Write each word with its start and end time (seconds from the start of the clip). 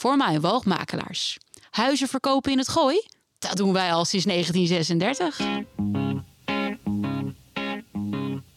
voor 0.00 0.16
mijn 0.16 0.40
woogmakelaars. 0.40 1.38
Huizen 1.70 2.08
verkopen 2.08 2.52
in 2.52 2.58
het 2.58 2.68
gooi? 2.68 3.02
Dat 3.38 3.56
doen 3.56 3.72
wij 3.72 3.92
al 3.92 4.04
sinds 4.04 4.26
1936. 4.26 5.38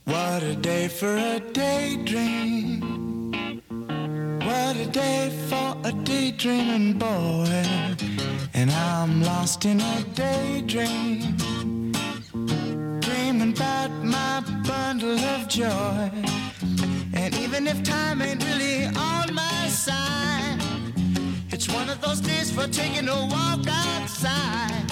What 0.03 0.43
a 0.43 0.53
day 0.61 0.89
for 0.89 1.17
a 1.17 1.39
daydream. 1.51 2.79
What 4.37 4.75
a 4.75 4.91
day 4.91 5.31
for 5.47 5.75
a 5.85 5.91
daydreaming 6.03 6.97
boy. 6.97 7.64
And 8.54 8.71
I'm 8.71 9.23
lost 9.23 9.64
in 9.64 9.82
a 9.82 10.04
daydream. 10.14 11.36
Dreaming 13.00 13.57
about 13.57 13.91
my 14.04 14.41
bundle 14.68 15.20
of 15.36 15.48
joy. 15.48 16.12
And 17.14 17.36
even 17.36 17.68
if 17.68 17.82
time 17.82 18.21
ain't 18.21 18.44
really 18.44 18.86
on 18.86 19.34
my 19.34 19.70
side, 19.70 20.62
one 21.73 21.89
of 21.89 21.99
those 22.01 22.21
days 22.21 22.51
for 22.51 22.67
taking 22.67 23.07
a 23.09 23.25
walk 23.25 23.65
outside. 23.68 24.86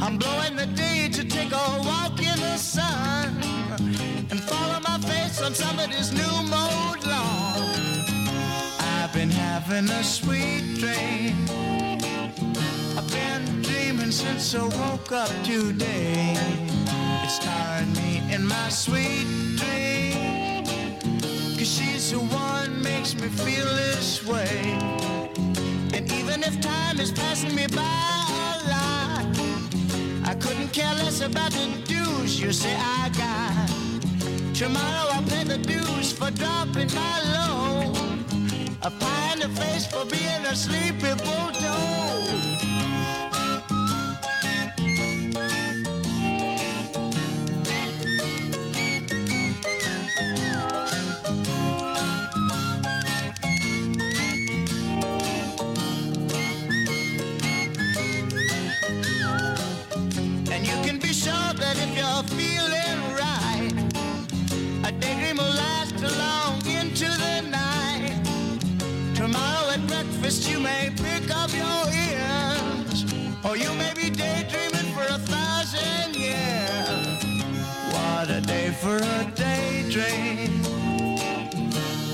I'm 0.00 0.16
blowing 0.16 0.56
the 0.56 0.66
day 0.66 1.08
to 1.12 1.24
take 1.24 1.52
a 1.52 1.66
walk 1.90 2.18
in 2.20 2.38
the 2.40 2.56
sun 2.56 3.36
and 4.30 4.40
follow 4.44 4.80
my 4.80 4.98
face 4.98 5.42
on 5.42 5.54
somebody's 5.54 6.12
new 6.12 6.34
mode 6.54 7.04
lawn. 7.04 7.68
I've 8.78 9.12
been 9.12 9.30
having 9.30 9.88
a 9.90 10.04
sweet 10.04 10.78
dream. 10.78 11.36
I've 12.96 13.10
been 13.10 13.62
dreaming 13.62 14.12
since 14.12 14.54
I 14.54 14.62
woke 14.62 15.12
up 15.12 15.32
today. 15.44 16.34
It's 17.24 17.38
tiring 17.38 17.92
me 17.94 18.22
in 18.32 18.46
my 18.46 18.68
sweet 18.68 19.26
dream. 19.56 20.64
Cause 21.58 21.70
she's 21.76 22.12
the 22.12 22.20
one 22.20 22.82
makes 22.82 23.14
me 23.14 23.28
feel 23.28 23.66
this 23.66 24.24
way. 24.26 24.78
Even 26.28 26.42
if 26.42 26.60
time 26.60 27.00
is 27.00 27.10
passing 27.10 27.54
me 27.54 27.66
by 27.68 27.80
a 27.80 28.68
lot, 28.68 29.24
I 30.28 30.34
couldn't 30.34 30.68
care 30.74 30.94
less 30.96 31.22
about 31.22 31.52
the 31.52 31.70
dues 31.86 32.38
you 32.38 32.52
say 32.52 32.76
I 32.76 33.08
got. 33.16 34.54
Tomorrow 34.54 35.08
I'll 35.14 35.22
pay 35.22 35.44
the 35.44 35.56
dues 35.56 36.12
for 36.12 36.30
dropping 36.32 36.92
my 36.94 37.16
load. 37.34 37.96
A 38.82 38.90
pie 38.90 39.32
in 39.32 39.38
the 39.40 39.48
face 39.58 39.86
for 39.86 40.04
being 40.04 40.44
a 40.44 40.54
sleepy 40.54 41.14
bulldog. 41.24 42.07
Breakfast 70.28 70.50
you 70.50 70.60
may 70.60 70.90
pick 70.94 71.30
up 71.34 71.50
your 71.54 71.84
ears, 71.90 73.04
or 73.44 73.56
you 73.56 73.72
may 73.76 73.94
be 73.94 74.10
daydreaming 74.10 74.92
for 74.94 75.04
a 75.04 75.18
thousand 75.18 76.14
years. 76.14 77.24
What 77.94 78.28
a 78.28 78.42
day 78.42 78.70
for 78.72 78.96
a 78.96 79.32
daydream, 79.34 80.62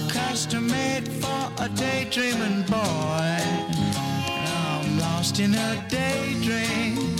custom 0.09 0.69
made 0.69 1.09
for 1.09 1.51
a 1.59 1.69
daydreaming 1.71 2.62
boy. 2.71 3.39
I'm 4.62 4.99
lost 5.01 5.41
in 5.41 5.53
a 5.56 5.84
daydream 5.89 7.17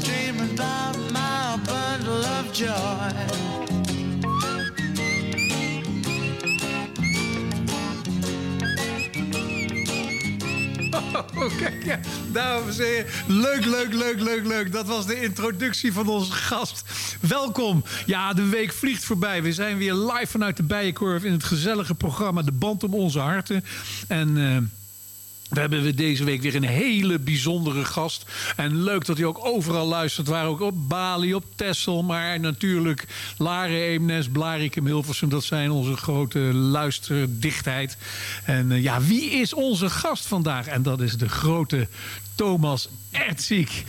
dreaming 0.00 0.54
about 0.54 0.96
my 1.12 1.60
bundle 1.66 2.24
of 2.24 2.52
joy. 2.54 3.75
Kijk, 11.58 11.84
ja. 11.84 12.00
Dames 12.32 12.78
en 12.78 12.84
heren, 12.84 13.06
leuk, 13.26 13.64
leuk, 13.64 13.92
leuk, 13.94 14.20
leuk, 14.20 14.46
leuk. 14.46 14.72
Dat 14.72 14.86
was 14.86 15.06
de 15.06 15.22
introductie 15.22 15.92
van 15.92 16.08
onze 16.08 16.32
gast. 16.32 16.84
Welkom. 17.20 17.84
Ja, 18.06 18.32
de 18.32 18.48
week 18.48 18.72
vliegt 18.72 19.04
voorbij. 19.04 19.42
We 19.42 19.52
zijn 19.52 19.76
weer 19.76 19.94
live 19.94 20.26
vanuit 20.26 20.56
de 20.56 20.62
Bijenkorf 20.62 21.24
in 21.24 21.32
het 21.32 21.44
gezellige 21.44 21.94
programma 21.94 22.42
De 22.42 22.52
Band 22.52 22.84
om 22.84 22.94
Onze 22.94 23.18
Harten. 23.18 23.64
En... 24.08 24.36
eh, 24.36 24.56
we 25.50 25.60
hebben 25.60 25.96
deze 25.96 26.24
week 26.24 26.42
weer 26.42 26.54
een 26.54 26.64
hele 26.64 27.18
bijzondere 27.18 27.84
gast. 27.84 28.24
En 28.56 28.82
leuk 28.82 29.04
dat 29.04 29.16
hij 29.16 29.26
ook 29.26 29.44
overal 29.44 29.86
luistert. 29.86 30.28
Waar 30.28 30.46
ook 30.46 30.60
op 30.60 30.88
Bali, 30.88 31.34
op 31.34 31.44
Texel. 31.54 32.02
Maar 32.02 32.40
natuurlijk 32.40 33.06
Laren, 33.38 33.80
Eemnes, 33.80 34.28
Blarikum, 34.28 34.86
Hilversum. 34.86 35.28
Dat 35.28 35.44
zijn 35.44 35.70
onze 35.70 35.96
grote 35.96 36.38
luisterdichtheid. 36.38 37.96
En 38.44 38.72
eh, 38.72 38.82
ja, 38.82 39.00
wie 39.00 39.30
is 39.30 39.54
onze 39.54 39.90
gast 39.90 40.26
vandaag? 40.26 40.66
En 40.66 40.82
dat 40.82 41.00
is 41.00 41.16
de 41.16 41.28
grote 41.28 41.88
Thomas 42.36 42.88
Ertziek. 43.10 43.84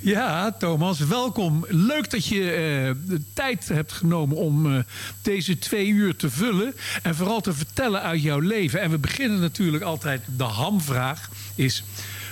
Ja, 0.00 0.52
Thomas, 0.52 0.98
welkom. 0.98 1.64
Leuk 1.68 2.10
dat 2.10 2.26
je 2.26 2.50
eh, 2.50 3.08
de 3.08 3.20
tijd 3.32 3.68
hebt 3.68 3.92
genomen 3.92 4.36
om 4.36 4.74
eh, 4.74 4.82
deze 5.22 5.58
twee 5.58 5.86
uur 5.86 6.16
te 6.16 6.30
vullen. 6.30 6.74
En 7.02 7.14
vooral 7.14 7.40
te 7.40 7.52
vertellen 7.52 8.02
uit 8.02 8.22
jouw 8.22 8.38
leven. 8.38 8.80
En 8.80 8.90
we 8.90 8.98
beginnen 8.98 9.40
natuurlijk 9.40 9.84
altijd, 9.84 10.22
de 10.36 10.44
hamvraag 10.44 11.30
is... 11.54 11.84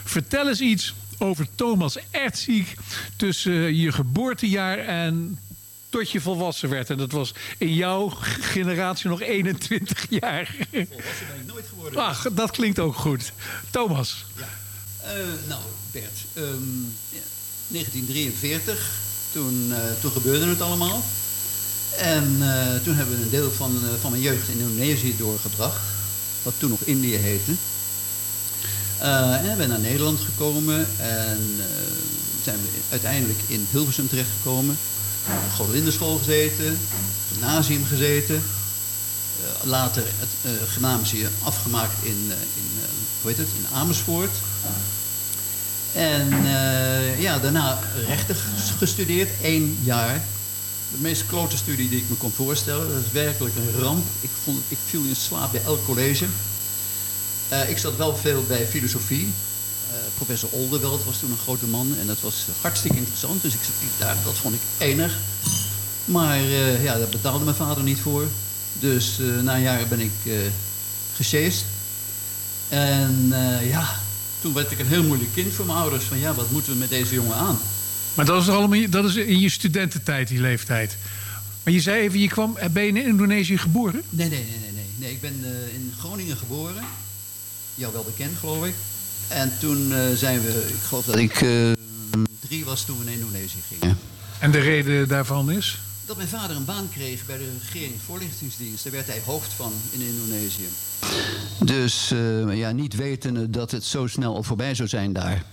Vertel 0.05 0.49
eens 0.49 0.61
iets 0.61 0.95
over 1.19 1.47
Thomas 1.55 1.99
Ertziek 2.11 2.75
tussen 3.17 3.77
je 3.77 3.93
geboortejaar 3.93 4.79
en 4.79 5.39
tot 5.89 6.11
je 6.11 6.21
volwassen 6.21 6.69
werd. 6.69 6.91
En 6.91 6.97
dat 6.97 7.13
was 7.13 7.35
in 7.59 7.75
jouw 7.75 8.09
generatie 8.41 9.09
nog 9.09 9.21
21 9.21 10.07
jaar. 10.09 10.55
Volwassen 10.71 11.27
ben 11.29 11.41
ik 11.41 11.47
nooit 11.47 11.67
geworden. 11.69 12.01
Ach, 12.01 12.27
dat 12.33 12.51
klinkt 12.51 12.79
ook 12.79 12.97
goed. 12.97 13.33
Thomas. 13.71 14.25
Eh, 14.37 14.45
nou, 15.47 15.61
Bert, 15.91 16.19
ehm, 16.33 16.83
ja, 17.11 17.23
1943, 17.67 18.91
toen, 19.33 19.73
eh, 19.73 19.79
toen 20.01 20.11
gebeurde 20.11 20.47
het 20.47 20.61
allemaal. 20.61 21.03
En 21.97 22.37
eh, 22.41 22.83
toen 22.83 22.95
hebben 22.95 23.17
we 23.17 23.23
een 23.23 23.31
deel 23.31 23.51
van, 23.51 23.79
eh, 23.83 24.01
van 24.01 24.11
mijn 24.11 24.23
jeugd 24.23 24.49
in 24.49 24.59
Indonesië 24.59 25.17
doorgebracht. 25.17 25.81
Wat 26.43 26.55
toen 26.59 26.71
nog 26.71 26.81
Indië 26.81 27.17
heette. 27.17 27.53
Eh, 28.99 29.51
en 29.51 29.57
ben 29.57 29.69
naar 29.69 29.79
Nederland 29.79 30.21
gekomen. 30.21 30.87
En 30.99 31.41
eh, 31.59 31.67
zijn 32.45 32.57
we 32.57 32.69
uiteindelijk 32.91 33.39
in 33.47 33.67
Hilversum 33.71 34.09
terechtgekomen. 34.09 34.79
Godwinderschool 35.55 36.19
gezeten. 36.19 36.79
Gymnasium 37.33 37.85
gezeten. 37.85 38.43
Eh, 39.45 39.67
later 39.69 40.03
het 40.07 40.53
uh, 40.53 40.69
gymnasium 40.69 41.31
afgemaakt 41.43 41.95
in, 42.03 42.21
eh, 42.29 42.37
in, 42.61 42.71
eh, 42.83 42.89
hoe 43.23 43.31
heet 43.31 43.39
het, 43.39 43.49
in 43.59 43.77
Amersfoort. 43.77 44.31
En 45.97 46.33
eh, 46.33 47.21
ja, 47.21 47.39
daarna 47.39 47.79
rechten 48.07 48.37
gestudeerd, 48.79 49.31
één 49.43 49.79
jaar. 49.83 50.25
De 50.93 50.99
meest 50.99 51.27
klote 51.27 51.57
studie 51.57 51.89
die 51.89 51.99
ik 51.99 52.09
me 52.09 52.15
kon 52.15 52.33
voorstellen. 52.33 52.89
Dat 52.89 53.05
is 53.07 53.13
werkelijk 53.13 53.55
een 53.57 53.81
ramp. 53.81 54.07
Ik, 54.21 54.31
vond, 54.45 54.59
ik 54.69 54.79
viel 54.87 55.03
in 55.03 55.17
slaap 55.17 55.53
bij 55.53 55.61
elk 55.65 55.85
college. 55.85 56.27
Eh, 57.49 57.71
ik 57.71 57.79
zat 57.79 57.97
wel 57.97 58.17
veel 58.17 58.45
bij 58.49 58.67
filosofie. 58.67 59.33
Eh, 59.91 59.97
professor 60.15 60.49
Oldeweld 60.53 61.05
was 61.05 61.19
toen 61.19 61.31
een 61.31 61.37
grote 61.37 61.67
man 61.67 61.95
en 62.01 62.07
dat 62.07 62.21
was 62.21 62.45
hartstikke 62.61 62.97
interessant. 62.97 63.43
Dus 63.43 63.55
ik, 63.55 63.61
ik, 63.61 63.89
daar, 63.99 64.17
dat 64.25 64.35
vond 64.35 64.55
ik 64.55 64.61
enig. 64.79 65.19
Maar 66.05 66.39
ja, 66.83 66.99
daar 66.99 67.09
betaalde 67.09 67.45
mijn 67.45 67.57
vader 67.57 67.83
niet 67.83 68.01
voor. 68.01 68.27
Dus 68.73 69.19
na 69.43 69.55
een 69.55 69.63
jaar 69.63 69.87
ben 69.89 70.01
ik 70.01 70.13
uh, 70.25 70.39
gesjeest. 71.15 71.65
En 72.69 73.29
eh, 73.31 73.69
ja, 73.69 73.89
toen 74.41 74.55
werd 74.55 74.71
ik 74.71 74.79
een 74.79 74.87
heel 74.87 75.03
moeilijk 75.03 75.31
kind 75.35 75.53
voor 75.53 75.67
mijn 75.67 75.79
ouders. 75.79 76.05
Van 76.05 76.19
ja, 76.19 76.35
wat 76.35 76.51
moeten 76.51 76.73
we 76.73 76.79
met 76.79 76.89
deze 76.89 77.15
jongen 77.15 77.37
aan? 77.37 77.59
Maar 78.15 78.25
dat 78.25 78.43
is, 78.43 78.49
allemaal, 78.49 78.91
dat 78.91 79.05
is 79.05 79.17
in 79.17 79.39
je 79.39 79.49
studententijd, 79.51 80.29
die 80.29 80.41
leeftijd. 80.41 80.97
Maar 81.63 81.73
je 81.73 81.81
zei 81.81 82.01
even, 82.01 82.21
je 82.21 82.29
kwam, 82.29 82.57
ben 82.73 82.83
je 82.83 82.89
in 82.89 82.97
Indonesië 82.97 83.59
geboren? 83.59 84.03
Nee, 84.11 84.29
nee, 84.29 84.39
nee, 84.39 84.59
nee. 84.61 84.73
nee. 84.73 84.85
nee 84.97 85.11
ik 85.11 85.21
ben 85.21 85.41
uh, 85.41 85.75
in 85.75 85.93
Groningen 85.99 86.37
geboren. 86.37 86.85
Jou 87.75 87.93
wel 87.93 88.05
bekend, 88.05 88.39
geloof 88.39 88.67
ik. 88.67 88.75
En 89.29 89.53
toen 89.59 89.89
uh, 89.89 90.13
zijn 90.15 90.41
we, 90.41 90.67
ik 90.69 90.83
geloof 90.89 91.05
dat 91.05 91.17
ik 91.17 91.41
uh, 91.41 91.73
drie 92.41 92.65
was 92.65 92.85
toen 92.85 92.99
we 92.99 93.05
naar 93.05 93.15
Indonesië 93.15 93.59
gingen. 93.69 93.99
En 94.39 94.51
de 94.51 94.59
reden 94.59 95.09
daarvan 95.09 95.51
is? 95.51 95.79
Dat 96.07 96.17
mijn 96.17 96.29
vader 96.29 96.57
een 96.57 96.65
baan 96.65 96.89
kreeg 96.93 97.27
bij 97.27 97.39
de 97.39 97.51
regeringsvoorlichtingsdienst. 97.63 98.83
Daar 98.85 98.93
werd 98.93 99.07
hij 99.07 99.23
hoofd 99.25 99.53
van 99.53 99.73
in 99.91 100.01
Indonesië. 100.01 100.69
Dus 101.65 102.13
uh, 102.13 102.57
ja, 102.59 102.71
niet 102.71 102.97
wetende 102.97 103.51
dat 103.51 103.71
het 103.71 103.85
zo 103.85 104.07
snel 104.07 104.35
al 104.35 104.43
voorbij 104.43 104.75
zou 104.75 104.89
zijn 104.89 105.13
daar. 105.13 105.45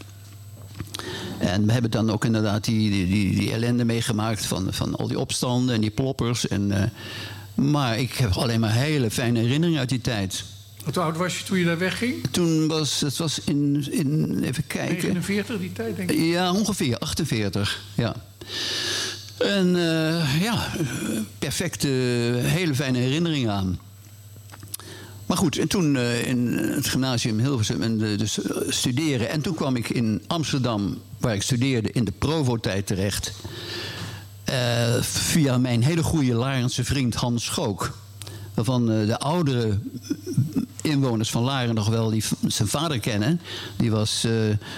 En 1.40 1.66
we 1.66 1.72
hebben 1.72 1.92
dan 1.92 2.12
ook 2.12 2.26
inderdaad 2.26 2.64
die, 2.64 2.92
die, 2.92 3.08
die, 3.08 3.36
die 3.36 3.52
ellende 3.52 3.86
meegemaakt 3.86 4.46
van, 4.46 4.68
van 4.74 4.96
al 4.96 5.08
die 5.08 5.20
opstanden 5.20 5.76
en 5.76 5.82
die 5.82 5.90
ploppers. 5.90 6.48
En, 6.48 6.72
uh, 6.72 6.84
maar 7.66 8.00
ik 8.00 8.14
heb 8.14 8.32
alleen 8.32 8.60
maar 8.60 8.74
hele 8.74 9.12
fijne 9.12 9.40
herinneringen 9.40 9.80
uit 9.80 9.90
die 9.90 10.02
tijd. 10.02 10.44
Wat 10.84 10.98
oud 10.98 11.18
was 11.18 11.38
je 11.38 11.44
toen 11.44 11.58
je 11.58 11.66
daar 11.66 11.78
wegging? 11.78 12.28
Toen 12.32 12.68
was 12.68 13.02
het 13.02 13.18
was 13.18 13.40
in, 13.40 13.88
in 13.92 14.40
even 14.44 14.68
kijken. 14.68 15.08
49 15.08 15.60
die 15.60 15.72
tijd, 15.72 15.96
denk 15.96 16.12
ik. 16.12 16.20
Ja, 16.20 16.52
ongeveer 16.52 16.98
48. 16.98 17.82
Ja. 17.96 18.16
En 19.38 19.76
eh, 19.76 20.42
ja, 20.42 20.68
perfecte, 21.40 21.88
hele 22.42 22.76
fijne 22.76 22.98
herinneringen 22.98 23.52
aan. 23.52 23.80
Maar 25.34 25.42
goed, 25.42 25.58
en 25.58 25.68
toen 25.68 25.96
eh, 25.96 26.28
in 26.28 26.48
het 26.54 26.88
gymnasium 26.88 27.40
Hilversum 27.40 27.82
en 27.82 27.98
de, 27.98 28.16
dus 28.16 28.42
eh, 28.42 28.58
studeren. 28.68 29.30
En 29.30 29.42
toen 29.42 29.56
kwam 29.56 29.76
ik 29.76 29.90
in 29.90 30.24
Amsterdam, 30.28 31.02
waar 31.18 31.36
ik 31.36 31.42
studeerde, 31.42 31.92
in 31.92 32.04
de 32.06 32.12
Provo-tijd 32.12 32.88
terecht. 32.88 33.34
Eh, 34.44 35.02
via 35.02 35.58
mijn 35.58 35.84
hele 35.84 36.04
goede 36.04 36.34
Larense 36.34 36.84
vriend 36.84 37.16
Hans 37.16 37.46
Schook. 37.46 37.98
Waarvan 38.54 38.86
de 38.86 39.20
oudere 39.20 39.80
inwoners 40.82 41.30
van 41.30 41.44
Laren 41.44 41.76
nog 41.76 41.90
wel 41.90 42.10
die, 42.10 42.24
zijn 42.48 42.68
vader 42.68 43.00
kennen. 43.00 43.42
Die 43.78 43.92
was 43.92 44.28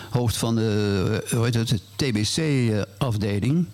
hoofd 0.09 0.37
van 0.37 0.55
de, 0.55 1.23
hoe 1.29 1.45
het, 1.45 1.81
TBC-afdeling. 1.95 3.67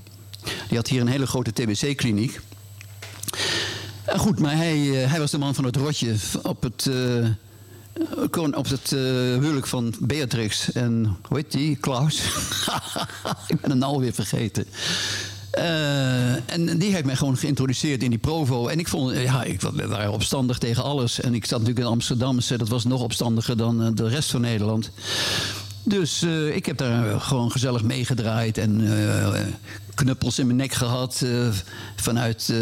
Die 0.68 0.78
had 0.78 0.88
hier 0.88 1.02
een 1.02 1.08
hele 1.08 1.28
grote 1.28 1.52
TBC-kliniek. 1.52 2.40
Goed, 4.18 4.40
maar 4.40 4.56
hij, 4.56 5.04
eh, 5.04 5.10
hij 5.10 5.20
was 5.20 5.32
de 5.32 5.38
man 5.38 5.56
van 5.56 5.64
het 5.64 5.76
rotje 5.76 6.16
op 6.44 6.64
het, 6.64 6.88
eh, 6.88 8.58
op 8.58 8.70
het 8.70 8.92
eh, 8.92 9.00
huwelijk 9.40 9.68
van 9.68 9.94
Beatrix 10.00 10.72
en, 10.72 11.18
hoe 11.28 11.38
heet 11.38 11.52
die, 11.52 11.76
Klaus? 11.76 12.24
ik 13.48 13.62
ben 13.62 13.70
hem 13.70 13.80
nou 13.80 13.94
alweer 13.94 14.14
vergeten. 14.14 14.66
En 16.46 16.78
die 16.78 16.92
heeft 16.92 17.06
mij 17.06 17.16
gewoon 17.16 17.38
geïntroduceerd 17.38 18.04
in 18.04 18.10
die 18.10 18.20
Provo. 18.20 18.68
En 18.68 18.80
ik 18.80 18.88
vond, 18.88 19.18
ja, 19.18 19.44
ik, 19.44 19.62
waren 19.62 20.12
opstandig 20.12 20.58
tegen 20.58 20.84
alles. 20.84 21.20
En 21.20 21.34
ik 21.34 21.46
zat 21.46 21.60
natuurlijk 21.60 21.86
in 21.86 21.92
Amsterdam, 21.92 22.36
dus 22.36 22.48
dat 22.48 22.68
was 22.68 22.84
nog 22.84 23.02
opstandiger 23.02 23.58
dan 23.58 23.96
de 23.96 24.08
rest 24.08 24.32
van 24.32 24.42
Nederland. 24.42 24.92
Dus 25.84 26.24
ik 26.54 26.66
heb 26.66 26.78
daar 26.78 27.22
gewoon 27.22 27.52
gezellig 27.52 27.84
meegedraaid 27.84 28.58
en 28.58 28.82
knuppels 29.96 30.40
in 30.40 30.46
mijn 30.46 30.58
nek 30.58 30.74
gehad 30.74 31.22
eh, 31.24 31.48
vanuit 31.96 32.54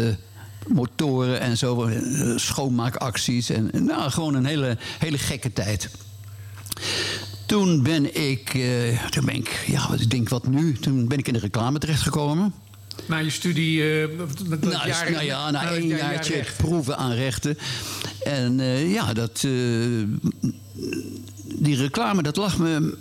motoren 0.68 1.40
en 1.40 1.56
zo, 1.58 1.84
eh, 1.84 1.98
schoonmaakacties. 2.36 3.50
En, 3.50 3.70
nou, 3.72 4.10
gewoon 4.10 4.34
een 4.34 4.44
hele, 4.44 4.76
hele 4.98 5.18
gekke 5.18 5.52
tijd. 5.52 5.90
Toen 7.46 7.82
ben 7.82 8.16
ik, 8.30 8.54
eh, 8.54 9.04
toen 9.06 9.24
ben 9.24 9.34
ik, 9.34 9.64
ja, 9.66 9.88
wat- 9.88 10.00
ik 10.00 10.10
denk 10.10 10.28
wat 10.28 10.46
nu? 10.46 10.72
Toen 10.78 11.08
ben 11.08 11.18
ik 11.18 11.26
in 11.26 11.32
de 11.32 11.38
reclame 11.38 11.78
terechtgekomen. 11.78 12.52
Na 13.06 13.16
je 13.18 13.30
studie... 13.30 13.82
eh, 14.02 14.08
dat 14.48 14.60
Nou, 14.60 14.86
jaar- 14.88 15.10
nou 15.10 15.24
ja, 15.24 15.50
na 15.50 15.62
na 15.62 15.70
één 15.70 15.86
jaartje 15.86 16.34
jaar 16.34 16.52
proeven 16.56 16.96
aan 16.96 17.12
rechten. 17.12 17.58
En 18.24 18.58
ja, 18.88 19.12
dat, 19.12 19.40
die 21.54 21.76
reclame, 21.76 22.22
dat 22.22 22.36
lag 22.36 22.58
me 22.58 22.96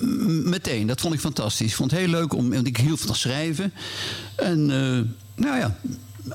meteen. 0.45 0.87
Dat 0.87 1.01
vond 1.01 1.13
ik 1.13 1.19
fantastisch. 1.19 1.67
Ik 1.69 1.75
vond 1.75 1.91
het 1.91 1.99
heel 1.99 2.09
leuk, 2.09 2.33
om, 2.33 2.49
want 2.49 2.67
ik 2.67 2.77
hield 2.77 3.01
van 3.01 3.15
schrijven. 3.15 3.73
En 4.35 4.65
nou 5.35 5.57
ja, 5.57 5.77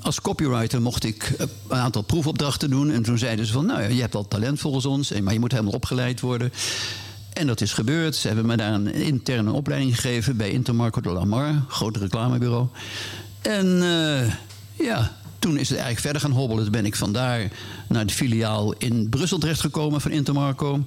als 0.01 0.21
copywriter 0.21 0.83
mocht 0.83 1.05
ik 1.05 1.35
een 1.69 1.79
aantal 1.79 2.03
proefopdrachten 2.03 2.71
doen. 2.71 2.91
En 2.91 3.03
toen 3.03 3.19
zeiden 3.19 3.47
ze 3.47 3.53
van, 3.53 3.67
nou 3.67 3.83
ja, 3.83 3.89
je 3.89 4.01
hebt 4.01 4.15
al 4.15 4.29
talent 4.29 4.61
volgens 4.61 4.87
ons... 4.87 5.21
maar 5.21 5.33
je 5.33 5.41
moet 5.41 5.53
helemaal 5.53 5.73
opgeleid 5.73 6.21
worden. 6.21 6.53
En 7.33 7.47
dat 7.47 7.61
is 7.61 7.73
gebeurd. 7.73 8.17
Ze 8.17 8.27
hebben 8.27 8.47
me 8.47 8.57
daar 8.57 8.73
een 8.73 8.95
interne 8.95 9.53
opleiding 9.53 9.95
gegeven 9.95 10.37
bij 10.37 10.51
Intermarco 10.51 11.01
de 11.01 11.11
Lamar, 11.11 11.65
groot 11.69 11.97
reclamebureau. 11.97 12.67
En 13.43 13.83
eh, 13.83 14.33
ja, 14.87 15.17
toen 15.39 15.53
is 15.53 15.69
het 15.69 15.79
eigenlijk 15.79 16.01
verder 16.01 16.21
gaan 16.21 16.31
hobbelen. 16.31 16.63
Toen 16.63 16.73
ben 16.73 16.87
ik 16.87 16.97
vandaar 16.97 17.51
naar 17.89 18.07
de 18.07 18.13
filiaal 18.13 18.73
in 18.73 19.09
Brussel 19.09 19.39
terechtgekomen 19.39 20.01
van 20.01 20.11
Intermarco. 20.11 20.85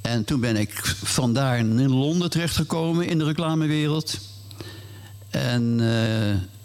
En 0.00 0.24
toen 0.24 0.40
ben 0.40 0.56
ik 0.56 0.72
vandaar 1.02 1.58
in 1.58 1.88
Londen 1.88 2.30
terechtgekomen 2.30 3.06
in 3.06 3.18
de 3.18 3.24
reclamewereld. 3.24 4.18
En 5.30 5.80
eh, 5.80 6.57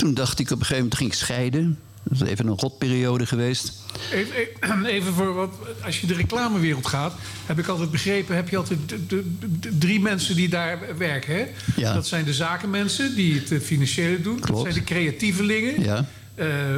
toen 0.00 0.14
dacht 0.14 0.38
ik 0.38 0.46
op 0.46 0.50
een 0.50 0.58
gegeven 0.58 0.76
moment 0.76 0.96
ging 0.96 1.10
ik 1.10 1.16
scheiden. 1.16 1.78
Dat 2.02 2.20
is 2.22 2.28
even 2.28 2.46
een 2.46 2.56
rotperiode 2.58 3.26
geweest. 3.26 3.72
Even, 4.12 4.84
even- 4.94 5.12
voor 5.12 5.34
wat, 5.34 5.54
als 5.84 6.00
je 6.00 6.06
de 6.06 6.14
reclamewereld 6.14 6.86
gaat, 6.86 7.14
heb 7.46 7.58
ik 7.58 7.66
altijd 7.66 7.90
begrepen, 7.90 8.34
heb 8.36 8.48
je 8.48 8.56
altijd 8.56 8.78
de, 8.88 9.06
de- 9.06 9.24
de- 9.60 9.78
drie 9.78 10.00
mensen 10.00 10.36
die 10.36 10.48
daar 10.48 10.78
werken. 10.98 11.34
Hè? 11.34 11.46
Ja. 11.76 11.94
Dat 11.94 12.06
zijn 12.06 12.24
de 12.24 12.34
zakenmensen 12.34 13.14
die 13.14 13.34
het 13.34 13.52
eh, 13.52 13.60
financiële 13.60 14.20
doen. 14.22 14.40
Dat 14.46 14.60
zijn 14.60 14.74
de 14.74 14.84
creatievelingen. 14.84 15.82
Ja. 15.82 16.06
Eh, 16.34 16.74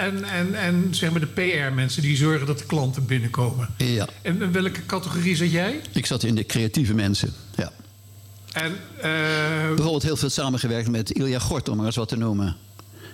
en, 0.00 0.24
en, 0.24 0.54
en 0.54 0.86
zeg 0.90 1.10
maar 1.10 1.20
de 1.20 1.26
PR-mensen 1.26 2.02
die 2.02 2.16
zorgen 2.16 2.46
dat 2.46 2.58
de 2.58 2.64
klanten 2.66 3.06
binnenkomen. 3.06 3.68
Ja, 3.76 4.06
En 4.22 4.42
in 4.42 4.52
welke 4.52 4.86
categorie 4.86 5.36
zat 5.36 5.50
jij? 5.50 5.80
ik 5.92 6.06
zat 6.06 6.22
in 6.22 6.34
de 6.34 6.46
creatieve 6.46 6.94
mensen. 6.94 7.32
Ja. 7.56 7.72
En, 8.52 8.76
eh, 8.96 9.10
Bijvoorbeeld 9.66 10.02
heel 10.02 10.16
veel 10.16 10.30
samengewerkt 10.30 10.88
met 10.90 11.10
Ilja 11.10 11.38
Gort, 11.38 11.68
om 11.68 11.76
maar 11.76 11.86
eens 11.86 11.96
wat 11.96 12.08
te 12.08 12.16
noemen. 12.16 12.56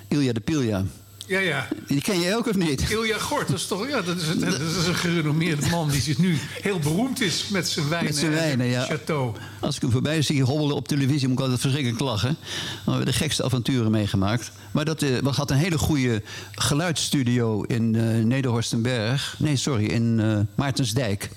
Ilja 0.08 0.32
de 0.32 0.40
Pilja. 0.40 0.84
ja, 1.26 1.38
ja. 1.38 1.68
Die 1.86 2.00
ken 2.00 2.20
jij 2.20 2.36
ook 2.36 2.46
of 2.48 2.56
niet? 2.56 2.90
Ilja 2.90 3.18
Gort, 3.18 3.48
dat 3.48 3.56
is 3.56 3.66
toch 3.66 3.88
ja, 3.88 4.02
dat 4.02 4.16
is, 4.16 4.28
een- 4.28 4.40
dat 4.40 4.60
is 4.60 4.86
een 4.86 4.94
gerenommeerde 4.94 5.66
man 5.70 5.90
die 5.90 6.00
zich 6.00 6.18
nu 6.18 6.38
heel 6.62 6.78
beroemd 6.78 7.20
is 7.20 7.48
met 7.48 7.68
zijn 7.68 7.88
wijnen, 7.88 8.08
Met 8.10 8.16
zijn 8.20 8.32
wijnen, 8.32 8.66
en 8.66 8.72
ja. 8.72 8.84
chateau. 8.84 9.34
Als 9.60 9.76
ik 9.76 9.82
hem 9.82 9.90
voorbij 9.90 10.22
zie 10.22 10.42
hobbelen 10.42 10.76
op 10.76 10.88
televisie, 10.88 11.28
moet 11.28 11.36
ik 11.38 11.42
altijd 11.42 11.60
verschrikkelijk 11.60 12.00
lachen. 12.02 12.36
We 12.84 12.90
hebben 12.90 13.06
de 13.06 13.12
gekste 13.12 13.44
avonturen 13.44 13.90
meegemaakt. 13.90 14.50
Maar 14.70 14.84
dat 14.84 15.02
eh, 15.02 15.18
we 15.18 15.28
had 15.30 15.50
een 15.50 15.56
hele 15.56 15.78
goede 15.78 16.22
geluidsstudio 16.52 17.62
in 17.62 17.94
eh 17.94 18.24
Nederhorstenberg. 18.24 19.34
Nee, 19.38 19.56
sorry, 19.56 19.84
in 19.84 20.20
eh, 20.20 20.38
Maartensdijk. 20.54 21.30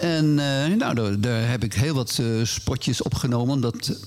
En 0.00 0.38
eh, 0.38 0.76
nou, 0.76 0.94
daar, 0.94 1.20
daar 1.20 1.48
heb 1.48 1.64
ik 1.64 1.74
heel 1.74 1.94
wat 1.94 2.18
eh, 2.20 2.26
spotjes 2.42 3.02
opgenomen. 3.02 3.60
Dat, 3.60 3.98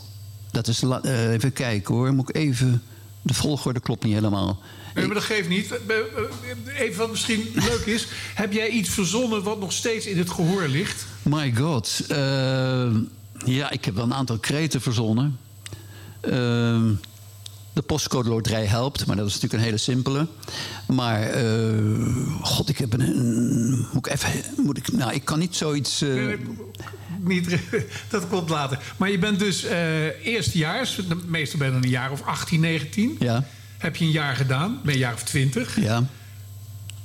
dat 0.52 0.68
is, 0.68 0.82
eh, 0.82 1.32
even 1.32 1.54
kijken 1.54 1.96
hoor, 1.96 2.14
moet 2.14 2.30
ik 2.30 2.36
even... 2.36 2.82
De 3.24 3.34
volgorde 3.34 3.80
klopt 3.80 4.04
niet 4.04 4.14
helemaal. 4.14 4.60
Nee, 4.96 5.06
maar 5.06 5.16
dat 5.16 5.24
geeft 5.24 5.50
niet. 5.50 5.74
Even 6.78 6.98
wat 6.98 7.10
misschien 7.10 7.52
leuk 7.70 7.86
is. 7.86 8.08
Heb 8.36 8.54
jij 8.54 8.70
iets 8.70 8.90
verzonnen 8.90 9.44
wat 9.44 9.60
nog 9.60 9.72
steeds 9.72 10.06
in 10.06 10.18
het 10.18 10.30
gehoor 10.30 10.68
ligt? 10.68 11.06
My 11.22 11.56
god. 11.56 12.04
Ja, 13.46 13.72
ik 13.72 13.86
heb 13.86 13.96
wel 13.96 14.04
een 14.04 14.14
aantal 14.14 14.38
kreten 14.38 14.82
verzonnen. 14.82 15.38
Eh, 16.22 16.82
de 17.74 17.82
postcode 17.82 18.30
loterij 18.30 18.66
helpt, 18.66 19.06
maar 19.06 19.16
dat 19.16 19.28
is 19.28 19.34
natuurlijk 19.34 19.60
een 19.62 19.66
hele 19.68 19.78
simpele. 19.82 20.28
Maar, 20.88 21.22
eh, 21.22 21.46
god, 22.42 22.70
ik 22.70 22.78
heb 22.78 22.94
een... 22.94 23.00
een- 23.02 23.88
moet 23.94 24.06
ik 24.08 24.12
even... 24.14 24.30
Moet 24.58 24.78
ik, 24.78 24.92
nou, 24.92 25.14
ik 25.14 25.26
kan 25.26 25.40
niet 25.40 25.56
zoiets... 25.56 26.02
eh, 26.02 26.32
Eh, 26.32 26.40
Niet, 27.20 27.58
dat 28.10 28.28
komt 28.28 28.50
later. 28.50 28.80
Maar 28.98 29.12
je 29.12 29.18
bent 29.18 29.40
dus 29.40 29.64
eh 29.64 30.26
eerstejaars. 30.26 31.00
Meestal 31.26 31.60
ben 31.60 31.68
je 31.68 31.74
dan 31.74 31.84
een 31.84 31.90
jaar 31.90 32.12
of 32.12 32.22
18, 32.22 32.60
19. 32.60 33.16
ja, 33.20 33.44
Heb 33.78 33.96
je 33.96 34.06
een 34.06 34.12
jaar 34.12 34.36
gedaan. 34.36 34.70
Ben 34.84 34.86
je 34.86 34.92
een 34.92 34.98
jaar 35.06 35.14
of 35.14 35.24
20. 35.24 35.80
ja. 35.82 36.04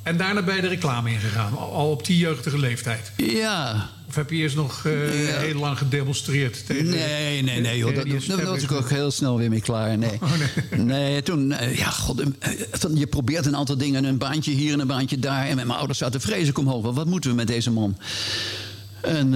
En 0.07 0.17
daarna 0.17 0.43
ben 0.43 0.55
je 0.55 0.61
de 0.61 0.69
reclame 0.69 1.11
ingegaan. 1.11 1.57
Al 1.59 1.91
op 1.91 2.07
die 2.07 2.17
jeugdige 2.17 2.59
leeftijd. 2.59 3.13
Ja, 3.17 3.89
Of 4.09 4.15
heb 4.15 4.31
je 4.31 4.37
eerst 4.37 4.57
nog 4.57 4.85
eh, 4.85 5.27
Ja. 5.29 5.39
heel 5.39 5.59
lang 5.59 5.79
gedemonstreerd 5.79 6.67
tegen... 6.67 6.89
Nee, 6.89 7.43
nee, 7.43 7.61
nee, 7.61 7.79
joh. 7.79 7.95
Dat, 7.95 8.27
dat 8.27 8.43
was 8.43 8.63
ik 8.63 8.73
ook 8.73 8.91
heel 8.91 9.11
snel 9.11 9.39
weer 9.39 9.49
mee 9.49 9.61
klaar. 9.61 9.99
Nee, 9.99 10.19
Oh, 10.23 10.31
nee. 10.71 10.81
nee 10.81 11.23
toen, 11.23 11.53
eh, 11.53 11.79
ja, 11.79 11.91
god, 11.91 12.21
eh, 12.21 12.51
je 12.95 13.07
probeert 13.07 13.47
een 13.47 13.57
aantal 13.57 13.77
dingen, 13.77 14.05
een 14.05 14.19
baantje 14.19 14.51
hier 14.53 14.73
en 14.73 14.81
een 14.81 14.87
baantje 14.87 15.19
daar. 15.19 15.47
En 15.47 15.57
mijn 15.57 15.71
ouders 15.71 15.99
zaten 15.99 16.21
vreselijk 16.21 16.59
omhoog. 16.59 16.83
Wat, 16.83 16.95
wat 16.95 17.07
moeten 17.07 17.31
we 17.31 17.37
met 17.37 17.47
deze 17.47 17.71
man? 17.71 17.99
En 19.01 19.29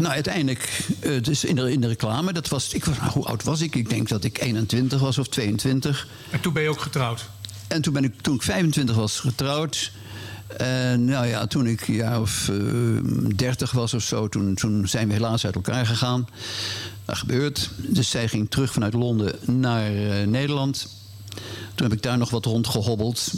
nou, 0.00 0.06
uiteindelijk, 0.06 0.78
eh, 1.00 1.22
dus 1.22 1.44
in 1.44 1.54
de, 1.56 1.72
in 1.72 1.80
de 1.80 1.88
reclame, 1.88 2.32
dat 2.32 2.48
was, 2.48 2.72
ik 2.72 2.84
was, 2.84 2.98
nou, 2.98 3.10
hoe 3.10 3.24
oud 3.24 3.42
was 3.44 3.60
ik? 3.60 3.74
Ik 3.74 3.88
denk 3.90 4.08
dat 4.08 4.24
ik 4.24 4.38
21 4.42 5.00
was 5.00 5.18
of 5.18 5.28
22. 5.28 6.06
En 6.30 6.40
toen 6.40 6.52
ben 6.52 6.62
je 6.62 6.68
ook 6.68 6.80
getrouwd. 6.80 7.28
En 7.68 7.82
toen 7.82 7.92
ben 7.92 8.04
ik, 8.04 8.20
toen 8.20 8.34
ik 8.34 8.42
25 8.42 8.96
was, 8.96 9.20
getrouwd. 9.20 9.90
En 10.46 11.04
nou 11.04 11.26
ja, 11.26 11.46
toen 11.46 11.66
ik 11.66 11.88
een 11.88 11.94
jaar 11.94 12.20
of 12.20 12.48
eh, 12.48 12.56
30 13.36 13.70
was 13.70 13.94
of 13.94 14.02
zo, 14.02 14.28
toen, 14.28 14.54
toen 14.54 14.88
zijn 14.88 15.08
we 15.08 15.14
helaas 15.14 15.44
uit 15.44 15.54
elkaar 15.54 15.86
gegaan. 15.86 16.28
Dat 17.04 17.18
gebeurt. 17.18 17.70
Dus 17.76 18.10
zij 18.10 18.28
ging 18.28 18.50
terug 18.50 18.72
vanuit 18.72 18.94
Londen 18.94 19.34
naar 19.44 19.94
eh, 19.94 20.26
Nederland. 20.26 20.88
Toen 21.74 21.86
heb 21.86 21.96
ik 21.96 22.02
daar 22.02 22.18
nog 22.18 22.30
wat 22.30 22.44
rondgehobbeld. 22.44 23.32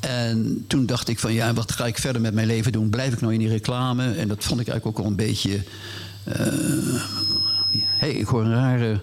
En 0.00 0.64
toen 0.66 0.86
dacht 0.86 1.08
ik 1.08 1.18
van 1.18 1.32
ja, 1.32 1.54
wat 1.54 1.72
ga 1.72 1.86
ik 1.86 1.98
verder 1.98 2.20
met 2.20 2.34
mijn 2.34 2.46
leven 2.46 2.72
doen? 2.72 2.90
Blijf 2.90 3.12
ik 3.12 3.20
nou 3.20 3.32
in 3.32 3.38
die 3.38 3.48
reclame? 3.48 4.12
En 4.12 4.28
dat 4.28 4.44
vond 4.44 4.60
ik 4.60 4.68
eigenlijk 4.68 4.86
ook 4.86 5.04
wel 5.04 5.06
een 5.06 5.26
beetje. 5.26 5.62
Hé, 6.24 8.06
hey, 8.06 8.12
ik 8.12 8.26
hoor 8.26 8.44
een 8.44 8.54
rare. 8.54 9.00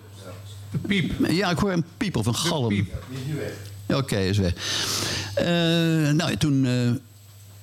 Piep. 0.87 1.27
Ja, 1.29 1.49
ik 1.49 1.57
hoor 1.57 1.71
een 1.71 1.85
piep 1.97 2.15
of 2.15 2.25
een 2.25 2.35
galm. 2.35 2.67
piep. 2.67 2.93
Oké, 3.87 4.17
is 4.17 4.37
weg. 4.37 4.53
Eh, 5.35 5.45
nou, 6.13 6.31
ja, 6.31 6.37
toen 6.37 6.65
eh, 6.65 6.91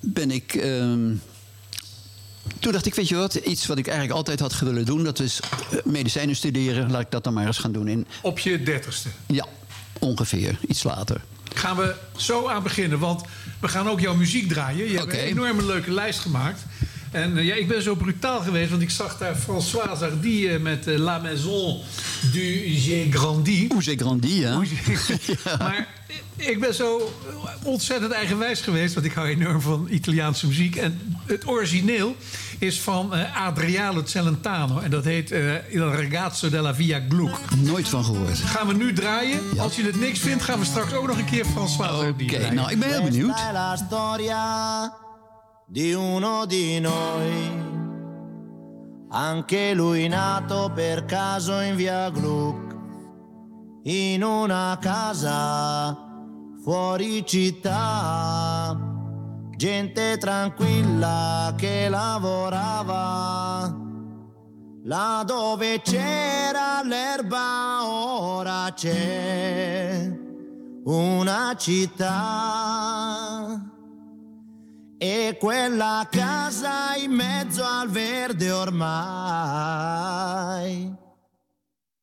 ben 0.07 0.31
ik. 0.31 0.55
ehm, 0.55 1.11
toen 2.59 2.73
dacht 2.73 2.87
ik, 2.87 2.95
weet 2.95 3.09
je 3.09 3.15
wat, 3.17 3.35
iets 3.35 3.67
wat 3.67 3.79
ik 3.79 3.87
eigenlijk 3.87 4.17
altijd 4.17 4.41
had 4.41 4.59
willen 4.59 4.85
doen, 4.85 5.05
dat 5.05 5.19
is 5.21 5.41
eh, 5.41 5.79
medicijnen 5.85 6.37
studeren. 6.37 6.91
Laat 6.91 7.01
ik 7.01 7.11
dat 7.11 7.25
dan 7.25 7.33
maar 7.35 7.47
eens 7.47 7.59
gaan 7.59 7.73
doen. 7.73 7.89
In, 7.89 8.07
Op 8.23 8.39
je 8.39 8.63
dertigste. 8.63 9.09
ja, 9.27 9.47
ongeveer, 9.99 10.59
iets 10.69 10.83
later. 10.83 11.21
Gaan 11.55 11.77
we 11.77 11.95
zo 12.17 12.49
aan 12.49 12.63
beginnen, 12.63 12.99
want 12.99 13.23
we 13.61 13.69
gaan 13.69 13.89
ook 13.89 14.01
jouw 14.01 14.15
muziek 14.15 14.49
draaien. 14.49 14.91
Je 14.91 14.97
hebt 14.99 15.13
een 15.13 15.19
enorme 15.19 15.65
leuke 15.67 15.91
lijst 15.91 16.19
gemaakt. 16.19 16.61
En 17.15 17.39
eh, 17.39 17.45
ja, 17.45 17.55
ik 17.55 17.69
ben 17.69 17.83
zo 17.83 17.95
brutaal 17.95 18.41
geweest, 18.41 18.71
want 18.71 18.83
ik 18.83 18.91
zag 18.91 19.19
daar 19.19 19.35
François 19.37 19.99
Hardy 20.01 20.47
eh, 20.47 20.61
met 20.61 20.87
eh, 20.87 20.99
La 20.99 21.19
Maison 21.19 21.81
du 22.33 22.63
J'ai 22.67 23.11
Grandi. 23.13 23.67
Hoe 23.69 23.83
j'ai 23.83 23.97
grandi, 23.97 24.45
hè? 24.45 24.57
Maar 25.59 25.87
ik 26.37 26.61
ben 26.61 26.75
zo 26.75 27.13
ontzettend 27.63 28.13
eigenwijs 28.13 28.61
geweest, 28.61 28.95
want 28.95 29.07
ik 29.07 29.13
hou 29.13 29.29
enorm 29.29 29.61
van 29.61 29.87
Italiaanse 29.91 30.47
muziek. 30.47 30.77
En 30.77 31.17
het 31.27 31.49
origineel 31.49 32.17
is 32.59 32.81
van 32.81 33.15
eh, 33.15 33.47
Adriano 33.47 34.03
Celentano. 34.05 34.79
En 34.79 34.91
dat 34.91 35.05
heet 35.05 35.31
eh, 35.31 35.73
Il 35.75 35.93
ragazzo 35.93 36.49
della 36.49 36.75
Via 36.75 37.01
Gluck. 37.09 37.39
Nooit 37.57 37.89
van 37.89 38.05
gehoord. 38.05 38.39
Gaan 38.39 38.67
we 38.67 38.75
nu 38.75 38.93
draaien. 38.93 39.41
Als 39.59 39.77
je 39.77 39.83
het 39.83 40.01
niks 40.01 40.19
vindt, 40.19 40.43
gaan 40.43 40.59
we 40.59 40.65
straks 40.65 40.93
ook 40.93 41.07
nog 41.07 41.19
een 41.19 41.25
keer 41.25 41.45
François 41.45 41.91
Oké, 41.91 42.03
Hardy 42.03 42.27
draaien. 42.27 42.55
nou, 42.55 42.71
ik 42.71 42.79
ben 42.79 42.89
heel 42.89 43.03
benieuwd. 43.03 43.37
Di 45.67 45.93
uno 45.93 46.47
di 46.47 46.79
noi. 46.81 47.63
Anche 49.11 49.75
lui 49.75 50.09
nato 50.09 50.71
per 50.75 51.05
caso 51.05 51.61
in 51.61 51.77
via 51.77 52.11
Gluck, 52.11 52.77
in 53.85 54.23
una 54.23 54.77
casa 54.81 55.97
fuori 56.63 57.25
città. 57.25 58.77
Gente 59.57 60.19
tranquilla 60.19 61.55
che 61.57 61.89
lavorava. 61.89 63.83
Là 64.87 65.23
dove 65.25 65.81
c'era 65.81 66.83
l'erba 66.83 67.89
ora 67.89 68.71
c'è 68.75 70.13
una 70.85 71.55
città 71.57 72.94
e 75.07 75.37
quella 75.39 76.09
casa 76.11 76.97
in 76.97 77.11
mezzo 77.11 77.63
al 77.63 77.91
verde 77.91 78.51
ormai 78.51 78.83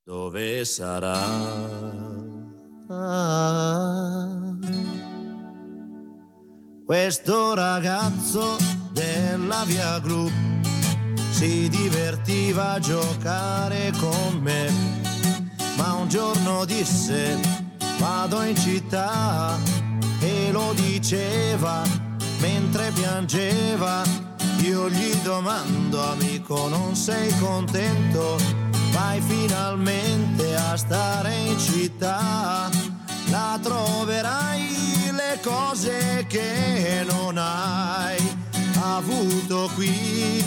dove 0.03 0.63
sarà? 0.65 1.19
Questo 6.85 7.55
ragazzo 7.55 8.57
della 8.91 9.63
via 9.65 9.97
Gru 9.97 10.29
si 11.31 11.69
divertiva 11.69 12.73
a 12.73 12.79
giocare 12.79 13.91
con 13.99 14.37
me, 14.41 14.69
ma 15.75 15.93
un 15.93 16.07
giorno 16.07 16.65
disse 16.65 17.39
vado 17.97 18.43
in 18.43 18.55
città 18.55 19.57
e 20.19 20.51
lo 20.51 20.73
diceva 20.73 22.09
mentre 22.41 22.91
piangeva. 22.91 24.03
Io 24.57 24.89
gli 24.89 25.13
domando 25.23 26.03
amico 26.11 26.67
non 26.67 26.95
sei 26.95 27.33
contento? 27.39 28.37
Vai 28.91 29.21
finalmente 29.21 30.55
a 30.55 30.75
stare 30.75 31.33
in 31.33 31.57
città, 31.57 32.69
la 33.29 33.57
troverai 33.61 35.11
le 35.11 35.39
cose 35.41 36.25
che 36.27 37.05
non 37.07 37.37
hai 37.37 38.19
avuto 38.81 39.69
qui. 39.75 40.43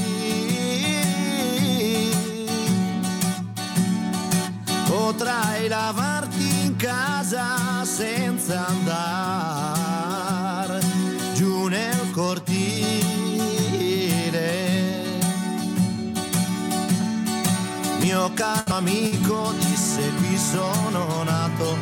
Potrai 4.86 5.68
lavarti 5.68 6.64
in 6.64 6.76
casa 6.76 7.84
senza 7.84 8.66
andare 8.66 9.93
cortile. 12.14 12.92
Mio 17.99 18.30
caro 18.35 18.76
amico 18.76 19.52
disse 19.59 20.12
qui 20.18 20.38
sono 20.38 21.25
nato 21.25 21.76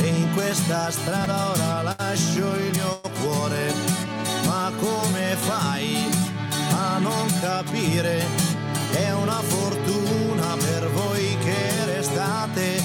e 0.00 0.06
in 0.06 0.32
questa 0.32 0.90
strada 0.90 1.50
ora 1.50 1.82
lascio 1.82 2.54
il 2.54 2.70
mio 2.72 3.00
cuore. 3.20 3.74
Ma 4.46 4.72
come 4.78 5.36
fai 5.40 6.08
a 6.70 6.98
non 6.98 7.26
capire? 7.40 8.24
È 8.92 9.12
una 9.12 9.42
fortuna 9.42 10.56
per 10.56 10.90
voi 10.90 11.36
che 11.44 11.84
restate 11.84 12.82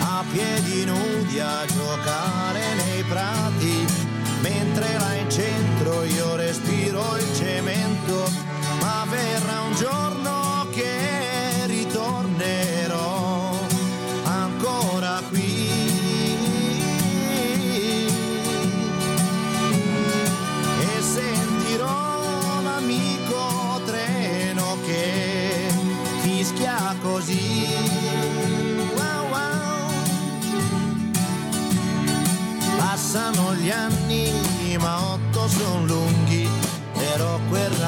a 0.00 0.22
piedi 0.30 0.84
nudi 0.84 1.40
a 1.40 1.64
giocare 1.64 2.74
nei 2.74 3.02
prati. 3.04 4.03
Mentre 4.44 4.92
là 4.98 5.14
in 5.14 5.30
centro 5.30 6.04
io 6.04 6.36
respiro 6.36 7.16
il 7.16 7.34
cemento, 7.34 8.30
ma 8.78 9.06
verrà 9.08 9.62
un 9.62 9.74
giorno 9.74 10.66
che 10.70 11.64
ritornerò 11.64 13.58
ancora 14.24 15.22
qui. 15.30 15.72
E 20.78 21.00
sentirò 21.00 22.60
l'amico 22.62 23.80
treno 23.86 24.76
che 24.84 25.72
fischia 26.20 26.94
così. 27.00 28.12
Passano 32.76 33.54
gli 33.54 33.70
anni, 33.70 33.93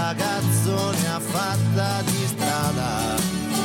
ragazzo 0.07 0.93
ne 0.93 1.09
ha 1.09 1.19
fatta 1.19 2.01
di 2.03 2.27
strada, 2.27 3.17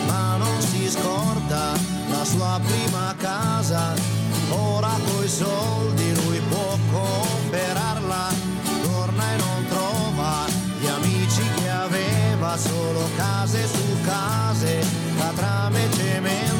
ma 0.08 0.38
non 0.38 0.60
si 0.60 0.90
scorda 0.90 1.74
la 2.10 2.26
sua 2.26 2.60
prima 2.66 3.14
casa. 3.18 3.94
Ora 4.50 4.90
coi 5.06 5.28
soldi 5.28 6.16
lui 6.24 6.42
può 6.50 6.78
comprarla, 6.92 8.34
torna 8.82 9.34
e 9.34 9.38
non 9.38 9.66
trova 9.70 10.46
gli 10.80 10.88
amici 10.88 11.44
che 11.58 11.70
aveva, 11.70 12.58
solo 12.58 13.08
case 13.16 13.68
su 13.68 14.02
case, 14.04 14.84
catrame 15.20 15.86
e 15.86 15.94
cemento, 15.94 16.51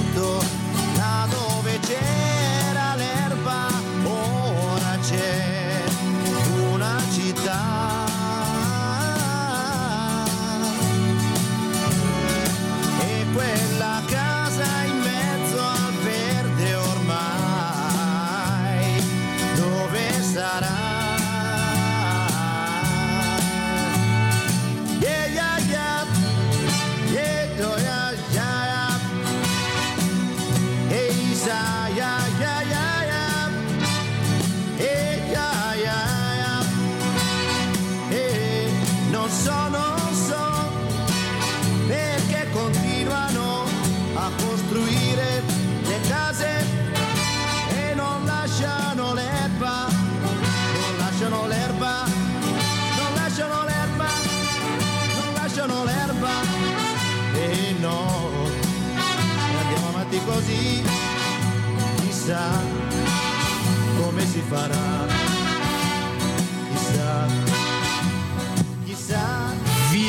fará. 64.52 65.01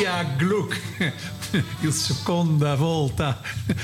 Via 0.03 0.25
Gluck. 0.37 0.81
Il 1.81 1.93
seconda 1.93 2.75
volta 2.75 3.39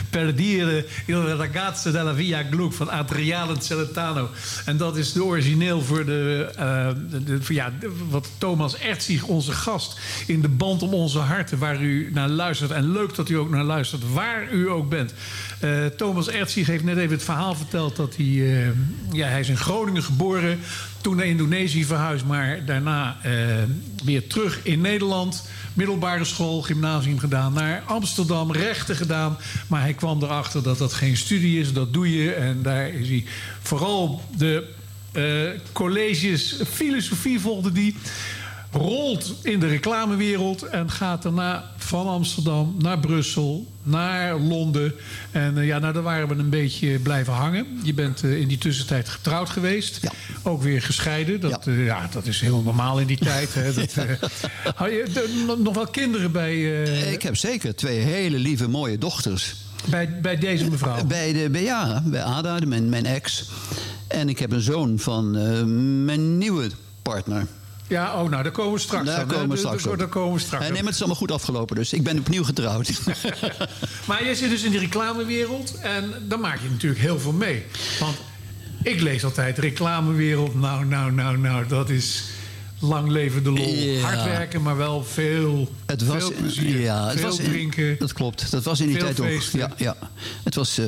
per 0.09 0.33
dire 0.33 0.88
il 1.05 1.35
ragazzo 1.35 1.91
della 1.91 2.13
Via 2.13 2.43
Gluck 2.49 2.73
van 2.73 2.89
Adriano 2.89 3.55
Celentano. 3.61 4.29
En 4.65 4.77
dat 4.77 4.97
is 4.97 5.13
de 5.13 5.23
origineel 5.23 5.81
voor 5.81 6.05
de, 6.05 6.51
eh, 6.55 7.39
ja, 7.47 7.71
wat 8.09 8.29
Thomas 8.38 8.77
Ertzig, 8.77 9.23
onze 9.23 9.51
gast, 9.51 9.99
in 10.27 10.41
de 10.41 10.47
band 10.47 10.83
om 10.83 10.93
onze 10.93 11.19
harten, 11.19 11.57
waar 11.57 11.81
u 11.81 12.09
naar 12.13 12.29
luistert. 12.29 12.71
En 12.71 12.91
leuk 12.91 13.15
dat 13.15 13.29
u 13.29 13.33
ook 13.33 13.49
naar 13.49 13.63
luistert, 13.63 14.13
waar 14.13 14.51
u 14.51 14.69
ook 14.69 14.89
bent. 14.89 15.13
Eh, 15.59 15.85
Thomas 15.85 16.29
Ertzig 16.29 16.67
heeft 16.67 16.83
net 16.83 16.97
even 16.97 17.11
het 17.11 17.23
verhaal 17.23 17.55
verteld 17.55 17.95
dat 17.95 18.15
hij, 18.15 18.25
eh, 18.25 18.67
ja, 19.11 19.27
hij 19.27 19.39
is 19.39 19.49
in 19.49 19.57
Groningen 19.57 20.03
geboren, 20.03 20.59
toen 21.01 21.15
naar 21.15 21.25
Indonesië 21.25 21.85
verhuisd, 21.85 22.25
maar 22.25 22.65
daarna 22.65 23.17
weer 24.03 24.27
terug 24.27 24.59
in 24.63 24.81
Nederland. 24.81 25.43
Middelbare 25.73 26.25
school, 26.25 26.61
gymnasium 26.61 27.19
gedaan, 27.19 27.53
naar 27.53 27.83
Amsterdam, 27.85 28.51
rechten 28.51 28.95
gedaan. 28.95 29.38
Maar 29.67 29.81
hij 29.81 29.93
kwam 29.93 30.23
erachter 30.23 30.63
dat 30.63 30.77
dat 30.77 30.93
geen 30.93 31.17
studie 31.17 31.59
is, 31.59 31.73
dat 31.73 31.93
doe 31.93 32.23
je. 32.23 32.33
En 32.33 32.61
daar 32.61 32.89
is 32.89 33.07
hij 33.07 33.25
vooral 33.61 34.21
de 34.38 34.67
eh, 35.11 35.61
colleges 35.71 36.55
filosofie 36.71 37.39
volgde 37.39 37.71
die. 37.71 37.95
Rolt 38.71 39.35
in 39.43 39.59
de 39.59 39.67
reclamewereld 39.67 40.63
en 40.63 40.91
gaat 40.91 41.21
daarna 41.21 41.71
van 41.77 42.07
Amsterdam 42.07 42.75
naar 42.77 42.99
Brussel, 42.99 43.67
naar 43.89 44.39
Londen. 44.39 44.93
En 45.31 45.58
eh, 45.58 45.65
ja, 45.65 45.79
nou, 45.79 45.93
daar 45.93 46.03
waren 46.03 46.27
we 46.27 46.36
een 46.36 46.50
beetje 46.50 47.00
blijven 47.00 47.34
hangen. 47.34 47.65
Je 47.84 47.93
bent 47.93 48.24
eh, 48.24 48.39
in 48.39 48.48
die 48.48 48.58
tussentijd 48.58 49.10
getrouwd 49.10 49.50
geweest. 49.50 49.98
Ja. 50.01 50.12
Ook 50.43 50.62
weer 50.63 50.81
gescheiden. 50.81 51.39
Dat, 51.39 51.63
ja. 51.65 51.72
ja, 51.74 52.10
dat 52.12 52.25
is 52.25 52.41
heel 52.41 52.62
normaal 52.62 53.00
in 53.00 53.08
die 53.08 53.17
tijd. 53.17 53.53
Hè. 53.53 53.74
Dat, 53.74 53.93
eh, 53.98 54.05
had 54.75 54.89
je 54.89 55.55
nog- 55.63 55.75
wel 55.75 55.88
kinderen 55.88 56.31
bij, 56.31 56.84
eh, 56.84 57.12
Ik 57.12 57.22
heb 57.22 57.38
zeker 57.38 57.75
twee 57.75 58.00
hele 58.00 58.38
lieve, 58.38 58.67
mooie 58.67 58.98
dochters. 58.98 59.55
bij, 59.89 60.19
bij 60.22 60.38
deze 60.38 60.69
mevrouw? 60.69 61.03
Bij, 61.03 61.34
de, 61.34 61.50
bij, 61.50 61.63
ja, 61.63 62.03
bij 62.05 62.24
Ada, 62.24 62.60
mijn, 62.65 62.89
mijn 62.89 63.05
ex. 63.05 63.50
En 64.08 64.29
ik 64.29 64.39
heb 64.39 64.51
een 64.51 64.62
zoon 64.62 65.00
van 65.00 65.38
eh, 65.38 65.63
mijn 66.05 66.38
nieuwe 66.38 66.69
partner. 67.01 67.48
Ja, 67.89 68.22
oh, 68.24 68.29
nou, 68.29 68.43
daar 68.43 68.51
komen 68.51 68.74
we 68.74 68.79
straks 68.79 69.05
Daar 69.05 69.17
hè. 69.19 69.25
komen 69.25 69.50
we 69.50 69.58
straks 69.58 69.84
daar- 69.84 69.91
op. 69.93 70.00
Daar 70.00 70.08
komen 70.08 70.34
we 70.34 70.39
straks 70.39 70.63
nee, 70.63 70.72
maar 70.74 70.84
het 70.84 70.93
is 70.93 71.00
allemaal 71.00 71.17
goed 71.19 71.31
afgelopen, 71.31 71.75
dus 71.75 71.93
ik 71.93 72.03
ben 72.03 72.19
opnieuw 72.19 72.43
getrouwd. 72.43 72.89
Maar 74.08 74.24
jij 74.24 74.36
zit 74.36 74.50
dus 74.50 74.63
in 74.63 74.72
die 74.72 74.79
reclamewereld 74.79 75.74
en 75.81 76.13
daar 76.27 76.39
maak 76.39 76.60
je 76.63 76.69
natuurlijk 76.69 77.01
heel 77.01 77.19
veel 77.19 77.31
mee. 77.31 77.63
Want 78.00 78.15
ik 78.84 79.01
lees 79.01 79.24
altijd 79.24 79.58
reclamewereld, 79.58 80.55
nou, 80.55 80.86
nou, 80.86 81.12
nou, 81.12 81.38
nou, 81.38 81.67
dat 81.67 81.89
is 81.89 82.24
lang 82.79 83.10
leven 83.10 83.43
de 83.43 83.51
lol. 83.51 83.74
Ja. 83.74 84.00
Hard 84.01 84.24
werken, 84.24 84.62
maar 84.62 84.77
wel 84.77 85.03
veel, 85.03 85.69
Het 85.86 86.05
was, 86.05 86.17
veel 86.17 86.34
plezier, 86.39 86.79
ja, 86.79 87.08
het 87.08 87.19
veel 87.19 87.29
was 87.29 87.39
in- 87.39 87.50
drinken. 87.50 87.96
Dat 88.00 88.13
klopt. 88.13 88.51
Dat 88.51 88.63
was 88.63 88.79
in 88.79 88.88
die 88.88 88.98
tijd 88.98 89.19
ook. 89.19 89.41
Ja, 89.51 89.72
ja. 89.77 89.96
Het 90.43 90.55
was. 90.55 90.77
eh, 90.77 90.86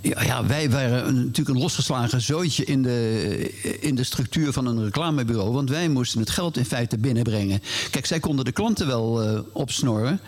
ja, 0.00 0.22
ja, 0.22 0.46
wij 0.46 0.70
waren 0.70 1.14
natuurlijk 1.14 1.48
een 1.48 1.58
losgeslagen 1.58 2.20
zooitje 2.20 2.64
in 2.64 2.82
de, 2.82 3.78
in 3.80 3.94
de 3.94 4.04
structuur 4.04 4.52
van 4.52 4.66
een 4.66 4.84
reclamebureau. 4.84 5.52
Want 5.52 5.70
wij 5.70 5.88
moesten 5.88 6.20
het 6.20 6.30
geld 6.30 6.56
in 6.56 6.64
feite 6.64 6.98
binnenbrengen. 6.98 7.60
Kijk, 7.90 8.06
zij 8.06 8.20
konden 8.20 8.44
de 8.44 8.52
klanten 8.52 8.86
wel 8.86 9.22
eh, 9.22 9.40
opsnorren. 9.52 10.20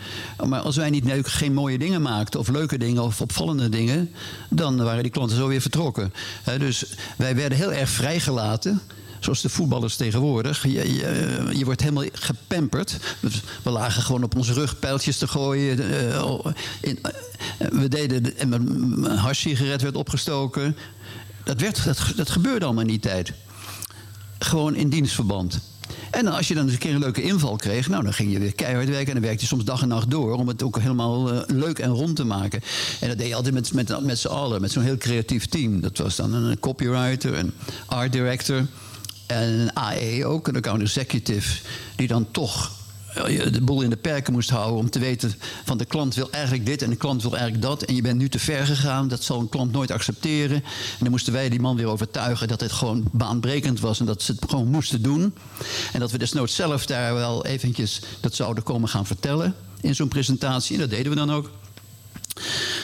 Maar 0.47 0.59
als 0.59 0.75
wij 0.75 0.89
niet 0.89 1.05
leuk, 1.05 1.27
geen 1.27 1.53
mooie 1.53 1.77
dingen 1.77 2.01
maakten, 2.01 2.39
of 2.39 2.47
leuke 2.47 2.77
dingen, 2.77 3.03
of 3.03 3.21
opvallende 3.21 3.69
dingen. 3.69 4.11
dan 4.49 4.83
waren 4.83 5.03
die 5.03 5.11
klanten 5.11 5.37
zo 5.37 5.47
weer 5.47 5.61
vertrokken. 5.61 6.13
Dus 6.57 6.85
wij 7.17 7.35
werden 7.35 7.57
heel 7.57 7.73
erg 7.73 7.89
vrijgelaten. 7.89 8.81
Zoals 9.21 9.41
de 9.41 9.49
voetballers 9.49 9.95
tegenwoordig. 9.95 10.63
Je, 10.63 10.93
je, 11.57 11.65
wordt 11.65 11.81
helemaal 11.81 12.05
gepamperd. 12.13 12.97
We 13.63 13.69
lagen 13.69 14.01
gewoon 14.03 14.23
op 14.23 14.35
onze 14.35 14.53
rug 14.53 14.79
pijltjes 14.79 15.17
te 15.17 15.27
gooien. 15.27 15.79
eh, 16.11 16.35
in, 16.81 16.99
eh, 17.01 17.67
we 17.71 17.87
deden. 17.87 18.23
de- 18.23 18.33
en 18.33 18.51
Een 18.53 19.17
harssigaret 19.17 19.81
werd 19.81 19.95
opgestoken. 19.95 20.75
Dat, 21.43 21.61
werd, 21.61 21.83
dat, 21.85 22.13
dat 22.15 22.29
gebeurde 22.29 22.65
allemaal 22.65 22.83
in 22.83 22.89
die 22.89 22.99
tijd. 22.99 23.33
Gewoon 24.39 24.75
in 24.75 24.89
dienstverband. 24.89 25.59
En 26.11 26.27
als 26.27 26.47
je 26.47 26.53
dan 26.53 26.63
eens 26.63 26.73
een 26.73 26.79
keer 26.79 26.93
een 26.93 26.99
leuke 26.99 27.21
inval 27.21 27.55
kreeg, 27.55 27.89
nou, 27.89 28.03
dan 28.03 28.13
ging 28.13 28.31
je 28.31 28.39
weer 28.39 28.55
keihard 28.55 28.89
werken. 28.89 29.07
En 29.07 29.13
dan 29.13 29.21
werkte 29.23 29.41
je 29.41 29.47
soms 29.47 29.63
dag 29.63 29.81
en 29.81 29.87
nacht 29.87 30.09
door 30.11 30.33
om 30.33 30.47
het 30.47 30.63
ook 30.63 30.79
helemaal 30.79 31.31
eh, 31.33 31.41
leuk 31.55 31.79
en 31.79 31.89
rond 31.89 32.15
te 32.15 32.23
maken. 32.23 32.61
En 32.99 33.07
dat 33.07 33.17
deed 33.17 33.27
je 33.27 33.35
altijd 33.35 33.53
met, 33.53 33.73
met, 33.73 34.05
met 34.05 34.19
z'n 34.19 34.27
allen, 34.27 34.61
met 34.61 34.71
zo'n 34.71 34.83
heel 34.83 34.97
creatief 34.97 35.45
team. 35.45 35.81
Dat 35.81 35.97
was 35.97 36.15
dan 36.15 36.33
een 36.33 36.59
copywriter, 36.59 37.37
een 37.37 37.53
art 37.85 38.11
director 38.11 38.65
en 39.31 39.59
een 39.59 39.73
AE 39.73 40.25
ook, 40.25 40.47
een 40.47 40.55
account 40.55 40.81
executive, 40.81 41.61
die 41.95 42.07
dan 42.07 42.31
toch 42.31 42.71
eh, 43.13 43.51
de 43.51 43.61
boel 43.61 43.81
in 43.81 43.89
de 43.89 43.97
perken 43.97 44.33
moest 44.33 44.49
houden 44.49 44.77
om 44.77 44.89
te 44.89 44.99
weten 44.99 45.33
van 45.65 45.77
de 45.77 45.85
klant 45.85 46.15
wil 46.15 46.31
eigenlijk 46.31 46.65
dit 46.65 46.81
en 46.81 46.89
de 46.89 46.95
klant 46.95 47.21
wil 47.21 47.31
eigenlijk 47.31 47.63
dat 47.63 47.83
en 47.83 47.95
je 47.95 48.01
bent 48.01 48.17
nu 48.17 48.29
te 48.29 48.39
ver 48.39 48.65
gegaan, 48.65 49.07
dat 49.07 49.23
zal 49.23 49.39
een 49.39 49.49
klant 49.49 49.71
nooit 49.71 49.91
accepteren. 49.91 50.55
En 50.55 50.99
dan 50.99 51.09
moesten 51.09 51.33
wij 51.33 51.49
die 51.49 51.59
man 51.59 51.75
weer 51.75 51.85
overtuigen 51.85 52.47
dat 52.47 52.61
het 52.61 52.71
gewoon 52.71 53.03
baanbrekend 53.11 53.79
was 53.79 53.99
en 53.99 54.05
dat 54.05 54.21
ze 54.21 54.31
het 54.31 54.49
gewoon 54.49 54.67
moesten 54.67 55.01
doen. 55.01 55.33
En 55.93 55.99
dat 55.99 56.11
we 56.11 56.17
desnoods 56.17 56.55
zelf 56.55 56.85
daar 56.85 57.13
wel 57.13 57.45
eventjes 57.45 58.01
dat 58.19 58.35
zouden 58.35 58.63
komen 58.63 58.89
gaan 58.89 59.05
vertellen 59.05 59.55
in 59.81 59.95
zo'n 59.95 60.07
presentatie. 60.07 60.75
En 60.75 60.81
dat 60.81 60.89
deden 60.89 61.11
we 61.11 61.17
dan 61.17 61.31
ook. 61.31 61.51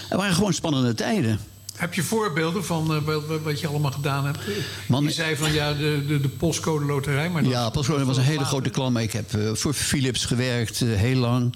Er 0.10 0.18
waren 0.18 0.36
gewoon 0.36 0.54
spannende 0.54 0.94
tijden. 0.94 1.40
Heb 1.78 1.94
je 1.94 2.04
voorbeelden 2.04 2.66
van 2.66 2.96
eh, 3.08 3.18
wat, 3.44 3.60
je 3.60 3.68
allemaal 3.68 3.92
gedaan 3.92 4.26
hebt? 4.26 4.40
Man- 4.88 5.04
je 5.04 5.12
zei 5.12 5.36
van 5.36 5.54
ja, 5.54 5.74
de, 5.74 6.04
de, 6.08 6.22
de 6.22 6.30
postcode 6.30 6.86
loterij. 6.86 7.30
Maar 7.30 7.44
dat- 7.44 7.52
Ja, 7.52 7.70
Pascone 7.70 8.06
was 8.06 8.18
een 8.18 8.24
hele 8.24 8.46
grote 8.46 8.70
klant. 8.70 8.98
Ik 8.98 9.12
heb 9.12 9.34
eh, 9.34 9.50
voor 9.54 9.74
Philips 9.74 10.26
gewerkt, 10.26 10.82
eh, 10.82 10.88
heel 10.94 11.20
lang. 11.20 11.56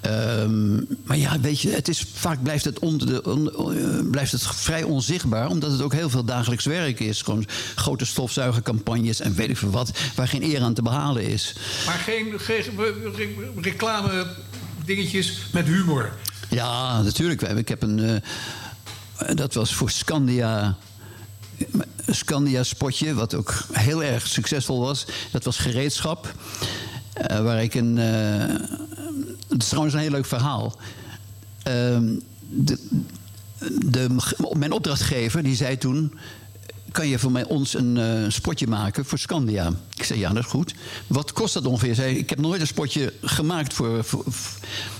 Ehm, 0.00 0.74
maar 1.04 1.16
ja, 1.16 1.40
weet 1.40 1.60
je, 1.60 1.70
het 1.70 1.88
is, 1.88 2.04
vaak 2.14 2.42
blijft 2.42 2.64
het, 2.64 2.78
onder 2.78 3.06
de, 3.06 3.22
on- 3.22 4.08
blijft 4.10 4.32
het 4.32 4.42
vrij 4.46 4.82
onzichtbaar. 4.82 5.48
Omdat 5.48 5.70
het 5.72 5.82
ook 5.82 5.92
heel 5.92 6.10
veel 6.10 6.24
dagelijks 6.24 6.64
werk 6.64 7.00
is. 7.00 7.22
Gewoon 7.22 7.44
grote 7.74 8.04
stofzuigercampagnes 8.04 9.20
en 9.20 9.34
weet 9.34 9.48
ik 9.48 9.56
veel 9.56 9.70
wat. 9.70 9.90
Waar 10.14 10.28
geen 10.28 10.42
eer 10.42 10.60
aan 10.62 10.74
te 10.74 10.82
behalen 10.82 11.22
is. 11.22 11.54
Maar 11.86 11.94
geen, 11.98 12.32
geen 12.40 12.62
re- 12.76 13.60
reclame 13.60 14.26
dingetjes 14.84 15.38
met 15.52 15.66
humor. 15.66 16.12
Ja, 16.50 17.02
natuurlijk. 17.02 17.42
Ik 17.42 17.68
heb 17.68 17.82
een... 17.82 18.22
eh, 19.18 19.36
dat 19.36 19.54
was 19.54 19.74
voor 19.74 19.90
Scandia... 19.90 20.76
Een 22.04 22.14
Scandia-spotje, 22.14 23.14
wat 23.14 23.34
ook 23.34 23.64
heel 23.72 24.02
erg 24.02 24.26
succesvol 24.26 24.80
was. 24.80 25.06
Dat 25.30 25.44
was 25.44 25.56
gereedschap. 25.56 26.34
eh, 27.12 27.42
waar 27.42 27.62
ik 27.62 27.74
een... 27.74 27.98
eh, 27.98 28.60
het 29.48 29.62
is 29.62 29.68
trouwens 29.68 29.94
een 29.94 30.00
heel 30.00 30.10
leuk 30.10 30.26
verhaal. 30.26 30.76
Ehm, 31.62 32.12
de, 32.48 32.78
de, 33.84 34.16
mijn 34.52 34.72
opdrachtgever 34.72 35.42
die 35.42 35.56
zei 35.56 35.78
toen... 35.78 36.18
Kan 36.94 37.08
je 37.08 37.18
voor 37.18 37.32
mij 37.32 37.44
ons 37.44 37.74
een 37.74 37.96
eh, 37.96 38.30
spotje 38.30 38.66
maken 38.66 39.04
voor 39.04 39.18
Scandia? 39.18 39.72
Ik 39.94 40.04
zei, 40.04 40.18
ja, 40.18 40.28
dat 40.28 40.44
is 40.44 40.50
goed. 40.50 40.74
Wat 41.06 41.32
kost 41.32 41.54
dat 41.54 41.66
ongeveer? 41.66 41.94
Zei, 41.94 42.16
ik 42.16 42.30
heb 42.30 42.40
nooit 42.40 42.60
een 42.60 42.66
spotje 42.66 43.12
gemaakt 43.22 43.74
voor... 43.74 44.04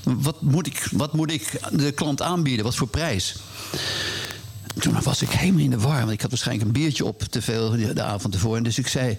wat, 0.02 0.42
moet 0.42 0.66
ik, 0.66 0.88
wat 0.92 1.12
moet 1.12 1.32
ik 1.32 1.60
de 1.72 1.92
klant 1.92 2.22
aanbieden? 2.22 2.64
Wat 2.64 2.74
voor 2.74 2.88
prijs? 2.88 3.36
Toen 4.78 5.02
was 5.02 5.22
ik 5.22 5.28
helemaal 5.30 5.60
in 5.60 5.70
de 5.70 5.78
war, 5.78 5.98
want 5.98 6.10
ik 6.10 6.20
had 6.20 6.30
waarschijnlijk 6.30 6.66
een 6.66 6.80
biertje 6.80 7.04
op 7.04 7.22
te 7.22 7.42
veel 7.42 7.70
de, 7.70 8.02
avond 8.02 8.34
ervoor. 8.34 8.62
Dus 8.62 8.78
ik 8.78 8.86
zei, 8.86 9.18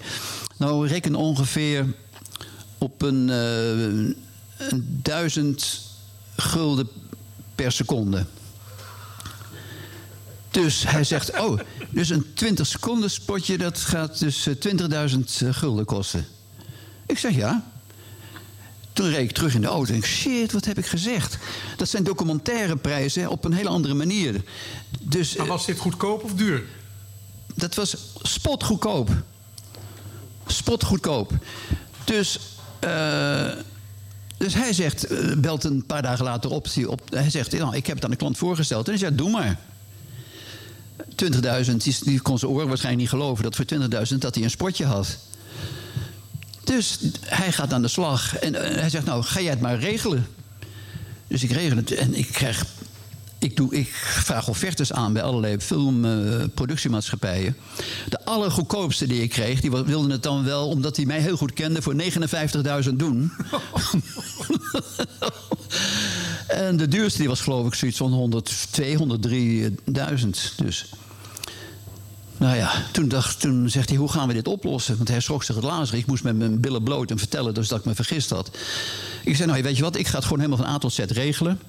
nou 0.57 0.87
reken 0.87 1.15
ongeveer 1.15 1.85
op 2.77 3.01
een, 3.01 3.29
eh, 3.29 4.69
een 4.69 4.99
duizend 5.01 5.81
gulden 6.35 6.87
per 7.55 7.71
seconde. 7.71 8.25
Dus 10.55 10.83
hij 10.87 11.03
zegt, 11.03 11.39
oh, 11.39 11.59
dus 11.89 12.09
een 12.09 12.33
20 12.33 12.67
seconden 12.67 13.11
spotje, 13.11 13.57
dat 13.57 13.77
gaat 13.77 14.19
dus 14.19 14.47
eh, 14.47 15.09
20.000 15.09 15.19
gulden 15.49 15.85
kosten. 15.85 16.25
Ik 17.05 17.17
zeg 17.17 17.35
ja. 17.35 17.71
Toen 18.93 19.09
reed 19.09 19.29
ik 19.29 19.31
terug 19.31 19.55
in 19.55 19.61
de 19.61 19.67
auto 19.67 19.91
en 19.91 19.97
ik 19.97 20.05
shit, 20.05 20.51
wat 20.51 20.65
heb 20.65 20.77
ik 20.77 20.85
gezegd? 20.85 21.37
Dat 21.77 21.89
zijn 21.89 22.03
documentaire 22.03 22.77
prijzen 22.77 23.29
op 23.29 23.45
een 23.45 23.53
hele 23.53 23.69
andere 23.69 23.93
manier. 23.93 24.43
Dus 25.01 25.35
Maar 25.35 25.45
eh, 25.45 25.51
was 25.51 25.65
dit 25.65 25.77
goedkoop 25.77 26.23
of 26.23 26.33
duur? 26.33 26.63
dat 27.55 27.75
was 27.75 27.95
spotgoedkoop. 28.21 29.09
Spotgoedkoop. 30.45 31.31
Dus, 32.03 32.39
eh, 32.79 33.51
dus 34.37 34.53
hij 34.53 34.73
zegt, 34.73 35.03
eh, 35.03 35.35
belt 35.37 35.63
een 35.63 35.85
paar 35.85 36.01
dagen 36.01 36.25
later 36.25 36.51
op 36.51 36.67
hij 37.09 37.29
zegt, 37.29 37.51
nou, 37.51 37.75
ik 37.75 37.87
heb 37.87 37.95
het 37.95 38.05
aan 38.05 38.11
de 38.11 38.17
klant 38.17 38.37
voorgesteld. 38.37 38.85
En 38.85 38.91
hij 38.91 38.99
zegt, 38.99 39.17
doe 39.17 39.29
maar. 39.29 39.59
20.000, 41.23 41.75
die, 42.03 42.21
kon 42.21 42.39
zijn 42.39 42.51
oren 42.51 42.67
waarschijnlijk 42.67 43.03
niet 43.03 43.21
geloven... 43.21 43.43
dat 43.43 43.55
voor 43.55 43.65
20.000 44.11 44.17
dat 44.17 44.35
hij 44.35 44.43
een 44.43 44.49
spotje 44.49 44.85
had. 44.85 45.17
Dus 46.63 46.99
hij 47.19 47.51
gaat 47.51 47.73
aan 47.73 47.81
de 47.81 47.87
slag. 47.87 48.35
En 48.35 48.55
eh, 48.55 48.79
hij 48.79 48.89
zegt, 48.89 49.05
nou, 49.05 49.23
ga 49.23 49.41
jij 49.41 49.49
het 49.49 49.61
maar 49.61 49.79
regelen. 49.79 50.27
Dus 51.27 51.43
ik 51.43 51.51
regel 51.51 51.77
het. 51.77 51.91
En 51.91 52.13
ik 52.13 52.27
krijg 52.27 52.65
ik, 53.45 53.55
doe, 53.55 53.75
ik 53.75 53.87
vraag 53.93 54.47
offertes 54.47 54.93
aan 54.93 55.13
bij 55.13 55.23
allerlei 55.23 55.59
filmproductiemaatschappijen. 55.59 57.57
de 58.09 58.25
allergoedkoopste 58.25 59.07
die 59.07 59.21
ik 59.21 59.29
kreeg, 59.29 59.61
die 59.61 59.71
wilden 59.71 60.09
het 60.09 60.23
dan 60.23 60.43
wel, 60.43 60.67
omdat 60.67 60.95
hij 60.95 61.05
mij 61.05 61.19
heel 61.19 61.37
goed 61.37 61.53
kende, 61.53 61.81
voor 61.81 61.95
59.000 62.83 62.93
doen. 62.93 63.31
en 66.47 66.77
de 66.77 66.87
duurste 66.87 67.19
die 67.19 67.27
was 67.27 67.41
geloof 67.41 67.67
ik 67.67 67.73
zoiets 67.73 67.97
van 67.97 68.11
102, 68.13 68.97
103.000. 68.97 70.29
Dus. 70.55 70.85
Nou 72.37 72.55
ja, 72.55 72.71
toen, 72.91 73.07
dacht, 73.07 73.39
toen 73.39 73.69
zegt 73.69 73.89
hij, 73.89 73.97
hoe 73.97 74.11
gaan 74.11 74.27
we 74.27 74.33
dit 74.33 74.47
oplossen? 74.47 74.97
Want 74.97 75.09
hij 75.09 75.19
schrok 75.19 75.43
zich 75.43 75.55
het 75.55 75.63
lazer. 75.63 75.97
Ik 75.97 76.05
moest 76.05 76.23
met 76.23 76.35
mijn 76.35 76.59
billen 76.59 76.83
bloot 76.83 77.11
en 77.11 77.17
vertellen 77.17 77.53
dus 77.53 77.67
dat 77.67 77.79
ik 77.79 77.85
me 77.85 77.95
vergist 77.95 78.29
had. 78.29 78.57
Ik 79.23 79.35
zei, 79.35 79.49
nou 79.49 79.63
weet 79.63 79.77
je 79.77 79.83
wat, 79.83 79.95
ik 79.95 80.07
ga 80.07 80.15
het 80.15 80.23
gewoon 80.23 80.39
helemaal 80.39 80.65
van 80.65 80.73
A 80.73 80.77
tot 80.77 80.93
Z 80.93 80.99
regelen. 80.99 81.59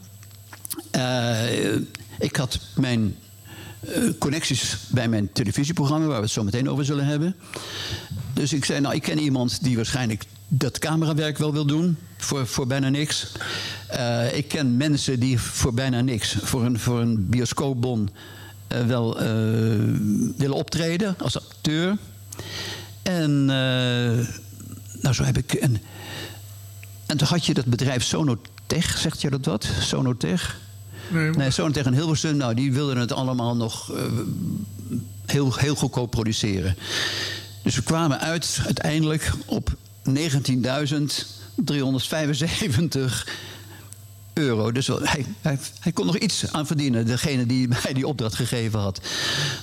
Uh, 0.97 1.75
ik 2.19 2.37
had 2.37 2.59
mijn 2.75 3.17
uh, 3.97 4.11
connecties 4.19 4.77
bij 4.89 5.09
mijn 5.09 5.33
televisieprogramma, 5.33 6.07
waar 6.07 6.17
we 6.17 6.23
het 6.23 6.31
zo 6.31 6.45
meteen 6.45 6.71
over 6.71 6.85
zullen 6.85 7.07
hebben. 7.07 7.37
Dus 8.33 8.53
ik 8.53 8.65
zei, 8.65 8.81
nou, 8.81 8.95
ik 8.95 9.03
ken 9.03 9.19
iemand 9.19 9.63
die 9.65 9.77
waarschijnlijk 9.77 10.25
dat 10.49 10.79
camerawerk 10.79 11.39
wel 11.39 11.53
wil 11.53 11.67
doen, 11.67 11.97
voor, 12.17 12.47
voor 12.47 12.67
bijna 12.67 12.89
niks. 12.89 13.33
Uh, 13.93 14.37
ik 14.37 14.49
ken 14.49 14.77
mensen 14.77 15.21
die 15.21 15.41
voor 15.41 15.75
bijna 15.75 16.01
niks, 16.01 16.37
voor 16.43 16.65
een, 16.65 16.79
voor 16.79 17.01
een 17.01 17.29
bioscoopbon, 17.29 18.11
wel 18.87 19.15
willen 20.37 20.53
optreden 20.53 21.15
als 21.19 21.37
acteur. 21.37 21.97
En 23.03 23.45
nou, 25.01 25.15
zo 25.15 25.23
heb 25.23 25.39
ik. 25.39 25.53
En, 25.53 25.77
en 27.07 27.17
toen 27.17 27.29
had 27.29 27.47
je 27.47 27.55
dat 27.55 27.65
bedrijf 27.65 28.05
Sonotech, 28.05 28.99
zegt 28.99 29.21
je 29.21 29.31
dat 29.31 29.45
wat? 29.45 29.69
Sonotech? 29.81 30.61
Nee, 31.09 31.31
nee 31.31 31.51
Sonotech 31.51 31.85
en 31.85 31.95
Hilversum, 31.95 32.37
nou, 32.37 32.55
die 32.55 32.73
wilden 32.73 32.97
het 32.97 33.13
allemaal 33.13 33.57
nog 33.57 33.93
heel, 35.27 35.55
heel 35.57 35.75
goedkoop 35.75 36.11
produceren. 36.11 36.77
Dus 37.63 37.75
we 37.75 37.83
kwamen 37.83 38.21
uit 38.21 38.61
uiteindelijk 38.65 39.33
op 39.47 39.77
19.375 40.09 40.14
euro. 44.33 44.73
Dus 44.73 44.87
hij, 44.87 45.27
hij, 45.81 45.92
kon 45.92 46.07
nog 46.07 46.19
iets 46.19 46.53
aan 46.53 46.66
verdienen, 46.66 47.07
degene 47.07 47.47
die 47.47 47.69
mij 47.83 47.92
die 47.92 48.07
opdracht 48.07 48.35
gegeven 48.35 48.79
had. 48.79 49.01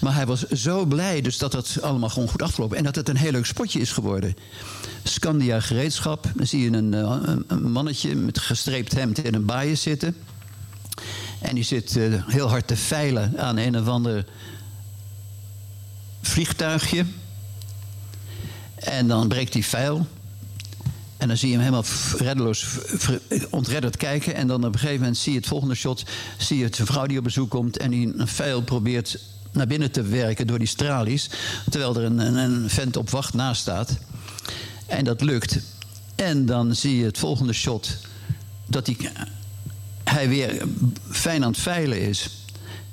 Maar 0.02 0.16
hij 0.16 0.26
was 0.26 0.48
zo 0.48 0.86
blij 0.86 1.22
dus 1.22 1.38
dat 1.38 1.54
het 1.54 1.82
allemaal 1.82 2.10
gewoon 2.10 2.30
goed 2.30 2.42
afgelopen. 2.42 2.78
En 2.78 2.84
dat 2.84 2.96
het 2.96 3.10
een 3.10 3.18
heel 3.18 3.32
leuk 3.32 3.46
spotje 3.46 3.80
is 3.80 3.92
geworden. 3.92 4.36
Scandia 5.04 5.60
gereedschap. 5.60 6.28
Dan 6.36 6.48
zie 6.48 6.64
je 6.64 6.78
een, 6.78 6.94
eh, 6.94 7.36
een 7.48 7.72
mannetje 7.72 8.16
met 8.16 8.40
gestreept 8.40 8.94
hemd 8.94 9.24
in 9.24 9.34
een 9.34 9.46
baaien 9.46 9.78
zitten. 9.78 10.16
En 11.42 11.56
die 11.56 11.64
zit 11.64 11.96
uh, 11.96 12.28
heel 12.28 12.50
hard 12.50 12.68
te 12.68 12.76
veilen 12.76 13.40
aan 13.40 13.58
een 13.58 13.78
of 13.78 13.88
ander 13.88 14.26
vliegtuigje. 16.22 17.06
En 18.76 19.08
dan 19.08 19.28
breekt 19.28 19.54
die 19.54 19.66
veil. 19.66 20.08
En 21.24 21.30
dan 21.30 21.38
zie 21.38 21.50
je 21.50 21.56
hem 21.56 21.64
helemaal 21.64 21.86
reddeloos, 22.18 22.66
ontredderd 23.50 23.98
kijken. 23.98 24.36
En 24.36 24.48
dan 24.48 24.66
op 24.66 24.74
een 24.74 24.80
gegeven 24.80 25.00
moment 25.00 25.18
zie 25.18 25.32
je 25.32 25.38
het 25.38 25.48
volgende 25.48 25.76
shot. 25.76 26.04
Zie 26.38 26.58
je 26.58 26.68
zijn 26.72 26.88
vrouw 26.88 27.06
die 27.06 27.18
op 27.18 27.24
bezoek 27.24 27.50
komt 27.50 27.78
en 27.78 27.92
die 27.92 28.14
een 28.18 28.28
veil 28.28 28.62
probeert 28.62 29.20
naar 29.52 29.68
binnen 29.68 29.92
te 29.92 30.02
werken 30.02 30.48
door 30.48 30.60
die 30.60 30.68
stralies. 30.68 31.30
Terwijl 31.70 31.96
er 31.96 32.04
een, 32.04 32.20
een, 32.20 32.36
een 32.36 32.70
vent 32.70 32.98
op 32.98 33.10
wacht 33.10 33.34
naast 33.34 33.62
staat. 33.62 33.98
En 34.86 35.04
dat 35.04 35.22
lukt. 35.22 35.60
En 36.16 36.46
dan 36.46 36.76
zie 36.76 36.98
je 36.98 37.06
het 37.06 37.18
volgende 37.18 37.54
shot 37.54 37.98
dat 38.66 38.90
hij 40.04 40.30
weer 40.30 40.68
fijn 41.10 41.44
aan 41.44 41.52
het 41.52 41.62
veilen 41.62 42.02
is. 42.02 42.30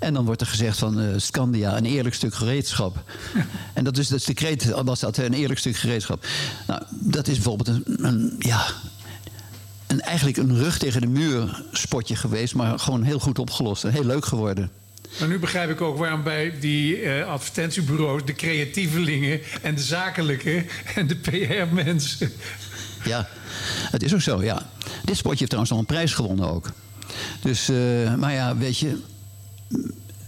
En 0.00 0.14
dan 0.14 0.24
wordt 0.24 0.40
er 0.40 0.46
gezegd 0.46 0.78
van 0.78 1.00
uh, 1.00 1.08
Scandia, 1.16 1.76
een 1.76 1.84
eerlijk 1.84 2.14
stuk 2.14 2.34
gereedschap. 2.34 3.02
en 3.74 3.84
dat 3.84 3.98
is, 3.98 4.08
dat 4.08 4.18
is 4.18 4.24
de 4.24 4.34
kreet, 4.34 4.64
was 4.64 5.00
dat, 5.00 5.16
een 5.16 5.32
eerlijk 5.32 5.58
stuk 5.58 5.76
gereedschap. 5.76 6.26
Nou, 6.66 6.82
dat 6.90 7.28
is 7.28 7.34
bijvoorbeeld 7.34 7.68
een, 7.68 7.84
een, 8.06 8.34
ja, 8.38 8.66
een, 9.86 10.00
eigenlijk 10.00 10.36
een 10.36 10.56
rug 10.56 10.78
tegen 10.78 11.00
de 11.00 11.06
muur 11.06 11.62
spotje 11.72 12.16
geweest... 12.16 12.54
maar 12.54 12.78
gewoon 12.78 13.02
heel 13.02 13.18
goed 13.18 13.38
opgelost 13.38 13.84
en 13.84 13.92
heel 13.92 14.04
leuk 14.04 14.24
geworden. 14.24 14.70
Maar 15.18 15.28
nu 15.28 15.38
begrijp 15.38 15.70
ik 15.70 15.80
ook 15.80 15.98
waarom 15.98 16.22
bij 16.22 16.54
die 16.60 17.02
uh, 17.02 17.26
advertentiebureaus... 17.26 18.24
de 18.24 18.34
creatievelingen 18.34 19.40
en 19.62 19.74
de 19.74 19.82
zakelijke 19.82 20.64
en 20.94 21.06
de 21.06 21.16
PR-mensen... 21.16 22.32
Ja, 23.04 23.28
het 23.90 24.02
is 24.02 24.14
ook 24.14 24.20
zo, 24.20 24.42
ja. 24.42 24.66
Dit 25.04 25.16
spotje 25.16 25.38
heeft 25.38 25.50
trouwens 25.50 25.70
nog 25.70 25.80
een 25.80 25.86
prijs 25.86 26.14
gewonnen 26.14 26.48
ook. 26.48 26.70
Dus, 27.42 27.70
uh, 27.70 28.14
maar 28.14 28.32
ja, 28.32 28.56
weet 28.56 28.78
je 28.78 28.98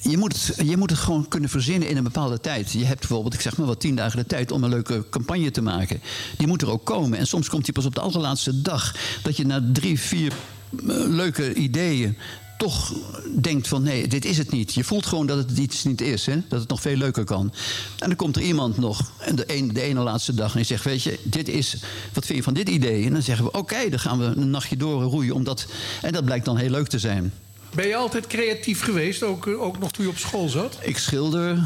je 0.03 0.17
moet, 0.17 0.33
het, 0.33 0.69
je 0.69 0.77
moet 0.77 0.91
het 0.91 0.99
gewoon 0.99 1.29
kunnen 1.29 1.51
verzinnen 1.51 1.89
in 1.89 1.97
een 1.97 2.03
bepaalde 2.03 2.41
tijd. 2.41 2.73
Je 2.73 2.85
hebt 2.85 3.01
bijvoorbeeld, 3.01 3.35
ik 3.35 3.41
zeg 3.41 3.57
maar 3.57 3.67
wat, 3.67 3.81
tien 3.81 3.97
dagen 3.97 4.19
de 4.19 4.27
tijd 4.27 4.53
om 4.53 4.65
een 4.65 4.71
leuke 4.71 5.05
campagne 5.11 5.51
te 5.51 5.63
maken. 5.63 6.01
Die 6.37 6.47
moet 6.47 6.63
er 6.63 6.71
ook 6.71 6.85
komen. 6.85 7.19
En 7.19 7.27
soms 7.27 7.49
komt 7.49 7.65
die 7.65 7.75
pas 7.75 7.85
op 7.85 7.95
de 7.95 8.01
allerlaatste 8.01 8.63
dag. 8.63 8.97
Dat 9.23 9.37
je 9.37 9.47
na 9.47 9.71
drie, 9.73 10.01
vier 10.01 10.33
eh, 10.33 10.85
leuke 11.09 11.55
ideeën 11.55 12.17
toch 12.57 12.93
denkt 13.41 13.69
van 13.69 13.83
nee, 13.83 14.09
dit 14.09 14.25
is 14.25 14.39
het 14.39 14.51
niet. 14.51 14.75
Je 14.75 14.85
voelt 14.85 15.07
gewoon 15.07 15.27
dat 15.27 15.39
het 15.39 15.59
iets 15.59 15.85
niet 15.85 16.01
is, 16.01 16.27
hè? 16.27 16.43
dat 16.49 16.61
het 16.61 16.69
nog 16.69 16.81
veel 16.81 16.97
leuker 16.97 17.25
kan. 17.25 17.53
En 17.99 18.09
dan 18.09 18.17
komt 18.17 18.37
er 18.37 18.43
iemand 18.43 18.77
nog, 18.77 19.13
en 19.19 19.37
de, 19.37 19.71
de 19.73 19.81
ene 19.81 20.01
laatste 20.01 20.35
dag, 20.35 20.51
en 20.51 20.57
die 20.57 20.67
zegt: 20.67 20.85
Weet 20.85 21.03
je, 21.03 21.19
dit 21.23 21.49
is, 21.49 21.77
wat 22.13 22.27
vind 22.27 22.39
je 22.39 22.45
van 22.45 22.55
dit 22.55 22.69
idee? 22.69 23.07
En 23.07 23.13
dan 23.13 23.23
zeggen 23.23 23.45
we: 23.45 23.53
Oké, 23.53 23.89
dan 23.89 23.99
gaan 23.99 24.19
we 24.19 24.25
een 24.25 24.51
nachtje 24.51 24.77
door 24.77 25.03
roeien. 25.03 25.35
Omdat, 25.35 25.67
en 26.03 26.13
dat 26.13 26.25
blijkt 26.25 26.45
dan 26.45 26.57
heel 26.57 26.71
leuk 26.71 26.89
te 26.89 26.99
zijn. 26.99 27.33
Ben 27.75 27.89
je 27.89 27.97
altijd 27.97 28.27
creatief 28.27 28.83
geweest, 28.83 29.23
ook, 29.23 29.47
eh, 29.47 29.63
ook 29.63 29.79
nog 29.79 29.91
toen 29.91 30.05
je 30.05 30.11
op 30.11 30.19
school 30.19 30.49
zat? 30.49 30.79
Ik 30.81 30.99
schilder, 30.99 31.59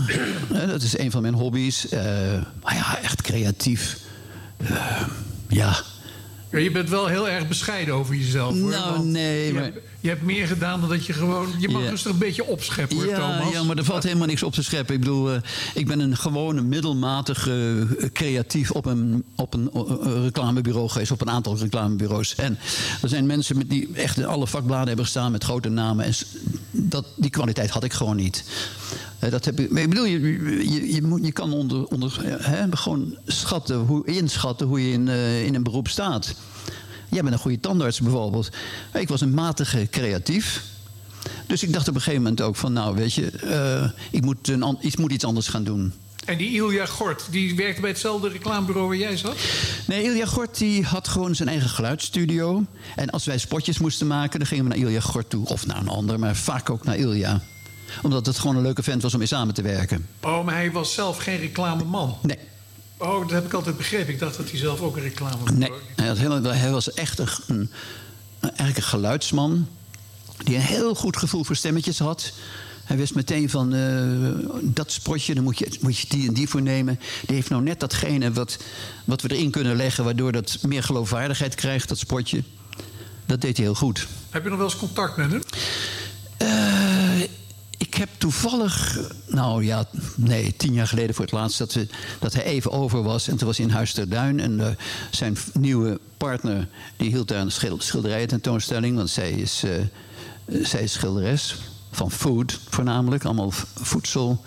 dat 0.67 0.83
is 0.83 0.99
een 0.99 1.11
van 1.11 1.23
mijn 1.23 1.35
hobby's. 1.35 1.93
Uh, 1.93 2.01
maar 2.63 2.75
ja, 2.75 2.99
echt 3.03 3.23
creatief. 3.23 3.99
Uh, 4.71 5.03
ja, 5.49 5.77
je 6.51 6.71
bent 6.71 6.89
wel 6.89 7.07
heel 7.07 7.29
erg 7.29 7.49
bescheiden 7.49 7.95
over 7.95 8.15
jezelf. 8.15 8.61
Hoor, 8.61 8.71
nou, 8.71 9.05
nee. 9.05 9.53
Maar... 9.53 9.73
je 10.07 10.13
hebt 10.13 10.25
meer 10.25 10.47
gedaan 10.47 10.81
dan 10.81 10.89
dat 10.89 11.07
je 11.07 11.13
gewoon. 11.13 11.49
Je 11.59 11.69
mag 11.69 11.83
rustig 11.83 12.13
een 12.13 12.19
beetje 12.19 12.45
opscheppen, 12.45 12.97
hoor, 12.97 13.07
ja, 13.07 13.17
Thomas. 13.17 13.53
Ja, 13.53 13.63
maar 13.63 13.77
er 13.77 13.85
valt 13.85 14.03
helemaal 14.03 14.27
niks 14.27 14.43
op 14.43 14.53
te 14.53 14.63
scheppen. 14.63 14.95
Ik 14.95 15.01
bedoel, 15.01 15.35
uh, 15.35 15.41
ik 15.75 15.87
ben 15.87 16.01
een 16.01 16.17
gewone 16.17 16.63
middelmatige 16.63 17.87
uh, 17.99 18.09
creatief 18.13 18.71
op 18.71 18.87
een, 18.87 19.25
op 19.37 19.55
een 19.55 19.71
uh, 19.75 20.23
reclamebureau 20.23 20.89
geweest, 20.89 21.11
op 21.11 21.21
een 21.21 21.31
aantal 21.31 21.57
reclamebureaus. 21.57 22.35
En 22.35 22.59
er 23.03 23.09
zijn 23.09 23.27
mensen 23.27 23.57
met 23.57 23.71
die 23.71 23.89
echt 23.95 24.19
in 24.19 24.27
alle 24.27 24.47
vakbladen 24.47 24.87
hebben 24.87 25.05
gestaan 25.05 25.33
met 25.33 25.45
grote 25.45 25.69
namen. 25.69 26.05
En 26.05 26.13
dat, 26.71 27.07
die 27.17 27.31
kwaliteit 27.31 27.71
had 27.71 27.85
ik 27.85 27.93
gewoon 27.93 28.17
niet. 28.17 28.45
dat 29.19 29.45
heb 29.45 29.61
ik, 29.61 29.71
ik 29.71 29.89
bedoel, 29.89 30.05
je, 30.05 30.21
je, 30.71 30.95
je, 30.95 31.03
moet, 31.03 31.25
je 31.25 31.33
kan 31.33 31.53
onder, 31.53 31.87
onder, 31.87 32.19
hè, 32.41 32.77
gewoon 32.77 33.17
schatten, 33.27 33.77
hoe, 33.77 34.07
inschatten 34.07 34.67
hoe 34.67 34.87
je 34.87 34.93
in, 34.93 35.09
in 35.45 35.55
een 35.55 35.63
beroep 35.63 35.89
staat. 35.89 36.35
Jij 37.09 37.23
bent 37.23 37.35
een 37.35 37.41
goede 37.41 37.61
tandarts 37.61 38.01
bijvoorbeeld. 38.01 38.51
Ik 38.93 39.09
was 39.09 39.21
een 39.21 39.35
matige 39.35 39.87
creatief. 39.91 40.63
Dus 41.47 41.63
ik 41.63 41.73
dacht 41.73 41.89
op 41.89 41.95
een 41.95 42.01
gegeven 42.01 42.23
moment 42.23 42.41
ook 42.41 42.57
van, 42.57 42.73
nou 42.73 42.95
weet 42.95 43.15
je, 43.15 43.33
uh, 43.45 44.01
ik 44.11 44.25
moet, 44.25 44.49
een, 44.49 44.77
ik 44.81 44.99
moet 44.99 45.13
iets 45.13 45.25
anders 45.25 45.49
gaan 45.49 45.65
doen. 45.65 45.93
En 46.25 46.37
die 46.37 46.51
Ilja 46.51 46.87
Gort, 46.87 47.27
die 47.31 47.57
werkte 47.57 47.81
bij 47.81 47.91
hetzelfde 47.91 48.29
reclamebureau 48.29 48.89
waar 48.89 48.97
jij 48.97 49.17
zat? 49.17 49.37
Nee, 49.87 50.03
Ilja 50.03 50.27
Gort 50.27 50.59
die 50.59 50.85
had 50.85 51.09
gewoon 51.09 51.35
zijn 51.35 51.49
eigen 51.49 51.69
geluidsstudio. 51.69 52.65
En 52.97 53.11
als 53.11 53.25
wij 53.25 53.39
spotjes 53.39 53.79
moesten 53.79 54.07
maken, 54.07 54.39
dan 54.39 54.49
gingen 54.49 54.65
we 54.65 54.71
naar 54.71 54.79
Ilja 54.79 55.01
Gort 55.01 55.31
toe. 55.31 55.47
Of 55.47 55.67
naar 55.67 55.77
een 55.77 55.89
ander, 55.89 56.19
maar 56.19 56.37
vaak 56.37 56.71
ook 56.71 56.85
naar 56.85 56.97
Ilja. 56.97 57.41
Omdat 58.03 58.27
het 58.27 58.39
gewoon 58.39 58.57
een 58.57 58.63
leuke 58.63 58.83
vent 58.83 59.03
was 59.03 59.13
om 59.13 59.19
mee 59.19 59.29
samen 59.29 59.55
te 59.55 59.63
werken. 59.63 60.07
Oh, 60.23 60.45
maar 60.45 60.55
hij 60.55 60.73
was 60.73 60.95
zelf 60.95 61.19
geen 61.19 61.39
reclameman? 61.39 62.17
Nee. 62.23 62.39
Oh, 62.99 63.21
dat 63.21 63.31
heb 63.31 63.45
ik 63.45 63.53
altijd 63.53 63.77
begrepen. 63.77 64.13
Ik 64.13 64.19
dacht 64.19 64.37
dat 64.37 64.51
hij 64.51 64.59
zelf 64.59 64.81
ook 64.81 64.97
een 64.97 65.03
reclame. 65.03 65.53
Nee, 65.53 65.71
hij, 65.97 66.07
had 66.07 66.45
hij 66.45 66.71
was 66.71 66.93
echt 66.93 67.19
een, 67.19 67.29
een, 67.47 67.71
eigenlijk 68.41 68.77
een 68.77 68.83
geluidsman. 68.83 69.69
Die 70.45 70.55
een 70.55 70.61
heel 70.61 70.95
goed 70.95 71.17
gevoel 71.17 71.45
voor 71.45 71.57
stemmetjes 71.57 71.99
had. 71.99 72.33
Hij 72.85 72.97
wist 72.97 73.15
meteen 73.15 73.51
van 73.51 73.75
uh, 73.75 74.61
dat 74.63 74.93
spotje, 74.93 75.35
daar 75.35 75.43
moet 75.43 75.59
je, 75.59 75.79
moet 75.81 75.99
je 75.99 76.09
die 76.09 76.29
en 76.29 76.35
die 76.35 76.49
voor 76.49 76.63
nemen. 76.63 77.01
Die 77.27 77.35
heeft 77.37 77.49
nou 77.51 77.63
net 77.63 77.81
datgene 77.81 78.33
wat, 78.33 78.59
wat 79.05 79.23
we 79.23 79.35
erin 79.35 79.51
kunnen 79.51 79.77
leggen, 79.77 80.05
waardoor 80.05 80.33
dat 80.33 80.59
meer 80.63 80.83
geloofwaardigheid 80.83 81.55
krijgt, 81.55 81.89
dat 81.89 81.99
spotje. 81.99 82.43
Dat 83.27 83.41
deed 83.41 83.57
hij 83.57 83.67
heel 83.67 83.75
goed. 83.75 84.07
Heb 84.31 84.43
je 84.43 84.49
nog 84.49 84.59
wel 84.59 84.67
eens 84.67 84.77
contact 84.77 85.17
met 85.17 85.31
hem? 85.31 85.43
Uh, 86.43 87.21
ik 87.21 87.31
heb 87.97 88.09
toevallig, 88.19 88.99
nou 89.27 89.65
ja, 89.65 89.85
nee, 90.15 90.55
tien 90.57 90.73
jaar 90.73 90.87
geleden 90.87 91.15
voor 91.15 91.25
het 91.25 91.35
laatst 91.35 91.59
dat, 91.59 91.73
we, 91.73 91.87
dat 92.19 92.33
hij 92.33 92.45
even 92.45 92.71
over 92.73 93.03
was. 93.03 93.29
En 93.29 93.37
toen 93.37 93.47
was 93.47 93.59
in 93.59 93.71
Huis 93.71 93.93
ter 93.93 94.09
Duin. 94.09 94.41
En 94.41 94.59
uh, 94.59 94.69
zijn 95.11 95.37
nieuwe 95.53 96.01
partner 96.17 96.69
die 96.97 97.11
hield 97.11 97.29
daar 97.29 97.41
een 97.41 97.53
schilderij 97.79 98.27
tentoonstelling. 98.27 98.97
Want 98.97 99.11
zij 99.11 99.31
is, 99.31 99.63
uh, 99.65 100.65
zij 100.65 100.83
is 100.83 100.93
schilderes 100.93 101.57
van 101.91 102.11
food 102.11 102.61
voornamelijk, 102.69 103.25
allemaal 103.25 103.53
voedsel. 103.75 104.45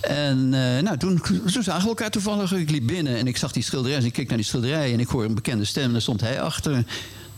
En 0.00 0.38
uh, 0.38 0.78
nou, 0.78 0.96
toen, 0.96 1.20
toen 1.52 1.62
zagen 1.62 1.82
we 1.82 1.88
elkaar 1.88 2.10
toevallig. 2.10 2.52
Ik 2.52 2.70
liep 2.70 2.86
binnen 2.86 3.16
en 3.16 3.26
ik 3.26 3.36
zag 3.36 3.52
die 3.52 3.62
schilderij. 3.62 3.98
En 3.98 4.04
ik 4.04 4.12
keek 4.12 4.28
naar 4.28 4.36
die 4.36 4.46
schilderij 4.46 4.92
en 4.92 5.00
ik 5.00 5.08
hoor 5.08 5.24
een 5.24 5.34
bekende 5.34 5.64
stem. 5.64 5.84
En 5.84 5.92
daar 5.92 6.00
stond 6.00 6.20
hij 6.20 6.40
achter. 6.40 6.84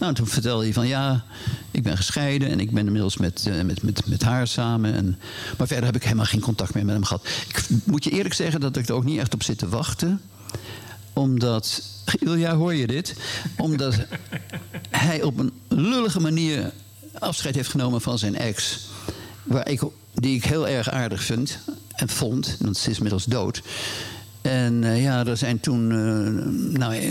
Nou, 0.03 0.15
toen 0.15 0.27
vertelde 0.27 0.65
hij 0.65 0.73
van 0.73 0.87
ja, 0.87 1.25
ik 1.71 1.83
ben 1.83 1.97
gescheiden 1.97 2.49
en 2.49 2.61
ik 2.61 2.71
ben 2.71 2.87
inmiddels 2.87 3.17
met, 3.17 3.47
eh, 3.47 3.63
met, 3.63 3.83
met, 3.83 4.07
met 4.07 4.23
haar 4.23 4.47
samen. 4.47 4.95
En, 4.95 5.19
maar 5.59 5.67
verder 5.67 5.85
heb 5.85 5.97
ik 5.97 6.03
helemaal 6.03 6.25
geen 6.25 6.41
contact 6.41 6.75
meer 6.75 6.85
met 6.85 6.95
hem 6.95 7.05
gehad. 7.05 7.27
Ik 7.49 7.65
moet 7.85 8.05
je 8.05 8.11
eerlijk 8.11 8.35
zeggen 8.35 8.61
dat 8.61 8.77
ik 8.77 8.89
er 8.89 8.95
ook 8.95 9.05
niet 9.05 9.19
echt 9.19 9.35
op 9.35 9.43
zit 9.43 9.59
te 9.59 9.69
wachten. 9.69 10.21
Omdat, 11.13 11.83
ja, 12.37 12.55
hoor 12.55 12.75
je 12.75 12.87
dit? 12.87 13.15
Omdat 13.57 13.95
hij 14.91 15.23
op 15.23 15.39
een 15.39 15.53
lullige 15.69 16.21
manier 16.21 16.73
afscheid 17.19 17.55
heeft 17.55 17.71
genomen 17.71 18.01
van 18.01 18.19
zijn 18.19 18.37
ex. 18.37 18.89
Waar 19.43 19.69
ik, 19.69 19.83
die 20.15 20.37
ik 20.37 20.45
heel 20.45 20.69
erg 20.69 20.91
aardig 20.91 21.23
vind 21.23 21.59
en 21.95 22.09
vond, 22.09 22.57
want 22.61 22.77
ze 22.77 22.91
is 22.91 22.97
inmiddels 22.97 23.25
dood. 23.25 23.63
En 24.43 24.85
eh, 24.85 25.03
ja, 25.03 25.27
er 25.27 25.37
zijn 25.37 25.61
toen. 25.61 25.91
eh, 25.91 26.79
nou, 26.79 26.95
eh, 26.95 27.11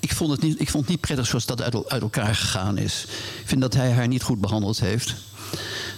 ik, 0.00 0.12
vond 0.12 0.30
het 0.30 0.40
niet, 0.40 0.60
ik 0.60 0.70
vond 0.70 0.88
niet 0.88 1.00
prettig 1.00 1.26
zoals 1.26 1.46
dat 1.46 1.62
uit, 1.62 1.90
uit 1.90 2.02
elkaar 2.02 2.34
gegaan 2.34 2.78
is. 2.78 3.04
Ik 3.40 3.48
vind 3.48 3.60
dat 3.60 3.74
hij 3.74 3.92
haar 3.92 4.08
niet 4.08 4.22
goed 4.22 4.40
behandeld 4.40 4.80
heeft. 4.80 5.14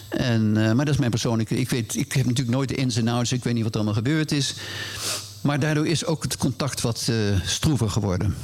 En, 0.08 0.52
maar 0.52 0.84
dat 0.84 0.94
is 0.94 0.96
mijn 0.96 1.10
persoonlijke. 1.10 1.56
Ik, 1.58 1.70
weet, 1.70 1.96
ik 1.96 2.12
heb 2.12 2.26
natuurlijk 2.26 2.56
nooit 2.56 2.68
de 2.68 2.74
ins 2.74 2.96
en 2.96 3.08
outs. 3.08 3.32
Ik 3.32 3.44
weet 3.44 3.54
niet 3.54 3.62
wat 3.62 3.72
er 3.74 3.80
allemaal 3.80 4.02
gebeurd 4.02 4.32
is. 4.32 4.54
Maar 5.40 5.60
daardoor 5.60 5.86
is 5.86 6.04
ook 6.04 6.22
het 6.22 6.36
contact 6.36 6.80
wat 6.80 7.10
stroever 7.44 7.90
geworden. 7.90 8.34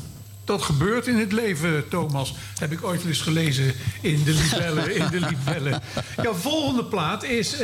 Dat 0.46 0.62
gebeurt 0.62 1.06
in 1.06 1.16
het 1.16 1.32
leven, 1.32 1.88
Thomas. 1.88 2.34
Heb 2.58 2.72
ik 2.72 2.84
ooit 2.84 3.04
eens 3.04 3.20
gelezen 3.20 3.72
in 4.00 4.24
de 4.24 4.32
libellen. 4.32 4.94
in 5.00 5.06
de 5.10 5.26
libellen. 5.28 5.82
Jouw 6.22 6.34
volgende 6.34 6.84
plaat 6.84 7.24
is, 7.24 7.52
eh, 7.52 7.58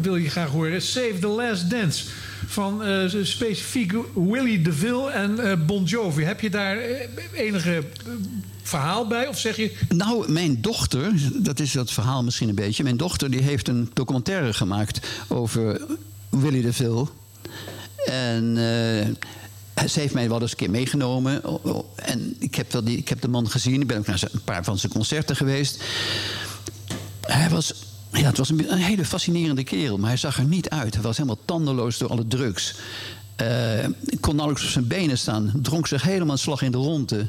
wil 0.00 0.16
je 0.16 0.30
graag 0.30 0.48
horen, 0.48 0.82
Save 0.82 1.16
the 1.20 1.26
Last 1.26 1.70
Dance. 1.70 2.04
Van 2.46 2.84
eh, 2.84 3.22
specifiek 3.22 3.92
Willy 4.14 4.62
DeVille 4.62 5.10
en 5.10 5.38
eh, 5.38 5.56
Bon 5.66 5.84
Jovi. 5.84 6.22
Heb 6.22 6.40
je 6.40 6.50
daar 6.50 6.78
enige 7.32 7.82
verhaal 8.62 9.06
bij? 9.06 9.26
Of 9.26 9.38
zeg 9.38 9.56
je, 9.56 9.76
Nou, 9.88 10.32
mijn 10.32 10.60
dochter, 10.60 11.12
dat 11.34 11.60
is 11.60 11.72
dat 11.72 11.90
verhaal 11.92 12.24
misschien 12.24 12.48
een 12.48 12.54
beetje. 12.54 12.82
Mijn 12.82 12.96
dochter 12.96 13.30
die 13.30 13.42
heeft 13.42 13.68
een 13.68 13.90
documentaire 13.92 14.52
gemaakt 14.52 15.06
over 15.28 15.80
Willy 16.28 16.62
DeVille. 16.62 17.06
En 18.06 18.56
ze 19.88 20.00
heeft 20.00 20.14
mij 20.14 20.28
wel 20.28 20.40
eens 20.40 20.50
een 20.50 20.56
keer 20.56 20.70
meegenomen. 20.70 21.42
En 21.94 22.36
ik 22.38 22.54
heb, 22.54 22.72
wel 22.72 22.84
die, 22.84 22.96
ik 22.96 23.08
heb 23.08 23.20
de 23.20 23.28
man 23.28 23.50
gezien. 23.50 23.80
Ik 23.80 23.86
ben 23.86 23.98
ook 23.98 24.06
naar 24.06 24.22
een 24.32 24.44
paar 24.44 24.64
van 24.64 24.78
zijn 24.78 24.92
concerten 24.92 25.36
geweest. 25.36 25.82
Hij 27.20 27.48
was, 27.48 27.74
ja, 28.12 28.26
het 28.26 28.38
was 28.38 28.50
een, 28.50 28.72
een 28.72 28.78
hele 28.78 29.04
fascinerende 29.04 29.64
kerel, 29.64 29.98
maar 29.98 30.08
hij 30.08 30.18
zag 30.18 30.38
er 30.38 30.44
niet 30.44 30.68
uit. 30.68 30.94
Hij 30.94 31.02
was 31.02 31.16
helemaal 31.16 31.40
tandeloos 31.44 31.98
door 31.98 32.08
alle 32.08 32.26
drugs. 32.26 32.74
Eh, 33.36 33.86
kon 34.20 34.34
nauwelijks 34.34 34.66
op 34.66 34.72
zijn 34.72 34.86
benen 34.86 35.18
staan. 35.18 35.52
Dronk 35.62 35.86
zich 35.86 36.02
helemaal 36.02 36.36
slag 36.36 36.62
in 36.62 36.72
de 36.72 36.78
ronde. 36.78 37.28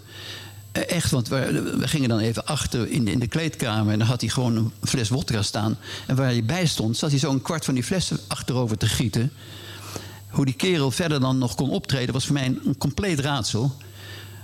Eh, 0.71 0.89
Echt, 0.89 1.11
want 1.11 1.27
we, 1.27 1.77
gingen 1.79 2.09
dan 2.09 2.19
even 2.19 2.45
achter 2.45 2.89
in 2.89 3.05
de, 3.05 3.11
in 3.11 3.19
de 3.19 3.27
kleedkamer... 3.27 3.93
en 3.93 3.99
dan 3.99 4.07
had 4.07 4.21
hij 4.21 4.29
gewoon 4.29 4.55
een 4.55 4.71
fles 4.83 5.09
wodka 5.09 5.41
staan. 5.41 5.77
En 6.07 6.15
waar 6.15 6.25
hij 6.25 6.43
bij 6.43 6.65
stond, 6.65 6.97
zat 6.97 7.09
hij 7.09 7.19
zo 7.19 7.31
een 7.31 7.41
kwart 7.41 7.65
van 7.65 7.73
die 7.73 7.83
flessen 7.83 8.19
achterover 8.27 8.77
te 8.77 8.87
gieten. 8.87 9.31
Hoe 10.31 10.45
die 10.45 10.53
kerel 10.53 10.91
verder 10.91 11.19
dan 11.19 11.37
nog 11.37 11.55
kon 11.55 11.69
optreden... 11.69 12.13
was 12.13 12.25
voor 12.25 12.33
mij 12.33 12.45
een, 12.45 12.59
een 12.65 12.77
compleet 12.77 13.19
raadsel. 13.19 13.75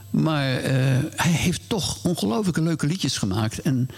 Maar 0.10 0.58
eh, 0.58 0.74
hij 1.16 1.32
heeft 1.32 1.62
toch 1.68 2.04
ongelooflijke 2.04 2.62
leuke 2.62 2.88
liedjes 2.88 3.18
gemaakt... 3.18 3.62
en 3.62 3.90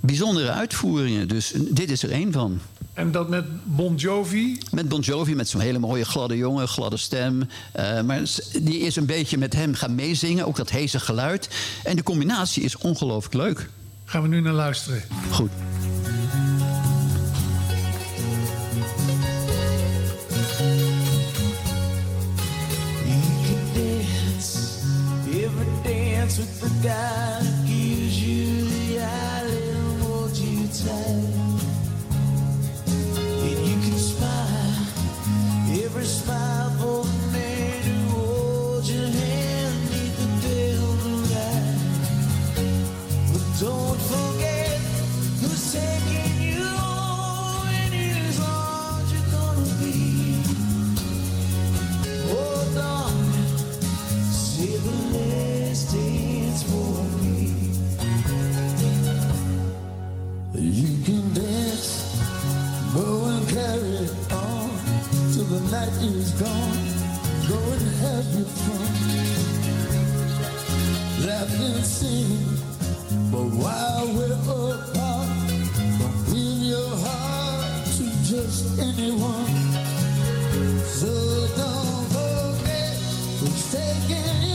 bijzondere 0.00 0.50
uitvoeringen. 0.50 1.28
Dus 1.28 1.52
dit 1.54 1.90
is 1.90 2.02
er 2.02 2.10
één 2.10 2.32
van. 2.32 2.60
en 2.92 3.12
dat 3.12 3.28
met 3.28 3.44
Bon 3.64 3.94
Jovi? 3.94 4.58
Met 4.70 4.88
Bon 4.88 5.00
Jovi, 5.00 5.34
met 5.34 5.48
zo'n 5.48 5.60
hele 5.60 5.78
mooie 5.78 6.04
gladde 6.04 6.36
jongen, 6.36 6.68
gladde 6.68 6.96
stem. 6.96 7.48
Eh, 7.72 8.00
maar 8.02 8.22
die 8.62 8.78
is 8.78 8.96
een 8.96 9.06
beetje 9.06 9.38
met 9.38 9.52
hem 9.52 9.74
gaan 9.74 9.94
meezingen, 9.94 10.46
ook 10.46 10.56
dat 10.56 10.70
heese 10.70 11.00
geluid. 11.00 11.48
En 11.84 11.96
de 11.96 12.02
combinatie 12.02 12.62
is 12.62 12.76
ongelooflijk 12.76 13.34
leuk. 13.34 13.70
Gaan 14.04 14.22
we 14.22 14.28
nu 14.28 14.40
naar 14.40 14.52
luisteren. 14.52 15.02
Goed. 15.30 15.50
With 26.36 26.60
the 26.60 26.68
guy 26.86 27.40
who 27.40 27.66
gives 27.66 28.22
you 28.22 28.64
the 28.68 29.00
eyelid 29.00 29.76
and 29.76 30.02
holds 30.02 30.38
you 30.40 30.68
tight. 30.68 31.24
You 33.48 33.76
can 33.80 33.98
smile 33.98 34.86
every 35.84 36.04
smile 36.04 36.47
is 66.02 66.30
gone. 66.32 66.78
Go 67.48 67.56
and 67.56 67.88
have 68.02 68.26
your 68.36 68.46
fun, 68.64 68.92
laugh 71.26 71.60
and 71.60 71.84
sing. 71.84 72.38
But 73.30 73.46
while 73.60 74.06
we're 74.14 74.32
apart, 74.32 74.80
don't 74.94 76.24
give 76.26 76.58
your 76.72 76.90
heart 77.04 77.86
to 77.96 78.04
just 78.24 78.78
anyone. 78.78 79.54
So 80.84 81.12
don't 81.56 82.06
forget 82.14 82.94
who's 83.40 83.72
taking 83.72 84.47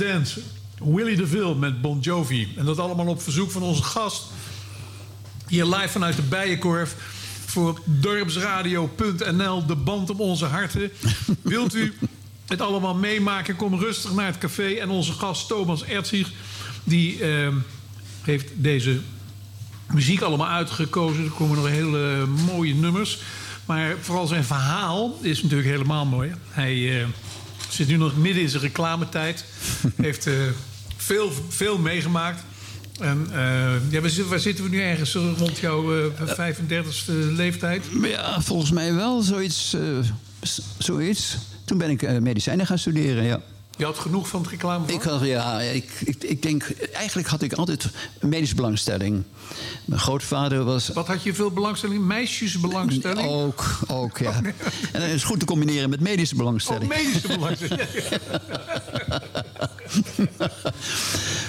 Dance. 0.00 0.40
Willy 0.78 1.16
DeVille 1.16 1.54
met 1.54 1.80
Bon 1.80 1.98
Jovi. 2.00 2.48
En 2.56 2.64
dat 2.64 2.78
allemaal 2.78 3.06
op 3.06 3.22
verzoek 3.22 3.50
van 3.50 3.62
onze 3.62 3.82
gast. 3.82 4.24
Hier 5.48 5.64
live 5.64 5.88
vanuit 5.88 6.16
de 6.16 6.22
Bijenkorf. 6.22 6.96
Voor 7.46 7.80
dorpsradio.nl, 7.84 9.66
de 9.66 9.74
band 9.74 10.10
om 10.10 10.20
onze 10.20 10.44
harten. 10.44 10.90
Wilt 11.42 11.74
u 11.74 11.94
het 12.46 12.60
allemaal 12.60 12.94
meemaken. 12.94 13.56
Kom 13.56 13.78
rustig 13.78 14.12
naar 14.12 14.26
het 14.26 14.38
café. 14.38 14.72
En 14.74 14.88
onze 14.88 15.12
gast 15.12 15.48
Thomas 15.48 15.84
Erzig, 15.84 16.30
die 16.84 17.22
ehm, 17.22 17.54
heeft 18.22 18.48
deze 18.54 19.00
muziek 19.86 20.20
allemaal 20.20 20.48
uitgekozen. 20.48 21.24
Er 21.24 21.30
komen 21.30 21.56
nog 21.56 21.68
hele 21.68 22.26
mooie 22.26 22.74
nummers. 22.74 23.18
Maar 23.64 23.96
vooral 24.00 24.26
zijn 24.26 24.44
verhaal 24.44 25.18
is 25.20 25.42
natuurlijk 25.42 25.70
helemaal 25.70 26.06
mooi. 26.06 26.32
Hij 26.50 27.00
eh, 27.00 27.06
zit 27.72 27.88
nu 27.88 27.96
nog 27.96 28.16
midden 28.16 28.42
in 28.42 28.48
zijn 28.48 28.62
reclametijd. 28.62 29.44
heeft 29.96 30.26
eh, 30.26 30.34
veel, 30.96 31.32
veel 31.48 31.78
meegemaakt. 31.78 32.42
En 33.00 33.26
eh, 33.32 33.90
ja, 33.90 34.00
waar, 34.00 34.10
zitten, 34.10 34.28
waar 34.30 34.40
zitten 34.40 34.64
we 34.64 34.70
nu 34.70 34.80
ergens 34.80 35.14
rond 35.14 35.58
jouw 35.58 36.10
eh 36.10 36.52
35e 36.52 37.12
leeftijd? 37.36 37.84
Ja, 38.02 38.40
volgens 38.40 38.70
mij 38.70 38.94
wel 38.94 39.22
zoiets. 39.22 39.76
zoiets. 40.78 41.36
Toen 41.64 41.78
ben 41.78 41.90
ik 41.90 42.20
medicijnen 42.20 42.66
gaan 42.66 42.78
studeren, 42.78 43.24
ja. 43.24 43.40
Je 43.80 43.86
had 43.86 43.98
genoeg 43.98 44.28
van 44.28 44.40
het 44.40 44.50
reclame 44.50 44.86
Ik 44.92 45.02
had, 45.02 45.20
ja, 45.24 45.60
ik, 45.60 45.90
ik, 46.04 46.24
ik 46.24 46.42
denk, 46.42 46.64
eigenlijk 46.92 47.28
had 47.28 47.42
ik 47.42 47.52
altijd 47.52 47.86
medische 48.20 48.54
belangstelling. 48.54 49.22
Mijn 49.84 50.00
grootvader 50.00 50.64
was 50.64 50.88
Wat 50.88 51.06
had 51.06 51.22
je 51.22 51.34
veel 51.34 51.50
belangstelling? 51.50 52.02
Meisjesbelangstelling? 52.04 53.28
ook, 53.28 53.64
ook 53.88 54.18
ja. 54.18 54.32
En 54.92 55.00
dat 55.00 55.08
is 55.08 55.22
goed 55.24 55.38
te 55.40 55.44
combineren 55.46 55.90
met 55.90 56.00
medische 56.00 56.34
Oh, 56.34 56.38
belangstelling. 56.40 56.88
medische 56.88 57.28
belangstelling. 57.28 57.88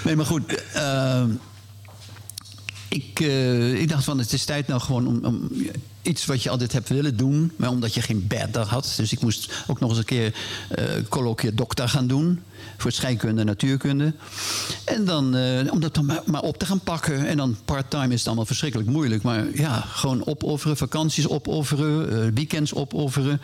Nee, 0.04 0.16
maar 0.16 0.26
goed. 0.26 0.56
eh, 0.74 1.24
ik, 2.94 3.20
eh, 3.20 3.82
ik 3.82 3.90
dacht 3.90 4.04
van 4.04 4.18
het 4.18 4.34
is 4.34 4.46
tijd 4.46 4.68
nou 4.68 4.82
gewoon 4.82 5.08
om, 5.08 5.26
om 5.26 5.50
iets 6.02 6.26
wat 6.26 6.44
je 6.44 6.50
altijd 6.50 6.72
hebt 6.72 6.90
willen 6.90 7.18
doen. 7.18 7.52
Maar 7.56 7.70
omdat 7.70 7.94
je 7.94 8.02
geen 8.02 8.28
beddag 8.28 8.70
had. 8.70 8.94
Dus 8.98 9.12
ik 9.12 9.22
moest 9.22 9.54
ook 9.68 9.80
nog 9.80 9.90
eens 9.90 10.00
een 10.00 10.06
keer 10.06 10.36
eh 10.70 10.86
colloquia 11.10 11.52
doctor 11.54 11.90
gaan 11.90 12.08
doen. 12.08 12.40
Voor 12.78 12.92
scheikunde 12.92 13.44
natuurkunde. 13.44 14.14
En 14.86 15.06
dan, 15.06 15.36
eh, 15.36 15.72
om 15.72 15.80
dat 15.80 15.94
dan 15.94 16.20
maar, 16.26 16.42
op 16.42 16.58
te 16.58 16.66
gaan 16.66 16.80
pakken. 16.80 17.28
En 17.28 17.38
dan 17.38 17.58
part-time 17.66 18.14
is 18.14 18.18
het 18.18 18.28
allemaal 18.28 18.46
verschrikkelijk 18.46 18.90
moeilijk. 18.90 19.24
Maar 19.24 19.46
ja, 19.54 19.82
gewoon 19.88 20.26
opofferen. 20.26 20.78
Vakanties 20.78 21.28
opofferen. 21.28 22.34
weekends 22.34 22.74
opofferen. 22.74 23.42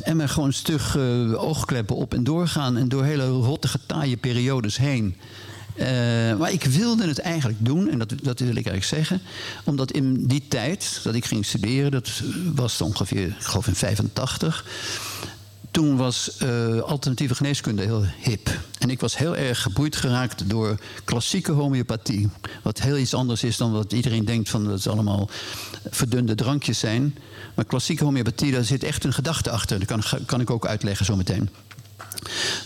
En 0.00 0.16
maar 0.16 0.28
gewoon 0.28 0.52
stug 0.52 0.96
oogkleppen 1.36 1.96
op 1.96 2.14
en 2.14 2.24
doorgaan. 2.24 2.76
En 2.76 2.88
door 2.88 3.04
hele 3.04 3.26
rottige, 3.26 3.78
taaie 3.86 4.16
periodes 4.16 4.76
heen. 4.76 5.16
Eh, 5.80 6.36
maar 6.38 6.52
ik 6.52 6.64
wilde 6.64 7.06
het 7.06 7.18
eigenlijk 7.18 7.58
doen, 7.64 7.90
en 7.90 7.98
dat, 7.98 8.08
dat 8.22 8.38
wil 8.38 8.48
ik 8.48 8.66
eigenlijk 8.66 8.84
zeggen. 8.84 9.20
Omdat 9.64 9.92
in 9.92 10.26
die 10.26 10.48
tijd 10.48 11.00
dat 11.02 11.14
ik 11.14 11.24
ging 11.24 11.46
studeren, 11.46 11.90
dat 11.90 12.22
was 12.54 12.80
ongeveer, 12.80 13.26
ik 13.26 13.34
geloof 13.38 13.66
in 13.66 13.74
85. 13.74 14.64
Toen 15.70 15.96
was 15.96 16.36
eh, 16.36 16.80
alternatieve 16.80 17.34
geneeskunde 17.34 17.82
heel 17.82 18.04
hip. 18.22 18.50
En 18.78 18.90
ik 18.90 19.00
was 19.00 19.16
heel 19.16 19.36
erg 19.36 19.62
geboeid 19.62 19.96
geraakt 19.96 20.50
door 20.50 20.78
klassieke 21.04 21.52
homeopathie. 21.52 22.28
Wat 22.62 22.80
heel 22.80 22.96
iets 22.98 23.14
anders 23.14 23.42
is 23.42 23.56
dan 23.56 23.72
wat 23.72 23.92
iedereen 23.92 24.24
denkt 24.24 24.48
van 24.48 24.64
dat 24.64 24.72
het 24.72 24.86
allemaal 24.86 25.28
verdunde 25.90 26.34
drankjes 26.34 26.78
zijn. 26.78 27.16
Maar 27.54 27.64
klassieke 27.64 28.04
homeopathie, 28.04 28.52
daar 28.52 28.64
zit 28.64 28.82
echt 28.82 29.04
een 29.04 29.12
gedachte 29.12 29.50
achter. 29.50 29.78
Dat 29.78 29.88
kan, 29.88 30.02
kan 30.26 30.40
ik 30.40 30.50
ook 30.50 30.66
uitleggen 30.66 31.06
zometeen 31.06 31.50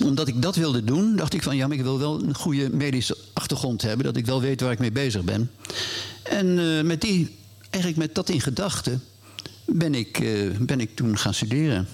omdat 0.04 0.28
ik 0.28 0.42
dat 0.42 0.56
wilde 0.56 0.84
doen, 0.84 1.16
dacht 1.16 1.34
ik 1.34 1.42
van 1.42 1.56
ja, 1.56 1.66
maar 1.66 1.76
ik 1.76 1.82
wil 1.82 1.98
wel 1.98 2.22
een 2.22 2.34
goede 2.34 2.70
medische 2.70 3.16
achtergrond 3.32 3.82
hebben. 3.82 4.04
Dat 4.06 4.16
ik 4.16 4.26
wel 4.26 4.40
weet 4.40 4.60
waar 4.60 4.72
ik 4.72 4.78
mee 4.78 4.92
bezig 4.92 5.22
ben. 5.22 5.50
En 6.22 6.58
eh, 6.58 6.82
met 6.84 7.00
die, 7.00 7.36
eigenlijk 7.70 7.96
met 7.96 8.14
dat 8.14 8.28
in 8.28 8.40
gedachten, 8.40 9.02
ben 9.64 9.94
ik, 9.94 10.18
eh, 10.20 10.50
ben 10.60 10.80
ik 10.80 10.96
toen 10.96 11.18
gaan 11.18 11.34
studeren. 11.34 11.88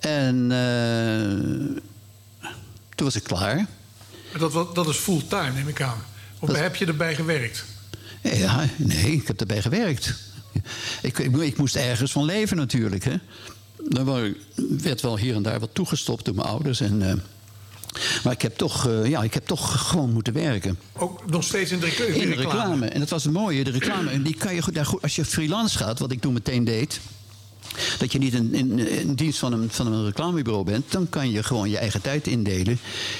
En 0.00 0.50
eh, 0.52 1.82
toen 2.94 3.06
was 3.06 3.16
ik 3.16 3.22
klaar. 3.22 3.66
Dat, 4.38 4.74
dat 4.74 4.88
is 4.88 4.96
fulltime, 4.96 5.52
neem 5.52 5.68
ik 5.68 5.80
aan. 5.82 6.04
Of 6.38 6.48
Dat- 6.48 6.58
heb 6.58 6.76
je 6.76 6.86
erbij 6.86 7.14
gewerkt? 7.14 7.64
Ja, 8.22 8.64
nee, 8.76 9.12
ik 9.12 9.26
heb 9.26 9.40
erbij 9.40 9.62
gewerkt. 9.62 10.14
Ik, 11.02 11.18
ik, 11.18 11.36
ik 11.36 11.56
moest 11.56 11.76
ergens 11.76 12.12
van 12.12 12.24
leven 12.24 12.56
natuurlijk. 12.56 13.04
Hè. 13.04 13.14
Er 13.88 14.04
wa- 14.04 14.28
werd 14.82 15.00
wel 15.00 15.18
hier 15.18 15.34
en 15.34 15.42
daar 15.42 15.60
wat 15.60 15.70
toegestopt 15.72 16.24
door 16.24 16.34
mijn 16.34 16.46
ouders. 16.46 16.80
En, 16.80 17.08
eh, 17.10 17.14
maar 18.24 18.32
ik 18.32 18.42
heb, 18.42 18.56
toch, 18.56 18.86
eh, 18.88 19.06
ja, 19.06 19.22
ik 19.22 19.34
heb 19.34 19.46
toch 19.46 19.88
gewoon 19.88 20.12
moeten 20.12 20.32
werken. 20.32 20.78
Ook 20.92 21.30
nog 21.30 21.44
steeds 21.44 21.70
in 21.70 21.78
de, 21.80 21.86
rec- 21.86 21.98
In 21.98 22.12
de 22.12 22.34
reclame. 22.34 22.42
reclame. 22.44 22.86
En 22.86 23.00
dat 23.00 23.08
was 23.10 23.24
het 23.24 23.32
mooie, 23.32 23.64
de 23.64 23.70
reclame. 23.70 24.10
En 24.10 24.22
die 24.22 24.34
kan 24.36 24.54
je 24.54 24.62
goed, 24.62 24.74
daar 24.74 24.86
goed, 24.86 25.02
als 25.02 25.16
je 25.16 25.24
freelance 25.24 25.78
gaat, 25.78 25.98
wat 25.98 26.12
ik 26.12 26.20
toen 26.20 26.32
meteen 26.32 26.64
deed. 26.64 27.00
Dat 27.98 28.12
je 28.12 28.18
niet 28.18 28.34
in, 28.34 28.54
in, 28.54 28.78
in 28.78 29.14
dienst 29.14 29.38
van 29.38 29.52
een, 29.52 29.70
van 29.70 29.92
een 29.92 30.04
reclamebureau 30.04 30.64
bent, 30.64 30.92
dan 30.92 31.08
kan 31.08 31.30
je 31.30 31.42
gewoon 31.42 31.70
je 31.70 31.78
eigen 31.78 32.00
tijd 32.00 32.26
indelen. 32.26 32.78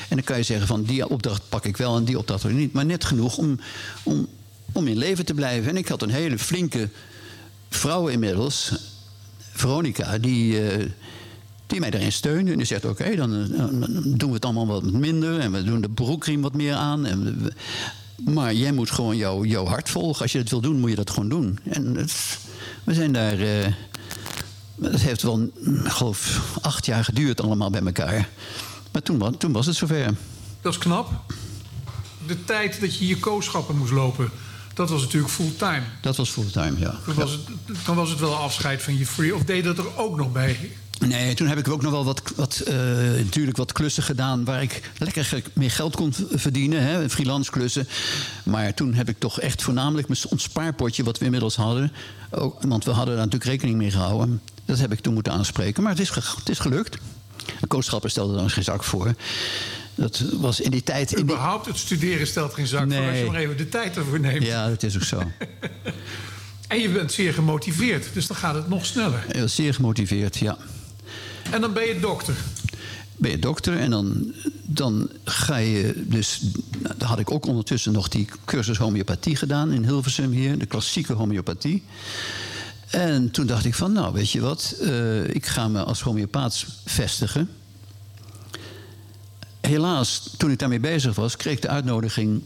En 0.09 0.17
dan 0.17 0.25
kan 0.25 0.37
je 0.37 0.43
zeggen 0.43 0.67
van 0.67 0.83
die 0.83 1.09
opdracht 1.09 1.43
pak 1.49 1.65
ik 1.65 1.77
wel 1.77 1.97
en 1.97 2.05
die 2.05 2.19
opdracht 2.19 2.45
niet. 2.49 2.73
Maar 2.73 2.85
net 2.87 3.05
genoeg 3.05 3.37
om, 3.37 3.59
om, 4.03 4.27
om 4.73 4.87
in 4.87 4.97
leven 4.97 5.25
te 5.25 5.35
blijven. 5.35 5.71
En 5.71 5.77
ik 5.77 5.89
had 5.89 6.03
een 6.03 6.11
hele 6.11 6.39
flinke 6.39 6.89
vrouw 7.69 8.07
inmiddels, 8.09 8.73
Veronica, 9.55 10.19
die, 10.19 10.69
eh, 10.71 10.87
die 11.67 11.81
mij 11.81 11.91
daarin 11.91 12.13
steunde. 12.13 12.51
En 12.51 12.57
die 12.57 12.67
zegt: 12.67 12.85
Oké, 12.85 13.17
dan, 13.17 13.33
eh, 13.53 13.59
dan 13.59 14.03
doen 14.05 14.29
we 14.29 14.35
het 14.35 14.45
allemaal 14.45 14.67
wat 14.67 14.83
minder. 14.93 15.39
En 15.41 15.53
we 15.53 15.63
doen 15.63 15.81
de 15.81 15.89
broekriem 15.89 16.41
wat 16.41 16.55
meer 16.55 16.75
aan. 16.75 17.07
En 17.07 17.49
maar 18.25 18.55
jij 18.55 18.73
moet 18.73 18.91
gewoon 18.91 19.17
jouw 19.17 19.45
jouw 19.45 19.65
hart 19.67 19.91
volgen. 19.91 20.23
Als 20.23 20.33
je 20.33 20.39
het 20.39 20.51
wil 20.51 20.61
doen, 20.61 20.81
moet 20.81 20.91
je 20.91 20.97
dat 20.97 21.11
gewoon 21.11 21.29
doen. 21.29 21.59
En 21.65 21.95
het- 21.97 22.39
we 22.85 22.95
zijn 22.95 23.13
daar. 23.13 23.41
eh, 23.41 23.73
het 24.83 25.01
heeft 25.03 25.23
wel, 25.23 25.51
geloof, 25.85 26.41
acht 26.63 26.87
jaar 26.87 27.05
geduurd 27.05 27.41
allemaal 27.43 27.71
bij 27.71 27.81
elkaar. 27.85 28.29
Maar 28.93 29.03
toen, 29.03 29.37
toen 29.39 29.53
was 29.53 29.67
het 29.67 29.77
zover. 29.77 30.15
Dat 30.61 30.73
is 30.73 30.79
knap. 30.79 31.11
De 32.27 32.45
tijd 32.45 32.81
dat 32.81 32.99
je 32.99 33.07
je 33.07 33.19
kooschappen 33.19 33.77
moest 33.77 33.93
lopen, 33.93 34.31
dat 34.75 34.91
was 34.91 35.03
natuurlijk 35.03 35.33
fulltime. 35.33 35.83
Dat 36.01 36.17
was 36.17 36.31
fulltime, 36.31 36.79
ja. 36.79 36.99
Dan 37.07 37.15
was, 37.15 37.31
het, 37.31 37.41
dan 37.85 37.97
was 37.97 38.11
het 38.11 38.21
wel 38.21 38.35
afscheid 38.35 38.83
van 38.83 38.99
je 38.99 39.07
free. 39.07 39.35
Of 39.35 39.43
deed 39.43 39.65
dat 39.65 39.79
er 39.79 39.97
ook 39.97 40.17
nog 40.17 40.33
bij? 40.33 40.59
Nee, 40.99 41.35
toen 41.35 41.47
heb 41.47 41.59
ik 41.59 41.69
ook 41.69 41.83
nog 41.83 41.91
wel 41.91 42.05
wat, 42.05 42.23
wat, 42.37 42.59
eh, 42.59 42.77
natuurlijk 43.25 43.57
wat 43.57 43.73
klussen 43.73 44.03
gedaan... 44.03 44.45
waar 44.45 44.63
ik 44.63 44.91
lekker 44.99 45.43
meer 45.53 45.71
geld 45.71 45.97
kon 45.97 46.15
verdienen, 46.31 46.83
hè, 46.83 47.11
freelance 47.11 47.51
klussen. 47.51 47.89
Maar 48.45 48.75
toen 48.75 48.95
heb 48.95 49.09
ik 49.09 49.19
toch 49.19 49.41
echt 49.41 49.63
voornamelijk 49.63 50.09
mijn 50.09 50.21
ons 50.29 50.43
spaarpotje... 50.43 51.05
wat 51.05 51.19
we 51.19 51.25
inmiddels 51.25 51.57
hadden, 51.57 51.93
ook, 52.31 52.63
want 52.63 52.85
we 52.85 52.91
hadden 52.91 53.17
daar 53.17 53.25
natuurlijk 53.25 53.51
rekening 53.51 53.77
mee 53.77 53.91
gehouden... 53.91 54.41
dat 54.65 54.79
heb 54.79 54.93
ik 54.93 55.01
toen 55.01 55.15
moeten 55.15 55.33
aanspreken. 55.33 55.83
Maar 55.83 55.93
het 55.93 56.01
is, 56.01 56.11
het 56.11 56.49
is 56.49 56.59
gelukt. 56.59 56.99
Een 57.61 57.69
koosschapper 57.69 58.11
stelde 58.11 58.43
er 58.43 58.51
geen 58.51 58.65
zak 58.65 58.85
voor. 58.85 59.15
Dat 59.95 60.23
was 60.33 60.61
in 60.61 60.71
die 60.71 60.83
tijd... 60.83 61.19
Überhaupt 61.19 61.67
het 61.67 61.77
studeren 61.79 62.27
stelt 62.27 62.55
geen 62.55 62.67
zak 62.67 62.93
voor 62.93 63.09
als 63.09 63.19
je 63.19 63.25
maar 63.25 63.41
even 63.41 63.57
de 63.57 63.69
tijd 63.69 63.97
ervoor 63.97 64.21
neemt. 64.21 64.47
ja, 64.47 64.69
dat 64.69 64.83
is 64.83 64.97
ook 64.97 65.03
zo. 65.03 65.23
En 66.69 66.81
je 66.81 66.89
bent 66.89 67.13
zeer 67.13 67.35
gemotiveerd, 67.35 68.09
dus 68.13 68.27
dan 68.27 68.37
gaat 68.37 68.55
het 68.55 68.69
nog 68.69 68.87
sneller. 68.87 69.25
Heel 69.29 69.49
zeer 69.49 69.75
gemotiveerd, 69.75 70.37
ja. 70.37 70.57
En 71.51 71.61
dan 71.61 71.73
ben 71.73 71.87
je 71.87 72.01
dokter. 72.01 72.35
ben 73.17 73.31
je 73.31 73.39
dokter 73.39 73.79
en 73.79 73.91
dan, 73.91 74.33
dan 74.63 75.11
ga 75.25 75.57
je 75.57 76.03
dus... 76.07 76.41
Nou, 76.79 76.95
dan 76.99 77.09
had 77.09 77.19
ik 77.19 77.31
ook 77.31 77.47
ondertussen 77.47 77.93
nog 77.93 78.09
die 78.09 78.29
cursus 78.45 78.79
homeopathie 78.79 79.37
gedaan 79.37 79.73
in 79.73 79.85
Hilversum 79.85 80.31
hier. 80.31 80.59
De 80.59 80.67
klassieke 80.67 81.13
homeopathie. 81.13 81.83
En 82.91 83.31
toen 83.31 83.47
dacht 83.47 83.65
ik 83.65 83.75
van, 83.75 83.93
nou, 83.93 84.13
weet 84.13 84.31
je 84.31 84.41
wat? 84.41 84.77
eh, 84.81 85.29
ik 85.29 85.47
ga 85.47 85.69
me 85.69 85.83
als 85.85 86.01
homeopaat 86.01 86.65
vestigen. 86.85 87.49
Helaas, 89.67 90.31
toen 90.37 90.51
ik 90.51 90.59
daarmee 90.59 90.81
bezig 90.81 91.15
was, 91.15 91.37
kreeg 91.37 91.55
ik 91.55 91.63
de 91.63 91.69
uitnodiging 91.69 92.43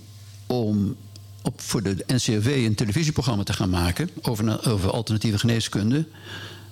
om 0.46 0.96
op, 1.42 1.60
voor 1.60 1.82
de 1.82 2.04
NCRV 2.06 2.46
een 2.66 2.74
televisieprogramma 2.74 3.42
te 3.42 3.52
gaan 3.52 3.70
maken 3.70 4.10
over, 4.22 4.70
over 4.70 4.90
alternatieve 4.90 5.38
geneeskunde. 5.38 6.06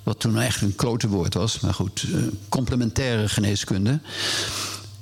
Wat 0.02 0.20
toen 0.20 0.40
echt 0.40 0.60
een 0.60 0.74
klote 0.74 1.08
woord 1.08 1.34
was, 1.34 1.60
maar 1.60 1.74
goed, 1.74 2.06
eh, 2.12 2.20
complementaire 2.48 3.28
geneeskunde. 3.28 4.00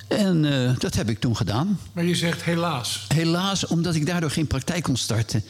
En 0.09 0.45
eh, 0.45 0.79
dat 0.79 0.95
heb 0.95 1.09
ik 1.09 1.21
toen 1.21 1.37
gedaan. 1.37 1.79
Maar 1.93 2.05
je 2.05 2.15
zegt 2.15 2.43
helaas. 2.43 3.05
Helaas, 3.09 3.67
omdat 3.67 3.95
ik 3.95 4.07
daardoor 4.07 4.31
geen 4.31 4.47
praktijk 4.47 4.83
kon 4.83 4.97
starten. 4.97 5.45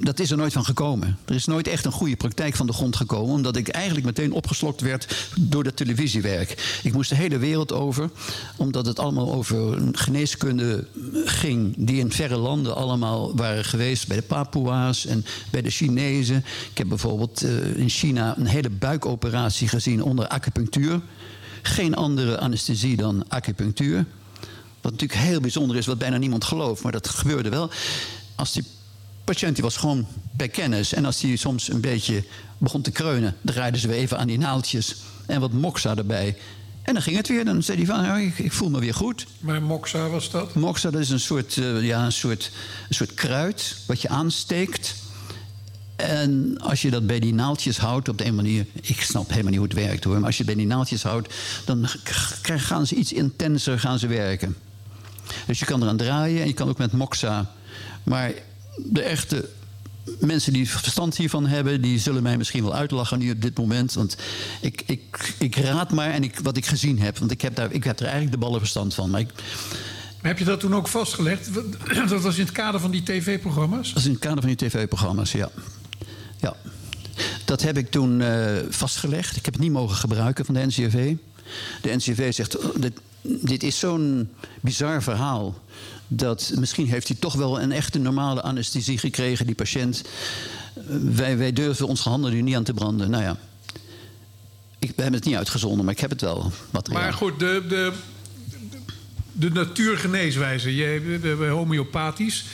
Dat, 0.00 0.18
is 0.18 0.30
er 0.30 0.36
nooit 0.36 0.52
van 0.52 0.64
gekomen. 0.64 1.18
Er 1.24 1.34
is 1.34 1.44
nooit 1.44 1.68
echt 1.68 1.84
een 1.84 1.92
goede 1.92 2.16
praktijk 2.16 2.56
van 2.56 2.66
de 2.66 2.72
grond 2.72 2.96
gekomen, 2.96 3.34
omdat 3.34 3.56
ik 3.56 3.68
eigenlijk 3.68 4.06
meteen 4.06 4.32
opgeslokt 4.32 4.80
werd 4.80 5.30
door 5.40 5.64
dat 5.64 5.76
televisiewerk. 5.76 6.80
Ik 6.82 6.92
moest 6.92 7.10
de 7.10 7.16
hele 7.16 7.38
wereld 7.38 7.72
over, 7.72 8.10
omdat 8.56 8.86
het 8.86 8.98
allemaal 8.98 9.32
over 9.32 9.78
geneeskunde 9.92 10.86
ging, 11.24 11.74
die 11.76 11.98
in 11.98 12.12
verre 12.12 12.36
landen 12.36 12.76
allemaal 12.76 13.36
waren 13.36 13.64
geweest, 13.64 14.08
bij 14.08 14.16
de 14.16 14.22
Papua's 14.22 15.06
en 15.06 15.24
bij 15.50 15.62
de 15.62 15.70
Chinezen. 15.70 16.44
Ik 16.70 16.78
heb 16.78 16.88
bijvoorbeeld 16.88 17.42
eh, 17.42 17.76
in 17.76 17.88
China 17.88 18.38
een 18.38 18.46
hele 18.46 18.70
buikoperatie 18.70 19.68
gezien 19.68 20.02
onder 20.02 20.28
acupunctuur. 20.28 21.00
Geen 21.62 21.94
andere 21.94 22.38
anesthesie 22.38 22.96
dan 22.96 23.24
acupunctuur. 23.28 24.04
Wat 24.80 24.92
natuurlijk 24.92 25.20
heel 25.20 25.40
bijzonder 25.40 25.76
is, 25.76 25.86
wat 25.86 25.98
bijna 25.98 26.16
niemand 26.16 26.44
gelooft, 26.44 26.82
maar 26.82 26.92
dat 26.92 27.08
gebeurde 27.08 27.48
wel. 27.48 27.70
Als 28.34 28.52
die 28.52 28.64
patiënt 29.32 29.54
die 29.54 29.64
was 29.64 29.76
gewoon 29.76 30.06
bij 30.36 30.48
kennis. 30.48 30.92
En 30.92 31.04
als 31.04 31.20
die 31.20 31.36
soms 31.36 31.70
een 31.70 31.80
beetje 31.80 32.24
begon 32.58 32.82
te 32.82 32.90
kreunen, 32.90 33.36
draaiden 33.40 33.80
ze 33.80 33.88
weer 33.88 33.96
even 33.96 34.18
aan 34.18 34.26
die 34.26 34.38
naaldjes 34.38 34.96
en 35.26 35.40
wat 35.40 35.52
moxa 35.52 35.96
erbij. 35.96 36.36
En 36.82 36.94
dan 36.94 37.02
ging 37.02 37.16
het 37.16 37.28
weer. 37.28 37.44
Dan 37.44 37.62
zei 37.62 37.78
hij 37.78 37.86
van, 37.86 38.02
"Nou, 38.02 38.20
ik, 38.20 38.38
ik 38.38 38.52
voel 38.52 38.70
me 38.70 38.80
weer 38.80 38.94
goed. 38.94 39.26
Maar 39.40 39.62
Moxa 39.62 40.08
was 40.08 40.30
dat? 40.30 40.54
Moxa 40.54 40.90
dat 40.90 41.00
is 41.00 41.10
een 41.10 41.20
soort, 41.20 41.56
eh, 41.56 41.82
ja, 41.82 42.04
een, 42.04 42.12
soort, 42.12 42.50
een 42.88 42.94
soort 42.94 43.14
kruid 43.14 43.76
wat 43.86 44.02
je 44.02 44.08
aansteekt. 44.08 44.94
En 45.96 46.58
als 46.60 46.82
je 46.82 46.90
dat 46.90 47.06
bij 47.06 47.20
die 47.20 47.34
naaldjes 47.34 47.78
houdt 47.78 48.08
op 48.08 48.18
de 48.18 48.24
een 48.24 48.34
manier... 48.34 48.66
ik 48.80 49.00
snap 49.00 49.28
helemaal 49.28 49.50
niet 49.50 49.58
hoe 49.58 49.68
het 49.68 49.76
werkt 49.76 50.04
hoor... 50.04 50.14
maar 50.14 50.26
als 50.26 50.38
je 50.38 50.44
bij 50.44 50.54
die 50.54 50.66
naaldjes 50.66 51.02
houdt... 51.02 51.34
dan 51.64 51.88
gaan 52.42 52.86
ze 52.86 52.94
iets 52.94 53.12
intenser 53.12 53.80
gaan 53.80 53.98
ze 53.98 54.06
werken. 54.06 54.56
Dus 55.46 55.58
je 55.58 55.64
kan 55.64 55.82
eraan 55.82 55.96
draaien 55.96 56.40
en 56.40 56.46
je 56.46 56.54
kan 56.54 56.68
ook 56.68 56.78
met 56.78 56.92
moxa. 56.92 57.52
Maar 58.02 58.32
de 58.84 59.02
echte 59.02 59.48
mensen 60.20 60.52
die 60.52 60.70
verstand 60.70 61.16
hiervan 61.16 61.46
hebben... 61.46 61.80
die 61.80 61.98
zullen 61.98 62.22
mij 62.22 62.36
misschien 62.36 62.62
wel 62.62 62.74
uitlachen 62.74 63.18
nu 63.18 63.30
op 63.30 63.42
dit 63.42 63.58
moment. 63.58 63.92
Want 63.92 64.16
ik, 64.60 64.82
ik, 64.86 65.34
ik 65.38 65.56
raad 65.56 65.90
maar 65.90 66.10
en 66.10 66.22
ik, 66.22 66.38
wat 66.38 66.56
ik 66.56 66.66
gezien 66.66 66.98
heb. 67.00 67.18
Want 67.18 67.30
ik 67.30 67.40
heb, 67.40 67.54
daar, 67.54 67.72
ik 67.72 67.84
heb 67.84 67.98
er 67.98 68.04
eigenlijk 68.04 68.34
de 68.34 68.38
ballen 68.38 68.60
verstand 68.60 68.94
van. 68.94 69.10
Maar 69.10 69.20
ik, 69.20 69.30
Heb 70.22 70.38
je 70.38 70.44
dat 70.44 70.60
toen 70.60 70.74
ook 70.74 70.88
vastgelegd? 70.88 71.50
Dat 72.08 72.22
was 72.22 72.38
in 72.38 72.44
het 72.44 72.52
kader 72.52 72.80
van 72.80 72.90
die 72.90 73.02
tv-programma's? 73.02 73.88
Dat 73.88 73.98
is 73.98 74.04
in 74.04 74.12
het 74.12 74.20
kader 74.20 74.38
van 74.38 74.54
die 74.54 74.68
tv-programma's, 74.68 75.32
ja. 75.32 75.50
ja. 76.40 76.56
Dat 77.44 77.62
heb 77.62 77.76
ik 77.76 77.90
toen 77.90 78.20
eh, 78.20 78.56
vastgelegd. 78.68 79.36
Ik 79.36 79.44
heb 79.44 79.54
het 79.54 79.62
niet 79.62 79.72
mogen 79.72 79.96
gebruiken 79.96 80.44
van 80.44 80.54
de 80.54 80.66
NCRV. 80.66 81.14
De 81.82 81.94
NCRV 81.94 82.32
zegt, 82.32 82.58
oh, 82.58 82.74
dit, 82.76 82.92
dit 83.22 83.62
is 83.62 83.78
zo'n 83.78 84.30
bizar 84.60 85.02
verhaal... 85.02 85.54
dat 86.08 86.52
misschien 86.58 86.88
heeft 86.88 87.08
hij 87.08 87.16
toch 87.20 87.34
wel 87.34 87.60
een 87.60 87.72
echte 87.72 87.98
normale 87.98 88.42
anesthesie 88.42 88.98
gekregen, 88.98 89.46
die 89.46 89.54
patiënt. 89.54 90.02
Eh, 90.74 90.82
Wij, 91.02 91.38
wij 91.38 91.52
durven 91.52 91.86
onze 91.86 92.08
handen 92.08 92.32
er 92.32 92.42
niet 92.42 92.56
aan 92.56 92.64
te 92.64 92.74
branden. 92.74 93.10
Nou 93.10 93.22
ja, 93.22 93.36
ik, 94.78 94.92
hebben 94.96 95.14
het 95.14 95.24
niet 95.24 95.36
uitgezonden, 95.36 95.84
maar 95.84 95.94
ik 95.94 96.00
heb 96.00 96.10
het 96.10 96.20
wel. 96.20 96.52
Materiaal. 96.70 97.02
Maar 97.02 97.12
goed, 97.12 97.38
de, 97.38 97.64
de, 97.68 97.92
de 99.32 99.50
natuurgeneeswijze. 99.50 100.76
Je 100.76 101.18
uh, 101.22 101.50
homeopathisch. 101.50 102.44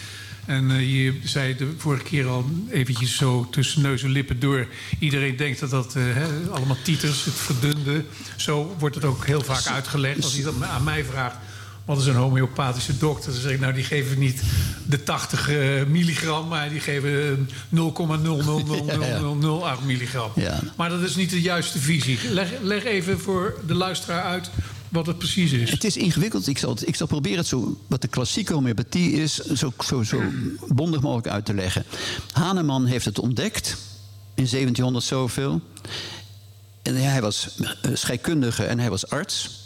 En 0.46 0.70
uh, 0.70 0.94
je 0.94 1.20
zei 1.24 1.56
de 1.56 1.72
vorige 1.76 2.04
keer 2.04 2.26
al 2.26 2.44
eventjes 2.70 3.16
zo 3.16 3.46
tussen 3.50 3.82
neus 3.82 4.02
en 4.02 4.10
lippen 4.10 4.40
door. 4.40 4.68
Iedereen 4.98 5.36
denkt 5.36 5.60
dat 5.60 5.70
dat 5.70 5.94
hè, 5.94 6.50
allemaal 6.50 6.76
titers, 6.82 7.24
het 7.24 7.34
verdunde. 7.34 8.04
Zo 8.36 8.76
wordt 8.78 8.94
het 8.94 9.04
ook 9.04 9.26
heel 9.26 9.40
vaak 9.40 9.66
uitgelegd. 9.66 10.22
Als 10.22 10.34
hij 10.34 10.42
dat 10.42 10.62
aan 10.62 10.84
mij 10.84 11.04
vraagt, 11.04 11.36
wat 11.84 11.98
is 11.98 12.06
een 12.06 12.14
homeopathische 12.14 12.98
dokter? 12.98 13.32
Dan 13.32 13.40
zeg 13.40 13.52
ik, 13.52 13.60
nou 13.60 13.72
die 13.72 13.84
geven 13.84 14.18
niet 14.18 14.42
de 14.86 15.02
80 15.02 15.50
uh, 15.50 15.84
milligram, 15.84 16.48
maar 16.48 16.68
die 16.68 16.80
geven 16.80 17.48
0,0000008 17.48 17.54
milligram. 19.84 20.30
Ja. 20.34 20.60
Maar 20.76 20.88
dat 20.88 21.00
is 21.00 21.16
niet 21.16 21.30
de 21.30 21.40
juiste 21.40 21.78
visie. 21.78 22.18
Leg, 22.30 22.48
leg 22.62 22.84
even 22.84 23.20
voor 23.20 23.60
de 23.66 23.74
luisteraar 23.74 24.22
uit 24.22 24.50
wat 24.88 25.06
het 25.06 25.18
precies 25.18 25.52
is. 25.52 25.70
Het 25.70 25.84
is 25.84 25.96
ingewikkeld. 25.96 26.46
Ik 26.46 26.58
zal, 26.58 26.70
het, 26.70 26.88
ik 26.88 26.96
zal 26.96 27.06
proberen 27.06 27.38
het 27.38 27.46
zo, 27.46 27.78
wat 27.86 28.02
de 28.02 28.08
klassieke 28.08 28.52
homeopathie 28.52 29.12
is, 29.12 29.34
zo, 29.34 29.72
zo, 29.84 30.02
zo 30.02 30.22
bondig 30.68 31.00
mogelijk 31.00 31.28
uit 31.28 31.44
te 31.44 31.54
leggen. 31.54 31.84
Hahnemann 32.32 32.86
heeft 32.86 33.04
het 33.04 33.18
ontdekt 33.18 33.76
in 34.34 34.46
1700 34.50 35.04
zoveel. 35.04 35.60
En 36.82 36.96
hij 36.96 37.20
was 37.20 37.58
scheikundige 37.92 38.64
en 38.64 38.78
hij 38.78 38.90
was 38.90 39.08
arts. 39.08 39.62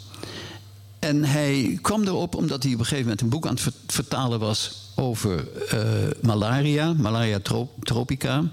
En 1.09 1.23
hij 1.23 1.79
kwam 1.81 2.03
erop 2.03 2.35
omdat 2.35 2.63
hij 2.63 2.73
op 2.73 2.79
een 2.79 2.85
gegeven 2.85 3.03
moment 3.03 3.21
een 3.21 3.29
boek 3.29 3.47
aan 3.47 3.57
het 3.63 3.73
vertalen 3.87 4.39
was 4.39 4.71
over 4.95 5.47
uh, 5.73 5.81
malaria, 6.21 6.93
malaria 6.93 7.39
tropica. 7.83 8.43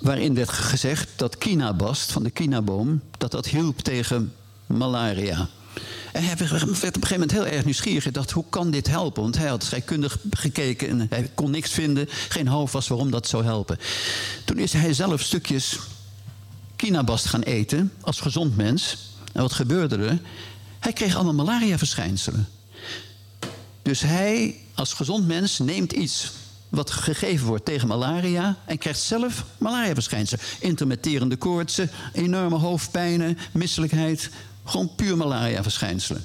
Waarin 0.00 0.34
werd 0.34 0.48
gezegd 0.48 1.08
dat 1.16 1.38
kinabast 1.38 2.12
van 2.12 2.22
de 2.22 2.30
kinaboom, 2.30 3.00
dat 3.18 3.30
dat 3.30 3.46
hielp 3.46 3.78
tegen 3.78 4.32
malaria. 4.66 5.48
En 6.12 6.24
hij 6.24 6.36
werd 6.36 6.52
op 6.52 6.68
een 6.68 6.74
gegeven 6.74 7.10
moment 7.10 7.30
heel 7.30 7.46
erg 7.46 7.64
nieuwsgierig. 7.64 8.02
Hij 8.02 8.12
dacht, 8.12 8.30
hoe 8.30 8.44
kan 8.50 8.70
dit 8.70 8.86
helpen? 8.86 9.22
Want 9.22 9.36
hij 9.36 9.48
had 9.48 9.64
scheikundig 9.64 10.18
gekeken 10.30 10.88
en 10.88 11.06
hij 11.10 11.30
kon 11.34 11.50
niks 11.50 11.70
vinden. 11.70 12.06
Geen 12.28 12.48
houvast 12.48 12.88
waarom 12.88 13.10
dat 13.10 13.28
zou 13.28 13.44
helpen. 13.44 13.78
Toen 14.44 14.58
is 14.58 14.72
hij 14.72 14.92
zelf 14.92 15.20
stukjes 15.20 15.78
kinabast 16.76 17.26
gaan 17.26 17.42
eten 17.42 17.92
als 18.00 18.20
gezond 18.20 18.56
mens. 18.56 18.96
En 19.32 19.42
wat 19.42 19.52
gebeurde 19.52 19.96
er? 19.96 20.18
Hij 20.78 20.92
kreeg 20.92 21.14
allemaal 21.14 21.44
malaria-verschijnselen. 21.44 22.48
Dus 23.82 24.00
hij, 24.00 24.56
als 24.74 24.92
gezond 24.92 25.26
mens, 25.26 25.58
neemt 25.58 25.92
iets 25.92 26.30
wat 26.68 26.90
gegeven 26.90 27.46
wordt 27.46 27.64
tegen 27.64 27.88
malaria 27.88 28.56
en 28.64 28.78
krijgt 28.78 29.00
zelf 29.00 29.44
malaria-verschijnselen. 29.58 30.44
Intermitterende 30.60 31.36
koortsen, 31.36 31.90
enorme 32.12 32.56
hoofdpijnen, 32.56 33.38
misselijkheid. 33.52 34.30
Gewoon 34.64 34.94
puur 34.94 35.16
malaria-verschijnselen. 35.16 36.24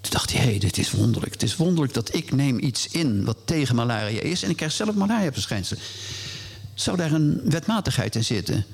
Toen 0.00 0.12
dacht 0.12 0.32
hij, 0.32 0.40
hé, 0.40 0.50
hey, 0.50 0.58
dit 0.58 0.78
is 0.78 0.90
wonderlijk. 0.90 1.32
Het 1.32 1.42
is 1.42 1.56
wonderlijk 1.56 1.94
dat 1.94 2.14
ik 2.14 2.32
neem 2.32 2.58
iets 2.58 2.88
in 2.88 3.24
wat 3.24 3.36
tegen 3.44 3.74
malaria 3.74 4.20
is... 4.20 4.42
en 4.42 4.50
ik 4.50 4.56
krijg 4.56 4.72
zelf 4.72 4.94
malaria-verschijnselen. 4.94 5.82
Zou 6.74 6.96
daar 6.96 7.12
een 7.12 7.40
wetmatigheid 7.44 8.14
in 8.14 8.24
zitten? 8.24 8.64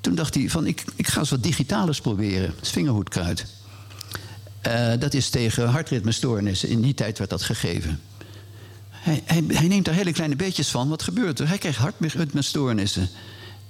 Toen 0.00 0.14
dacht 0.14 0.34
hij, 0.34 0.50
van, 0.50 0.66
ik, 0.66 0.84
ik 0.96 1.06
ga 1.08 1.18
eens 1.20 1.30
wat 1.30 1.42
digitalis 1.42 2.00
proberen. 2.00 2.54
Is 2.60 2.70
vingerhoedkruid. 2.70 3.46
Uh, 4.66 4.92
dat 4.98 5.14
is 5.14 5.28
tegen 5.30 5.68
hartritmestoornissen. 5.68 6.68
In 6.68 6.80
die 6.80 6.94
tijd 6.94 7.18
werd 7.18 7.30
dat 7.30 7.42
gegeven. 7.42 8.00
Hij, 8.90 9.22
hij, 9.24 9.44
hij, 9.48 9.68
neemt 9.68 9.84
daar 9.84 9.94
hele 9.94 10.12
kleine 10.12 10.36
beetjes 10.36 10.68
van. 10.68 10.88
Wat 10.88 11.02
gebeurt 11.02 11.38
er? 11.38 11.48
Hij 11.48 11.58
kreeg 11.58 11.76
hartritmestoornissen. 11.76 13.08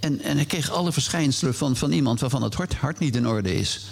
En, 0.00 0.20
en 0.22 0.36
hij 0.36 0.44
kreeg 0.44 0.70
alle 0.70 0.92
verschijnselen 0.92 1.54
van, 1.54 1.76
van 1.76 1.92
iemand 1.92 2.20
waarvan 2.20 2.42
het 2.42 2.54
hart, 2.54 2.74
hart 2.74 2.98
niet 2.98 3.16
in 3.16 3.28
orde 3.28 3.54
is. 3.54 3.86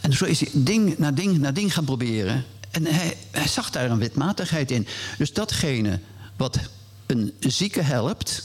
En 0.00 0.12
zo 0.12 0.24
is 0.24 0.40
hij 0.40 0.50
ding 0.54 0.98
na 0.98 1.12
ding 1.12 1.38
na 1.38 1.52
ding 1.52 1.74
gaan 1.74 1.84
proberen. 1.84 2.44
En 2.70 2.86
hij, 2.86 3.16
hij 3.30 3.48
zag 3.48 3.70
daar 3.70 3.90
een 3.90 3.98
wetmatigheid 3.98 4.70
in. 4.70 4.86
Dus 5.18 5.32
datgene 5.32 6.00
wat 6.36 6.58
een 7.06 7.34
zieke 7.38 7.82
helpt, 7.82 8.42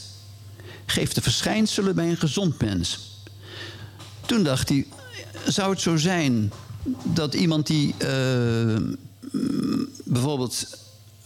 geeft 0.86 1.14
de 1.14 1.22
verschijnselen 1.22 1.94
bij 1.94 2.08
een 2.08 2.16
gezond 2.16 2.60
mens. 2.60 3.16
Toen 4.26 4.42
dacht 4.42 4.68
hij, 4.68 4.86
zou 5.46 5.70
het 5.70 5.80
zo 5.80 5.96
zijn 5.96 6.52
dat 7.02 7.34
iemand 7.34 7.66
die 7.66 7.94
uh, 8.02 8.76
bijvoorbeeld 10.04 10.66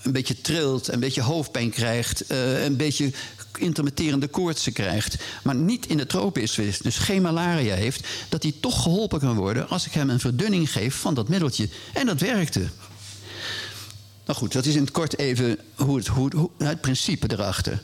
een 0.02 0.12
beetje 0.12 0.40
trilt, 0.40 0.92
een 0.92 1.00
beetje 1.00 1.22
hoofdpijn 1.22 1.70
krijgt, 1.70 2.30
uh, 2.30 2.64
een 2.64 2.76
beetje 2.76 3.12
intermitterende 3.58 4.28
koortsen 4.28 4.72
krijgt, 4.72 5.16
maar 5.42 5.54
niet 5.54 5.86
in 5.86 5.96
de 5.96 6.06
tropen 6.06 6.42
is, 6.42 6.54
dus 6.82 6.98
geen 6.98 7.22
malaria 7.22 7.74
heeft, 7.74 8.06
dat 8.28 8.42
hij 8.42 8.54
toch 8.60 8.82
geholpen 8.82 9.20
kan 9.20 9.36
worden 9.36 9.68
als 9.68 9.86
ik 9.86 9.92
hem 9.92 10.10
een 10.10 10.20
verdunning 10.20 10.72
geef 10.72 10.94
van 10.94 11.14
dat 11.14 11.28
middeltje. 11.28 11.68
En 11.92 12.06
dat 12.06 12.20
werkte. 12.20 12.60
Nou 14.24 14.38
goed, 14.38 14.52
dat 14.52 14.66
is 14.66 14.74
in 14.74 14.80
het 14.80 14.90
kort 14.90 15.18
even 15.18 15.58
hoe 15.74 15.96
het, 15.96 16.06
hoe, 16.06 16.30
hoe, 16.36 16.50
het 16.58 16.80
principe 16.80 17.32
erachter. 17.32 17.82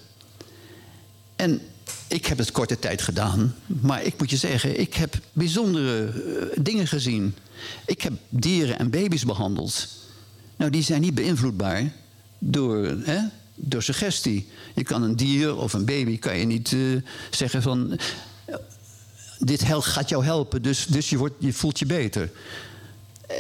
En 1.37 1.61
ik 2.07 2.27
heb 2.27 2.39
het 2.39 2.53
korte 2.53 2.79
tijd 2.79 3.03
gedaan, 3.03 3.55
maar 3.67 4.03
ik 4.03 4.19
moet 4.19 4.31
je 4.31 4.37
zeggen, 4.37 4.81
ik 4.81 4.95
heb 4.95 5.19
bijzondere 5.33 6.13
uh, 6.13 6.43
dingen 6.65 6.87
gezien. 6.87 7.35
Ik 7.87 8.03
heb 8.03 8.13
dieren 8.29 8.79
en 8.79 8.91
baby's 8.91 9.25
behandeld. 9.25 9.89
Nou, 10.57 10.71
die 10.71 10.83
zijn 10.83 11.01
niet 11.01 11.15
beïnvloedbaar 11.15 11.93
door, 12.39 12.85
hè, 12.87 13.19
door 13.55 13.83
suggestie. 13.83 14.49
Je 14.75 14.83
kan 14.83 15.03
een 15.03 15.17
dier 15.17 15.57
of 15.57 15.73
een 15.73 15.85
baby 15.85 16.19
kan 16.19 16.39
je 16.39 16.45
niet 16.45 16.73
uh, 16.73 17.03
zeggen 17.31 17.63
van... 17.63 17.99
dit 19.39 19.63
gaat 19.65 20.09
jou 20.09 20.25
helpen, 20.25 20.63
dus, 20.63 20.87
dus 20.87 21.11
je, 21.11 21.17
wordt, 21.17 21.35
je 21.39 21.53
voelt 21.53 21.79
je 21.79 21.87
beter. 21.87 22.31
Uh, 23.31 23.39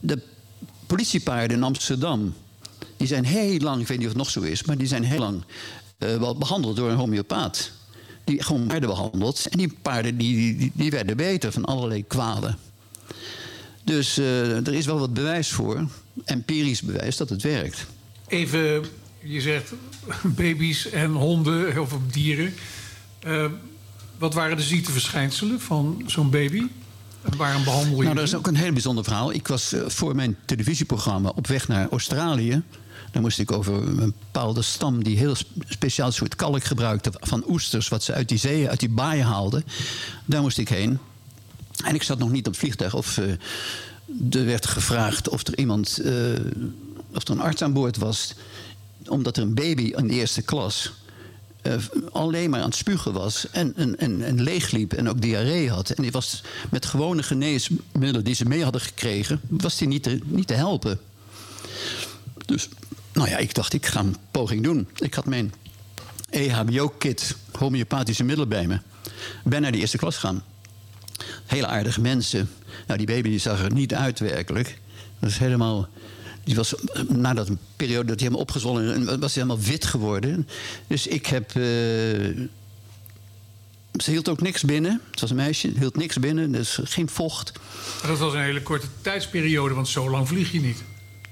de 0.00 0.22
politiepaarden 0.86 1.56
in 1.56 1.62
Amsterdam... 1.62 2.34
die 2.96 3.06
zijn 3.06 3.24
heel 3.24 3.58
lang, 3.58 3.80
ik 3.80 3.86
weet 3.86 3.98
niet 3.98 4.06
of 4.06 4.12
het 4.12 4.22
nog 4.22 4.30
zo 4.30 4.40
is... 4.40 4.64
maar 4.64 4.78
die 4.78 4.86
zijn 4.86 5.04
heel 5.04 5.18
lang 5.18 5.42
uh, 5.98 6.16
wel 6.16 6.36
behandeld 6.36 6.76
door 6.76 6.90
een 6.90 6.96
homeopaat. 6.96 7.70
Die 8.30 8.42
gewoon 8.42 8.66
paarden 8.66 8.88
behandeld. 8.88 9.46
En 9.50 9.58
die 9.58 9.72
paarden 9.82 10.16
die, 10.16 10.56
die, 10.56 10.72
die 10.74 10.90
werden 10.90 11.16
beter 11.16 11.52
van 11.52 11.64
allerlei 11.64 12.04
kwalen. 12.06 12.56
Dus 13.84 14.18
uh, 14.18 14.66
er 14.66 14.74
is 14.74 14.86
wel 14.86 14.98
wat 14.98 15.14
bewijs 15.14 15.50
voor, 15.50 15.88
empirisch 16.24 16.82
bewijs, 16.82 17.16
dat 17.16 17.28
het 17.28 17.42
werkt. 17.42 17.86
Even, 18.26 18.84
je 19.22 19.40
zegt 19.40 19.72
baby's 20.22 20.90
en 20.90 21.10
honden 21.10 21.80
of 21.80 21.96
dieren. 22.10 22.54
Uh, 23.26 23.44
wat 24.18 24.34
waren 24.34 24.56
de 24.56 24.62
ziekteverschijnselen 24.62 25.60
van 25.60 26.02
zo'n 26.06 26.30
baby? 26.30 26.66
En 27.22 27.36
waarom 27.36 27.64
behandel 27.64 27.96
je 27.96 28.02
Nou, 28.02 28.14
dat 28.14 28.24
is 28.24 28.34
ook 28.34 28.46
een 28.46 28.56
heel 28.56 28.72
bijzonder 28.72 29.04
verhaal. 29.04 29.32
Ik 29.32 29.48
was 29.48 29.72
uh, 29.72 29.80
voor 29.86 30.14
mijn 30.14 30.36
televisieprogramma 30.44 31.32
op 31.34 31.46
weg 31.46 31.68
naar 31.68 31.88
Australië. 31.90 32.62
Dan 33.10 33.22
moest 33.22 33.38
ik 33.38 33.52
over 33.52 33.74
een 33.74 33.96
bepaalde 33.96 34.62
stam 34.62 35.04
die 35.04 35.16
heel 35.16 35.34
speciaal 35.68 36.12
soort 36.12 36.36
kalk 36.36 36.64
gebruikte 36.64 37.10
van 37.14 37.44
oesters, 37.48 37.88
wat 37.88 38.02
ze 38.02 38.12
uit 38.12 38.28
die 38.28 38.38
zeeën, 38.38 38.68
uit 38.68 38.80
die 38.80 38.88
baaien 38.88 39.26
haalden. 39.26 39.64
Daar 40.24 40.42
moest 40.42 40.58
ik 40.58 40.68
heen. 40.68 40.98
En 41.84 41.94
ik 41.94 42.02
zat 42.02 42.18
nog 42.18 42.30
niet 42.30 42.46
op 42.46 42.52
het 42.52 42.60
vliegtuig 42.60 42.94
of 42.94 43.16
uh, 43.16 43.30
er 44.30 44.44
werd 44.44 44.66
gevraagd 44.66 45.28
of 45.28 45.46
er 45.46 45.58
iemand 45.58 46.00
uh, 46.02 46.32
of 47.14 47.22
er 47.24 47.30
een 47.30 47.40
arts 47.40 47.62
aan 47.62 47.72
boord 47.72 47.96
was, 47.96 48.34
omdat 49.06 49.36
er 49.36 49.42
een 49.42 49.54
baby 49.54 49.92
in 49.96 50.06
de 50.06 50.14
eerste 50.14 50.42
klas 50.42 50.92
eh, 51.62 51.74
alleen 52.12 52.50
maar 52.50 52.60
aan 52.60 52.66
het 52.66 52.74
spugen 52.74 53.12
was 53.12 53.50
en, 53.50 53.72
en, 53.76 53.98
en, 53.98 54.22
en 54.22 54.42
leegliep 54.42 54.92
en 54.92 55.08
ook 55.08 55.20
diarree 55.20 55.70
had. 55.70 55.90
En 55.90 56.02
die 56.02 56.12
was 56.12 56.42
met 56.70 56.86
gewone 56.86 57.22
geneesmiddelen 57.22 58.24
die 58.24 58.34
ze 58.34 58.44
mee 58.44 58.62
hadden 58.62 58.80
gekregen, 58.80 59.40
was 59.48 59.78
die 59.78 59.88
niet 59.88 60.30
niet 60.30 60.46
te 60.46 60.54
helpen. 60.54 60.98
Dus, 62.46 62.68
nou 63.12 63.28
ja, 63.28 63.36
ik 63.36 63.54
dacht, 63.54 63.72
ik 63.72 63.86
ga 63.86 64.00
een 64.00 64.16
poging 64.30 64.62
doen. 64.62 64.88
Ik 64.96 65.14
had 65.14 65.26
mijn 65.26 65.52
EHBO-kit, 66.30 67.36
homeopathische 67.58 68.24
middelen 68.24 68.48
bij 68.48 68.66
me. 68.66 68.78
Ben 69.44 69.62
naar 69.62 69.72
de 69.72 69.78
eerste 69.78 69.98
klas 69.98 70.14
gegaan. 70.14 70.44
Hele 71.46 71.66
aardige 71.66 72.00
mensen. 72.00 72.50
Nou, 72.86 72.98
die 72.98 73.06
baby 73.06 73.28
die 73.28 73.38
zag 73.38 73.62
er 73.62 73.72
niet 73.72 73.94
uit 73.94 74.18
werkelijk. 74.18 74.78
Dat 75.18 75.30
is 75.30 75.38
helemaal... 75.38 75.88
Die 76.44 76.54
was, 76.54 76.74
na 77.08 77.34
dat 77.34 77.48
periode 77.76 78.06
dat 78.06 78.14
hij 78.14 78.18
helemaal 78.18 78.40
opgezwollen 78.40 78.94
en 78.94 79.20
was 79.20 79.34
hij 79.34 79.42
helemaal 79.42 79.64
wit 79.64 79.84
geworden. 79.84 80.48
Dus 80.86 81.06
ik 81.06 81.26
heb... 81.26 81.48
eh, 81.48 81.62
ze 84.02 84.10
hield 84.10 84.28
ook 84.28 84.40
niks 84.40 84.62
binnen. 84.62 85.00
Het 85.10 85.20
was 85.20 85.30
een 85.30 85.36
meisje, 85.36 85.72
hield 85.78 85.96
niks 85.96 86.18
binnen, 86.18 86.52
dus 86.52 86.78
geen 86.82 87.08
vocht. 87.08 87.52
Dat 88.06 88.18
was 88.18 88.32
een 88.32 88.42
hele 88.42 88.62
korte 88.62 88.86
tijdsperiode, 89.00 89.74
want 89.74 89.88
zo 89.88 90.10
lang 90.10 90.28
vlieg 90.28 90.52
je 90.52 90.60
niet. 90.60 90.82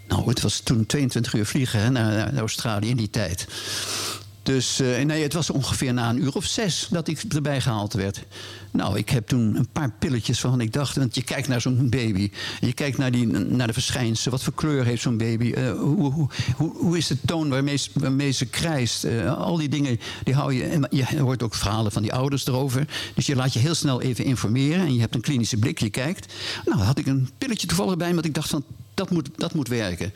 Nou, 0.09 0.29
het 0.29 0.41
was 0.41 0.61
toen 0.61 0.87
22 0.87 1.35
uur 1.35 1.47
vliegen 1.47 1.93
naar 1.93 2.37
Australië 2.37 2.89
in 2.89 2.97
die 2.97 3.11
tijd. 3.11 3.47
Dus 4.49 4.81
eh, 4.81 5.05
nee, 5.05 5.23
het 5.23 5.33
was 5.33 5.51
ongeveer 5.51 5.95
na 5.95 6.09
een 6.09 6.23
uur 6.23 6.35
of 6.35 6.45
zes 6.45 6.87
dat 6.91 7.09
ik 7.09 7.23
erbij 7.29 7.61
gehaald 7.61 7.93
werd. 7.93 8.25
Nou, 8.71 8.99
ik 8.99 9.09
heb 9.09 9.27
toen 9.27 9.57
een 9.57 9.69
paar 9.73 9.93
pilletjes 9.99 10.41
van 10.41 10.61
ik 10.61 10.73
dacht... 10.73 10.97
want 10.97 11.15
je 11.15 11.23
kijkt 11.23 11.49
naar 11.49 11.61
zo'n 11.61 11.89
baby. 11.89 12.31
Je 12.61 12.73
kijkt 12.73 12.99
naar, 12.99 13.11
die, 13.11 13.27
naar 13.27 13.67
de 13.67 13.73
verschijnselen. 13.73 14.33
Wat 14.33 14.43
voor 14.43 14.55
kleur 14.55 14.85
heeft 14.85 15.03
zo'n 15.03 15.17
baby? 15.17 15.53
Eh, 15.53 15.73
hoe, 15.73 16.29
hoe, 16.57 16.73
hoe, 16.77 16.97
is 16.97 17.07
de 17.07 17.17
toon 17.27 17.49
waarmee, 17.49 17.81
waarmee 17.93 18.31
ze 18.31 18.47
krijst? 18.47 19.05
Eh, 19.05 19.39
al 19.39 19.57
die 19.57 19.69
dingen, 19.69 20.01
die 20.25 20.35
hou 20.35 20.53
je... 20.53 20.89
Je 20.91 21.21
hoort 21.21 21.43
ook 21.43 21.55
verhalen 21.55 21.93
van 21.93 22.03
die 22.03 22.13
ouders 22.13 22.47
erover. 22.47 22.89
Dus 23.15 23.27
je 23.27 23.37
laat 23.37 23.53
je 23.53 23.59
heel 23.59 23.75
snel 23.75 24.03
even 24.03 24.25
informeren. 24.25 24.87
En 24.87 24.95
je 24.95 25.01
hebt 25.01 25.15
een 25.15 25.21
klinische 25.21 25.57
blik, 25.57 25.79
je 25.79 25.91
kijkt. 25.91 26.35
Nou, 26.65 26.81
had 26.81 26.99
ik 26.99 27.07
een 27.07 27.31
pilletje 27.39 27.67
toevallig 27.67 27.97
bij 27.97 28.15
want 28.15 28.25
ik 28.25 28.35
dacht 28.35 28.51
van, 28.51 28.65
dat 28.95 29.11
moet, 29.11 29.29
dat 29.37 29.55
moet 29.55 29.69
werken. 29.69 30.13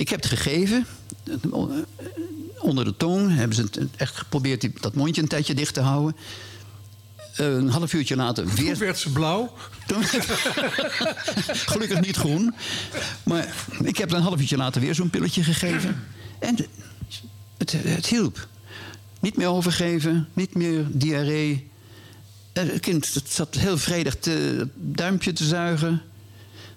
Ik 0.00 0.08
heb 0.08 0.22
het 0.22 0.28
gegeven. 0.30 0.86
Onder 2.58 2.84
de 2.84 2.96
tong 2.96 3.34
hebben 3.34 3.56
ze 3.56 3.62
het 3.62 3.78
echt 3.96 4.16
geprobeerd 4.16 4.82
dat 4.82 4.94
mondje 4.94 5.22
een 5.22 5.28
tijdje 5.28 5.54
dicht 5.54 5.74
te 5.74 5.80
houden. 5.80 6.16
Een 7.36 7.68
half 7.68 7.92
uurtje 7.92 8.16
later 8.16 8.44
Toen 8.44 8.64
weer. 8.64 8.76
werd 8.78 8.98
ze 8.98 9.10
blauw. 9.12 9.52
Toen- 9.86 10.04
Gelukkig 11.72 12.00
niet 12.00 12.16
groen. 12.16 12.54
Maar 13.22 13.54
ik 13.82 13.96
heb 13.96 14.12
een 14.12 14.22
half 14.22 14.40
uurtje 14.40 14.56
later 14.56 14.80
weer 14.80 14.94
zo'n 14.94 15.10
pilletje 15.10 15.42
gegeven. 15.44 16.02
En 16.38 16.56
het, 17.58 17.72
het 17.72 18.06
hielp. 18.06 18.48
Niet 19.20 19.36
meer 19.36 19.48
overgeven, 19.48 20.28
niet 20.32 20.54
meer 20.54 20.84
diarree. 20.92 21.68
En 22.52 22.68
Het 22.68 22.80
kind 22.80 23.14
het 23.14 23.32
zat 23.32 23.54
heel 23.54 23.78
vredig 23.78 24.16
te, 24.16 24.68
duimpje 24.74 25.32
te 25.32 25.44
zuigen. 25.44 26.02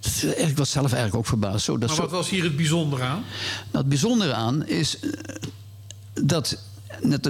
Het- 0.03 0.33
Ik 0.49 0.57
was 0.57 0.71
zelf 0.71 0.85
eigenlijk 0.91 1.15
ook 1.15 1.25
verbaasd. 1.27 1.65
Zo, 1.65 1.77
dat 1.77 1.87
Maar 1.87 1.95
zo, 1.97 2.01
wat 2.01 2.11
was 2.11 2.29
hier 2.29 2.43
het 2.43 2.55
bijzondere 2.55 3.03
aan? 3.03 3.23
nou, 3.71 3.77
het 3.77 3.89
bijzondere 3.89 4.33
aan 4.33 4.67
is 4.67 4.99
eh, 4.99 5.09
dat. 6.13 6.57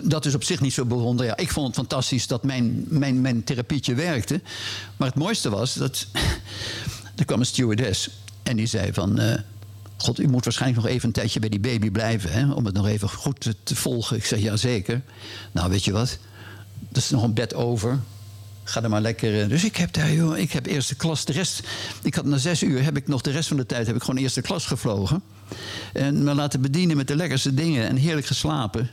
Dat, 0.04 0.26
is 0.26 0.36
op 0.36 0.44
zich 0.44 0.62
niet 0.62 0.74
zo 0.74 0.86
bijzonder. 0.86 1.26
Ja, 1.26 1.38
ik 1.38 1.52
vond 1.52 1.68
het 1.68 1.76
fantastisch 1.76 2.28
dat 2.28 2.44
mijn, 2.44 2.86
mijn, 2.88 3.22
mijn 3.22 3.44
therapietje 3.44 3.94
werkte. 3.94 4.42
Maar 4.98 5.08
het 5.08 5.18
mooiste 5.18 5.50
was 5.50 5.74
dat. 5.74 6.08
er 7.16 7.26
kwam 7.26 7.40
een 7.40 7.46
stewardess 7.46 8.10
en 8.44 8.56
die 8.56 8.66
zei 8.66 8.94
van. 8.94 9.20
eh, 9.20 9.40
God, 9.98 10.20
u 10.20 10.28
moet 10.28 10.44
waarschijnlijk 10.44 10.82
nog 10.82 10.92
even 10.92 11.08
een 11.08 11.14
tijdje 11.14 11.40
bij 11.40 11.50
die 11.50 11.60
baby 11.60 11.92
blijven. 11.92 12.32
Hè, 12.32 12.52
om 12.52 12.66
het 12.66 12.74
nog 12.74 12.88
even 12.88 13.10
goed 13.10 13.40
te, 13.40 13.56
te 13.64 13.76
volgen. 13.76 14.18
Ik 14.18 14.26
zeg 14.26 14.40
ja, 14.40 14.56
zeker. 14.58 15.02
Nou, 15.52 15.70
weet 15.70 15.84
je 15.86 15.92
wat? 15.92 16.18
Er 16.92 16.98
is 16.98 17.10
nog 17.10 17.24
een 17.24 17.34
bed 17.34 17.54
over. 17.54 18.00
Ga 18.64 18.84
er 18.84 18.90
maar 18.90 19.02
lekker. 19.02 19.42
eh, 19.42 19.50
Dus 19.50 19.64
ik 19.64 19.76
heb 19.76 19.94
daar, 19.94 20.12
joh, 20.14 20.38
ik 20.38 20.52
heb 20.52 20.66
eerste 20.66 20.96
klas. 20.96 21.26
De 21.26 21.32
rest, 21.34 21.68
ik 22.04 22.16
had 22.16 22.26
na 22.26 22.38
zes 22.38 22.64
uur 22.64 22.84
heb 22.84 22.98
ik 22.98 23.08
nog 23.08 23.22
de 23.22 23.32
rest 23.32 23.48
van 23.48 23.58
de 23.58 23.66
tijd 23.66 23.88
heb 23.88 23.96
ik 23.96 24.04
gewoon 24.04 24.22
eerste 24.22 24.42
klas 24.42 24.66
gevlogen. 24.66 25.22
En 25.94 26.24
me 26.24 26.34
laten 26.34 26.62
bedienen 26.62 26.98
met 26.98 27.08
de 27.08 27.16
lekkerste 27.16 27.54
dingen 27.54 27.88
en 27.88 27.96
heerlijk 27.96 28.28
geslapen. 28.28 28.90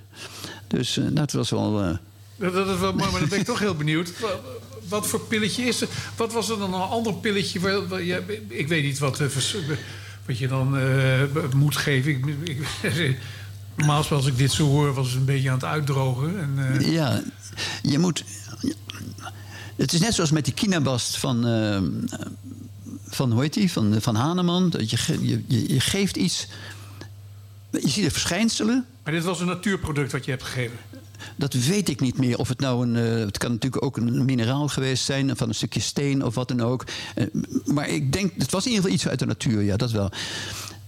Dus 0.66 0.96
eh, 0.98 1.04
dat 1.10 1.32
was 1.32 1.50
wel. 1.50 1.82
eh, 1.82 1.96
Dat, 2.36 2.52
dat 2.52 2.68
is 2.68 2.78
wel 2.80 2.92
mooi, 2.92 3.10
maar 3.10 3.20
dan 3.20 3.28
ben 3.28 3.38
ik 3.38 3.44
toch 3.46 3.58
heel 3.58 3.74
benieuwd. 3.74 4.20
Wa- 4.20 4.40
Wat 4.88 5.06
voor 5.06 5.20
pilletje 5.20 5.62
is 5.64 5.80
er? 5.80 5.88
Wat 6.16 6.32
was 6.32 6.48
er 6.50 6.58
dan 6.58 6.74
een 6.74 6.80
ander 6.80 7.14
pilletje? 7.14 7.60
Waar, 7.60 7.88
waar 7.88 8.02
je- 8.02 8.42
ik 8.48 8.68
weet 8.68 8.82
niet 8.82 8.98
wat, 8.98 9.18
wat 10.26 10.38
je 10.38 10.48
dan 10.48 10.78
moet 11.54 11.76
geven. 11.76 12.10
Ik, 12.44 12.58
ik, 12.82 13.16
normaal 13.76 14.04
als 14.08 14.26
ik 14.26 14.36
dit 14.38 14.52
zo 14.52 14.66
hoor, 14.66 14.92
was 14.94 15.06
het 15.08 15.16
een 15.16 15.24
beetje 15.24 15.48
aan 15.48 15.54
het 15.54 15.64
uitdrogen. 15.64 16.38
En, 16.58 16.90
Ja, 16.90 17.22
je 17.82 17.98
moet. 17.98 18.24
Het 19.80 19.92
is 19.92 20.00
net 20.00 20.14
zoals 20.14 20.30
met 20.30 20.44
die 20.44 20.54
kinabast 20.54 21.16
van. 21.18 21.46
eh, 21.46 21.82
van 23.06 23.32
hoe 23.32 23.42
heet 23.42 23.54
die? 23.54 23.72
Van, 23.72 23.96
van 24.00 24.14
Haneman. 24.14 24.70
Dat 24.70 24.90
je, 24.90 25.18
je, 25.20 25.44
je, 25.72 25.80
geeft 25.80 26.16
iets. 26.16 26.46
Je 27.70 27.88
ziet 27.88 28.04
de 28.04 28.10
verschijnselen. 28.10 28.86
maar 29.04 29.12
dit 29.12 29.24
was 29.24 29.40
een 29.40 29.46
natuurproduct 29.46 30.12
wat 30.12 30.24
je 30.24 30.30
hebt 30.30 30.42
gegeven. 30.42 30.76
Dat 31.36 31.52
weet 31.54 31.88
ik 31.88 32.00
niet 32.00 32.18
meer. 32.18 32.38
Of 32.38 32.48
het 32.48 32.60
nou 32.60 32.86
een. 32.88 32.96
eh, 32.96 33.24
het 33.24 33.38
kan 33.38 33.50
natuurlijk 33.52 33.84
ook 33.84 33.96
een 33.96 34.24
mineraal 34.24 34.68
geweest 34.68 35.04
zijn. 35.04 35.36
Van 35.36 35.48
een 35.48 35.54
stukje 35.54 35.80
steen 35.80 36.24
of 36.24 36.34
wat 36.34 36.48
dan 36.48 36.60
ook. 36.60 36.84
Eh, 37.14 37.26
maar 37.64 37.88
ik 37.88 38.12
denk. 38.12 38.32
Het 38.38 38.50
was 38.50 38.64
in 38.64 38.70
ieder 38.70 38.82
geval 38.84 38.96
iets 38.98 39.08
uit 39.08 39.18
de 39.18 39.26
natuur, 39.26 39.62
ja, 39.62 39.76
dat 39.76 39.90
wel. 39.90 40.10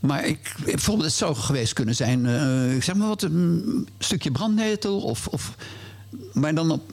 Maar 0.01 0.26
ik, 0.26 0.55
bijvoorbeeld, 0.64 1.07
het 1.09 1.16
zou 1.18 1.34
geweest 1.34 1.72
kunnen 1.72 1.95
zijn. 1.95 2.26
eh, 2.26 2.82
zeg 2.82 2.95
maar 2.95 3.09
wat. 3.09 3.22
Een 3.22 3.88
stukje 3.99 4.30
brandnetel. 4.30 5.01
Of, 5.01 5.26
of, 5.26 5.55
maar 6.32 6.55
dan 6.55 6.70
op. 6.70 6.93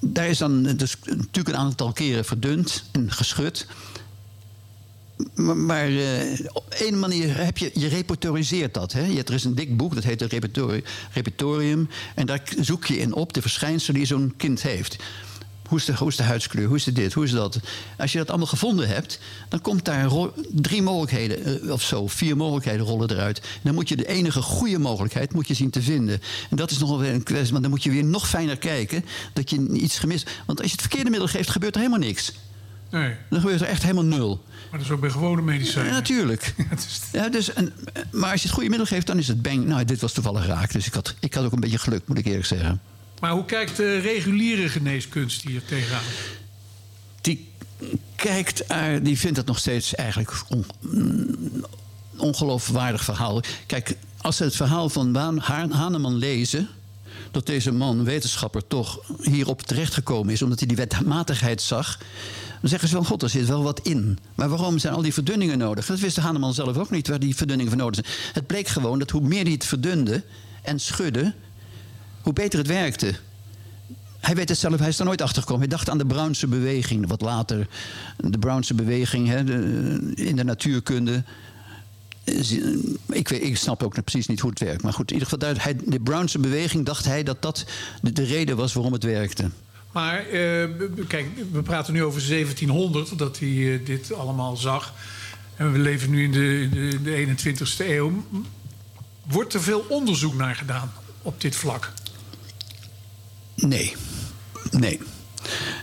Daar 0.00 0.28
is 0.28 0.38
dan 0.38 0.62
dus 0.62 0.96
natuurlijk 1.04 1.48
een 1.48 1.56
aantal 1.56 1.92
keren 1.92 2.24
verdund 2.24 2.84
en 2.92 3.12
geschud. 3.12 3.66
Maar, 5.34 5.88
eh, 5.88 6.46
op 6.52 6.74
een 6.78 6.98
manier 6.98 7.36
heb 7.36 7.58
je, 7.58 7.70
je 7.74 7.88
repertoriseert 7.88 8.74
dat. 8.74 8.92
Hè? 8.92 9.04
Je, 9.04 9.22
er 9.22 9.34
is 9.34 9.44
een 9.44 9.54
dik 9.54 9.76
boek, 9.76 9.94
dat 9.94 10.04
heet 10.04 10.20
het 10.20 10.32
repertori- 10.32 10.84
repertorium. 11.12 11.88
En 12.14 12.26
daar 12.26 12.42
zoek 12.60 12.84
je 12.84 12.98
in 12.98 13.14
op 13.14 13.32
de 13.32 13.42
verschijnselen 13.42 13.96
die 13.96 14.06
zo'n 14.06 14.34
kind 14.36 14.62
heeft. 14.62 14.96
Hoe 15.68 15.78
is, 15.78 15.84
de, 15.84 15.94
hoe 15.96 16.08
is 16.08 16.16
de 16.16 16.22
huidskleur? 16.22 16.66
Hoe 16.66 16.76
is 16.76 16.86
het 16.86 16.94
dit? 16.94 17.12
Hoe 17.12 17.24
is 17.24 17.30
dat? 17.30 17.58
Als 17.98 18.12
je 18.12 18.18
dat 18.18 18.28
allemaal 18.28 18.46
gevonden 18.46 18.88
hebt, 18.88 19.18
dan 19.48 19.60
komt 19.60 19.84
daar 19.84 20.10
drie 20.50 20.82
mogelijkheden 20.82 21.62
eh, 21.62 21.70
of 21.72 21.82
zo, 21.82 22.06
vier 22.06 22.36
mogelijkheden 22.36 22.86
rollen 22.86 23.10
eruit. 23.10 23.38
En 23.38 23.60
dan 23.62 23.74
moet 23.74 23.88
je 23.88 23.96
de 23.96 24.06
enige 24.08 24.42
goede 24.42 24.78
mogelijkheid 24.78 25.32
moet 25.34 25.48
je 25.48 25.54
zien 25.54 25.70
te 25.70 25.82
vinden. 25.82 26.20
En 26.50 26.56
dat 26.56 26.70
is 26.70 26.78
nogal 26.78 26.98
weer 26.98 27.12
een 27.14 27.22
kwestie, 27.22 27.50
want 27.50 27.62
dan 27.62 27.70
moet 27.70 27.82
je 27.82 27.90
weer 27.90 28.04
nog 28.04 28.28
fijner 28.28 28.56
kijken 28.58 29.04
dat 29.32 29.50
je 29.50 29.68
iets 29.72 29.98
gemist. 29.98 30.30
Want 30.46 30.58
als 30.58 30.66
je 30.66 30.72
het 30.72 30.80
verkeerde 30.86 31.10
middel 31.10 31.28
geeft, 31.28 31.50
gebeurt 31.50 31.74
er 31.74 31.80
helemaal 31.80 32.06
niks. 32.06 32.32
Nee, 32.90 33.14
Dan 33.30 33.40
gebeurt 33.40 33.60
er 33.60 33.66
echt 33.66 33.82
helemaal 33.82 34.04
nul. 34.04 34.44
maar 34.70 34.78
dat 34.78 34.88
is 34.88 34.90
ook 34.94 35.00
bij 35.00 35.10
gewone 35.10 35.36
Ja, 35.40 35.42
medicijnen. 35.46 35.92
natuurlijk. 35.92 36.54
Het 36.68 36.78
is- 36.78 37.00
Ja, 37.12 37.28
dus, 37.28 37.52
en, 37.52 37.72
maar 38.10 38.30
als 38.30 38.40
je 38.40 38.46
het 38.46 38.54
goede 38.56 38.68
middel 38.68 38.86
geeft, 38.86 39.06
dan 39.06 39.18
is 39.18 39.28
het 39.28 39.42
bang. 39.42 39.64
Nou, 39.66 39.84
dit 39.84 40.00
was 40.00 40.12
toevallig 40.12 40.46
raak. 40.46 40.72
Dus 40.72 40.86
ik 40.86 40.94
had, 40.94 41.14
ik 41.20 41.34
had 41.34 41.44
ook 41.44 41.52
een 41.52 41.60
beetje 41.60 41.78
geluk, 41.78 42.02
moet 42.06 42.18
ik 42.18 42.26
eerlijk 42.26 42.46
zeggen. 42.46 42.80
Maar 43.20 43.30
hoe 43.30 43.44
kijkt 43.44 43.76
de 43.76 43.98
reguliere 43.98 44.68
geneeskunst 44.68 45.42
hier 45.42 45.64
tegenaan? 45.64 46.02
Die 47.20 47.48
kijkt, 48.16 48.70
er- 48.70 49.02
die 49.02 49.18
vindt 49.18 49.36
het 49.36 49.46
nog 49.46 49.58
steeds 49.58 49.94
eigenlijk 49.94 50.32
on, 50.48 50.66
ongeloofwaardig 52.16 53.04
verhaal. 53.04 53.40
Kijk, 53.66 53.96
als 54.20 54.36
ze 54.36 54.44
het 54.44 54.56
verhaal 54.56 54.88
van 54.88 55.12
Waan- 55.12 55.38
Ha- 55.38 55.68
Haneman 55.68 56.14
lezen. 56.16 56.68
dat 57.30 57.46
deze 57.46 57.72
man, 57.72 58.04
wetenschapper, 58.04 58.66
toch 58.66 59.00
hierop 59.22 59.62
terechtgekomen 59.62 60.32
is. 60.32 60.42
omdat 60.42 60.58
hij 60.58 60.68
die 60.68 60.76
wetmatigheid 60.76 61.62
zag. 61.62 61.98
dan 62.60 62.70
zeggen 62.70 62.88
ze 62.88 62.94
van 62.94 63.04
god, 63.06 63.22
er 63.22 63.28
zit 63.28 63.46
wel 63.46 63.62
wat 63.62 63.80
in. 63.80 64.18
Maar 64.34 64.48
waarom 64.48 64.78
zijn 64.78 64.94
al 64.94 65.02
die 65.02 65.12
verdunningen 65.12 65.58
nodig? 65.58 65.86
Dat 65.86 65.98
wist 65.98 66.16
Haneman 66.16 66.54
zelf 66.54 66.76
ook 66.76 66.90
niet, 66.90 67.08
waar 67.08 67.18
die 67.18 67.36
verdunningen 67.36 67.72
voor 67.72 67.80
nodig 67.80 68.04
zijn. 68.04 68.16
Het 68.32 68.46
bleek 68.46 68.68
gewoon 68.68 68.98
dat 68.98 69.10
hoe 69.10 69.20
meer 69.20 69.42
hij 69.42 69.52
het 69.52 69.64
verdunde 69.64 70.22
en 70.62 70.80
schudde. 70.80 71.34
Hoe 72.26 72.34
beter 72.34 72.58
het 72.58 72.68
werkte. 72.68 73.14
Hij 74.20 74.34
weet 74.34 74.48
het 74.48 74.58
zelf, 74.58 74.78
hij 74.78 74.88
is 74.88 74.98
er 74.98 75.04
nooit 75.04 75.20
achter 75.22 75.42
gekomen. 75.42 75.60
Hij 75.68 75.76
dacht 75.76 75.90
aan 75.90 75.98
de 75.98 76.06
Brownse 76.06 76.46
beweging, 76.46 77.08
wat 77.08 77.20
later 77.20 77.66
de 78.16 78.38
Brownse 78.38 78.74
beweging 78.74 79.28
hè, 79.28 79.38
in 80.14 80.36
de 80.36 80.44
natuurkunde. 80.44 81.22
Is- 82.24 82.58
Ik, 83.10 83.28
weet, 83.28 83.42
ik 83.42 83.56
snap 83.56 83.82
ook 83.82 84.02
precies 84.04 84.26
niet 84.26 84.40
hoe 84.40 84.50
het 84.50 84.58
werkt. 84.60 84.82
Maar 84.82 84.92
goed, 84.92 85.10
in 85.10 85.18
ieder 85.18 85.28
geval, 85.38 85.54
hij, 85.56 85.76
de 85.84 86.00
Brownse 86.00 86.38
beweging 86.38 86.86
dacht 86.86 87.04
hij 87.04 87.22
dat 87.22 87.42
dat 87.42 87.64
de, 88.02 88.12
de 88.12 88.24
reden 88.24 88.56
was 88.56 88.72
waarom 88.72 88.92
het 88.92 89.02
werkte. 89.04 89.50
Maar 89.92 90.18
eh, 90.18 90.68
kijk, 91.08 91.26
we 91.52 91.62
praten 91.62 91.92
nu 91.92 92.04
over 92.04 92.28
1700, 92.28 93.18
dat 93.18 93.38
hij 93.38 93.48
eh, 93.74 93.86
dit 93.86 94.12
allemaal 94.14 94.56
zag. 94.56 94.94
En 95.56 95.72
we 95.72 95.78
leven 95.78 96.10
nu 96.10 96.24
in 96.24 96.32
de, 96.32 96.68
de, 96.72 97.02
de 97.02 97.26
21ste 97.26 97.86
eeuw. 97.88 98.24
Wordt 99.26 99.54
er 99.54 99.62
veel 99.62 99.84
onderzoek 99.88 100.34
naar 100.34 100.54
gedaan 100.54 100.92
op 101.22 101.40
dit 101.40 101.56
vlak? 101.56 101.92
Nee. 103.56 103.96
Nee. 104.70 105.00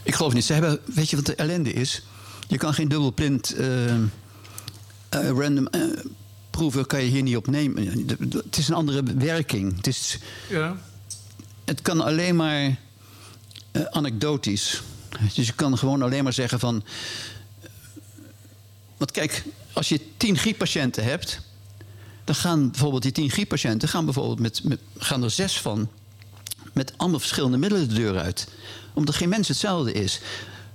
Ik 0.04 0.16
geloof 0.16 0.34
niet. 0.34 0.46
Ze 0.46 0.54
hebben, 0.54 0.80
weet 0.86 1.10
je 1.10 1.16
wat 1.16 1.26
de 1.26 1.36
ellende 1.36 1.74
is? 1.74 2.04
Je 2.48 2.58
kan 2.58 2.74
geen 2.74 2.88
dubbelblind 2.88 3.56
eh, 3.56 3.94
eh, 3.94 4.00
random 5.10 5.68
eh, 5.68 5.82
proeven 6.50 6.88
kan 6.88 7.04
je 7.04 7.10
hier 7.10 7.24
niet 7.24 7.38
opnemen. 7.38 8.08
Het 8.32 8.58
is 8.58 8.68
een 8.68 8.76
andere 8.76 9.04
werking. 9.04 9.76
Het, 9.76 9.88
is, 9.88 10.18
Ja. 10.50 10.78
het 11.66 11.82
kan 11.82 12.02
alleen 12.02 12.36
maar 12.36 12.78
anekdotisch. 13.92 14.82
Dus 15.36 15.48
je 15.48 15.54
kan 15.54 15.78
gewoon 15.78 16.02
alleen 16.02 16.24
maar 16.24 16.34
zeggen 16.34 16.60
van... 16.60 16.84
Want 18.98 19.12
kijk, 19.12 19.44
als 19.74 19.90
je 19.90 20.00
tien 20.18 20.38
grieppatiënten 20.38 21.04
hebt... 21.04 21.40
dan 22.24 22.36
gaan 22.36 22.70
bijvoorbeeld 22.72 23.04
die 23.04 23.12
tien 23.12 23.30
grieppatiënten... 23.30 23.90
gaan, 23.90 24.06
bijvoorbeeld 24.06 24.40
met, 24.40 24.64
met, 24.64 24.80
gaan 24.98 25.24
er 25.24 25.32
zes 25.32 25.60
van 25.60 25.90
met 26.74 26.94
allemaal 26.98 27.20
verschillende 27.20 27.58
middelen 27.58 27.88
de 27.88 27.94
deur 27.94 28.18
uit. 28.18 28.48
Omdat 28.94 29.16
geen 29.16 29.30
mens 29.30 29.48
hetzelfde 29.48 29.92
is. 29.92 30.20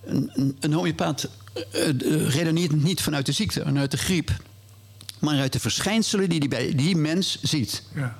Een, 0.04 0.30
een, 0.34 0.56
een 0.60 0.72
homeopaat 0.72 1.28
eh, 1.72 2.28
redeneert 2.28 2.82
niet 2.82 3.00
vanuit 3.00 3.26
de 3.26 3.32
ziekte 3.32 3.60
en 3.60 3.78
uit 3.78 3.90
de 3.90 3.96
griep... 3.96 4.30
maar 5.18 5.38
uit 5.38 5.52
de 5.52 5.60
verschijnselen 5.60 6.28
die 6.28 6.38
hij 6.38 6.48
bij 6.48 6.74
die 6.74 6.96
mens 6.96 7.38
ziet. 7.42 7.82
ja. 7.94 8.18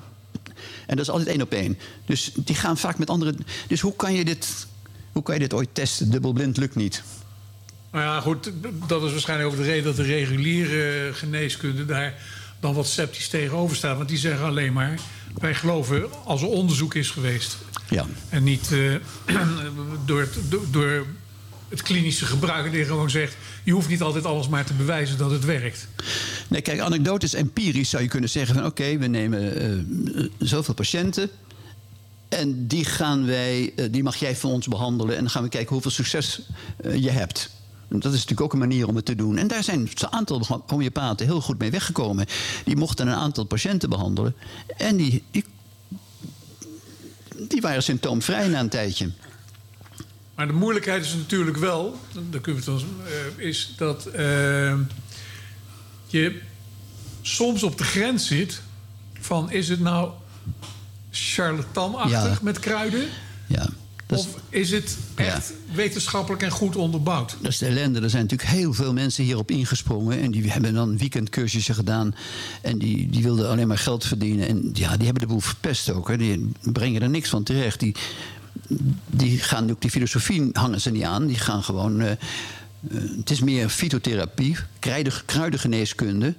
En 0.85 0.95
dat 0.95 1.05
is 1.05 1.11
altijd 1.11 1.29
één 1.29 1.41
op 1.41 1.51
één. 1.51 1.77
Dus 2.05 2.31
die 2.35 2.55
gaan 2.55 2.77
vaak 2.77 2.97
met 2.97 3.09
andere. 3.09 3.35
Dus 3.67 3.81
hoe 3.81 3.95
kan 3.95 4.13
je 4.13 4.25
dit, 4.25 4.67
hoe 5.11 5.23
kan 5.23 5.33
je 5.33 5.39
dit 5.39 5.53
ooit 5.53 5.69
testen? 5.73 6.11
Dubbelblind 6.11 6.57
lukt 6.57 6.75
niet. 6.75 7.03
Nou 7.91 8.03
ja, 8.03 8.21
goed, 8.21 8.51
dat 8.87 9.03
is 9.03 9.11
waarschijnlijk 9.11 9.49
ook 9.49 9.57
de 9.57 9.63
reden 9.63 9.83
dat 9.83 9.95
de 9.95 10.03
reguliere 10.03 11.09
geneeskunde 11.13 11.85
daar 11.85 12.13
dan 12.59 12.73
wat 12.73 12.87
sceptisch 12.87 13.27
tegenover 13.27 13.75
staat. 13.75 13.97
Want 13.97 14.09
die 14.09 14.17
zeggen 14.17 14.45
alleen 14.45 14.73
maar: 14.73 14.99
wij 15.39 15.55
geloven 15.55 16.25
als 16.25 16.41
er 16.41 16.47
onderzoek 16.47 16.95
is 16.95 17.09
geweest. 17.09 17.57
Ja. 17.89 18.05
En 18.29 18.43
niet 18.43 18.71
eh, 18.71 18.95
door, 20.05 20.19
het, 20.19 20.37
door, 20.71 21.05
het 21.69 21.81
klinische 21.81 22.25
gebruik. 22.25 22.71
Die 22.71 22.85
gewoon 22.85 23.09
zegt: 23.09 23.35
je 23.63 23.71
hoeft 23.71 23.89
niet 23.89 24.01
altijd 24.01 24.25
alles 24.25 24.47
maar 24.47 24.65
te 24.65 24.73
bewijzen 24.73 25.17
dat 25.17 25.31
het 25.31 25.45
werkt. 25.45 25.87
Nee, 26.47 26.61
kijk, 26.61 26.79
anekdotisch 26.79 27.33
empirisch 27.33 27.89
zou 27.89 28.03
je 28.03 28.09
kunnen 28.09 28.29
zeggen 28.29 28.55
van 28.55 28.65
oké, 28.65 28.97
we 28.97 29.07
nemen 29.07 29.55
eh, 29.55 30.25
zoveel 30.37 30.73
patiënten. 30.73 31.29
En 32.29 32.67
die, 32.67 32.85
gaan 32.85 33.25
wij, 33.25 33.73
eh, 33.75 33.85
die 33.91 34.03
mag 34.03 34.15
jij 34.15 34.35
van 34.35 34.51
ons 34.51 34.67
behandelen. 34.67 35.15
En 35.15 35.21
dan 35.21 35.29
gaan 35.29 35.43
we 35.43 35.49
kijken 35.49 35.73
hoeveel 35.73 35.91
succes 35.91 36.41
eh, 36.77 36.95
je 36.95 37.09
hebt. 37.09 37.49
Dat 37.89 38.05
is 38.05 38.11
natuurlijk 38.11 38.41
ook 38.41 38.53
een 38.53 38.59
manier 38.59 38.87
om 38.87 38.95
het 38.95 39.05
te 39.05 39.15
doen. 39.15 39.37
En 39.37 39.47
daar 39.47 39.63
zijn 39.63 39.79
een 39.79 40.11
aantal 40.11 40.63
homeopaten 40.67 41.25
heel 41.25 41.41
goed 41.41 41.59
mee 41.59 41.71
weggekomen. 41.71 42.25
Die 42.65 42.75
mochten 42.75 43.07
een 43.07 43.13
aantal 43.13 43.43
patiënten 43.43 43.89
behandelen. 43.89 44.35
En 44.77 44.97
die, 44.97 45.23
die, 45.31 45.45
die 47.47 47.61
waren 47.61 47.83
symptoomvrij 47.83 48.47
na 48.47 48.59
een 48.59 48.69
tijdje. 48.69 49.11
Maar 50.35 50.47
de 50.47 50.53
moeilijkheid 50.53 51.05
is 51.05 51.13
natuurlijk 51.13 51.57
wel, 51.57 51.99
daar 52.29 52.41
kunnen 52.41 52.63
we 52.63 52.71
het 52.71 52.79
dan, 52.81 52.89
eh, 53.37 53.45
is 53.47 53.73
dat 53.77 54.05
eh, 54.05 54.77
je 56.07 56.41
soms 57.21 57.63
op 57.63 57.77
de 57.77 57.83
grens 57.83 58.27
zit 58.27 58.61
van 59.19 59.51
is 59.51 59.69
het 59.69 59.79
nou 59.79 60.11
charlatanachtig 61.11 62.11
Ja. 62.31 62.37
met 62.41 62.59
kruiden? 62.59 63.07
Ja, 63.47 63.69
is, 64.11 64.17
Of 64.19 64.27
is 64.49 64.71
het 64.71 64.97
echt 65.15 65.53
wetenschappelijk 65.73 66.43
en 66.43 66.51
goed 66.51 66.75
onderbouwd? 66.75 67.35
dat 67.41 67.51
is 67.51 67.57
de 67.57 67.65
ellende. 67.65 68.01
Er 68.01 68.09
zijn 68.09 68.21
natuurlijk 68.23 68.49
heel 68.49 68.73
veel 68.73 68.93
mensen 68.93 69.23
hierop 69.23 69.51
ingesprongen. 69.51 70.19
En 70.19 70.31
die 70.31 70.51
hebben 70.51 70.73
dan 70.73 70.97
weekendcursussen 70.97 71.75
gedaan. 71.75 72.15
En 72.61 72.77
die, 72.77 73.09
die 73.09 73.23
wilden 73.23 73.49
alleen 73.49 73.67
maar 73.67 73.77
geld 73.77 74.05
verdienen. 74.05 74.47
En 74.47 74.69
ja, 74.73 74.95
die 74.95 75.05
hebben 75.05 75.21
de 75.21 75.27
boel 75.27 75.39
verpest 75.39 75.89
ook. 75.89 76.07
Hè. 76.07 76.17
Die 76.17 76.51
brengen 76.61 77.01
er 77.01 77.09
niks 77.09 77.29
van 77.29 77.43
terecht. 77.43 77.79
Die, 77.79 77.95
die 79.05 79.39
gaan 79.39 79.69
ook 79.71 79.81
die 79.81 79.89
filosofie 79.91 80.49
hangen 80.51 80.81
ze 80.81 80.89
niet 80.91 81.03
aan. 81.03 81.27
Die 81.27 81.37
gaan 81.37 81.63
gewoon. 81.63 82.01
eh, 82.01 82.11
eh, 82.11 82.17
het 83.17 83.29
is 83.29 83.39
meer 83.39 83.69
fytotherapie, 83.69 84.57
kruiden, 84.79 85.13
kruidengeneeskunde. 85.25 86.33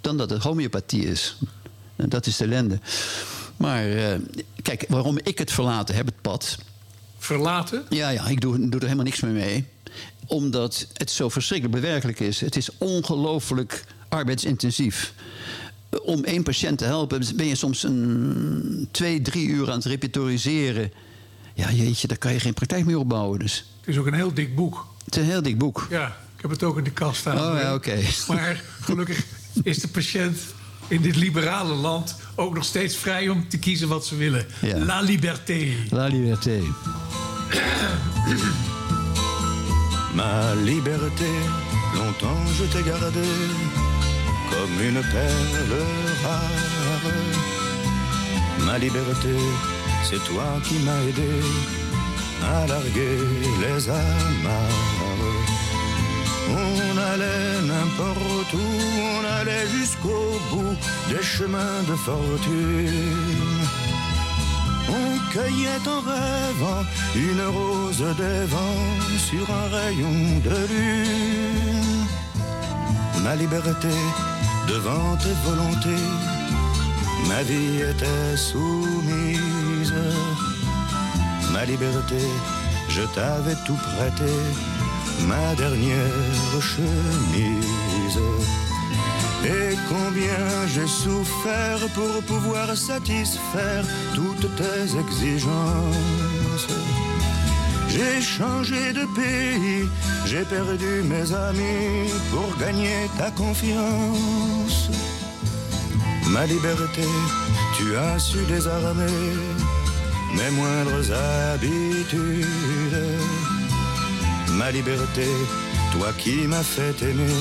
dan 0.00 0.16
dat 0.16 0.30
het 0.30 0.42
homeopathie 0.42 1.04
is. 1.04 1.36
En 1.96 2.08
dat 2.08 2.26
is 2.26 2.36
de 2.36 2.44
ellende. 2.44 2.78
Maar 3.56 3.90
eh, 3.90 4.18
kijk, 4.62 4.84
waarom 4.88 5.18
ik 5.22 5.38
het 5.38 5.52
verlaten 5.52 5.94
heb, 5.94 6.06
het 6.06 6.20
pad. 6.20 6.58
Verlaten? 7.22 7.84
Ja, 7.88 8.08
ja, 8.08 8.26
ik 8.26 8.40
doe, 8.40 8.56
doe 8.68 8.70
er 8.80 8.82
helemaal 8.82 9.04
niks 9.04 9.20
meer 9.20 9.32
mee. 9.32 9.64
Omdat 10.26 10.86
het 10.92 11.10
zo 11.10 11.28
verschrikkelijk 11.28 11.80
bewerkelijk 11.80 12.20
is. 12.20 12.40
Het 12.40 12.56
is 12.56 12.68
ongelooflijk 12.78 13.84
arbeidsintensief. 14.08 15.12
Om 16.02 16.24
één 16.24 16.42
patiënt 16.42 16.78
te 16.78 16.84
helpen 16.84 17.22
ben 17.36 17.46
je 17.46 17.54
soms 17.54 17.82
een 17.82 18.88
twee, 18.90 19.22
drie 19.22 19.46
uur 19.48 19.68
aan 19.70 19.76
het 19.76 19.84
repertoriseren. 19.84 20.92
Ja, 21.54 21.70
jeetje, 21.72 22.08
daar 22.08 22.18
kan 22.18 22.32
je 22.32 22.40
geen 22.40 22.54
praktijk 22.54 22.84
meer 22.84 22.98
opbouwen. 22.98 23.38
Dus 23.38 23.64
Het 23.80 23.88
is 23.88 23.98
ook 23.98 24.06
een 24.06 24.14
heel 24.14 24.34
dik 24.34 24.54
boek. 24.54 24.86
het 25.04 25.16
is 25.16 25.22
een 25.22 25.28
heel 25.28 25.42
dik 25.42 25.58
boek. 25.58 25.86
Ja, 25.90 26.06
ik 26.36 26.42
heb 26.42 26.50
het 26.50 26.62
ook 26.62 26.78
in 26.78 26.84
de 26.84 26.90
kast 26.92 27.20
staan. 27.20 27.38
Oh 27.54 27.60
ja, 27.60 27.74
oké. 27.74 27.98
Maar 28.28 28.62
gelukkig 28.80 29.24
is 29.62 29.78
de 29.78 29.88
patiënt 29.88 30.38
in 30.88 31.02
dit 31.02 31.16
liberale 31.16 31.74
land 31.74 32.16
ook 32.34 32.54
nog 32.54 32.64
steeds 32.64 32.96
vrij 32.96 33.28
om 33.28 33.48
te 33.48 33.58
kiezen 33.58 33.88
wat 33.88 34.06
ze 34.06 34.16
willen. 34.16 34.46
Ja. 34.60 34.78
La 34.78 35.00
liberté. 35.00 35.66
La 35.90 36.06
liberté. 36.06 36.60
Ma 40.14 40.52
liberté, 40.54 41.30
longtemps 41.94 42.56
je 42.58 42.68
t'ai 42.68 42.82
gardée 42.82 43.80
comme 44.50 44.80
une 44.88 45.00
perle 45.12 45.82
rare. 46.22 47.12
Ma 48.66 48.78
liberté, 48.78 49.36
c'est 50.04 50.22
toi 50.24 50.60
qui 50.64 50.74
m'as 50.84 51.02
aidé 51.08 51.32
à 52.42 52.66
larguer 52.66 53.18
les 53.60 53.88
amarres. 53.88 55.61
On 56.50 56.98
allait 57.12 57.60
n'importe 57.66 58.52
où, 58.54 58.68
on 59.16 59.40
allait 59.40 59.66
jusqu'au 59.68 60.40
bout 60.50 60.76
des 61.08 61.22
chemins 61.22 61.82
de 61.88 61.94
fortune. 61.94 63.66
On 64.88 65.32
cueillait 65.32 65.86
en 65.86 66.00
rêvant 66.00 66.84
une 67.14 67.44
rose 67.56 68.04
des 68.16 68.44
vents 68.46 68.90
sur 69.18 69.46
un 69.50 69.68
rayon 69.76 70.40
de 70.44 70.56
lune. 70.72 72.06
Ma 73.22 73.36
liberté 73.36 73.88
devant 74.68 75.16
tes 75.16 75.36
volontés, 75.44 76.06
ma 77.28 77.42
vie 77.42 77.80
était 77.80 78.36
soumise. 78.36 79.94
Ma 81.52 81.64
liberté, 81.64 82.22
je 82.88 83.02
t'avais 83.14 83.56
tout 83.66 83.78
prêté, 83.96 84.32
ma 85.26 85.54
dernière 85.54 86.60
chemise. 86.60 88.18
Et 89.44 89.76
combien 89.88 90.66
j'ai 90.72 90.86
souffert 90.86 91.80
pour 91.94 92.22
pouvoir 92.22 92.76
satisfaire 92.76 93.84
toutes 94.14 94.48
tes 94.56 94.98
exigences. 94.98 96.68
J'ai 97.88 98.22
changé 98.22 98.92
de 98.92 99.04
pays, 99.14 99.88
j'ai 100.26 100.44
perdu 100.44 101.02
mes 101.04 101.32
amis 101.34 102.08
pour 102.30 102.56
gagner 102.58 103.10
ta 103.18 103.30
confiance. 103.32 104.90
Ma 106.30 106.46
liberté, 106.46 107.06
tu 107.76 107.96
as 107.96 108.18
su 108.18 108.38
désarmer 108.46 109.34
mes 110.34 110.50
moindres 110.52 111.12
habitudes. 111.52 112.42
Ma 114.62 114.70
liberté, 114.70 115.26
toi 115.92 116.12
qui 116.16 116.46
m'as 116.46 116.62
fait 116.62 117.02
aimer, 117.02 117.40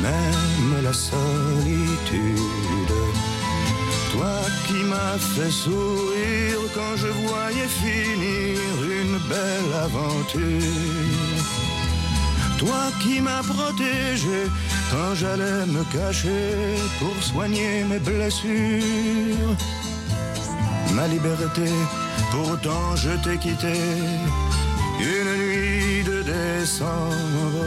même 0.00 0.84
la 0.84 0.92
solitude. 0.92 2.94
Toi 4.12 4.36
qui 4.66 4.84
m'as 4.84 5.18
fait 5.34 5.50
sourire 5.50 6.60
quand 6.76 6.94
je 7.02 7.08
voyais 7.26 7.70
finir 7.82 8.60
une 9.00 9.18
belle 9.32 9.72
aventure. 9.86 11.42
Toi 12.56 12.82
qui 13.02 13.20
m'as 13.20 13.42
protégé 13.42 14.38
quand 14.92 15.16
j'allais 15.16 15.66
me 15.66 15.82
cacher 15.92 16.54
pour 17.00 17.16
soigner 17.20 17.82
mes 17.82 17.98
blessures. 17.98 19.56
Ma 20.94 21.08
liberté, 21.08 21.68
pourtant 22.30 22.94
je 22.94 23.10
t'ai 23.24 23.38
quitté 23.38 23.74
une 25.00 25.32
nuit 25.42 25.67
décembre. 26.32 27.64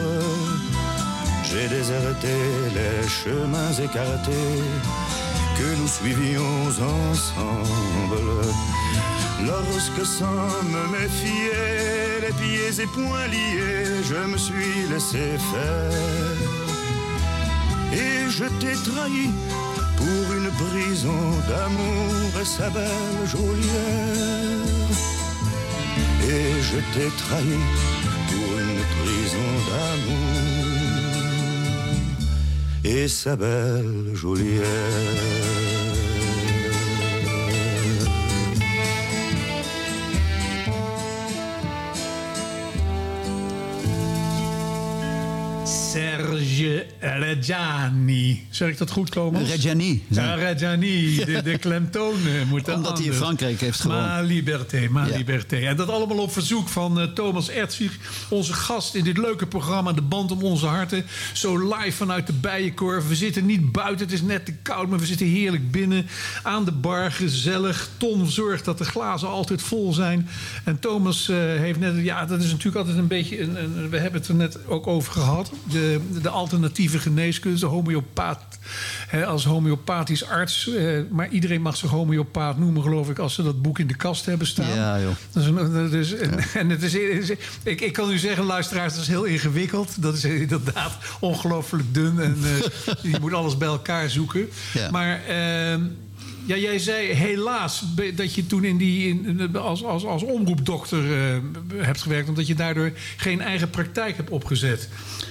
J'ai 1.44 1.68
déserté 1.68 2.36
les 2.78 3.08
chemins 3.08 3.74
écartés 3.88 4.64
que 5.58 5.70
nous 5.80 5.88
suivions 5.88 6.68
ensemble. 7.10 8.32
Lorsque 9.46 10.06
sans 10.06 10.50
me 10.74 10.84
méfier, 10.98 12.22
les 12.24 12.34
pieds 12.42 12.76
et 12.84 12.88
poings 12.96 13.28
liés, 13.28 14.04
je 14.10 14.20
me 14.32 14.38
suis 14.38 14.78
laissé 14.92 15.26
faire. 15.52 16.40
Et 17.94 18.30
je 18.30 18.46
t'ai 18.60 18.76
trahi 18.90 19.30
pour 19.98 20.26
une 20.40 20.52
prison 20.64 21.24
d'amour 21.50 22.32
et 22.42 22.46
sa 22.46 22.70
belle 22.70 23.24
geôlière. 23.26 24.72
Et 26.34 26.62
je 26.70 26.78
t'ai 26.94 27.10
trahi 27.24 27.60
prison 29.02 29.50
d'amour 29.68 30.32
et 32.84 33.08
sa 33.08 33.36
belle 33.36 34.14
Juliette. 34.14 35.42
Serge 46.38 46.86
Reggiani. 47.00 48.46
Zeg 48.50 48.70
ik 48.70 48.78
dat 48.78 48.92
goed, 48.92 49.12
Thomas? 49.12 49.50
Reggiani. 49.50 50.04
Ja, 50.08 50.34
Reggiani. 50.34 51.16
De, 51.26 51.42
de 51.42 51.58
klemtoon 51.68 52.14
eh, 52.26 52.50
moet 52.50 52.74
Omdat 52.74 52.98
hij 52.98 53.08
in. 53.08 53.14
Frankrijk 53.14 53.60
heeft 53.62 53.80
gewoond. 53.80 54.00
Ma 54.02 54.22
liberté, 54.22 54.88
ma 54.92 55.06
Ja. 55.06 55.18
liberté. 55.18 55.56
En 55.58 55.76
dat 55.76 55.90
allemaal 55.90 56.18
op 56.18 56.32
verzoek 56.32 56.68
van 56.68 57.00
eh, 57.00 57.08
Thomas 57.08 57.50
Erzig, 57.50 57.98
onze 58.30 58.54
gast 58.54 58.96
in 58.96 59.04
dit 59.04 59.18
leuke 59.18 59.46
programma 59.48 59.92
De 59.94 60.02
Band 60.02 60.32
om 60.32 60.44
Onze 60.44 60.66
Harten. 60.66 61.06
Zo 61.34 61.58
live 61.76 61.92
vanuit 61.92 62.28
de 62.28 62.34
Bijenkorf. 62.34 63.08
We 63.08 63.16
zitten 63.16 63.46
niet 63.46 63.72
buiten, 63.72 64.06
het 64.06 64.14
is 64.16 64.22
net 64.22 64.46
te 64.46 64.54
koud, 64.62 64.90
maar 64.90 65.00
we 65.00 65.06
zitten 65.06 65.28
heerlijk 65.28 65.72
binnen. 65.72 66.08
Aan 66.44 66.66
de 66.66 66.72
bar, 66.72 67.12
gezellig. 67.12 67.90
Tom 67.98 68.30
zorgt 68.30 68.66
dat 68.66 68.78
de 68.78 68.86
glazen 68.86 69.28
altijd 69.28 69.62
vol 69.62 69.94
zijn. 69.94 70.30
En 70.64 70.80
Thomas 70.80 71.30
eh, 71.30 71.38
heeft 71.38 71.80
net, 71.80 71.94
ja, 72.04 72.26
dat 72.26 72.40
is 72.44 72.50
natuurlijk 72.52 72.76
altijd 72.76 72.98
een 72.98 73.08
beetje, 73.08 73.42
een, 73.42 73.56
een- 73.64 73.90
we 73.90 73.98
hebben 73.98 74.20
het 74.20 74.30
er 74.30 74.36
net 74.36 74.68
ook 74.68 74.88
over 74.88 75.14
gehad. 75.14 75.52
De, 75.72 76.00
de 76.22 76.30
alternatieve 76.30 77.00
geneeskunde, 77.00 77.60
de 77.60 77.66
homeopaat. 77.66 78.40
Hè, 79.08 79.26
als 79.26 79.46
homeopathisch 79.46 80.26
arts, 80.28 80.74
eh, 80.74 81.00
maar 81.10 81.30
iedereen 81.30 81.62
mag 81.62 81.78
zich 81.78 81.90
homeopaat 81.90 82.58
noemen, 82.58 82.82
geloof 82.84 83.10
ik, 83.10 83.20
als 83.20 83.34
ze 83.34 83.44
dat 83.44 83.62
boek 83.62 83.80
in 83.80 83.88
de 83.88 83.96
kast 83.96 84.26
hebben 84.26 84.48
staan. 84.48 84.76
Ja, 84.76 85.00
joh. 85.00 85.12
Dat 85.32 85.44
is 85.44 85.50
een- 85.50 85.74
dat 85.74 85.94
is- 85.94 86.14
en, 86.16 86.40
en 86.62 86.70
het 86.70 86.84
is, 86.84 86.94
is- 86.94 87.30
ik, 87.64 87.82
ik 87.82 87.94
kan 87.94 88.12
u 88.12 88.18
zeggen, 88.18 88.44
luisteraars, 88.44 88.94
dat 88.94 89.02
is 89.02 89.08
heel 89.08 89.24
ingewikkeld. 89.24 90.02
Dat 90.02 90.14
is 90.16 90.24
inderdaad 90.24 90.98
ongelooflijk 91.20 91.94
dun 91.94 92.20
en 92.20 92.38
eh, 92.44 92.94
je 93.12 93.18
moet 93.22 93.34
alles 93.34 93.58
bij 93.58 93.68
elkaar 93.68 94.10
zoeken. 94.10 94.50
Ja. 94.74 94.90
Maar 94.92 95.22
ehm, 95.28 95.82
ja, 96.52 96.58
jij 96.58 96.80
zei 96.80 97.08
helaas 97.14 97.84
dat 98.16 98.36
je 98.36 98.48
toen 98.48 98.64
in 98.64 98.78
die, 98.78 99.08
in, 99.08 99.56
als, 99.56 99.84
als, 99.84 100.06
als 100.06 100.24
omroepdokter 100.24 101.12
eh, 101.12 101.38
hebt 101.76 102.02
gewerkt, 102.02 102.30
omdat 102.30 102.48
je 102.48 102.56
daardoor 102.56 102.92
geen 103.18 103.42
eigen 103.42 103.70
praktijk 103.70 104.18
hebt 104.18 104.30
opgezet. 104.30 104.90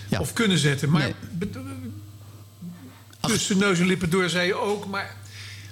Ja. 0.08 0.20
Of 0.20 0.32
kunnen 0.32 0.58
zetten. 0.58 0.90
Maar 0.90 1.02
Nee. 1.02 1.50
tussen 3.20 3.58
neus 3.58 3.78
en 3.78 3.86
lippen 3.86 4.10
door 4.10 4.28
zei 4.28 4.46
je 4.46 4.54
ook, 4.54 4.86
maar 4.86 5.16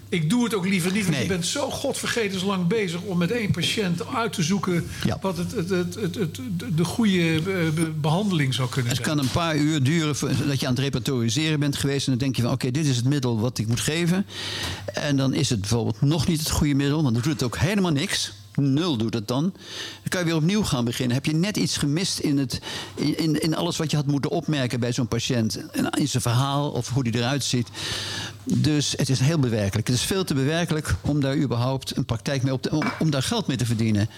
ik 0.09 0.31
doe 0.31 0.45
het 0.45 0.55
ook 0.55 0.67
liever 0.67 0.93
niet. 0.93 1.03
Want 1.03 1.15
Nee. 1.15 1.23
je 1.23 1.29
bent 1.33 1.47
zo 1.47 1.71
godvergeten 1.71 2.47
lang 2.47 2.67
bezig 2.67 3.01
om 3.01 3.19
met 3.19 3.31
één 3.31 3.51
patiënt 3.51 4.07
uit 4.15 4.33
te 4.33 4.43
zoeken 4.43 4.87
Ja. 5.05 5.19
wat 5.21 5.37
het, 5.37 5.53
het, 5.53 5.69
het, 5.69 5.95
het, 5.95 6.15
het- 6.17 6.39
de 6.77 6.85
goede 6.85 7.35
eh, 7.35 7.43
be- 7.75 7.93
behandeling 8.01 8.55
zou 8.55 8.69
kunnen 8.69 8.93
Het 8.93 9.05
zijn. 9.05 9.17
kan 9.17 9.25
een 9.25 9.31
paar 9.33 9.57
uur 9.57 9.83
duren 9.83 10.17
voordat 10.17 10.61
je 10.61 10.67
aan 10.67 10.73
het 10.73 10.83
repertoriseren 10.83 11.61
bent 11.61 11.77
geweest. 11.77 12.07
En 12.07 12.13
dan 12.13 12.21
denk 12.21 12.37
je 12.37 12.43
van 12.43 12.51
oké, 12.51 12.71
dit 12.71 12.87
is 12.87 12.97
het 12.97 13.05
middel 13.05 13.41
wat 13.41 13.59
ik 13.59 13.67
moet 13.67 13.81
geven. 13.81 14.27
En 14.95 15.17
dan 15.17 15.35
is 15.35 15.51
het 15.51 15.61
bijvoorbeeld 15.61 16.01
nog 16.01 16.27
niet 16.27 16.39
het 16.39 16.51
goede 16.51 16.75
middel. 16.75 17.03
Want 17.03 17.15
dan 17.15 17.23
doet 17.23 17.33
het 17.33 17.43
ook 17.43 17.59
helemaal 17.59 17.93
niks. 17.93 18.33
Nul 18.59 18.97
doet 18.97 19.15
het 19.15 19.29
dan. 19.29 19.43
Dan 19.43 20.09
kan 20.09 20.21
je 20.21 20.27
weer 20.27 20.37
opnieuw 20.37 20.63
gaan 20.63 20.85
beginnen. 20.85 21.17
Heb 21.17 21.27
je 21.27 21.35
net 21.35 21.57
iets 21.57 21.77
gemist 21.77 22.19
in, 22.19 22.39
het, 22.39 22.61
in, 22.95 23.41
in, 23.41 23.57
alles 23.57 23.77
wat 23.77 23.91
je 23.91 23.97
had 23.97 24.07
moeten 24.07 24.31
opmerken 24.31 24.81
bij 24.81 24.93
zo'n 24.93 25.09
patiënt. 25.09 25.59
In 25.91 26.09
zijn 26.09 26.23
verhaal 26.23 26.71
of 26.71 26.89
hoe 26.89 27.05
die 27.05 27.17
eruit 27.17 27.45
ziet. 27.45 27.69
Dus 28.45 28.95
het 28.97 29.09
is 29.09 29.21
heel 29.21 29.39
bewerkelijk. 29.39 29.87
Het 29.87 29.97
is 29.97 30.03
veel 30.03 30.25
te 30.25 30.35
bewerkelijk 30.35 30.95
om 31.01 31.21
daar 31.21 31.37
überhaupt 31.37 31.97
een 31.97 32.05
praktijk 32.05 32.43
mee 32.43 32.53
op 32.53 32.63
te, 32.63 32.71
om, 32.71 32.83
om 32.99 33.11
daar 33.11 33.23
geld 33.23 33.47
mee 33.47 33.57
te 33.57 33.67
verdienen. 33.67 34.09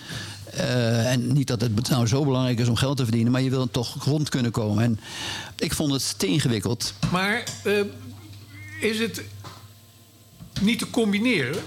Eh, 0.52 1.12
en 1.12 1.32
niet 1.32 1.46
dat 1.46 1.60
het 1.60 1.88
nou 1.88 2.06
zo 2.06 2.24
belangrijk 2.24 2.58
is 2.58 2.68
om 2.68 2.76
geld 2.76 2.96
te 2.96 3.02
verdienen, 3.02 3.32
maar 3.32 3.42
je 3.42 3.50
wil 3.50 3.70
toch 3.70 4.04
rond 4.04 4.28
kunnen 4.28 4.50
komen. 4.50 4.84
En 4.84 5.00
ik 5.58 5.72
vond 5.72 5.92
het 5.92 6.18
te 6.18 6.26
ingewikkeld. 6.26 6.94
Maar 7.12 7.44
eh, 7.64 7.80
is 8.80 8.98
het 8.98 9.22
niet 10.60 10.78
te 10.78 10.90
combineren? 10.90 11.62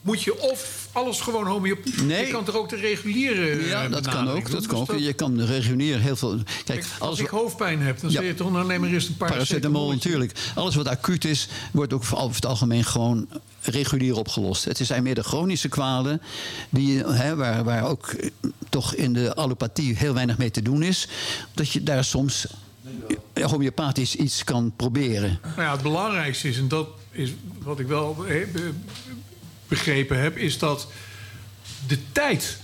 Moet 0.00 0.22
je 0.22 0.40
of 0.40 0.85
alles 0.96 1.20
gewoon 1.20 1.46
homeopathie... 1.46 2.02
Nee. 2.02 2.26
Je 2.26 2.32
kan 2.32 2.44
toch 2.44 2.54
ook 2.56 2.68
de 2.68 2.76
reguliere 2.76 3.48
eh, 3.50 3.68
Ja, 3.68 3.88
dat 3.88 4.00
kan 4.02 4.12
benadering 4.12 4.44
ook. 4.46 4.50
Dat 4.52 4.66
kan 4.66 4.84
Dus 4.84 4.90
ook. 4.94 5.00
Je 5.00 5.12
kan 5.12 5.40
reguleren 5.40 6.00
heel 6.00 6.16
veel. 6.16 6.38
Kijk, 6.64 6.80
als 6.80 7.00
alles 7.00 7.18
ik 7.18 7.26
hoofdpijn 7.26 7.80
heb, 7.82 8.00
dan 8.00 8.10
Ja. 8.10 8.18
zeg 8.20 8.26
je 8.26 8.34
toch... 8.34 8.52
nou 8.52 8.66
neem 8.66 8.80
maar 8.80 8.90
eerst 8.90 9.08
een 9.08 9.16
paracetamol 9.16 9.46
paracetamol. 9.46 9.90
natuurlijk. 9.90 10.32
Alles 10.54 10.74
wat 10.74 10.88
acuut 10.88 11.24
is, 11.24 11.48
wordt 11.72 11.92
ook 11.92 12.02
over 12.14 12.34
het 12.34 12.46
algemeen 12.46 12.84
gewoon 12.84 13.28
regulier 13.60 14.16
opgelost. 14.16 14.64
Het 14.64 14.78
zijn 14.82 15.02
meer 15.02 15.14
de 15.14 15.22
chronische 15.22 15.68
kwalen, 15.68 16.22
die, 16.70 16.98
hè, 17.04 17.36
waar, 17.36 17.64
waar 17.64 17.84
ook 17.88 18.06
eh, 18.06 18.30
toch 18.68 18.94
in 18.94 19.12
de 19.12 19.34
allopathie 19.34 19.96
heel 19.96 20.14
weinig 20.14 20.38
mee 20.38 20.50
te 20.50 20.62
doen 20.62 20.82
is. 20.82 21.08
Dat 21.54 21.70
je 21.70 21.82
daar 21.82 22.04
soms 22.04 22.46
eh, 23.32 23.44
homeopathisch 23.46 24.14
iets 24.16 24.44
kan 24.44 24.72
proberen. 24.76 25.38
Nou 25.42 25.60
ja, 25.62 25.72
het 25.72 25.82
belangrijkste 25.82 26.48
is, 26.48 26.58
en 26.58 26.68
dat 26.68 26.88
is 27.10 27.30
wat 27.62 27.78
ik 27.80 27.86
wel 27.86 28.24
begrepen 29.68 30.20
heb, 30.20 30.36
is 30.36 30.58
dat 30.58 30.88
de 31.86 31.98
tijd 32.12 32.58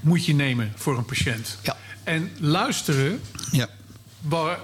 moet 0.00 0.24
je 0.26 0.34
nemen 0.34 0.72
voor 0.76 0.96
een 0.98 1.04
patiënt. 1.04 1.58
Ja. 1.62 1.76
En 2.04 2.30
luisteren 2.38 3.20
Ja. 3.50 3.68
waar, 4.20 4.58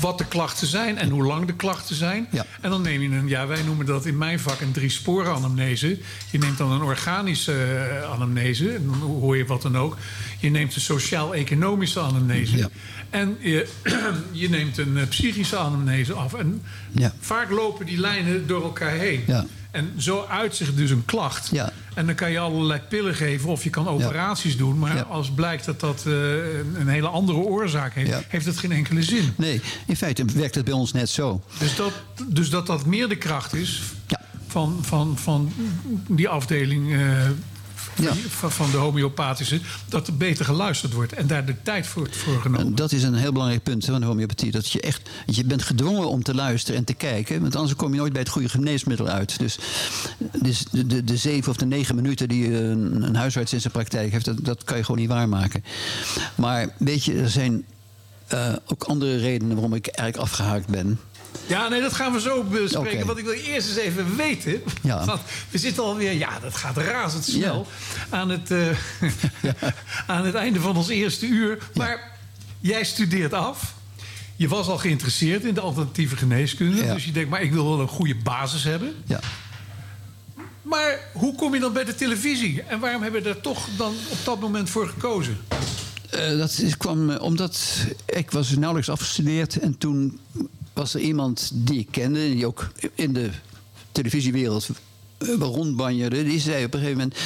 wat 0.00 0.18
de 0.18 0.24
klachten 0.24 0.66
zijn 0.66 0.98
en 0.98 1.10
hoe 1.10 1.24
lang 1.24 1.46
de 1.46 1.52
klachten 1.54 1.96
zijn. 1.96 2.28
Ja. 2.32 2.46
En 2.60 2.70
dan 2.70 2.82
neem 2.82 3.02
je 3.02 3.08
een, 3.16 3.28
ja, 3.28 3.46
wij 3.46 3.62
noemen 3.62 3.86
dat 3.86 4.06
in 4.06 4.18
mijn 4.18 4.40
vak 4.40 4.60
een 4.60 4.72
drie-sporen 4.72 5.34
anamnese. 5.34 5.98
Je 6.30 6.38
neemt 6.38 6.58
dan 6.58 6.70
een 6.72 6.82
organische 6.82 7.52
eh, 7.64 8.10
anamnese, 8.12 8.72
en 8.74 8.86
dan 8.86 8.94
hoor 9.00 9.36
je 9.36 9.46
wat 9.46 9.62
dan 9.62 9.76
ook. 9.78 9.96
Je 10.40 10.50
neemt 10.50 10.74
een 10.74 10.80
sociaal-economische 10.80 12.00
anamnese. 12.00 12.56
Ja. 12.56 12.68
En 13.10 13.36
je, 13.40 13.68
je 14.32 14.48
neemt 14.48 14.78
een 14.78 14.96
eh, 14.98 15.08
psychische 15.08 15.56
anamnese 15.56 16.12
af. 16.12 16.34
En 16.34 16.62
Ja. 16.92 17.12
vaak 17.20 17.50
lopen 17.50 17.86
die 17.86 17.98
lijnen 18.00 18.46
door 18.46 18.62
elkaar 18.62 18.92
heen. 18.92 19.24
En 19.78 19.92
zo 19.96 20.26
uitzicht 20.28 20.76
dus 20.76 20.90
een 20.90 21.04
klacht. 21.04 21.48
Ja. 21.52 21.72
En 21.94 22.06
dan 22.06 22.14
kan 22.14 22.30
je 22.30 22.38
allerlei 22.38 22.80
pillen 22.88 23.14
geven 23.14 23.48
of 23.48 23.64
je 23.64 23.70
kan 23.70 23.88
operaties 23.88 24.56
doen. 24.56 24.78
Maar 24.78 24.96
Ja. 24.96 25.02
als 25.02 25.30
blijkt 25.30 25.64
dat 25.64 25.80
dat 25.80 26.04
eh, 26.06 26.12
een, 26.78 26.88
hele 26.88 27.08
andere 27.08 27.38
oorzaak 27.38 27.94
heeft, 27.94 28.14
heeft 28.28 28.46
het 28.46 28.58
geen 28.58 28.72
enkele 28.72 29.02
zin. 29.02 29.32
Nee, 29.36 29.60
in 29.86 29.96
feite 29.96 30.24
werkt 30.34 30.54
het 30.54 30.64
bij 30.64 30.74
ons 30.74 30.92
net 30.92 31.08
zo. 31.08 31.42
Dus 31.58 31.76
dat, 31.76 31.92
dus 32.26 32.50
dat 32.50 32.66
dat 32.66 32.86
meer 32.86 33.08
de 33.08 33.16
kracht 33.16 33.54
is 33.54 33.82
van, 34.46 34.78
van, 34.80 35.18
van 35.18 35.52
die 36.08 36.28
afdeling 36.28 36.92
eh, 36.92 37.00
Ja. 38.00 38.14
van, 38.28 38.52
van 38.52 38.70
de 38.70 38.76
homeopathische, 38.76 39.60
dat 39.88 40.06
er 40.06 40.16
beter 40.16 40.44
geluisterd 40.44 40.92
wordt 40.92 41.12
en 41.12 41.26
daar 41.26 41.46
de 41.46 41.54
tijd 41.62 41.86
voor, 41.86 42.08
voor 42.10 42.40
genomen. 42.40 42.66
En 42.66 42.74
dat 42.74 42.92
is 42.92 43.02
een 43.02 43.14
heel 43.14 43.32
belangrijk 43.32 43.62
punt 43.62 43.84
van 43.84 44.00
de 44.00 44.06
homeopathie. 44.06 44.50
Dat 44.50 44.72
je 44.72 44.80
echt, 44.80 45.10
je 45.26 45.44
bent 45.44 45.62
gedwongen 45.62 46.08
om 46.08 46.22
te 46.22 46.34
luisteren 46.34 46.78
en 46.78 46.84
te 46.84 46.94
kijken. 46.94 47.40
Want 47.40 47.56
anders 47.56 47.76
kom 47.76 47.92
je 47.92 47.98
nooit 47.98 48.12
bij 48.12 48.22
het 48.22 48.30
goede 48.30 48.48
geneesmiddel 48.48 49.08
uit. 49.08 49.38
Dus, 49.38 49.58
dus 50.42 50.64
de, 50.70 50.86
de, 50.86 51.04
de 51.04 51.16
zeven 51.16 51.50
of 51.50 51.56
de 51.56 51.66
negen 51.66 51.94
minuten 51.94 52.28
die 52.28 52.54
een, 52.54 53.02
een 53.02 53.16
huisarts 53.16 53.52
in 53.52 53.60
zijn 53.60 53.72
praktijk 53.72 54.12
heeft, 54.12 54.24
dat, 54.24 54.44
dat 54.44 54.64
kan 54.64 54.76
je 54.76 54.84
gewoon 54.84 55.00
niet 55.00 55.10
waarmaken. 55.10 55.64
Maar 56.34 56.68
weet 56.78 57.04
je, 57.04 57.14
er 57.14 57.30
zijn 57.30 57.64
eh, 58.26 58.52
ook 58.66 58.82
andere 58.82 59.16
redenen 59.16 59.54
waarom 59.54 59.74
ik 59.74 59.86
eigenlijk 59.86 60.30
afgehaakt 60.30 60.68
ben. 60.68 60.98
Ja, 61.46 61.68
nee, 61.68 61.80
dat 61.80 61.92
gaan 61.92 62.12
we 62.12 62.20
zo 62.20 62.42
bespreken. 62.42 63.06
Want 63.06 63.18
ik 63.18 63.24
wil 63.24 63.32
eerst 63.32 63.68
eens 63.68 63.76
even 63.76 64.16
weten. 64.16 64.62
Ja. 64.82 65.04
Want 65.04 65.20
we 65.50 65.58
zitten 65.58 65.82
alweer, 65.82 66.12
ja, 66.12 66.38
dat 66.38 66.54
gaat 66.54 66.76
razendsnel. 66.76 67.66
Aan, 68.08 68.28
het, 68.28 68.50
eh, 68.50 68.68
aan 70.14 70.24
het 70.24 70.34
einde 70.34 70.60
van 70.60 70.76
ons 70.76 70.88
eerste 70.88 71.26
uur. 71.26 71.58
Maar 71.74 72.12
jij 72.60 72.84
studeert 72.84 73.32
af. 73.32 73.74
Je 74.36 74.48
was 74.48 74.66
al 74.68 74.78
geïnteresseerd 74.78 75.44
in 75.44 75.54
de 75.54 75.60
alternatieve 75.60 76.16
geneeskunde. 76.16 76.84
Ja. 76.84 76.94
Dus 76.94 77.04
je 77.04 77.12
denkt, 77.12 77.30
maar 77.30 77.42
ik 77.42 77.52
wil 77.52 77.68
wel 77.68 77.80
een 77.80 77.88
goede 77.88 78.16
basis 78.16 78.64
hebben. 78.64 78.94
Ja. 79.06 79.20
Maar 80.62 80.98
hoe 81.12 81.34
kom 81.34 81.54
je 81.54 81.60
dan 81.60 81.72
bij 81.72 81.84
de 81.84 81.94
televisie? 81.94 82.62
En 82.62 82.80
waarom 82.80 83.02
hebben 83.02 83.22
we 83.22 83.28
er 83.28 83.40
toch 83.40 83.68
dan 83.76 83.94
op 84.08 84.18
dat 84.24 84.40
moment 84.40 84.70
voor 84.70 84.88
gekozen? 84.88 85.38
Eh, 86.10 86.38
dat 86.38 86.58
is, 86.58 86.76
kwam 86.76 87.10
eh, 87.10 87.22
omdat 87.22 87.86
ik 88.06 88.30
was 88.30 88.50
nauwelijks 88.50 88.90
afgestudeerd. 88.90 89.58
En 89.58 89.78
toen 89.78 90.18
was 90.78 90.94
er 90.94 91.00
iemand 91.00 91.50
die 91.54 91.78
ik 91.78 91.88
kende, 91.90 92.20
die 92.20 92.46
ook 92.46 92.70
in 92.94 93.12
de 93.12 93.30
televisiewereld 93.92 94.68
eh, 95.18 95.34
rondbanjerde. 95.38 96.24
Die 96.24 96.40
zei 96.40 96.64
op 96.64 96.74
een 96.74 96.80
gegeven 96.80 96.98
moment: 96.98 97.18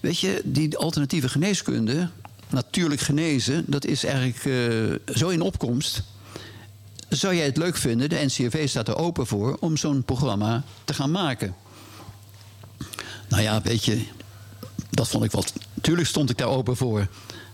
Weet 0.00 0.18
je, 0.18 0.40
die 0.44 0.76
alternatieve 0.76 1.28
geneeskunde, 1.28 2.08
natuurlijk 2.48 3.00
genezen, 3.00 3.64
dat 3.66 3.84
is 3.84 4.04
eigenlijk 4.04 4.44
eh, 4.44 5.14
zo 5.16 5.28
in 5.28 5.40
opkomst. 5.40 6.02
Zou 7.08 7.34
jij 7.34 7.44
het 7.44 7.56
leuk 7.56 7.76
vinden? 7.76 8.08
De 8.08 8.24
NCRV 8.24 8.68
staat 8.68 8.88
er 8.88 8.96
open 8.96 9.26
voor 9.26 9.56
om 9.60 9.76
zo'n 9.76 10.02
programma 10.02 10.62
te 10.84 10.94
gaan 10.94 11.10
maken. 11.10 11.54
Nou 13.28 13.42
ja, 13.42 13.62
weet 13.62 13.84
je, 13.84 14.04
dat 14.90 15.08
vond 15.08 15.24
ik 15.24 15.30
wat. 15.30 15.52
Natuurlijk 15.74 16.08
stond 16.08 16.30
ik 16.30 16.38
daar 16.38 16.48
open 16.48 16.76
voor. 16.76 17.08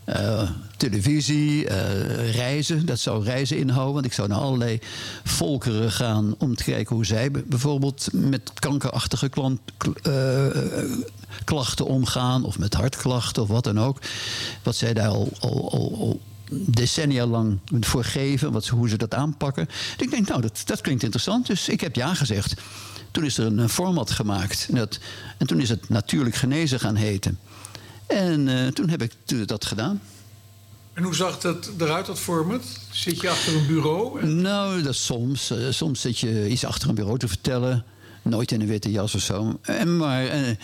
Eh, 0.08 0.50
televisie, 0.76 1.66
eh, 1.66 2.32
reizen, 2.34 2.86
dat 2.86 2.98
zou 2.98 3.24
reizen 3.24 3.56
inhouden. 3.56 3.94
Want 3.94 4.06
ik 4.06 4.12
zou 4.12 4.28
naar 4.28 4.38
allerlei 4.38 4.78
volkeren 5.24 5.92
gaan 5.92 6.34
om 6.38 6.54
te 6.54 6.64
kijken 6.64 6.94
hoe 6.94 7.06
zij 7.06 7.30
bijvoorbeeld 7.30 8.08
met 8.12 8.52
kankerachtige 8.54 9.30
eh, 10.02 10.46
klachten 11.44 11.86
omgaan. 11.86 12.44
Of 12.44 12.58
met 12.58 12.74
hartklachten 12.74 13.42
of 13.42 13.48
wat 13.48 13.64
dan 13.64 13.80
ook. 13.80 13.98
Wat 14.62 14.76
zij 14.76 14.94
daar 14.94 15.08
al, 15.08 15.32
al, 15.40 15.70
al, 15.70 16.20
decennia 16.50 17.26
lang 17.26 17.58
voor 17.80 18.04
geven, 18.04 18.52
wat, 18.52 18.66
hoe 18.66 18.88
ze 18.88 18.96
dat 18.96 19.14
aanpakken. 19.14 19.68
Ik 19.98 20.10
denk, 20.10 20.28
nou, 20.28 20.40
dat, 20.40 20.62
dat 20.64 20.80
klinkt 20.80 21.02
interessant. 21.02 21.46
Dus 21.46 21.68
ik 21.68 21.80
heb 21.80 21.94
ja 21.94 22.14
gezegd. 22.14 22.60
Toen 23.10 23.24
is 23.24 23.38
er 23.38 23.46
een, 23.46 23.68
format 23.68 24.10
gemaakt. 24.10 24.66
En, 24.68 24.74
dat, 24.74 24.98
en 25.38 25.46
toen 25.46 25.60
is 25.60 25.68
het 25.68 25.88
natuurlijk 25.88 26.36
genezen 26.36 26.80
gaan 26.80 26.96
heten. 26.96 27.38
En 28.08 28.48
eh, 28.48 28.66
toen 28.66 28.88
heb 28.88 29.02
ik 29.02 29.12
dat 29.48 29.64
gedaan. 29.64 30.00
En 30.92 31.02
hoe 31.02 31.14
zag 31.14 31.38
dat 31.40 31.70
eruit, 31.78 32.06
dat 32.06 32.18
format? 32.18 32.62
Zit 32.90 33.20
je 33.20 33.30
achter 33.30 33.56
een 33.56 33.66
bureau? 33.66 34.20
En- 34.20 34.40
Nou, 34.40 34.82
dat 34.82 34.94
soms. 34.96 35.50
eh, 35.50 35.58
soms 35.70 36.00
zit 36.00 36.18
je 36.18 36.48
iets 36.48 36.64
achter 36.64 36.88
een 36.88 36.94
bureau 36.94 37.18
te 37.18 37.28
vertellen. 37.28 37.84
Nooit 38.22 38.52
in 38.52 38.60
een 38.60 38.66
witte 38.66 38.90
jas 38.90 39.14
of 39.14 39.20
zo. 39.20 39.58
En, 39.62 39.96
maar 39.96 40.26
eh, 40.26 40.54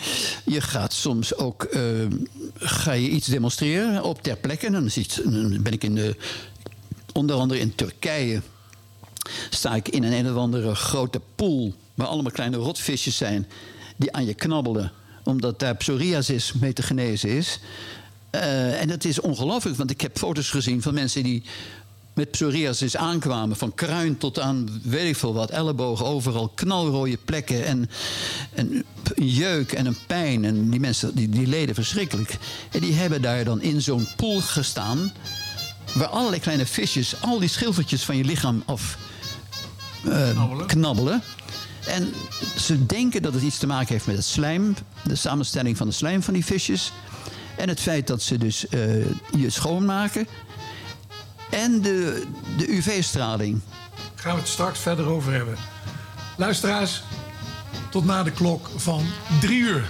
je 0.45 0.61
gaat 0.61 0.93
soms 0.93 1.35
ook 1.35 1.67
ga 2.55 2.91
je 2.91 3.09
iets 3.09 3.27
demonstreren 3.27 4.03
op 4.03 4.21
ter 4.23 4.35
plekke. 4.37 4.71
Dan, 4.71 4.89
zit, 4.91 5.21
dan 5.23 5.61
ben 5.61 5.73
ik 5.73 5.83
in 5.83 5.95
de, 5.95 6.15
onder 7.13 7.35
andere 7.35 7.59
in 7.59 7.75
Turkije. 7.75 8.41
Sta 9.49 9.75
ik 9.75 9.87
in 9.89 10.03
een, 10.03 10.13
een 10.13 10.31
of 10.31 10.37
andere 10.37 10.75
grote 10.75 11.21
pool. 11.35 11.73
Waar 11.93 12.07
allemaal 12.07 12.31
kleine 12.31 12.57
rotvisjes 12.57 13.17
zijn. 13.17 13.47
Die 13.95 14.11
aan 14.13 14.25
je 14.25 14.33
knabbelen. 14.33 14.91
Omdat 15.25 15.59
daar 15.59 15.75
psoriasis 15.75 16.53
mee 16.53 16.73
te 16.73 16.83
genezen 16.83 17.29
is. 17.29 17.59
Eh, 18.29 18.81
en 18.81 18.87
dat 18.87 19.03
is 19.03 19.19
ongelooflijk, 19.19 19.77
want 19.77 19.91
ik 19.91 20.01
heb 20.01 20.17
foto's 20.17 20.49
gezien 20.49 20.81
van 20.81 20.93
mensen 20.93 21.23
die 21.23 21.43
met 22.13 22.31
psoriasis 22.31 22.97
aankwamen. 22.97 23.57
Van 23.57 23.73
kruin 23.73 24.17
tot 24.17 24.39
aan 24.39 24.81
weet 24.83 25.07
ik 25.07 25.15
veel 25.15 25.33
wat, 25.33 25.49
ellebogen, 25.49 26.05
overal 26.05 26.51
knalrode 26.55 27.17
plekken. 27.25 27.65
En, 27.65 27.89
en 28.53 28.83
een 29.15 29.27
jeuk 29.27 29.71
en 29.71 29.85
een 29.85 29.97
pijn. 30.07 30.45
En 30.45 30.69
die 30.69 30.79
mensen 30.79 31.15
die, 31.15 31.29
die 31.29 31.47
leden 31.47 31.75
verschrikkelijk. 31.75 32.37
En 32.71 32.79
die 32.79 32.93
hebben 32.93 33.21
daar 33.21 33.43
dan 33.43 33.61
in 33.61 33.81
zo'n 33.81 34.07
pool 34.15 34.41
gestaan. 34.41 35.11
Waar 35.93 36.07
allerlei 36.07 36.41
kleine 36.41 36.65
visjes 36.65 37.21
al 37.21 37.39
die 37.39 37.49
schilfertjes 37.49 38.03
van 38.03 38.17
je 38.17 38.23
lichaam 38.23 38.63
af 38.65 38.97
eh, 40.03 40.29
Knabbelen. 40.29 40.67
knabbelen. 40.67 41.21
En 41.87 42.13
ze 42.57 42.85
denken 42.85 43.21
dat 43.21 43.33
het 43.33 43.43
iets 43.43 43.57
te 43.57 43.67
maken 43.67 43.93
heeft 43.93 44.05
met 44.05 44.15
het 44.15 44.25
slijm, 44.25 44.75
de 45.03 45.15
samenstelling 45.15 45.77
van 45.77 45.87
de 45.87 45.93
slijm 45.93 46.23
van 46.23 46.33
die 46.33 46.45
visjes. 46.45 46.91
En 47.57 47.69
het 47.69 47.79
feit 47.79 48.07
dat 48.07 48.21
ze 48.21 48.37
dus 48.37 48.67
eh, 48.67 49.05
je 49.31 49.49
schoonmaken. 49.49 50.27
En 51.51 51.81
de, 51.81 52.23
de 52.57 52.67
UV-straling. 52.75 53.61
Gaan 54.15 54.33
we 54.33 54.39
het 54.39 54.49
straks 54.49 54.79
verder 54.79 55.05
over 55.05 55.33
hebben. 55.33 55.55
Luisteraars, 56.37 57.03
tot 57.89 58.05
na 58.05 58.23
de 58.23 58.31
klok 58.31 58.69
van 58.75 59.05
drie 59.39 59.59
uur. 59.59 59.89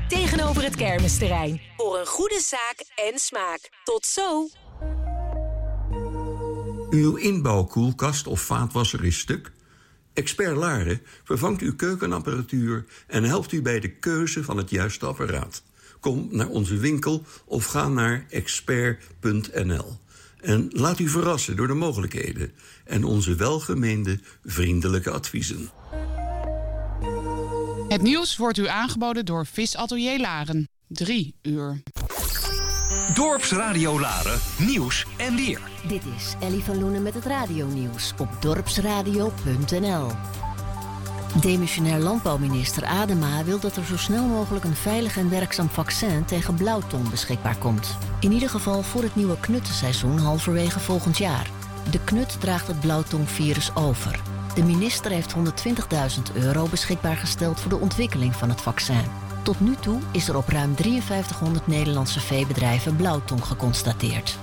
Tegenover 0.11 0.63
het 0.63 0.75
kermisterrein. 0.75 1.61
Voor 1.77 1.99
een 1.99 2.05
goede 2.05 2.41
zaak 2.43 3.07
en 3.11 3.19
smaak. 3.19 3.69
Tot 3.83 4.05
zo! 4.05 4.47
Uw 6.89 7.15
inbouwkoelkast 7.15 8.27
of 8.27 8.41
vaatwasser 8.41 9.03
is 9.03 9.19
stuk? 9.19 9.51
Expert 10.13 10.55
Laren 10.55 11.01
vervangt 11.23 11.61
uw 11.61 11.75
keukenapparatuur 11.75 12.85
en 13.07 13.23
helpt 13.23 13.51
u 13.51 13.61
bij 13.61 13.79
de 13.79 13.89
keuze 13.89 14.43
van 14.43 14.57
het 14.57 14.69
juiste 14.69 15.05
apparaat. 15.05 15.63
Kom 15.99 16.27
naar 16.31 16.49
onze 16.49 16.77
winkel 16.77 17.23
of 17.45 17.65
ga 17.65 17.87
naar 17.87 18.25
expert.nl. 18.29 19.97
En 20.41 20.69
laat 20.71 20.99
u 20.99 21.07
verrassen 21.07 21.55
door 21.55 21.67
de 21.67 21.73
mogelijkheden 21.73 22.51
en 22.85 23.03
onze 23.03 23.35
welgemeende 23.35 24.19
vriendelijke 24.43 25.11
adviezen. 25.11 25.69
Het 27.91 28.01
nieuws 28.01 28.37
wordt 28.37 28.57
u 28.57 28.67
aangeboden 28.67 29.25
door 29.25 29.45
Visatelier 29.45 30.19
Laren. 30.19 30.69
3 30.87 31.35
uur. 31.41 31.81
Dorpsradio 33.13 33.99
Laren, 33.99 34.39
nieuws 34.59 35.05
en 35.17 35.35
weer. 35.35 35.61
Dit 35.87 36.01
is 36.17 36.35
Ellie 36.41 36.63
van 36.63 36.79
Loenen 36.79 37.03
met 37.03 37.13
het 37.13 37.25
radionieuws 37.25 38.13
op 38.19 38.29
dorpsradio.nl. 38.39 40.11
Demissionair 41.41 41.99
landbouwminister 41.99 42.85
Adema 42.85 43.43
wil 43.43 43.59
dat 43.59 43.75
er 43.75 43.85
zo 43.85 43.97
snel 43.97 44.25
mogelijk 44.25 44.65
een 44.65 44.75
veilig 44.75 45.17
en 45.17 45.29
werkzaam 45.29 45.69
vaccin 45.69 46.25
tegen 46.25 46.55
blauwtong 46.55 47.09
beschikbaar 47.09 47.57
komt. 47.57 47.97
In 48.19 48.31
ieder 48.31 48.49
geval 48.49 48.83
voor 48.83 49.03
het 49.03 49.15
nieuwe 49.15 49.39
knuttenseizoen 49.39 50.17
halverwege 50.17 50.79
volgend 50.79 51.17
jaar. 51.17 51.49
De 51.89 52.03
knut 52.03 52.39
draagt 52.39 52.67
het 52.67 52.79
blauwtongvirus 52.79 53.75
over. 53.75 54.30
De 54.55 54.63
minister 54.63 55.11
heeft 55.11 55.35
120.000 55.35 55.41
euro 56.33 56.67
beschikbaar 56.67 57.17
gesteld 57.17 57.59
voor 57.59 57.69
de 57.69 57.79
ontwikkeling 57.79 58.35
van 58.35 58.49
het 58.49 58.61
vaccin. 58.61 59.03
Tot 59.43 59.59
nu 59.59 59.75
toe 59.75 59.99
is 60.11 60.27
er 60.27 60.37
op 60.37 60.47
ruim 60.47 60.75
5300 60.75 61.67
Nederlandse 61.67 62.19
veebedrijven 62.19 62.95
blauwtong 62.95 63.45
geconstateerd. 63.45 64.37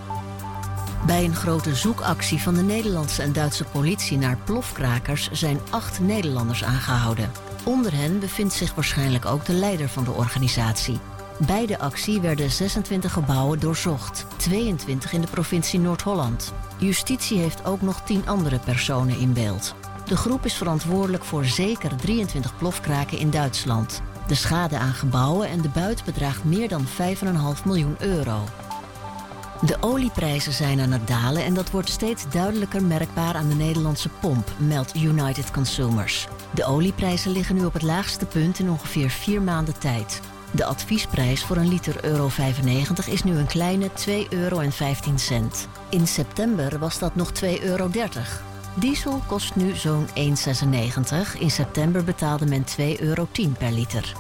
Bij 1.07 1.25
een 1.25 1.35
grote 1.35 1.75
zoekactie 1.75 2.39
van 2.39 2.55
de 2.55 2.63
Nederlandse 2.63 3.23
en 3.23 3.33
Duitse 3.33 3.65
politie 3.65 4.19
naar 4.19 4.39
plofkrakers 4.45 5.31
zijn 5.33 5.61
acht 5.71 6.01
Nederlanders 6.01 6.65
aangehouden. 6.65 7.31
Onder 7.65 7.95
hen 7.95 8.19
bevindt 8.19 8.55
zich 8.55 8.75
waarschijnlijk 8.75 9.25
ook 9.25 9.45
de 9.45 9.53
leider 9.53 9.89
van 9.89 10.05
de 10.05 10.13
organisatie. 10.13 10.99
Bij 11.47 11.67
de 11.67 11.79
actie 11.79 12.21
werden 12.21 12.51
26 12.51 13.13
gebouwen 13.13 13.61
doorzocht, 13.61 14.27
22 14.37 15.13
in 15.13 15.21
de 15.21 15.27
provincie 15.27 15.81
Noord-Holland. 15.81 16.53
Justitie 16.79 17.39
heeft 17.39 17.65
ook 17.65 17.81
nog 17.81 18.01
10 18.05 18.29
andere 18.29 18.59
personen 18.59 19.19
in 19.19 19.33
beeld. 19.33 19.75
De 20.09 20.17
groep 20.17 20.45
is 20.45 20.55
verantwoordelijk 20.55 21.25
voor 21.25 21.45
zeker 21.45 21.97
23 21.97 22.57
plofkraken 22.57 23.19
in 23.19 23.31
Duitsland. 23.31 24.03
De 24.27 24.35
schade 24.35 24.79
aan 24.79 24.93
gebouwen 24.93 25.49
en 25.49 25.61
de 25.61 25.69
buit 25.69 26.05
bedraagt 26.05 26.45
meer 26.45 26.69
dan 26.69 26.85
5,5 26.87 27.65
miljoen 27.65 27.97
euro. 27.99 28.45
De 29.61 29.77
olieprijzen 29.81 30.53
zijn 30.53 30.81
aan 30.81 30.93
het 30.93 31.07
dalen 31.07 31.45
en 31.45 31.55
dat 31.55 31.71
wordt 31.71 31.89
steeds 31.89 32.31
duidelijker 32.31 32.85
merkbaar 32.85 33.35
aan 33.35 33.49
de 33.49 33.55
Nederlandse 33.55 34.09
pomp, 34.09 34.53
meldt 34.59 34.97
United 34.97 35.51
Consumers. 35.51 36.29
De 36.55 36.65
olieprijzen 36.65 37.33
liggen 37.33 37.55
nu 37.55 37.65
op 37.65 37.73
het 37.73 37.83
laagste 37.83 38.27
punt 38.27 38.59
in 38.59 38.71
ongeveer 38.71 39.11
vier 39.11 39.43
maanden 39.43 39.79
tijd. 39.79 40.21
De 40.51 40.65
adviesprijs 40.65 41.45
voor 41.45 41.57
een 41.57 41.69
liter 41.69 42.05
euro 42.05 42.29
95 42.29 43.09
is 43.09 43.23
nu 43.23 43.37
een 43.37 43.47
kleine 43.47 43.91
2,15 44.09 44.29
euro. 44.31 44.61
In 45.91 46.07
september 46.07 46.79
was 46.79 46.99
dat 46.99 47.15
nog 47.15 47.33
2,30 47.45 47.63
euro. 47.63 47.91
Diesel 48.79 49.23
kost 49.27 49.57
nu 49.57 49.75
zo'n 49.75 50.07
1,96. 50.07 51.39
In 51.39 51.51
september 51.51 52.05
betaalde 52.05 52.47
men 52.47 52.65
2,10 52.65 53.01
euro 53.01 53.29
per 53.59 53.73
liter. 53.73 54.13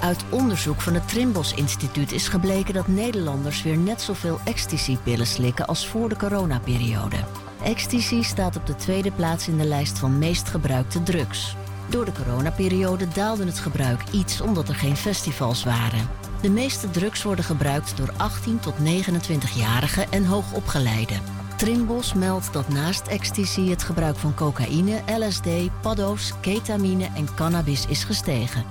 Uit 0.00 0.24
onderzoek 0.30 0.80
van 0.80 0.94
het 0.94 1.08
Trimbos 1.08 1.54
Instituut 1.54 2.12
is 2.12 2.28
gebleken 2.28 2.74
dat 2.74 2.88
Nederlanders 2.88 3.62
weer 3.62 3.76
net 3.76 4.00
zoveel 4.00 4.40
ecstasy-pillen 4.44 5.26
slikken 5.26 5.66
als 5.66 5.86
voor 5.86 6.08
de 6.08 6.16
coronaperiode. 6.16 7.16
Ecstasy 7.62 8.22
staat 8.22 8.56
op 8.56 8.66
de 8.66 8.74
tweede 8.74 9.10
plaats 9.10 9.48
in 9.48 9.58
de 9.58 9.64
lijst 9.64 9.98
van 9.98 10.18
meest 10.18 10.48
gebruikte 10.48 11.02
drugs. 11.02 11.56
Door 11.88 12.04
de 12.04 12.12
coronaperiode 12.12 13.08
daalde 13.08 13.44
het 13.44 13.58
gebruik 13.58 14.00
iets 14.12 14.40
omdat 14.40 14.68
er 14.68 14.74
geen 14.74 14.96
festivals 14.96 15.64
waren. 15.64 16.08
De 16.40 16.50
meeste 16.50 16.90
drugs 16.90 17.22
worden 17.22 17.44
gebruikt 17.44 17.96
door 17.96 18.12
18 18.16 18.60
tot 18.60 18.74
29-jarigen 18.74 20.10
en 20.10 20.24
hoogopgeleiden. 20.24 21.37
Trimbos 21.58 22.14
meldt 22.14 22.52
dat 22.52 22.68
naast 22.68 23.06
ecstasy 23.06 23.68
het 23.68 23.82
gebruik 23.82 24.16
van 24.16 24.34
cocaïne, 24.34 25.02
LSD, 25.06 25.48
paddo's, 25.80 26.32
ketamine 26.40 27.08
en 27.14 27.34
cannabis 27.34 27.86
is 27.86 28.04
gestegen. 28.04 28.64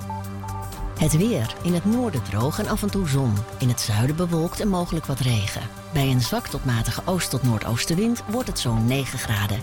Het 0.99 1.17
weer. 1.17 1.55
In 1.63 1.73
het 1.73 1.85
noorden 1.85 2.23
droog 2.23 2.59
en 2.59 2.67
af 2.67 2.81
en 2.81 2.91
toe 2.91 3.07
zon. 3.07 3.33
In 3.59 3.67
het 3.67 3.81
zuiden 3.81 4.15
bewolkt 4.15 4.59
en 4.59 4.67
mogelijk 4.67 5.05
wat 5.05 5.19
regen. 5.19 5.61
Bij 5.93 6.11
een 6.11 6.21
zwak 6.21 6.47
tot 6.47 6.65
matige 6.65 7.01
oost- 7.05 7.29
tot 7.29 7.43
noordoostenwind 7.43 8.23
wordt 8.27 8.47
het 8.47 8.59
zo'n 8.59 8.85
9 8.85 9.19
graden. 9.19 9.59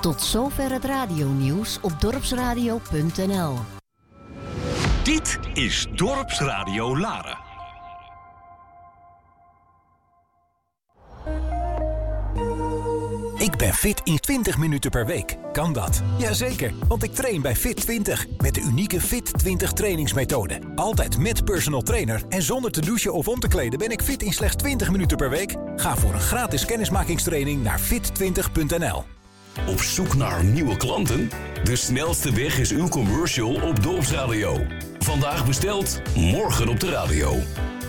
Tot 0.00 0.22
zover 0.22 0.72
het 0.72 0.84
radionieuws 0.84 1.78
op 1.80 2.00
dorpsradio.nl. 2.00 3.58
Dit 5.02 5.38
is 5.54 5.86
Dorpsradio 5.94 6.98
Laren. 6.98 7.45
Ik 13.38 13.56
ben 13.56 13.74
fit 13.74 14.00
in 14.04 14.18
20 14.18 14.56
minuten 14.56 14.90
per 14.90 15.06
week. 15.06 15.36
Kan 15.52 15.72
dat? 15.72 16.02
Jazeker, 16.18 16.72
want 16.88 17.02
ik 17.02 17.14
train 17.14 17.42
bij 17.42 17.56
Fit 17.56 17.76
20 17.76 18.26
met 18.38 18.54
de 18.54 18.60
unieke 18.60 19.00
Fit 19.00 19.38
20 19.38 19.72
trainingsmethode. 19.72 20.58
Altijd 20.74 21.18
met 21.18 21.44
personal 21.44 21.82
trainer 21.82 22.22
en 22.28 22.42
zonder 22.42 22.70
te 22.70 22.80
douchen 22.80 23.12
of 23.12 23.28
om 23.28 23.40
te 23.40 23.48
kleden 23.48 23.78
ben 23.78 23.90
ik 23.90 24.02
fit 24.02 24.22
in 24.22 24.32
slechts 24.32 24.56
20 24.56 24.90
minuten 24.90 25.16
per 25.16 25.30
week. 25.30 25.56
Ga 25.76 25.96
voor 25.96 26.14
een 26.14 26.20
gratis 26.20 26.64
kennismakingstraining 26.64 27.62
naar 27.62 27.80
fit20.nl. 27.80 29.04
Op 29.66 29.80
zoek 29.80 30.14
naar 30.14 30.44
nieuwe 30.44 30.76
klanten? 30.76 31.30
De 31.64 31.76
snelste 31.76 32.32
weg 32.32 32.58
is 32.58 32.70
uw 32.70 32.88
commercial 32.88 33.60
op 33.62 33.82
Dorpsradio. 33.82 34.66
Vandaag 34.98 35.46
besteld, 35.46 36.00
morgen 36.14 36.68
op 36.68 36.80
de 36.80 36.90
radio. 36.90 37.38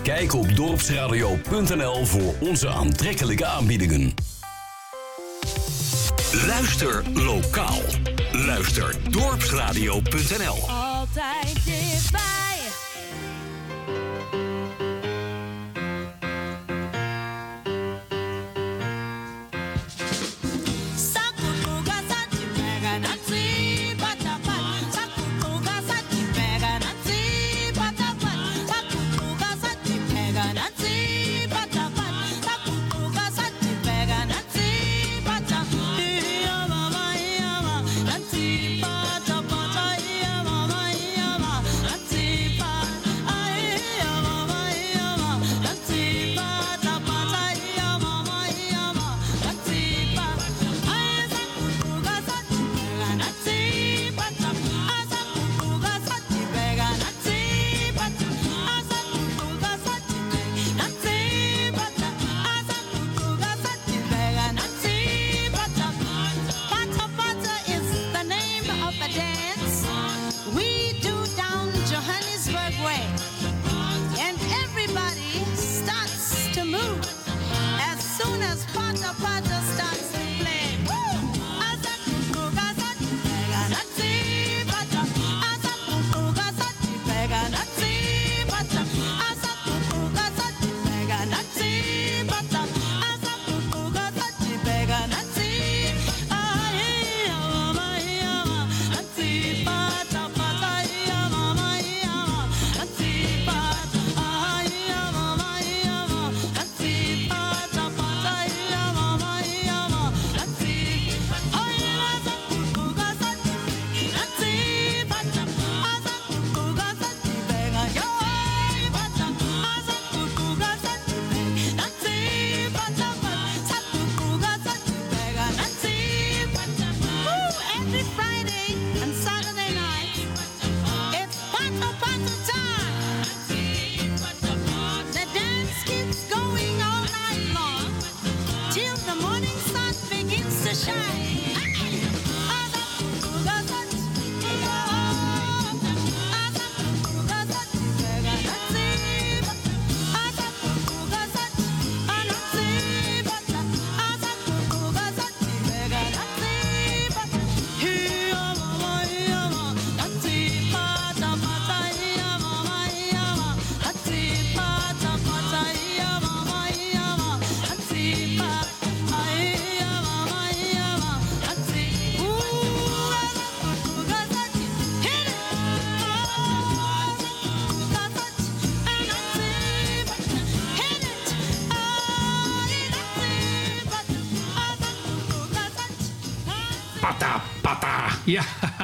Kijk 0.02 0.34
op 0.34 0.56
dorpsradio.nl 0.56 2.04
voor 2.04 2.34
onze 2.40 2.68
aantrekkelijke 2.68 3.46
aanbiedingen. 3.46 4.14
Luister 6.32 7.02
lokaal. 7.14 7.80
Luister 8.32 8.94
dorpsradio.nl. 9.10 10.68
Altijd 10.68 11.64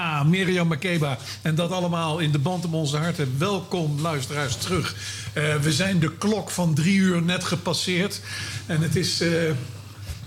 Ja, 0.05 0.23
Mirjam 0.23 0.69
Makeba. 0.69 1.19
En 1.43 1.55
dat 1.55 1.71
allemaal 1.71 2.19
in 2.19 2.33
de 2.33 2.39
band 2.39 2.65
om 2.65 2.75
onze 2.75 2.97
harten. 2.97 3.35
Welkom, 3.39 4.01
luisteraars, 4.01 4.57
terug. 4.57 4.95
Eh, 5.33 5.57
we 5.57 5.73
zijn 5.73 5.99
de 5.99 6.11
klok 6.17 6.51
van 6.51 6.75
drie 6.75 6.97
uur 6.97 7.23
net 7.23 7.45
gepasseerd. 7.45 8.21
En 8.67 8.81
het 8.81 8.97
is 8.97 9.21
eh, 9.21 9.47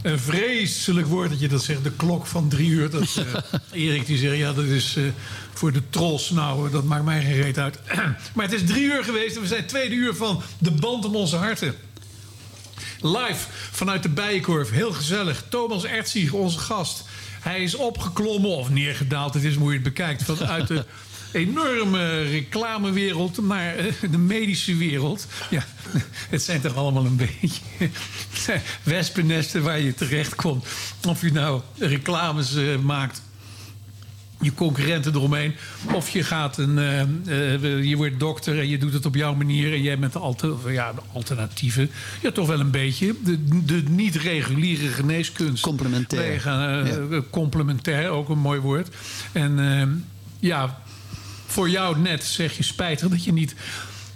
een 0.01 0.19
vreselijk 0.19 1.07
woord 1.07 1.29
dat 1.29 1.39
je 1.39 1.47
dat 1.47 1.63
zegt. 1.63 1.83
De 1.83 1.91
klok 1.91 2.25
van 2.25 2.49
drie 2.49 2.69
uur. 2.69 2.89
Dat, 2.89 3.01
eh, 3.01 3.59
Erik 3.87 4.05
die 4.05 4.17
zegt, 4.17 4.37
ja, 4.37 4.53
dat 4.53 4.65
is 4.65 4.97
voor 5.53 5.71
de 5.71 5.81
trolls. 5.89 6.29
Nou, 6.29 6.71
dat 6.71 6.83
maakt 6.83 7.05
mij 7.05 7.21
geen 7.21 7.41
reet 7.41 7.57
uit. 7.57 7.79
maar 8.35 8.45
het 8.45 8.53
is 8.53 8.65
drie 8.65 8.83
uur 8.83 9.03
geweest. 9.03 9.35
En 9.35 9.41
we 9.41 9.47
zijn 9.47 9.65
tweede 9.65 9.95
uur 9.95 10.15
van 10.15 10.41
de 10.57 10.71
band 10.71 11.05
om 11.05 11.15
onze 11.15 11.35
harten. 11.35 11.75
Live 13.01 13.47
vanuit 13.71 14.03
de 14.03 14.09
Bijenkorf. 14.09 14.69
Heel 14.69 14.91
gezellig. 14.91 15.43
Thomas 15.49 15.83
Ertsieg, 15.83 16.31
onze 16.31 16.59
gast. 16.59 17.03
Hij 17.39 17.63
is 17.63 17.75
opgeklommen 17.75 18.49
of 18.49 18.69
neergedaald. 18.69 19.33
Het 19.33 19.43
is 19.43 19.55
hoe 19.55 19.67
je 19.67 19.73
het 19.73 19.83
bekijkt. 19.83 20.23
Vanuit 20.23 20.67
de 20.67 20.85
enorme 21.31 22.21
reclamewereld 22.21 23.41
naar 23.41 23.75
eh, 23.75 23.93
de 24.11 24.17
medische 24.17 24.75
wereld. 24.75 25.27
Ja, 25.49 25.65
het 26.29 26.41
zijn 26.41 26.61
toch 26.61 26.75
allemaal 26.75 27.05
een 27.05 27.15
beetje 27.15 27.89
wespennesten 28.83 29.63
waar 29.63 29.79
je 29.79 29.93
terecht 29.93 30.35
komt. 30.35 30.65
Of 31.07 31.21
je 31.21 31.31
nou 31.31 31.61
reclames 31.77 32.55
eh, 32.55 32.77
maakt 32.77 33.21
je 34.41 34.53
concurrenten 34.53 35.15
eromheen. 35.15 35.55
Of 35.93 36.09
je 36.09 36.23
gaat 36.23 36.57
een, 36.57 36.77
eh, 36.77 37.83
je 37.83 37.95
wordt 37.95 38.19
dokter 38.19 38.59
en 38.59 38.67
je 38.67 38.77
doet 38.77 38.93
het 38.93 39.05
op 39.05 39.15
jouw 39.15 39.35
manier. 39.35 39.73
En 39.73 39.81
jij 39.81 39.99
bent 39.99 40.13
de, 40.13 40.19
alter, 40.19 40.71
ja, 40.71 40.93
de 40.93 41.01
alternatieve. 41.13 41.87
Ja, 42.21 42.31
toch 42.31 42.47
wel 42.47 42.59
een 42.59 42.71
beetje. 42.71 43.15
De, 43.23 43.63
de 43.65 43.83
niet-reguliere 43.89 44.87
geneeskunst. 44.87 45.63
Complementair. 45.63 46.41
Gaan, 46.41 46.85
eh, 46.85 47.19
Complementair, 47.29 48.09
ook 48.09 48.29
een 48.29 48.39
mooi 48.39 48.59
woord. 48.59 48.95
En 49.31 49.59
eh, 49.59 49.87
ja, 50.39 50.81
voor 51.45 51.69
jou 51.69 51.99
net 51.99 52.23
zeg 52.23 52.57
je 52.57 52.63
spijtig 52.63 53.09
dat 53.09 53.23
je 53.23 53.33
niet 53.33 53.55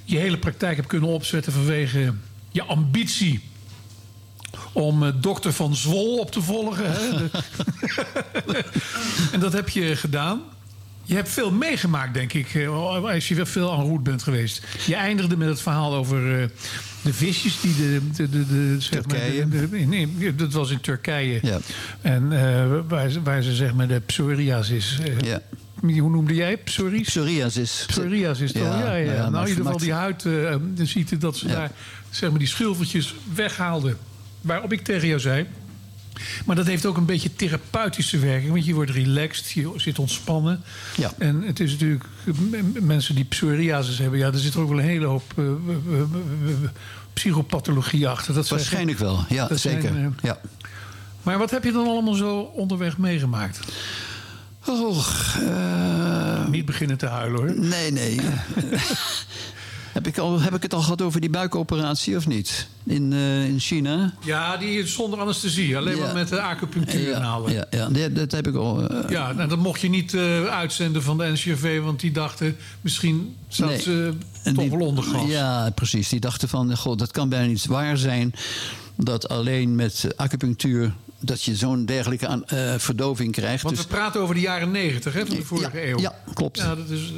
je 0.05 0.17
hele 0.17 0.37
praktijk 0.37 0.75
hebt 0.75 0.87
kunnen 0.87 1.09
opzetten 1.09 1.53
vanwege 1.53 2.13
je 2.51 2.63
ambitie 2.63 3.41
om 4.71 5.03
eh, 5.03 5.11
dokter 5.15 5.53
van 5.53 5.75
Zwol 5.75 6.17
op 6.17 6.31
te 6.31 6.41
volgen. 6.41 6.85
Hè? 6.91 7.17
De- 7.17 7.29
en 9.33 9.39
dat 9.39 9.53
heb 9.53 9.69
je 9.69 9.95
gedaan. 9.95 10.41
Je 11.03 11.15
hebt 11.15 11.29
veel 11.29 11.51
meegemaakt, 11.51 12.13
denk 12.13 12.33
ik, 12.33 12.53
eh, 12.55 13.03
als 13.03 13.27
je 13.27 13.35
wel 13.35 13.45
veel 13.45 13.71
aan 13.73 13.83
roet 13.83 14.03
bent 14.03 14.23
geweest. 14.23 14.63
Je 14.85 14.95
eindigde 14.95 15.37
met 15.37 15.47
het 15.47 15.61
verhaal 15.61 15.95
over 15.95 16.41
eh, 16.41 16.47
de 17.01 17.13
visjes 17.13 17.61
die 17.61 17.75
de... 17.75 18.01
de, 18.15 18.29
de, 18.29 18.45
de 18.47 18.75
zeg 18.79 18.89
Turkije. 19.01 19.45
Maar, 19.47 19.59
de- 19.59 19.69
de- 19.69 19.77
nee, 19.77 20.35
dat 20.35 20.53
was 20.53 20.71
in 20.71 20.81
Turkije. 20.81 21.39
Ja. 21.41 21.59
En 22.01 22.31
eh, 22.31 22.79
waar, 22.87 23.09
ze- 23.09 23.21
waar 23.21 23.41
ze 23.41 23.55
zeg 23.55 23.73
maar 23.73 23.87
de 23.87 23.99
psoriasis... 24.05 24.99
eh, 25.03 25.19
Ja. 25.19 25.41
Hoe 25.81 26.09
noemde 26.09 26.33
jij 26.35 26.49
het? 26.49 26.63
Psories? 26.63 27.07
Psoriasis. 27.07 27.83
Psoriasis, 27.87 28.51
toch? 28.51 28.61
Ja, 28.63 28.79
Ja, 28.79 28.95
ja, 28.95 29.15
nou 29.15 29.31
nou, 29.31 29.43
in 29.43 29.49
ieder 29.49 29.63
geval 29.65 29.79
die 29.79 29.93
huid... 29.93 30.25
eh, 30.25 30.55
dan 30.73 30.87
ziet 30.87 31.09
je 31.09 31.17
dat 31.17 31.37
ze 31.37 31.47
Ja. 31.47 31.53
daar 31.53 31.71
zeg 32.09 32.29
maar, 32.29 32.39
die 32.39 32.47
schilfertjes 32.47 33.15
weghaalden. 33.33 33.97
Waarop 34.41 34.71
ik 34.73 34.81
tegen 34.83 35.07
jou 35.07 35.19
zei... 35.19 35.45
Maar 36.45 36.55
dat 36.55 36.65
heeft 36.65 36.85
ook 36.85 36.97
een 36.97 37.05
beetje 37.05 37.35
therapeutische 37.35 38.19
werking. 38.19 38.51
Want 38.51 38.65
je 38.65 38.73
wordt 38.73 38.91
relaxed, 38.91 39.51
je 39.51 39.71
zit 39.75 39.99
ontspannen. 39.99 40.61
Ja. 40.97 41.11
En 41.17 41.41
het 41.41 41.59
is 41.59 41.71
natuurlijk... 41.71 42.03
Mensen 42.81 43.15
die 43.15 43.23
psoriasis 43.23 43.97
hebben... 43.97 44.19
Ja, 44.19 44.27
er 44.27 44.37
zit 44.39 44.55
ook 44.55 44.69
wel 44.69 44.77
een 44.79 44.83
hele 44.85 45.05
hoop 45.05 45.23
w- 45.35 46.67
psychopathologie 47.13 48.07
achter. 48.07 48.33
Dat 48.33 48.47
zijn- 48.47 48.59
Waarschijnlijk 48.59 48.97
wel, 48.99 49.25
ja, 49.29 49.47
zijn, 49.47 49.59
zeker. 49.81 50.11
ja. 50.21 50.39
maar 51.23 51.37
wat 51.37 51.51
heb 51.51 51.63
je 51.63 51.71
dan 51.71 51.87
allemaal 51.87 52.13
zo 52.13 52.39
onderweg 52.39 52.97
meegemaakt? 52.97 53.59
Oh, 54.67 55.07
Niet 56.49 56.65
beginnen 56.65 56.97
te 56.97 57.05
huilen 57.05 57.39
hoor. 57.39 57.59
nee, 57.67 57.91
nee. 57.91 58.19
heb, 59.91 60.07
ik 60.07 60.17
al, 60.17 60.39
heb 60.41 60.55
ik 60.55 60.61
het 60.63 60.73
al 60.73 60.81
gehad 60.81 61.01
over 61.01 61.21
die 61.21 61.29
buikoperatie 61.29 62.15
of 62.17 62.27
niet? 62.27 62.67
In, 62.83 63.13
eh, 63.13 63.45
in 63.45 63.59
China? 63.59 64.13
Ja, 64.25 64.57
die 64.57 64.87
zonder 64.87 65.19
anesthesie. 65.19 65.77
Alleen 65.77 65.95
Ja. 65.97 66.05
maar 66.05 66.13
met 66.13 66.27
de 66.27 66.41
acupunctuur 66.41 67.09
ja, 67.09 67.19
halen. 67.21 67.53
ja, 67.53 67.65
ja, 67.71 67.89
dat, 67.89 68.15
dat 68.15 68.31
heb 68.31 68.47
ik 68.47 68.55
al. 68.55 68.87
eh, 68.89 69.09
Ja, 69.09 69.31
nou, 69.31 69.49
dat 69.49 69.57
mocht 69.59 69.81
je 69.81 69.89
niet 69.89 70.13
eh, 70.13 70.43
uitzenden 70.45 71.03
van 71.03 71.17
de 71.17 71.23
NCRV, 71.31 71.79
want 71.81 71.99
die 71.99 72.11
dachten 72.11 72.55
misschien 72.81 73.35
zat 73.47 73.67
Nee. 73.69 73.81
ze 73.81 74.13
toch 74.43 74.53
die- 74.55 74.69
wel 74.69 74.79
onder 74.87 75.03
gas. 75.03 75.27
Ja, 75.27 75.69
precies. 75.75 76.09
Die 76.09 76.19
dachten 76.19 76.49
van, 76.49 76.77
god, 76.77 76.99
dat 76.99 77.11
kan 77.11 77.29
bijna 77.29 77.45
niet 77.47 77.65
waar 77.65 77.97
zijn... 77.97 78.33
dat 78.95 79.29
alleen 79.29 79.75
met 79.75 80.07
acupunctuur... 80.15 80.93
dat 81.19 81.43
je 81.43 81.55
zo'n 81.55 81.85
dergelijke 81.85 82.27
aan, 82.27 82.45
eh, 82.45 82.73
verdoving 82.77 83.31
krijgt. 83.31 83.63
Want 83.63 83.75
Dus, 83.75 83.85
we 83.85 83.91
praten 83.91 84.21
over 84.21 84.35
de 84.35 84.41
jaren 84.41 84.71
negentig 84.71 85.13
van 85.13 85.25
de 85.35 85.43
vorige 85.43 85.87
eeuw. 85.89 85.99
ja, 85.99 86.15
klopt. 86.33 86.57
Ja, 86.57 86.75
dat 86.75 86.89
is, 86.89 87.13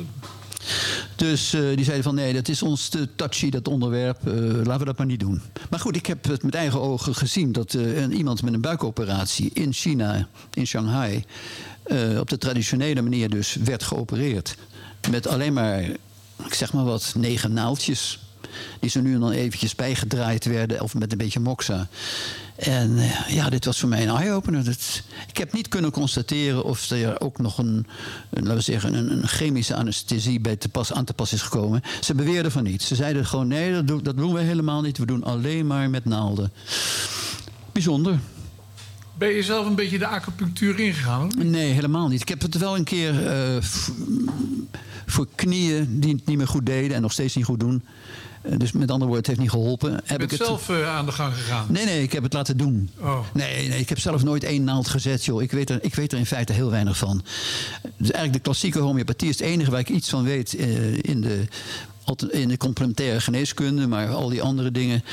dus 1.23 1.53
eh, 1.53 1.61
die 1.75 1.83
zeiden 1.83 2.03
van, 2.03 2.15
nee, 2.15 2.33
dat 2.33 2.47
is 2.47 2.61
ons 2.61 2.87
te 2.87 3.07
touchy, 3.15 3.49
dat 3.49 3.67
onderwerp. 3.67 4.27
eh, 4.27 4.33
laten 4.33 4.79
we 4.79 4.85
dat 4.85 4.97
maar 4.97 5.05
niet 5.05 5.19
doen. 5.19 5.41
Maar 5.69 5.79
goed, 5.79 5.95
ik 5.95 6.05
heb 6.05 6.25
het 6.25 6.43
met 6.43 6.55
eigen 6.55 6.81
ogen 6.81 7.15
gezien... 7.15 7.51
dat 7.51 7.73
een, 7.73 8.13
iemand 8.13 8.43
met 8.43 8.53
een 8.53 8.61
buikoperatie 8.61 9.49
in 9.53 9.73
China, 9.73 10.27
in 10.53 10.67
Shanghai... 10.67 11.23
op 12.19 12.29
de 12.29 12.37
traditionele 12.37 13.01
manier 13.01 13.29
dus 13.29 13.55
werd 13.55 13.83
geopereerd. 13.83 14.55
Met 15.11 15.27
alleen 15.27 15.53
maar, 15.53 15.81
ik 16.45 16.53
zeg 16.53 16.73
maar 16.73 16.85
wat, 16.85 17.13
negen 17.17 17.53
naaldjes... 17.53 18.19
die 18.79 18.89
zo 18.89 19.01
nu 19.01 19.13
en 19.13 19.19
dan 19.19 19.31
eventjes 19.31 19.75
bijgedraaid 19.75 20.45
werden... 20.45 20.81
of 20.81 20.93
met 20.93 21.11
een 21.11 21.17
beetje 21.17 21.39
moxa. 21.39 21.87
En 22.55 22.97
eh, 22.97 23.35
ja, 23.35 23.49
dit 23.49 23.65
was 23.65 23.79
voor 23.79 23.89
mij 23.89 24.07
een 24.07 24.15
eye-opener. 24.15 24.67
Ik 25.27 25.37
heb 25.37 25.53
niet 25.53 25.67
kunnen 25.67 25.91
constateren 25.91 26.63
of 26.63 26.89
er 26.89 27.21
ook 27.21 27.37
nog 27.37 27.57
een, 27.57 27.87
een, 28.29 28.43
laten 28.43 28.55
we 28.55 28.61
zeggen, 28.61 28.93
een, 28.93 29.11
een 29.11 29.27
chemische 29.27 29.75
anesthesie 29.75 30.39
bij 30.39 30.55
te 30.55 30.69
pas, 30.69 30.93
aan 30.93 31.05
te 31.05 31.13
pas 31.13 31.33
is 31.33 31.41
gekomen. 31.41 31.81
Ze 32.01 32.15
beweerden 32.15 32.51
van 32.51 32.63
niet. 32.63 32.81
Ze 32.81 32.95
zeiden 32.95 33.25
gewoon: 33.25 33.47
nee, 33.47 33.73
dat 33.73 33.87
doen, 33.87 34.03
dat 34.03 34.17
doen 34.17 34.33
we 34.33 34.39
helemaal 34.39 34.81
niet. 34.81 34.97
We 34.97 35.05
doen 35.05 35.23
alleen 35.23 35.67
maar 35.67 35.89
met 35.89 36.05
naalden. 36.05 36.51
Bijzonder. 37.71 38.19
ben 39.17 39.29
je 39.29 39.43
zelf 39.43 39.65
een 39.65 39.75
beetje 39.75 39.99
de 39.99 40.07
acupunctuur 40.07 40.79
ingegaan? 40.79 41.31
Nee, 41.37 41.71
helemaal 41.71 42.07
niet. 42.07 42.21
Ik 42.21 42.29
heb 42.29 42.41
het 42.41 42.57
wel 42.57 42.75
een 42.75 42.83
keer 42.83 43.27
eh, 43.27 43.57
voor 45.05 45.27
knieën 45.35 45.99
die 45.99 46.13
het 46.13 46.25
niet 46.25 46.37
meer 46.37 46.47
goed 46.47 46.65
deden 46.65 46.95
en 46.95 47.01
nog 47.01 47.11
steeds 47.11 47.35
niet 47.35 47.45
goed 47.45 47.59
doen. 47.59 47.83
Eh, 48.43 48.57
dus 48.57 48.71
met 48.71 48.91
andere 48.91 49.11
woorden, 49.11 49.17
het 49.17 49.27
heeft 49.27 49.39
niet 49.39 49.49
geholpen. 49.49 49.91
Je 49.91 49.99
Heb 50.05 50.21
ik 50.21 50.31
het... 50.31 50.45
zelf 50.45 50.69
eh, 50.69 50.95
aan 50.95 51.05
de 51.05 51.11
gang 51.11 51.35
gegaan. 51.35 51.65
Nee, 51.69 51.85
nee, 51.85 52.03
ik 52.03 52.11
heb 52.11 52.23
het 52.23 52.33
laten 52.33 52.57
doen. 52.57 52.89
Oh. 52.99 53.19
Nee, 53.33 53.67
nee, 53.67 53.79
ik 53.79 53.89
heb 53.89 53.99
zelf 53.99 54.23
nooit 54.23 54.43
één 54.43 54.63
naald 54.63 54.87
gezet, 54.87 55.25
joh. 55.25 55.41
Ik 55.41 55.51
weet 55.51 55.69
er, 55.69 55.83
ik 55.83 55.95
weet 55.95 56.11
er 56.11 56.17
in 56.17 56.25
feite 56.25 56.53
heel 56.53 56.69
weinig 56.69 56.97
van. 56.97 57.23
Dus 57.81 58.11
eigenlijk 58.11 58.33
de 58.33 58.39
klassieke 58.39 58.79
homeopathie 58.79 59.29
is 59.29 59.39
het 59.39 59.47
enige 59.47 59.71
waar 59.71 59.79
ik 59.79 59.89
iets 59.89 60.09
van 60.09 60.23
weet 60.23 60.55
eh, 60.55 60.93
in, 60.93 61.21
de, 61.21 61.47
in 62.29 62.47
de 62.47 62.57
complementaire 62.57 63.21
geneeskunde, 63.21 63.87
maar 63.87 64.07
al 64.09 64.29
die 64.29 64.41
andere 64.41 64.71
dingen. 64.71 65.03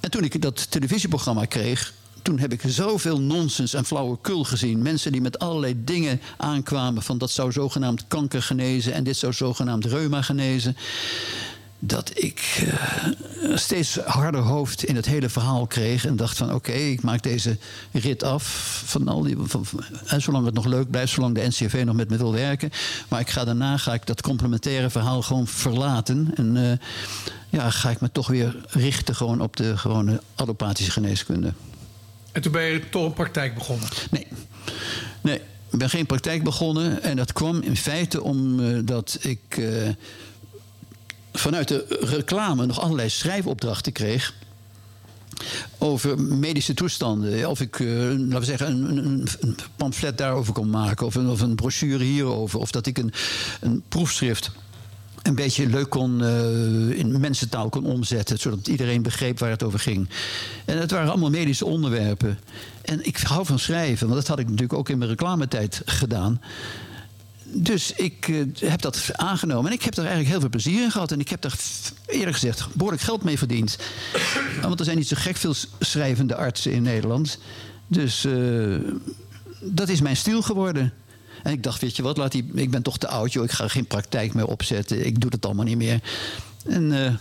En 0.00 0.10
toen 0.10 0.24
ik 0.24 0.42
dat 0.42 0.70
televisieprogramma 0.70 1.44
kreeg. 1.44 1.92
Toen 2.22 2.38
heb 2.38 2.52
ik 2.52 2.62
zoveel 2.66 3.20
nonsens 3.20 3.74
en 3.74 3.84
flauwekul 3.84 4.44
gezien. 4.44 4.82
Mensen 4.82 5.12
die 5.12 5.20
met 5.20 5.38
allerlei 5.38 5.74
dingen 5.84 6.20
aankwamen. 6.36 7.02
van 7.02 7.18
dat 7.18 7.30
zou 7.30 7.52
zogenaamd 7.52 8.04
kanker 8.08 8.42
genezen. 8.42 8.92
en 8.92 9.04
dit 9.04 9.16
zou 9.16 9.32
zogenaamd 9.32 9.84
reuma 9.84 10.22
genezen 10.22 10.76
dat 11.80 12.12
ik 12.14 12.66
eh, 12.66 13.56
steeds 13.56 13.96
harder 13.96 14.40
hoofd 14.40 14.84
in 14.84 14.96
het 14.96 15.06
hele 15.06 15.28
verhaal 15.28 15.66
kreeg. 15.66 16.06
En 16.06 16.16
dacht 16.16 16.36
van 16.36 16.54
oké, 16.54 16.72
ik 16.72 17.02
maak 17.02 17.22
deze 17.22 17.56
rit 17.92 18.22
af. 18.22 18.44
Van 18.86 19.08
al 19.08 19.22
die, 19.22 19.36
van, 19.38 19.64
en 20.06 20.22
zolang 20.22 20.44
het 20.44 20.54
nog 20.54 20.64
leuk 20.64 20.90
blijft, 20.90 21.12
zolang 21.12 21.34
de 21.34 21.46
NCV 21.46 21.82
nog 21.86 21.96
met 21.96 22.10
me 22.10 22.16
wil 22.16 22.32
werken. 22.32 22.70
Maar 23.08 23.20
ik 23.20 23.30
ga 23.30 23.44
daarna 23.44 23.76
ga 23.76 23.94
ik 23.94 24.06
dat 24.06 24.22
complementaire 24.22 24.90
verhaal 24.90 25.22
gewoon 25.22 25.46
verlaten. 25.46 26.30
En 26.34 26.56
eh, 26.56 26.86
ja, 27.48 27.70
ga 27.70 27.90
ik 27.90 28.00
me 28.00 28.12
toch 28.12 28.26
weer 28.26 28.56
richten 28.68 29.14
gewoon 29.14 29.40
op 29.40 29.56
de 29.56 29.76
gewone 29.76 30.20
allopathische 30.34 30.92
geneeskunde. 30.92 31.52
En 32.32 32.42
toen 32.42 32.52
ben 32.52 32.62
je 32.62 32.88
toch 32.88 33.04
een 33.04 33.12
praktijk 33.12 33.54
begonnen. 33.54 33.88
Nee. 34.10 34.26
Nee, 35.20 35.40
ik 35.70 35.78
ben 35.78 35.90
geen 35.90 36.06
praktijk 36.06 36.42
begonnen. 36.42 37.02
En 37.02 37.16
dat 37.16 37.32
kwam 37.32 37.60
in 37.60 37.76
feite 37.76 38.22
omdat 38.22 39.18
ik 39.20 39.40
eh, 39.48 39.64
vanuit 41.32 41.68
de 41.68 41.84
reclame 42.00 42.66
nog 42.66 42.80
allerlei 42.80 43.08
schrijfopdrachten 43.08 43.92
kreeg. 43.92 44.34
Over 45.78 46.20
medische 46.20 46.74
toestanden. 46.74 47.48
Of 47.48 47.60
ik, 47.60 47.80
eh, 47.80 47.86
laten 47.86 48.38
we 48.38 48.44
zeggen, 48.44 48.66
een, 48.96 49.28
een, 49.40 49.56
pamflet 49.76 50.18
daarover 50.18 50.52
kon 50.52 50.70
maken. 50.70 51.06
Of 51.06 51.14
een, 51.14 51.28
of 51.28 51.40
een 51.40 51.54
brochure 51.54 52.04
hierover. 52.04 52.58
Of 52.58 52.70
dat 52.70 52.86
ik 52.86 52.98
een, 52.98 53.12
een 53.60 53.82
proefschrift 53.88 54.50
een 55.22 55.34
beetje 55.34 55.66
leuk 55.66 55.88
kon 55.88 56.24
eh, 56.24 56.98
in 56.98 57.20
mensentaal 57.20 57.68
kon 57.68 57.84
omzetten. 57.84 58.38
Zodat 58.38 58.68
iedereen 58.68 59.02
begreep 59.02 59.38
waar 59.38 59.50
het 59.50 59.62
over 59.62 59.78
ging. 59.78 60.08
En 60.64 60.78
het 60.78 60.90
waren 60.90 61.10
allemaal 61.10 61.30
medische 61.30 61.66
onderwerpen. 61.66 62.38
En 62.82 63.06
ik 63.06 63.16
hou 63.16 63.46
van 63.46 63.58
schrijven, 63.58 64.06
want 64.06 64.18
dat 64.18 64.28
had 64.28 64.38
ik 64.38 64.44
natuurlijk 64.44 64.78
ook 64.78 64.88
in 64.88 64.98
mijn 64.98 65.10
reclametijd 65.10 65.82
gedaan. 65.84 66.40
Dus 67.52 67.92
ik 67.92 68.28
eh, 68.28 68.70
heb 68.70 68.80
dat 68.80 69.10
aangenomen. 69.12 69.70
En 69.70 69.76
ik 69.76 69.82
heb 69.82 69.92
er 69.92 69.98
eigenlijk 69.98 70.30
heel 70.30 70.40
veel 70.40 70.48
plezier 70.48 70.82
in 70.82 70.90
gehad. 70.90 71.12
En 71.12 71.20
ik 71.20 71.28
heb 71.28 71.40
daar 71.42 71.58
eerlijk 72.06 72.32
gezegd 72.32 72.66
behoorlijk 72.74 73.02
geld 73.02 73.22
mee 73.24 73.38
verdiend. 73.38 73.78
Want 74.62 74.78
er 74.78 74.84
zijn 74.84 74.96
niet 74.96 75.08
zo 75.08 75.16
gek 75.18 75.36
veel 75.36 75.54
schrijvende 75.80 76.34
artsen 76.36 76.72
in 76.72 76.82
Nederland. 76.82 77.38
Dus 77.86 78.24
eh, 78.24 78.76
dat 79.60 79.88
is 79.88 80.00
mijn 80.00 80.16
stil 80.16 80.42
geworden. 80.42 80.92
En 81.42 81.52
ik 81.52 81.62
dacht, 81.62 81.80
weet 81.80 81.96
je 81.96 82.02
wat, 82.02 82.16
laat 82.16 82.32
die, 82.32 82.50
ik 82.54 82.70
ben 82.70 82.82
toch 82.82 82.98
te 82.98 83.08
oud, 83.08 83.32
joh. 83.32 83.44
Ik 83.44 83.50
ga 83.50 83.68
geen 83.68 83.86
praktijk 83.86 84.34
meer 84.34 84.46
opzetten. 84.46 85.06
Ik 85.06 85.20
doe 85.20 85.30
het 85.30 85.44
allemaal 85.44 85.64
niet 85.64 85.76
meer. 85.76 86.00
En 86.66 86.92
eh, 86.92 87.14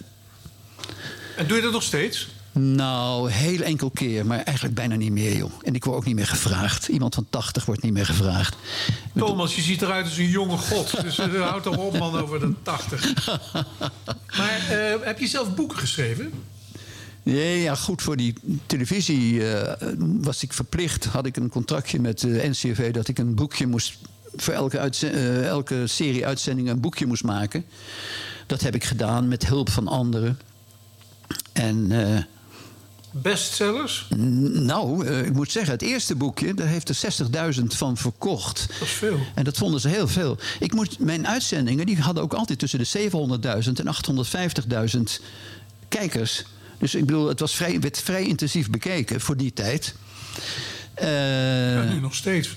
En 1.38 1.48
doe 1.48 1.58
je 1.58 1.64
dat 1.64 1.72
nog 1.72 1.84
steeds? 1.84 2.28
Nou, 2.60 3.32
heel 3.32 3.62
enkel 3.62 3.90
keer, 3.90 4.26
maar 4.26 4.40
eigenlijk 4.40 4.76
bijna 4.76 4.96
niet 4.96 5.12
meer, 5.12 5.38
joh. 5.38 5.52
En 5.64 5.76
ik 5.76 5.84
word 5.84 5.98
ook 5.98 6.06
niet 6.06 6.16
meer 6.16 6.28
gevraagd. 6.28 6.88
Iemand 6.88 7.16
van 7.16 7.26
80 7.30 7.66
wordt 7.66 7.82
niet 7.82 7.94
meer 7.94 8.06
gevraagd. 8.06 8.56
Thomas, 9.16 9.56
je 9.56 9.62
ziet 9.62 9.82
eruit 9.82 10.06
als 10.06 10.18
een 10.18 10.30
jonge 10.30 10.58
god. 10.58 11.02
Dus 11.02 11.20
uh, 11.20 11.50
houd 11.50 11.64
toch 11.64 11.78
op, 11.78 11.98
man, 11.98 12.20
over 12.20 12.40
de 12.40 12.54
80. 12.62 13.14
Maar 14.38 14.68
eh, 14.70 15.06
heb 15.06 15.20
je 15.20 15.28
zelf 15.28 15.56
boeken 15.56 15.78
geschreven? 15.78 16.32
Nee, 17.24 17.62
ja, 17.62 17.76
goed, 17.76 18.02
voor 18.02 18.18
die 18.18 18.34
televisie 18.66 19.52
eh, 19.54 19.88
was 20.00 20.44
ik 20.44 20.54
verplicht. 20.54 21.06
Had 21.06 21.26
ik 21.26 21.38
een 21.38 21.50
contractje 21.50 22.00
met 22.00 22.20
de 22.20 22.48
NCV 22.50 22.92
dat 22.92 23.08
ik 23.08 23.18
een 23.18 23.36
boekje 23.36 23.68
moest. 23.68 23.98
voor 24.36 24.54
elke, 24.54 24.78
eh, 24.78 25.48
elke 25.48 25.88
serie 25.88 26.26
uitzendingen 26.26 26.74
een 26.74 26.82
boekje 26.82 27.06
moest 27.06 27.24
maken. 27.24 27.66
Dat 28.46 28.62
heb 28.62 28.76
ik 28.76 28.84
gedaan 28.84 29.28
met 29.28 29.48
hulp 29.48 29.70
van 29.70 29.88
anderen. 29.88 30.40
En. 31.54 31.92
eh, 31.92 32.24
Bestsellers? 33.12 34.08
Nou, 34.54 35.08
eh, 35.08 35.26
ik 35.26 35.34
moet 35.34 35.52
zeggen, 35.52 35.72
het 35.74 35.82
eerste 35.82 36.16
boekje, 36.16 36.54
daar 36.54 36.68
heeft 36.68 36.90
er 36.90 36.96
60.000 36.96 37.64
van 37.76 37.98
verkocht. 37.98 38.66
Dat 38.80 38.88
is 38.88 38.94
veel. 38.94 39.20
En 39.36 39.44
dat 39.44 39.58
vonden 39.58 39.80
ze 39.80 39.88
heel 39.90 40.08
veel. 40.08 40.38
Ik 40.60 40.74
moet, 40.74 41.00
mijn 41.00 41.28
uitzendingen 41.28 41.86
die 41.86 42.02
hadden 42.02 42.24
ook 42.24 42.34
altijd 42.34 42.60
tussen 42.60 42.80
de 42.80 43.10
700.000 43.66 43.80
en 43.80 43.88
850.000 45.20 45.22
kijkers. 45.90 46.44
Dus 46.78 46.96
ik 46.96 47.06
bedoel, 47.06 47.28
het 47.28 47.40
was 47.40 47.56
vrij, 47.56 47.80
werd 47.80 48.00
vrij 48.00 48.24
intensief 48.24 48.70
bekeken 48.70 49.22
voor 49.22 49.38
die 49.38 49.54
tijd. 49.54 49.96
Eh, 50.94 51.74
Ja, 51.74 51.84
nu 51.84 52.00
nog 52.00 52.16
steeds. 52.16 52.56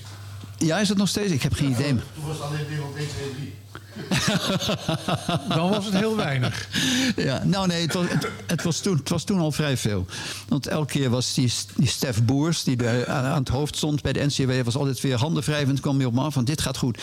ja, 0.57 0.79
is 0.79 0.89
het 0.89 0.97
nog 0.97 1.07
steeds? 1.09 1.31
Ik 1.31 1.41
heb 1.43 1.53
geen 1.53 1.71
idee. 1.71 1.87
Toen 1.87 2.01
was 2.27 2.37
het 2.37 2.45
alleen 2.45 2.67
wereld 2.67 2.95
1, 2.95 3.07
2, 3.07 3.31
3. 3.35 3.53
Dan 5.55 5.69
was 5.69 5.85
het 5.85 5.93
heel 5.93 6.15
weinig. 6.15 6.67
Ja, 7.15 7.43
nou 7.43 7.67
nee, 7.67 7.81
het 7.81 7.93
was, 7.93 8.05
het, 8.45 8.63
was 8.63 8.79
toen, 8.79 8.97
het 8.97 9.09
was 9.09 9.23
toen 9.23 9.39
al 9.39 9.51
vrij 9.51 9.77
veel. 9.77 10.05
Want 10.47 10.67
elke 10.67 10.91
keer 10.91 11.09
was 11.09 11.33
die, 11.33 11.53
die 11.75 11.87
Stef 11.87 12.23
Boers, 12.23 12.63
die 12.63 12.75
bij, 12.75 13.07
aan, 13.07 13.39
het 13.39 13.49
hoofd 13.49 13.75
stond 13.75 14.01
bij 14.01 14.13
de 14.13 14.25
NCW, 14.25 14.63
was 14.63 14.75
altijd 14.75 15.01
weer 15.01 15.17
handen 15.17 15.43
wrijvend, 15.43 15.79
kwam 15.79 15.97
weer 15.97 16.07
op 16.07 16.13
me 16.13 16.21
af 16.21 16.33
van 16.33 16.45
dit 16.45 16.61
gaat 16.61 16.77
goed. 16.77 16.99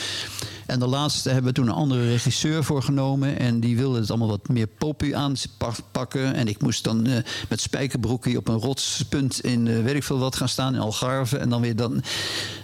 En 0.71 0.79
de 0.79 0.87
laatste 0.87 1.29
hebben 1.29 1.47
we 1.47 1.53
toen 1.53 1.69
een 1.69 1.75
andere 1.75 2.09
regisseur 2.09 2.65
voor 2.65 2.83
genomen. 2.83 3.39
En 3.39 3.61
die 3.61 3.77
wilde 3.77 4.01
het 4.01 4.11
allemaal 4.11 4.29
wat 4.29 4.49
meer 4.49 4.67
poppy 4.67 5.15
aanpakken. 5.15 6.35
En 6.35 6.49
ik 6.49 6.62
moest 6.62 6.85
dan 6.85 7.07
eh, 7.07 7.17
met 7.49 7.61
spijkerbroekie 7.61 8.37
op 8.37 8.49
een 8.49 8.59
rotspunt 8.59 9.41
in 9.41 9.69
eh, 9.69 9.83
weet 9.83 9.95
ik 9.95 10.03
veel 10.03 10.19
wat 10.19 10.37
gaan 10.37 10.49
staan 10.49 10.75
in 10.75 10.81
Algarve. 10.81 11.39
En 11.39 11.49
dan 11.49 11.61
weer 11.61 11.77
dan. 11.77 12.03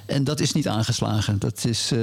En 0.07 0.25
dat 0.25 0.41
is 0.41 0.53
niet 0.53 0.69
aangeslagen. 0.69 1.39
Dat 1.39 1.65
is, 1.65 1.93
eh, 1.93 1.99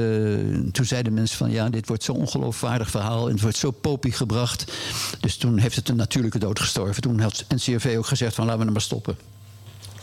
toen 0.71 0.85
zeiden 0.85 1.13
mensen 1.13 1.37
van 1.37 1.51
ja, 1.51 1.69
dit 1.69 1.87
wordt 1.87 2.03
zo'n 2.13 2.21
ongeloofwaardig 2.21 2.89
verhaal. 2.89 3.25
En 3.27 3.31
het 3.33 3.41
wordt 3.41 3.57
zo 3.57 3.71
poppy 3.71 4.11
gebracht. 4.11 4.71
Dus 5.19 5.37
toen 5.37 5.57
heeft 5.57 5.75
het 5.75 5.89
een 5.89 5.95
natuurlijke 5.95 6.39
dood 6.39 6.59
gestorven. 6.59 7.01
Toen 7.01 7.19
had 7.19 7.45
NCRV 7.49 7.95
ook 7.97 8.07
gezegd 8.07 8.35
van 8.35 8.43
laten 8.43 8.59
we 8.59 8.65
hem 8.65 8.73
maar 8.73 8.81
stoppen. 8.81 9.17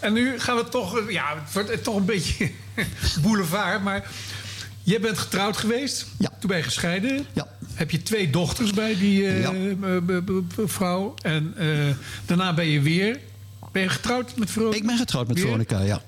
En 0.01 0.13
nu 0.13 0.39
gaan 0.39 0.57
we 0.57 0.69
toch, 0.69 1.11
ja, 1.11 1.35
het 1.45 1.53
wordt 1.53 1.85
toch 1.85 1.97
een 1.97 2.05
beetje 2.05 2.51
boulevard. 3.23 3.83
Maar 3.83 4.11
jij 4.83 5.01
bent 5.01 5.19
getrouwd 5.19 5.57
geweest. 5.57 6.07
Ja. 6.19 6.29
Toen 6.41 6.49
ben 6.49 6.57
je 6.59 6.63
gescheiden. 6.65 7.27
Ja. 7.33 7.49
Heb 7.75 7.91
je 7.91 8.03
twee 8.03 8.31
dochters 8.31 8.73
bij 8.73 8.97
die 8.97 9.27
eh, 9.27 9.41
Ja. 9.43 9.53
eh, 9.53 10.67
vrouw. 10.67 11.15
En 11.23 11.55
eh, 11.57 11.69
daarna 12.27 12.55
ben 12.55 12.67
je 12.67 12.81
weer. 12.81 13.19
Ben 13.73 13.83
je 13.83 13.89
getrouwd 13.89 14.37
met 14.37 14.51
Veronica? 14.51 14.77
Ik 14.79 14.87
ben 14.87 14.97
getrouwd 14.97 15.29
met? 15.29 15.41
Veronica, 15.41 15.81
ja. 15.81 16.03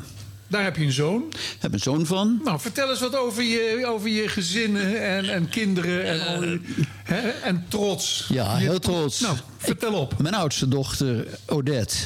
Daar 0.52 0.64
heb 0.64 0.76
je 0.76 0.84
een 0.84 0.92
zoon. 0.92 1.24
Ik 1.28 1.56
heb 1.58 1.72
een 1.72 1.78
zoon 1.78 2.06
van. 2.06 2.40
Nou, 2.44 2.60
vertel 2.60 2.90
eens 2.90 3.00
wat 3.00 3.16
over 3.16 3.42
je, 3.42 3.86
over 3.86 4.08
je 4.08 4.28
gezinnen 4.28 5.02
en, 5.02 5.28
en 5.28 5.48
kinderen 5.48 6.04
en, 6.04 6.26
al 6.26 6.58
hè, 7.02 7.28
en 7.28 7.64
trots. 7.68 8.26
Ja, 8.28 8.56
heel 8.56 8.78
trots. 8.78 9.20
Nou, 9.20 9.36
vertel 9.56 9.92
op. 9.92 10.18
Mijn 10.18 10.34
oudste 10.34 10.68
dochter, 10.68 11.26
Odette, 11.46 11.96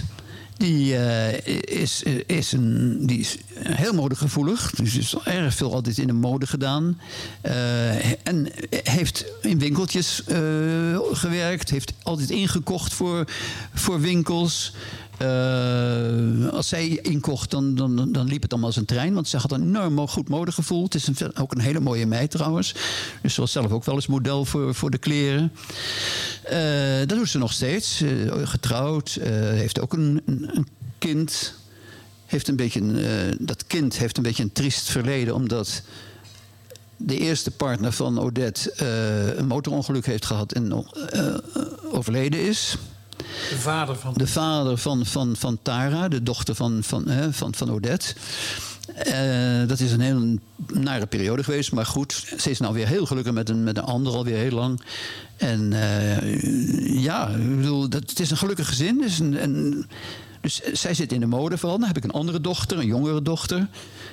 die, 0.56 0.96
eh, 0.96 1.80
is, 1.80 2.02
is, 2.26 2.52
een, 2.52 2.98
die 3.06 3.18
is 3.18 3.36
heel 3.58 3.92
modegevoelig. 3.92 4.70
Dus 4.70 4.96
is 4.96 5.14
erg 5.24 5.54
veel 5.54 5.72
altijd 5.74 5.98
in 5.98 6.06
de 6.06 6.12
mode 6.12 6.46
gedaan. 6.46 7.00
Eh, 7.40 8.26
en 8.26 8.48
heeft 8.70 9.24
in 9.40 9.58
winkeltjes 9.58 10.24
eh, 10.24 10.38
gewerkt. 11.12 11.70
Heeft 11.70 11.92
altijd 12.02 12.30
ingekocht 12.30 12.94
voor, 12.94 13.24
voor 13.74 14.00
winkels. 14.00 14.72
Eh, 15.18 16.48
als 16.52 16.68
zij 16.68 16.88
inkocht, 16.88 17.50
dan, 17.50 17.74
dan, 17.74 18.12
dan 18.12 18.26
liep 18.26 18.42
het 18.42 18.50
allemaal 18.50 18.68
als 18.68 18.78
een 18.78 18.84
trein. 18.84 19.14
Want 19.14 19.28
ze 19.28 19.36
had 19.36 19.52
een 19.52 19.62
enorm 19.62 20.08
goed 20.08 20.28
modegevoel. 20.28 20.82
Het 20.82 20.94
is 20.94 21.06
een, 21.06 21.36
ook 21.36 21.52
een 21.52 21.60
hele 21.60 21.80
mooie 21.80 22.06
meid 22.06 22.30
trouwens. 22.30 22.74
Dus 23.22 23.34
ze 23.34 23.40
was 23.40 23.52
zelf 23.52 23.72
ook 23.72 23.84
wel 23.84 23.94
eens 23.94 24.06
model 24.06 24.44
voor, 24.44 24.74
voor 24.74 24.90
de 24.90 24.98
kleren. 24.98 25.52
Eh, 26.42 26.98
dat 26.98 27.18
doet 27.18 27.28
ze 27.28 27.38
nog 27.38 27.52
steeds. 27.52 28.00
Eh, 28.00 28.10
getrouwd. 28.44 29.18
heeft 29.20 29.80
ook 29.80 29.92
een, 29.92 30.22
een, 30.26 30.56
een 30.56 30.66
kind. 30.98 31.54
Heeft 32.26 32.48
een 32.48 32.56
beetje 32.56 33.36
dat 33.40 33.66
kind 33.66 33.98
heeft 33.98 34.16
een 34.16 34.22
beetje 34.22 34.42
een 34.42 34.52
triest 34.52 34.90
verleden. 34.90 35.34
Omdat 35.34 35.82
de 36.96 37.18
eerste 37.18 37.50
partner 37.50 37.92
van 37.92 38.18
Odette 38.18 38.82
een 39.36 39.46
motorongeluk 39.46 40.06
heeft 40.06 40.24
gehad 40.24 40.52
en 40.52 40.86
overleden 41.92 42.40
is. 42.40 42.76
De 43.50 43.56
vader 43.58 43.96
van... 43.96 44.14
De 44.14 44.26
vader 44.26 44.78
van, 44.78 45.06
van, 45.06 45.36
van 45.36 45.58
Tara, 45.62 46.08
de 46.08 46.22
dochter 46.22 46.54
van, 46.54 46.78
van, 46.82 47.04
van, 47.30 47.54
van 47.54 47.70
Odette. 47.70 48.14
Eh, 48.94 49.68
dat 49.68 49.80
is 49.80 49.92
een 49.92 50.00
heel 50.00 50.38
nare 50.72 51.06
periode 51.06 51.44
geweest. 51.44 51.72
Maar 51.72 51.86
goed, 51.86 52.24
ze 52.38 52.50
is 52.50 52.58
nou 52.58 52.74
weer 52.74 52.86
heel 52.86 53.06
gelukkig 53.06 53.32
met 53.32 53.48
een, 53.48 53.64
met 53.64 53.76
een 53.76 53.84
ander 53.84 54.12
alweer 54.14 54.36
heel 54.36 54.50
lang. 54.50 54.80
En 55.36 55.72
eh, 55.72 57.02
ja, 57.02 57.28
ik 57.28 57.56
bedoel, 57.56 57.88
dat, 57.88 58.02
het 58.10 58.20
is 58.20 58.30
een 58.30 58.36
gelukkig 58.36 58.68
gezin. 58.68 58.98
Dus, 59.00 59.18
een, 59.18 59.42
een- 59.42 59.86
dus 60.40 60.60
zij 60.72 60.94
zit 60.94 61.12
in 61.12 61.20
de 61.20 61.26
mode 61.26 61.58
vooral. 61.58 61.78
Dan 61.78 61.86
heb 61.86 61.96
ik 61.96 62.04
een 62.04 62.10
andere 62.10 62.40
dochter, 62.40 62.78
een 62.78 62.86
jongere 62.86 63.22
dochter. 63.22 63.68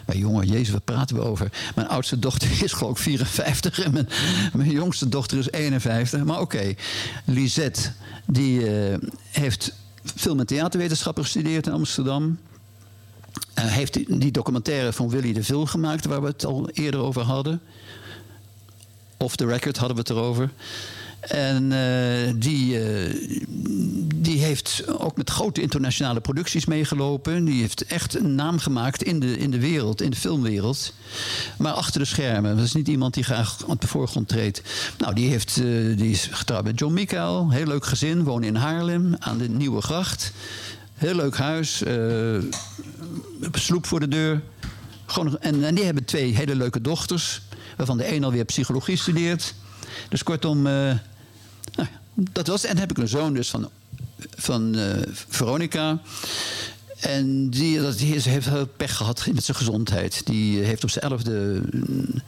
Maar 0.06 0.18
jongen, 0.18 0.48
jezus, 0.48 0.70
wat 0.70 0.84
praten 0.84 1.16
we 1.16 1.22
over? 1.22 1.52
Mijn 1.76 1.88
oudste 1.88 2.20
dochter 2.20 2.50
is 2.64 2.74
geloof 2.74 2.92
ik 2.92 3.04
54 3.04 3.80
en 3.80 4.08
mijn, 4.54 4.72
jongste 4.72 5.10
dochter 5.10 5.38
is 5.38 5.52
51. 5.52 6.24
Maar 6.24 6.40
oké, 6.40 6.74
Lisette, 7.26 7.92
die 8.26 8.68
eh, 8.68 8.98
heeft 9.32 9.74
film- 10.16 10.40
en 10.40 10.46
theaterwetenschappen 10.46 11.24
gestudeerd 11.24 11.68
in 11.68 11.74
Amsterdam. 11.74 12.40
Eh, 13.54 13.66
heeft 13.66 13.94
die, 13.94 14.18
die 14.18 14.32
documentaire 14.32 14.94
van 14.94 15.10
Willy 15.10 15.34
de 15.34 15.44
Vil 15.44 15.66
gemaakt, 15.66 16.06
waar 16.06 16.22
we 16.22 16.28
het 16.28 16.46
al 16.46 16.70
eerder 16.70 17.00
over 17.00 17.22
hadden. 17.22 17.62
Off 19.18 19.36
the 19.36 19.46
record 19.46 19.78
hadden 19.78 19.96
we 19.96 20.02
het 20.02 20.12
erover. 20.12 20.50
En 21.28 21.72
eh, 21.72 22.34
die, 22.36 22.80
eh, 22.80 23.16
die 24.16 24.40
heeft 24.40 24.84
ook 24.88 25.18
met 25.18 25.30
grote 25.30 25.62
internationale 25.62 26.22
producties 26.22 26.66
meegelopen. 26.66 27.46
Die 27.46 27.60
heeft 27.60 27.86
echt 27.86 28.16
een 28.16 28.36
naam 28.36 28.60
gemaakt 28.60 29.04
in 29.04 29.20
de, 29.20 29.38
in 29.38 29.52
de 29.52 29.60
wereld, 29.60 30.02
in 30.02 30.10
de 30.10 30.16
filmwereld. 30.16 30.94
Maar 31.58 31.74
achter 31.74 32.00
de 32.00 32.06
schermen. 32.06 32.56
Dat 32.56 32.66
is 32.66 32.74
niet 32.74 32.88
iemand 32.88 33.14
die 33.14 33.24
graag 33.24 33.64
op 33.66 33.82
de 33.82 33.88
voorgrond 33.88 34.28
treedt. 34.28 34.62
Nou, 34.98 35.14
die, 35.14 35.30
heeft, 35.30 35.58
eh, 35.58 35.98
die 35.98 36.12
is 36.12 36.28
getrouwd 36.32 36.64
met 36.64 36.80
John 36.80 36.94
Mikael. 36.94 37.52
Heel 37.52 37.66
leuk 37.66 37.86
gezin, 37.86 38.24
wonen 38.24 38.48
in 38.48 38.56
Haarlem 38.56 39.16
aan 39.20 39.38
de 39.38 39.50
Nieuwe 39.50 39.82
Gracht. 39.82 40.34
Heel 40.94 41.16
leuk 41.16 41.38
huis. 41.38 41.84
sloep 43.52 43.86
voor 43.86 44.00
de 44.00 44.08
deur. 44.08 44.42
Gewoon, 45.06 45.40
en, 45.40 45.64
en 45.64 45.76
die 45.76 45.84
hebben 45.84 46.06
twee 46.06 46.36
hele 46.36 46.56
leuke 46.56 46.82
dochters. 46.82 47.42
Waarvan 47.78 47.98
de 47.98 48.16
een 48.16 48.24
alweer 48.24 48.46
psychologie 48.46 48.98
studeert. 48.98 49.54
Dus 50.10 50.24
kortom, 50.24 50.68
dat 52.14 52.48
was. 52.48 52.64
En 52.64 52.70
dan 52.70 52.80
heb 52.80 52.92
ik 52.92 52.98
een 52.98 53.08
zoon 53.08 53.34
dus 53.34 53.50
van, 53.50 53.70
van 54.36 54.76
eh, 54.76 54.86
Veronica. 55.12 56.00
En 57.00 57.50
die, 57.50 57.82
dat, 57.82 57.98
die 57.98 58.12
heeft 58.12 58.50
heel 58.50 58.68
pech 58.68 58.96
gehad 58.96 59.26
met 59.34 59.44
zijn 59.44 59.58
gezondheid. 59.58 60.26
Die 60.26 60.64
heeft 60.64 60.84
op 60.84 60.90
zijn 60.90 61.06
elfde 61.06 61.62
mm, 61.72 62.22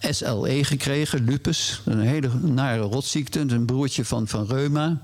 SLE 0.00 0.64
gekregen, 0.64 1.24
lupus. 1.24 1.80
Een 1.84 2.00
hele 2.00 2.28
nare 2.42 2.82
rotziekte. 2.82 3.40
Een 3.40 3.64
broertje 3.64 4.04
van, 4.04 4.28
van 4.28 4.46
reuma. 4.46 5.00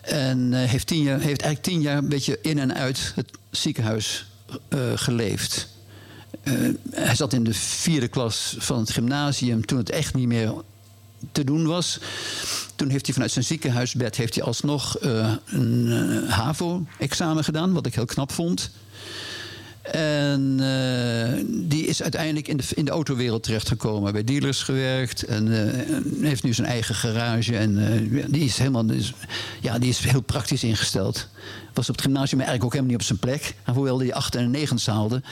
En 0.00 0.54
eh, 0.54 0.68
heeft, 0.68 0.86
tien 0.86 1.02
jaar, 1.02 1.20
heeft 1.20 1.42
eigenlijk 1.42 1.62
tien 1.62 1.80
jaar 1.80 1.98
een 1.98 2.08
beetje 2.08 2.38
in 2.42 2.58
en 2.58 2.74
uit 2.74 3.12
het 3.14 3.30
ziekenhuis 3.50 4.26
eh, 4.68 4.78
geleefd. 4.94 5.70
Hij 6.90 7.14
zat 7.14 7.32
in 7.32 7.44
de 7.44 7.54
vierde 7.54 8.08
klas 8.08 8.56
van 8.58 8.78
het 8.78 8.90
gymnasium 8.90 9.66
toen 9.66 9.78
het 9.78 9.90
echt 9.90 10.14
niet 10.14 10.26
meer 10.26 10.52
te 11.32 11.44
doen 11.44 11.66
was. 11.66 12.00
Toen 12.76 12.88
heeft 12.88 13.04
hij 13.04 13.14
vanuit 13.14 13.32
zijn 13.32 13.44
ziekenhuisbed 13.44 14.16
heeft 14.16 14.34
hij 14.34 14.44
alsnog 14.44 14.98
eh, 14.98 15.32
een 15.46 15.88
eh, 16.26 16.32
HAVO-examen 16.32 17.44
gedaan, 17.44 17.72
wat 17.72 17.86
ik 17.86 17.94
heel 17.94 18.04
knap 18.04 18.32
vond. 18.32 18.70
En 19.82 20.56
eh, 20.60 21.44
die 21.46 21.86
is 21.86 22.02
uiteindelijk 22.02 22.48
in 22.48 22.56
de, 22.56 22.64
in 22.74 22.84
de 22.84 22.90
autowereld 22.90 23.42
terechtgekomen. 23.42 24.12
Bij 24.12 24.24
dealers 24.24 24.62
gewerkt. 24.62 25.22
En 25.22 25.48
heeft 26.20 26.42
nu 26.42 26.52
zijn 26.52 26.66
eigen 26.66 26.94
garage. 26.94 27.56
En 27.56 27.74
die 28.28 28.44
is 28.44 28.58
helemaal. 28.58 28.84
ja, 29.60 29.78
die 29.78 29.88
is 29.88 29.98
heel 29.98 30.20
praktisch 30.20 30.64
ingesteld. 30.64 31.28
Was 31.74 31.88
op 31.88 31.94
het 31.94 32.04
gymnasium 32.04 32.40
eigenlijk 32.40 32.64
ook 32.64 32.72
helemaal 32.72 32.92
niet 32.92 33.00
op 33.00 33.06
zijn 33.06 33.18
plek. 33.18 33.54
Hoewel 33.74 33.98
hij 33.98 34.14
8 34.14 34.34
en 34.34 34.50
9 34.50 34.78
haalde. 34.92 35.22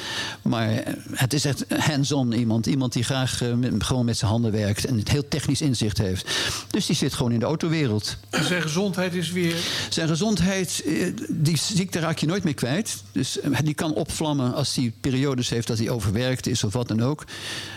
Maar 0.43 0.71
eh, 0.73 0.95
het 1.15 1.33
is 1.33 1.45
echt 1.45 1.65
hands-on 1.79 2.33
iemand. 2.33 2.67
Iemand 2.67 2.93
die 2.93 3.03
graag 3.03 3.43
eh, 3.43 3.53
met- 3.55 3.85
gewoon 3.85 4.05
met 4.05 4.17
zijn 4.19 4.31
handen 4.31 4.53
werkt. 4.53 4.85
En 4.85 4.99
het 4.99 5.09
heel 5.11 5.29
technisch 5.29 5.61
inzicht 5.61 5.99
heeft. 5.99 6.31
Dus 6.71 6.87
die 6.87 6.97
zit 6.97 7.15
gewoon 7.15 7.33
in 7.33 7.39
de 7.39 7.45
autowereld. 7.45 8.17
En 8.31 8.45
zijn 8.45 8.63
gezondheid 8.63 9.15
is 9.15 9.31
weer... 9.31 9.55
Zijn 9.91 10.09
gezondheid, 10.09 10.83
eh, 10.87 11.13
die 11.29 11.57
ziekte 11.57 11.99
raak 11.99 12.19
je 12.19 12.27
nooit 12.27 12.45
meer 12.45 12.55
kwijt. 12.55 13.03
Dus 13.13 13.39
die 13.65 13.75
kan 13.75 13.93
opvlammen 13.95 14.55
als 14.55 14.75
hij 14.77 14.93
periodes 15.01 15.49
heeft 15.49 15.67
dat 15.67 15.79
hij 15.79 15.91
overwerkt 15.91 16.47
is 16.47 16.65
of 16.65 16.73
wat 16.73 16.89
dan 16.89 17.03
ook. 17.03 17.25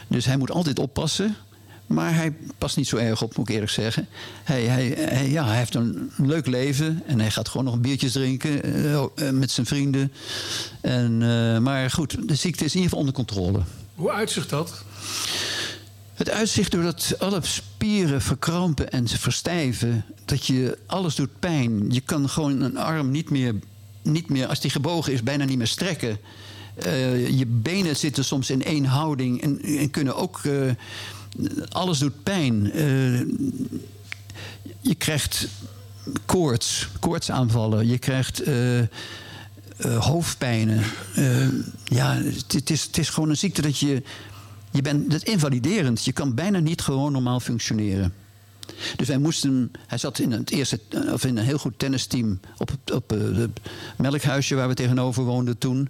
Dus 0.08 0.26
hij 0.26 0.38
moet 0.38 0.52
altijd 0.52 0.80
oppassen. 0.80 1.36
Maar 1.88 2.16
hij 2.16 2.34
past 2.58 2.78
niet 2.78 2.88
zo 2.88 2.98
erg 2.98 3.22
op, 3.22 3.38
moet 3.38 3.48
ik 3.48 3.54
eerlijk 3.54 3.72
zeggen. 3.72 4.08
Hij, 4.44 4.64
hij, 4.64 4.88
hij- 4.98 5.30
ja, 5.30 5.46
hij 5.48 5.58
heeft 5.58 5.76
een 5.76 6.12
leuk 6.18 6.48
leven 6.48 7.04
en 7.08 7.20
hij 7.20 7.32
gaat 7.32 7.50
gewoon 7.50 7.66
nog 7.66 7.80
biertjes 7.80 8.12
drinken 8.12 8.64
eh, 8.64 8.94
eh, 8.94 9.10
met 9.32 9.52
zijn 9.52 9.66
vrienden. 9.66 10.12
En, 10.82 11.22
eh, 11.22 11.60
maar 11.60 11.92
goed, 11.92 12.28
de 12.28 12.36
ziekte 12.36 12.64
is 12.66 12.76
in 12.76 12.82
ieder 12.82 12.84
geval 12.84 13.00
onder 13.00 13.14
controle. 13.14 13.60
Hoe 13.96 14.12
uitzicht 14.12 14.50
dat? 14.50 14.84
Het 16.14 16.30
uitzicht 16.30 16.72
doordat 16.72 17.16
alle 17.20 17.40
spieren 17.42 18.22
verkrampen 18.22 18.92
en 18.92 19.08
ze 19.08 19.20
verstijven. 19.20 20.06
Dat 20.26 20.46
je 20.46 20.78
alles 20.86 21.16
doet 21.16 21.40
pijn. 21.40 21.92
Je 21.92 22.02
kan 22.02 22.30
gewoon 22.30 22.62
een 22.62 22.78
arm 22.78 23.12
niet 23.12 23.30
meer, 23.30 23.56
niet 24.02 24.30
meer 24.30 24.48
als 24.48 24.60
die 24.60 24.72
gebogen 24.72 25.14
is, 25.14 25.24
bijna 25.24 25.46
niet 25.46 25.58
meer 25.58 25.68
strekken. 25.68 26.18
Je 27.38 27.46
benen 27.48 27.96
zitten 27.96 28.26
soms 28.26 28.50
in 28.50 28.64
één 28.64 28.86
houding 28.86 29.42
en, 29.42 29.62
en 29.62 29.90
kunnen 29.90 30.16
ook. 30.16 30.42
Alles 31.70 32.00
doet 32.00 32.24
pijn. 32.24 32.72
Eh, 32.72 33.20
je 34.80 34.96
krijgt 34.98 35.48
koorts, 36.26 36.88
koortsaanvallen. 37.00 37.88
Je 37.88 37.98
krijgt. 37.98 38.40
eh, 38.42 38.80
eh, 38.80 38.88
hoofdpijnen. 39.98 40.84
Ja, 41.84 42.22
het, 42.48 42.70
is, 42.70 42.84
het 42.84 42.98
is 42.98 43.10
gewoon 43.10 43.30
een 43.30 43.38
ziekte 43.38 43.62
dat 43.62 43.78
je 43.78 44.04
je 44.72 44.82
bent 44.82 45.14
het 45.14 45.24
invaliderend. 45.24 46.06
Je 46.06 46.12
kan 46.12 46.34
bijna 46.34 46.60
niet 46.60 46.82
gewoon 46.82 47.12
normaal 47.12 47.40
functioneren. 47.40 48.14
Dus 48.96 49.08
wij 49.08 49.18
moesten, 49.18 49.72
hij 49.88 49.98
zat 49.98 50.20
in 50.20 50.32
het 50.32 50.52
eerste, 50.52 50.80
of 51.12 51.26
in 51.26 51.38
een 51.38 51.44
heel 51.44 51.58
goed 51.58 51.74
tennisteam 51.78 52.40
op, 52.58 52.72
op 52.94 53.12
eh, 53.12 53.18
het 53.36 53.60
melkhuisje 53.98 54.56
waar 54.56 54.68
we 54.68 54.74
tegenover 54.74 55.24
woonden 55.24 55.58
toen. 55.58 55.90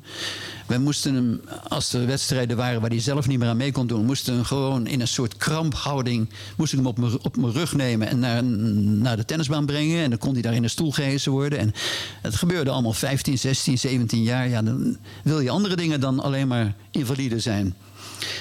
Wij 0.68 0.78
moesten 0.78 1.14
hem, 1.14 1.42
als 1.68 1.94
er 1.94 2.06
wedstrijden 2.06 2.58
waren 2.58 2.82
waar 2.82 2.90
hij 2.90 3.00
zelf 3.00 3.28
niet 3.28 3.40
meer 3.40 3.48
aan 3.48 3.58
mee 3.58 3.72
kon 3.72 3.88
doen, 3.88 4.06
moesten 4.06 4.34
hem 4.34 4.44
gewoon 4.44 4.88
in 4.88 5.02
een 5.02 5.08
soort 5.08 5.38
kramphouding, 5.38 6.30
moest 6.56 6.72
ik 6.72 6.78
hem 6.78 6.88
op 6.88 6.98
mijn, 6.98 7.24
op 7.24 7.38
mijn 7.38 7.54
rug 7.54 7.76
nemen 7.76 8.08
en 8.08 8.20
naar, 8.20 8.44
naar 8.44 9.18
de 9.18 9.26
tennisbaan 9.26 9.66
brengen. 9.66 10.04
En 10.04 10.10
dan 10.10 10.20
kon 10.20 10.34
hij 10.34 10.42
daar 10.42 10.54
in 10.54 10.64
een 10.64 10.70
stoel 10.70 10.92
gehezen 10.92 11.32
worden. 11.32 11.60
En 11.60 11.74
het 12.22 12.36
gebeurde 12.36 12.70
allemaal 12.70 12.94
15, 12.94 13.38
16, 13.38 13.78
17 13.78 14.24
jaar. 14.24 14.50
Ja, 14.50 14.62
dan 14.62 14.98
wil 15.24 15.40
je 15.40 15.50
andere 15.50 15.76
dingen 15.76 16.00
dan 16.00 16.20
alleen 16.20 16.48
maar 16.48 16.76
invalide 16.92 17.40
zijn. 17.40 17.76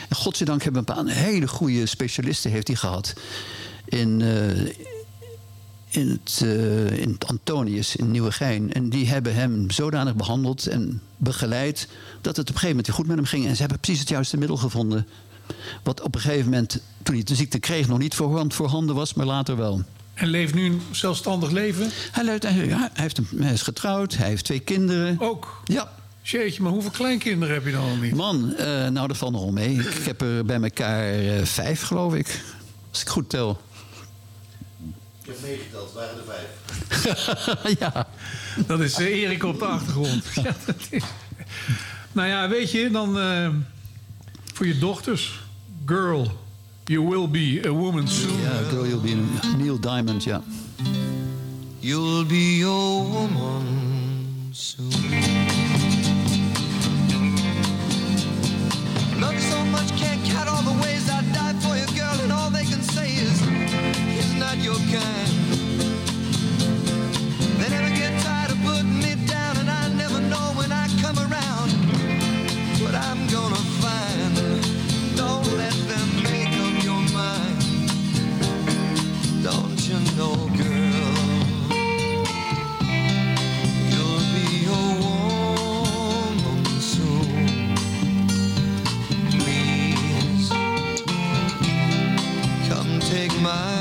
En 0.09 0.16
godzijdank 0.16 0.62
hebben 0.62 0.85
we 0.85 0.90
een 0.90 1.05
paar 1.05 1.14
hele 1.14 1.48
goede 1.48 1.86
specialisten 1.86 2.51
heeft 2.51 2.66
hij 2.66 2.77
gehad. 2.77 3.14
In, 3.93 4.23
eh, 4.23 4.60
in, 5.89 6.09
het, 6.10 6.40
eh, 6.43 6.98
in 6.98 7.10
het 7.12 7.27
Antonius 7.27 7.97
in 7.97 8.10
Nieuwegein. 8.10 8.73
En 8.73 8.89
die 8.89 9.09
hebben 9.09 9.35
hem 9.35 9.70
zodanig 9.70 10.14
behandeld 10.14 10.66
en 10.66 11.02
begeleid... 11.16 11.89
dat 12.20 12.36
het 12.36 12.48
op 12.48 12.55
een 12.55 12.60
gegeven 12.60 12.69
moment 12.77 12.90
goed 12.94 13.06
met 13.06 13.16
hem 13.16 13.24
ging. 13.24 13.47
En 13.47 13.55
ze 13.55 13.60
hebben 13.60 13.78
precies 13.81 14.01
het 14.01 14.09
juiste 14.09 14.36
middel 14.36 14.56
gevonden. 14.56 15.06
Wat 15.82 16.01
op 16.01 16.14
een 16.14 16.20
gegeven 16.20 16.44
moment, 16.44 16.81
toen 17.02 17.14
hij 17.14 17.24
de 17.24 17.35
ziekte 17.35 17.59
kreeg... 17.59 17.89
nog 17.89 17.98
niet 17.98 18.14
voorhand 18.14 18.55
voorhanden 18.55 18.94
was, 18.94 19.14
maar 19.14 19.27
later 19.27 19.56
wel. 19.56 19.82
En 20.14 20.28
leeft 20.28 20.55
nu 20.55 20.64
een 20.66 20.81
zelfstandig 20.90 21.51
leven? 21.51 21.89
Hij, 22.12 22.24
leeft- 22.24 22.43
hij- 22.43 22.66
ja, 22.66 22.78
hij, 22.78 23.02
heeft 23.02 23.19
een, 23.19 23.27
hij 23.36 23.52
is 23.52 23.62
getrouwd, 23.62 24.16
hij 24.16 24.28
heeft 24.28 24.44
twee 24.44 24.60
kinderen. 24.60 25.16
Ook? 25.20 25.62
Ja. 25.64 25.93
Jeetje, 26.23 26.62
maar 26.62 26.73
hoeveel 26.73 26.90
kleinkinderen 26.90 27.55
heb 27.55 27.64
je 27.64 27.73
dan 27.73 27.82
al 27.82 27.97
niet? 27.97 28.14
Man, 28.14 28.55
eh, 28.55 28.89
nou 28.89 29.09
dat 29.09 29.16
valt 29.16 29.32
nogal 29.32 29.52
mee. 29.52 29.74
Ik, 29.74 30.02
heb 30.05 30.20
er 30.20 30.44
bij 30.44 30.60
elkaar 30.62 31.14
vijf, 31.47 31.82
geloof 31.82 32.14
ik. 32.14 32.40
Als 32.90 33.01
ik 33.01 33.09
goed 33.09 33.28
tel. 33.28 33.60
Heb 35.33 35.43
meegeteld, 35.43 35.93
waren 35.93 36.17
er 36.17 36.25
vijf. 36.27 37.79
ja. 37.81 38.07
Dat 38.67 38.81
is 38.81 38.95
eh, 38.99 39.07
Erik 39.07 39.45
op 39.45 39.59
de 39.59 39.65
achtergrond. 39.65 40.25
ja, 40.35 40.55
dat 40.67 40.77
is... 40.91 41.03
Nou 42.13 42.29
ja, 42.29 42.49
weet 42.49 42.71
je, 42.71 42.91
dan 42.91 43.19
eh, 43.21 43.49
voor 44.55 44.67
je 44.67 44.79
dochters. 44.79 45.41
Girl, 45.87 46.39
you 46.85 47.09
will 47.09 47.29
be 47.29 47.63
a 47.67 47.71
woman 47.71 48.09
soon. 48.09 48.41
Ja, 48.43 48.51
Girl 48.71 48.87
You'll 48.87 49.01
Be 49.01 49.25
a- 49.45 49.57
Neil 49.57 49.81
Diamond, 49.81 50.25
ja. 50.25 50.43
You'll 51.79 52.25
be 52.27 52.57
your 52.57 53.09
woman 53.09 53.65
soon. 54.51 54.91
Love 59.21 59.41
so 59.51 59.65
much, 59.65 59.97
can't 59.97 60.25
count 60.25 60.49
all 60.49 60.63
the 60.63 60.79
ways 60.83 61.02
They 67.59 67.69
never 67.70 67.90
get 67.94 68.23
tired 68.23 68.51
of 68.53 68.59
putting 68.65 68.99
me 69.01 69.15
down, 69.27 69.57
and 69.59 69.70
I 69.70 69.89
never 69.94 70.20
know 70.20 70.53
when 70.57 70.73
I 70.73 70.89
come 71.03 71.19
around 71.19 71.73
I'm 72.94 73.27
gonna 73.28 73.57
find. 73.82 74.36
Don't 75.16 75.47
let 75.59 75.74
them 75.90 76.09
make 76.23 76.55
up 76.65 76.85
your 76.85 77.03
mind. 77.12 77.90
Don't 79.43 79.81
you 79.89 79.99
know, 80.16 80.36
girl? 80.61 81.19
You'll 83.93 84.27
be 84.36 84.49
a 84.66 84.85
woman 85.03 86.65
soon. 86.81 87.77
Please 89.31 90.51
come 92.69 93.01
take 93.01 93.35
my 93.40 93.72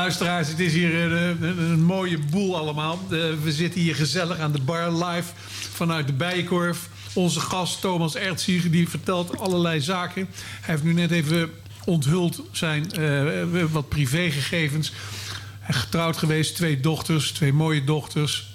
luisteraars, 0.00 0.48
het 0.48 0.60
is 0.60 0.72
hier 0.72 0.94
een, 0.94 1.42
een, 1.42 1.58
een 1.58 1.82
mooie 1.82 2.18
boel 2.18 2.58
allemaal. 2.58 2.98
Eh, 3.02 3.18
we 3.42 3.52
zitten 3.52 3.80
hier 3.80 3.94
gezellig 3.94 4.38
aan 4.38 4.52
de 4.52 4.60
bar 4.60 4.92
live 4.92 5.32
vanuit 5.72 6.06
de 6.06 6.12
Bijenkorf. 6.12 6.88
Onze 7.12 7.40
gast 7.40 7.80
Thomas 7.80 8.14
Ertzieger 8.14 8.70
die 8.70 8.88
vertelt 8.88 9.38
allerlei 9.38 9.80
zaken. 9.80 10.28
Hij 10.32 10.74
heeft 10.74 10.82
nu 10.82 10.92
net 10.92 11.10
even 11.10 11.50
onthuld 11.84 12.42
zijn 12.52 12.92
eh, 12.92 13.64
wat 13.70 13.88
privégegevens. 13.88 14.92
Hij 15.60 15.74
is 15.74 15.80
getrouwd 15.80 16.16
geweest, 16.16 16.54
twee 16.54 16.80
dochters, 16.80 17.30
twee 17.30 17.52
mooie 17.52 17.84
dochters. 17.84 18.54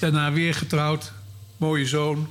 Daarna 0.00 0.32
weer 0.32 0.54
getrouwd, 0.54 1.12
mooie 1.56 1.86
zoon. 1.86 2.30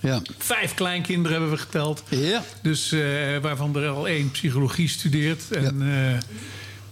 Ja. 0.00 0.22
Vijf 0.38 0.74
kleinkinderen 0.74 1.38
hebben 1.38 1.56
we 1.56 1.62
geteld. 1.62 2.02
Ja. 2.08 2.44
Dus 2.62 2.92
eh, 2.92 3.00
waarvan 3.42 3.76
er 3.76 3.88
al 3.88 4.08
één 4.08 4.30
psychologie 4.30 4.88
studeert. 4.88 5.50
En 5.50 5.78
ja, 5.78 6.18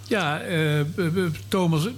ja 0.07 0.41
eh, 0.41 0.81
b- 0.95 1.11
b- 1.13 1.37
Thomas, 1.49 1.89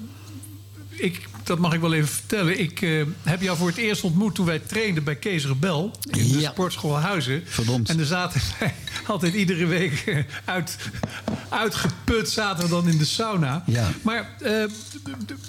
ik 0.88 1.28
dat 1.44 1.58
mag 1.58 1.72
ik 1.74 1.80
wel 1.80 1.92
even 1.94 2.08
vertellen. 2.08 2.60
Ik 2.60 2.82
eh, 2.82 2.90
heb 3.22 3.42
jou 3.42 3.56
voor 3.56 3.68
het 3.68 3.76
eerst 3.76 4.02
ontmoet 4.04 4.34
toen 4.34 4.46
wij 4.46 4.58
trainden 4.58 5.04
bij 5.04 5.16
Kees 5.16 5.46
Rebel. 5.46 5.90
In 6.10 6.28
de 6.28 6.38
Ja. 6.40 6.50
sportschool 6.50 6.98
Huizen. 6.98 7.42
Verdomd. 7.46 7.88
En 7.88 7.96
dan 7.96 8.06
zaten 8.06 8.40
wij 8.58 8.74
altijd 9.06 9.34
iedere 9.34 9.66
week 9.66 10.02
eh, 10.06 10.18
uit, 10.44 10.76
uitgeput 11.48 12.30
zaten 12.30 12.64
we 12.64 12.70
dan 12.70 12.88
in 12.88 12.98
de 12.98 13.04
sauna. 13.04 13.62
Ja. 13.66 13.90
Maar 14.02 14.30
eh, 14.40 14.64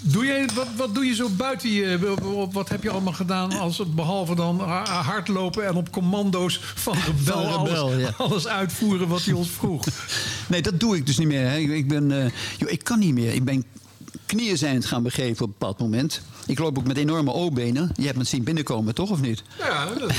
doe 0.01 0.25
jij, 0.25 0.49
wat, 0.53 0.67
wat 0.77 0.95
doe 0.95 1.05
je 1.05 1.15
zo 1.15 1.29
buiten 1.29 1.69
je... 1.71 2.13
Wat, 2.51 2.69
heb 2.69 2.83
je 2.83 2.89
allemaal 2.89 3.13
gedaan 3.13 3.51
als, 3.51 3.81
behalve 3.95 4.35
dan 4.35 4.59
ha- 4.59 5.01
hardlopen... 5.01 5.65
en 5.67 5.75
op 5.75 5.91
commando's 5.91 6.59
van 6.75 6.97
Rebel, 7.05 7.43
Van 7.49 7.65
Rebel, 7.65 7.75
alles, 7.83 8.01
ja. 8.01 8.13
alles 8.17 8.47
uitvoeren 8.47 9.07
wat 9.07 9.23
hij 9.25 9.33
ons 9.33 9.49
vroeg? 9.49 9.85
Nee, 10.47 10.61
dat 10.61 10.79
doe 10.79 10.95
ik 10.95 11.05
dus 11.05 11.17
niet 11.17 11.27
meer. 11.27 11.49
Hè. 11.49 11.57
Ik, 11.57 11.87
ben, 11.87 12.31
joh, 12.57 12.71
ik 12.71 12.83
kan 12.83 12.99
niet 12.99 13.13
meer. 13.13 13.33
Ik 13.33 13.43
ben 13.43 13.63
knieën 14.25 14.57
zijn 14.57 14.75
het 14.75 14.85
gaan 14.85 15.03
begeven 15.03 15.45
op 15.45 15.51
een 15.51 15.55
bepaald 15.57 15.79
moment. 15.79 16.21
Ik 16.45 16.59
loop 16.59 16.77
ook 16.77 16.87
met 16.87 16.97
enorme 16.97 17.33
O-benen. 17.33 17.91
Je 17.95 18.05
hebt 18.05 18.17
me 18.17 18.23
zien 18.23 18.43
binnenkomen, 18.43 18.95
toch 18.95 19.09
of 19.09 19.21
niet? 19.21 19.43
Ja, 19.59 19.85
dat 19.85 20.13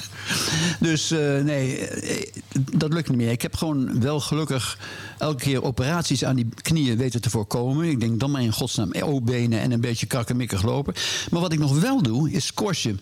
Dus 0.80 1.10
eh, 1.10 1.40
nee, 1.40 1.78
eh, 1.78 2.26
dat 2.52 2.92
lukt 2.92 3.08
niet 3.08 3.18
meer. 3.18 3.30
Ik 3.30 3.42
heb 3.42 3.56
gewoon 3.56 4.00
wel 4.00 4.20
gelukkig 4.20 4.78
elke 5.18 5.42
keer 5.42 5.62
operaties 5.62 6.24
aan 6.24 6.36
die 6.36 6.48
knieën 6.62 6.96
weten 6.96 7.20
te 7.20 7.30
voorkomen. 7.30 7.88
Ik 7.88 8.00
denk 8.00 8.20
dan 8.20 8.30
maar 8.30 8.42
in 8.42 8.52
godsnaam 8.52 8.94
O-benen 9.00 9.60
en 9.60 9.72
een 9.72 9.80
beetje 9.80 10.06
krakkemikkig 10.06 10.62
lopen. 10.62 10.94
Maar 11.30 11.40
wat 11.40 11.52
ik 11.52 11.58
nog 11.58 11.80
wel 11.80 12.02
doe, 12.02 12.30
is 12.30 12.46
squashen. 12.46 13.00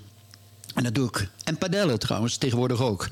En 0.75 0.83
dat 0.83 0.95
doe 0.95 1.09
ik. 1.09 1.29
En 1.45 1.59
padellen 1.59 1.99
trouwens, 1.99 2.37
tegenwoordig 2.37 2.81
ook. 2.81 3.09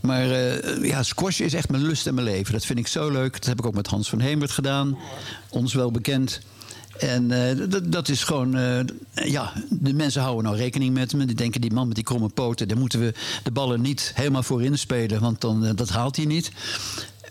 Maar 0.00 0.30
eh, 0.30 0.84
ja, 0.88 1.02
squash 1.02 1.40
is 1.40 1.54
echt 1.54 1.68
mijn 1.70 1.82
lust 1.82 2.06
en 2.06 2.14
mijn 2.14 2.26
leven. 2.26 2.52
Dat 2.52 2.64
vind 2.66 2.78
ik 2.78 2.86
zo 2.86 3.10
leuk. 3.10 3.32
Dat 3.32 3.44
heb 3.44 3.58
ik 3.58 3.66
ook 3.66 3.74
met 3.74 3.86
Hans 3.86 4.08
van 4.08 4.20
Hemert 4.20 4.50
gedaan. 4.50 4.98
Ons 5.50 5.74
wel 5.74 5.90
bekend. 5.90 6.40
En 6.98 7.30
eh, 7.30 7.80
dat, 7.82 8.08
is 8.08 8.24
gewoon... 8.24 8.56
eh, 8.56 8.80
ja, 9.30 9.52
de 9.70 9.94
mensen 9.94 10.22
houden 10.22 10.44
nou 10.44 10.56
rekening 10.56 10.94
met 10.94 11.12
me. 11.14 11.24
Die 11.24 11.36
denken, 11.36 11.60
die 11.60 11.72
man 11.72 11.86
met 11.86 11.94
die 11.96 12.04
kromme 12.04 12.28
poten... 12.28 12.68
daar 12.68 12.78
moeten 12.78 13.00
we 13.00 13.14
de 13.42 13.50
ballen 13.50 13.80
niet 13.80 14.12
helemaal 14.14 14.42
voorin 14.42 14.78
spelen... 14.78 15.20
want 15.20 15.40
dan, 15.40 15.72
dat 15.74 15.88
haalt 15.88 16.16
hij 16.16 16.24
niet. 16.24 16.50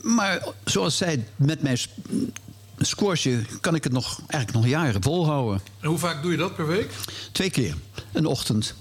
Maar 0.02 0.48
zoals 0.66 0.98
zij 0.98 1.26
met 1.36 1.62
mij 1.62 1.76
s- 1.76 1.90
squashen... 2.80 3.48
kan 3.62 3.76
ik 3.76 3.84
het 3.84 3.94
nog, 3.94 4.20
eigenlijk 4.28 4.66
nog 4.66 4.68
jaren 4.82 5.04
volhouden. 5.04 5.62
En 5.80 5.88
hoe 5.90 5.98
vaak 5.98 6.22
doe 6.22 6.32
je 6.32 6.38
dat 6.38 6.56
per 6.56 6.68
week? 6.68 6.92
Twee 7.32 7.50
keer. 7.50 7.76
Een 8.12 8.26
ochtend. 8.26 8.74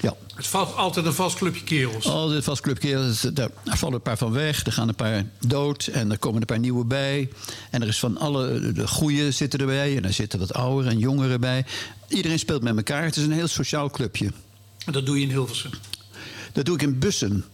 Ja. 0.00 0.14
Het 0.34 0.46
valt 0.46 0.76
altijd 0.76 1.06
een 1.06 1.12
vast 1.12 1.36
clubje 1.36 1.64
kerels. 1.64 2.06
Altijd 2.06 2.44
vast 2.44 2.60
clubje. 2.60 3.12
Daar 3.32 3.50
vallen 3.64 3.94
een 3.94 4.02
paar 4.02 4.18
van 4.18 4.32
weg. 4.32 4.66
Er 4.66 4.72
gaan 4.72 4.88
een 4.88 4.94
paar 4.94 5.24
dood. 5.46 5.86
En 5.86 6.10
er 6.10 6.18
komen 6.18 6.40
een 6.40 6.46
paar 6.46 6.58
nieuwe 6.58 6.84
bij. 6.84 7.28
En 7.70 7.82
er 7.82 7.88
is 7.88 7.98
van 7.98 8.18
alle... 8.18 8.72
De 8.72 8.88
goeie 8.88 9.30
zitten 9.30 9.60
erbij. 9.60 9.96
En 9.96 10.04
er 10.04 10.12
zitten 10.12 10.38
wat 10.38 10.54
ouderen 10.54 10.92
en 10.92 10.98
jongeren 10.98 11.40
bij. 11.40 11.64
Iedereen 12.08 12.38
speelt 12.38 12.62
met 12.62 12.76
elkaar. 12.76 13.04
Het 13.04 13.16
is 13.16 13.24
een 13.24 13.32
heel 13.32 13.48
sociaal 13.48 13.90
clubje. 13.90 14.30
En 14.86 14.92
dat 14.92 15.06
doe 15.06 15.16
je 15.16 15.22
in 15.22 15.30
Hilversum. 15.30 15.70
Dat 16.52 16.64
doe 16.64 16.74
ik 16.74 16.82
in 16.82 16.98
Bussen. 16.98 17.44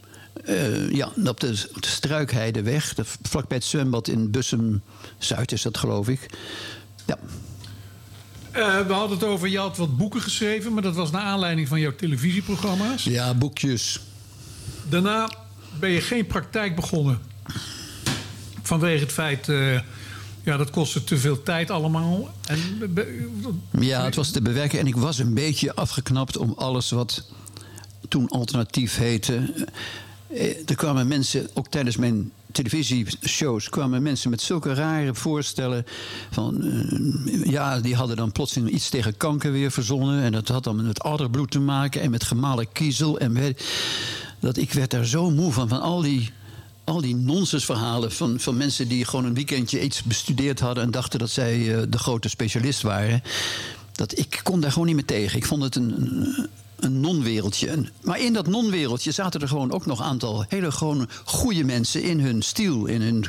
Eh, 0.45 0.91
ja, 0.91 1.13
op 1.25 1.41
de, 1.41 1.65
op 1.75 1.83
de 1.83 1.89
Struikheideweg. 1.89 2.95
De, 2.95 3.05
vlakbij 3.23 3.57
het 3.57 3.67
zwembad 3.67 4.09
in 4.09 4.31
Bussum-Zuid 4.31 5.53
is 5.53 5.63
dat, 5.63 5.79
geloof 5.79 6.09
ik. 6.09 6.27
Ja. 7.07 7.19
Eh, 8.57 8.87
we 8.87 8.93
hadden 8.93 9.19
het 9.19 9.27
over, 9.27 9.49
je 9.49 9.59
had 9.59 9.77
wat 9.77 9.97
boeken 9.97 10.21
geschreven... 10.21 10.73
maar 10.73 10.83
dat 10.83 10.95
was 10.95 11.11
naar 11.11 11.23
aanleiding 11.23 11.69
van 11.69 11.81
jouw 11.81 11.95
televisieprogramma's. 11.97 13.05
Ja, 13.05 13.35
boekjes. 13.35 14.01
Daarna 14.89 15.31
ben 15.81 15.91
je 15.91 16.01
geen 16.01 16.27
praktijk 16.27 16.77
begonnen. 16.77 17.19
Vanwege 18.63 19.03
het 19.03 19.13
feit... 19.13 19.49
eh, 19.49 19.81
ja, 20.43 20.57
dat 20.57 20.71
kostte 20.71 21.05
te 21.05 21.17
veel 21.19 21.43
tijd 21.43 21.71
allemaal. 21.71 22.35
En, 22.47 22.59
Ja, 23.81 24.05
het 24.05 24.15
was 24.15 24.31
te 24.31 24.43
bewerken. 24.43 24.79
En 24.79 24.87
ik 24.87 24.97
was 24.97 25.19
een 25.19 25.35
beetje 25.35 25.75
afgeknapt 25.75 26.37
om 26.37 26.53
alles 26.57 26.91
wat 26.91 27.31
toen 28.09 28.29
alternatief 28.29 28.97
heette. 28.97 29.67
Eh, 30.29 30.69
Er 30.69 30.75
kwamen 30.77 31.07
mensen, 31.09 31.49
ook 31.55 31.69
tijdens 31.69 31.97
mijn 31.97 32.31
televisieshows, 32.57 33.69
kwamen 33.69 34.03
mensen 34.03 34.31
met 34.31 34.41
zulke 34.41 34.75
rare 34.75 35.15
voorstellen. 35.15 35.85
Van, 36.31 36.65
eh, 36.65 37.51
ja, 37.51 37.81
die 37.81 37.95
hadden 37.95 38.17
dan 38.17 38.33
plotseling 38.33 38.71
iets 38.71 38.89
tegen 38.89 39.17
kanker 39.17 39.53
weer 39.53 39.71
verzonnen. 39.71 40.23
En 40.23 40.33
dat 40.33 40.49
had 40.49 40.65
dan 40.65 40.87
met 40.87 41.03
adderbloed 41.03 41.51
te 41.51 41.61
maken 41.61 42.01
en 42.01 42.11
met 42.11 42.25
gemalen 42.25 42.73
kiezel. 42.73 43.19
En 43.19 43.57
dat 44.41 44.57
ik 44.57 44.73
werd 44.73 44.91
daar 44.91 45.07
zo 45.07 45.31
moe 45.31 45.53
van, 45.53 45.69
van 45.69 45.81
al 45.81 46.01
die 46.01 46.31
al 46.85 47.01
die 47.01 47.17
nonsensverhalen 47.17 48.13
van, 48.13 48.41
van 48.41 48.57
mensen 48.57 48.89
die 48.89 49.05
gewoon 49.05 49.25
een 49.25 49.35
weekendje 49.35 49.83
iets 49.83 50.03
bestudeerd 50.03 50.61
hadden 50.61 50.85
en 50.85 50.91
dachten 50.91 51.19
dat 51.19 51.31
zij 51.31 51.75
eh, 51.75 51.83
de 51.89 51.99
grote 51.99 52.29
specialist 52.29 52.83
waren. 52.83 53.23
Dat 53.93 54.19
ik 54.19 54.41
kon 54.43 54.61
daar 54.61 54.73
gewoon 54.73 54.87
niet 54.87 54.97
meer 54.97 55.05
tegen. 55.05 55.39
Ik 55.39 55.47
vond 55.47 55.63
het 55.63 55.77
een, 55.77 56.49
een, 56.77 57.01
non-wereldje. 57.01 57.85
Maar 58.03 58.21
in 58.21 58.33
dat 58.33 58.47
non-wereldje 58.47 59.11
zaten 59.11 59.41
er 59.41 59.49
gewoon 59.49 59.73
ook 59.73 59.87
nog 59.87 59.99
een 59.99 60.05
aantal 60.05 60.45
hele 60.49 60.73
gewone 60.73 61.09
goede 61.25 61.65
mensen 61.65 62.03
in 62.03 62.21
hun 62.21 62.43
stiel, 62.43 62.87
in 62.87 63.03
hun 63.03 63.25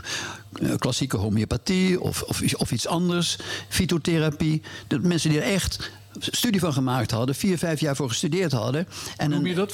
eh, 0.61 0.75
klassieke 0.77 1.17
homeopathie 1.17 2.01
of, 2.01 2.21
of, 2.21 2.53
of 2.53 2.71
iets 2.71 2.87
anders, 2.87 3.37
fytotherapie. 3.69 4.61
De 4.87 4.99
mensen 4.99 5.29
die 5.29 5.41
er 5.41 5.53
echt 5.53 5.91
studie 6.19 6.59
van 6.59 6.73
gemaakt 6.73 7.11
hadden, 7.11 7.35
vier, 7.35 7.57
vijf 7.57 7.79
jaar 7.79 7.95
voor 7.95 8.09
gestudeerd 8.09 8.51
hadden. 8.51 8.87
En 9.17 9.29
noem 9.29 9.45
je 9.45 9.55
dat? 9.55 9.73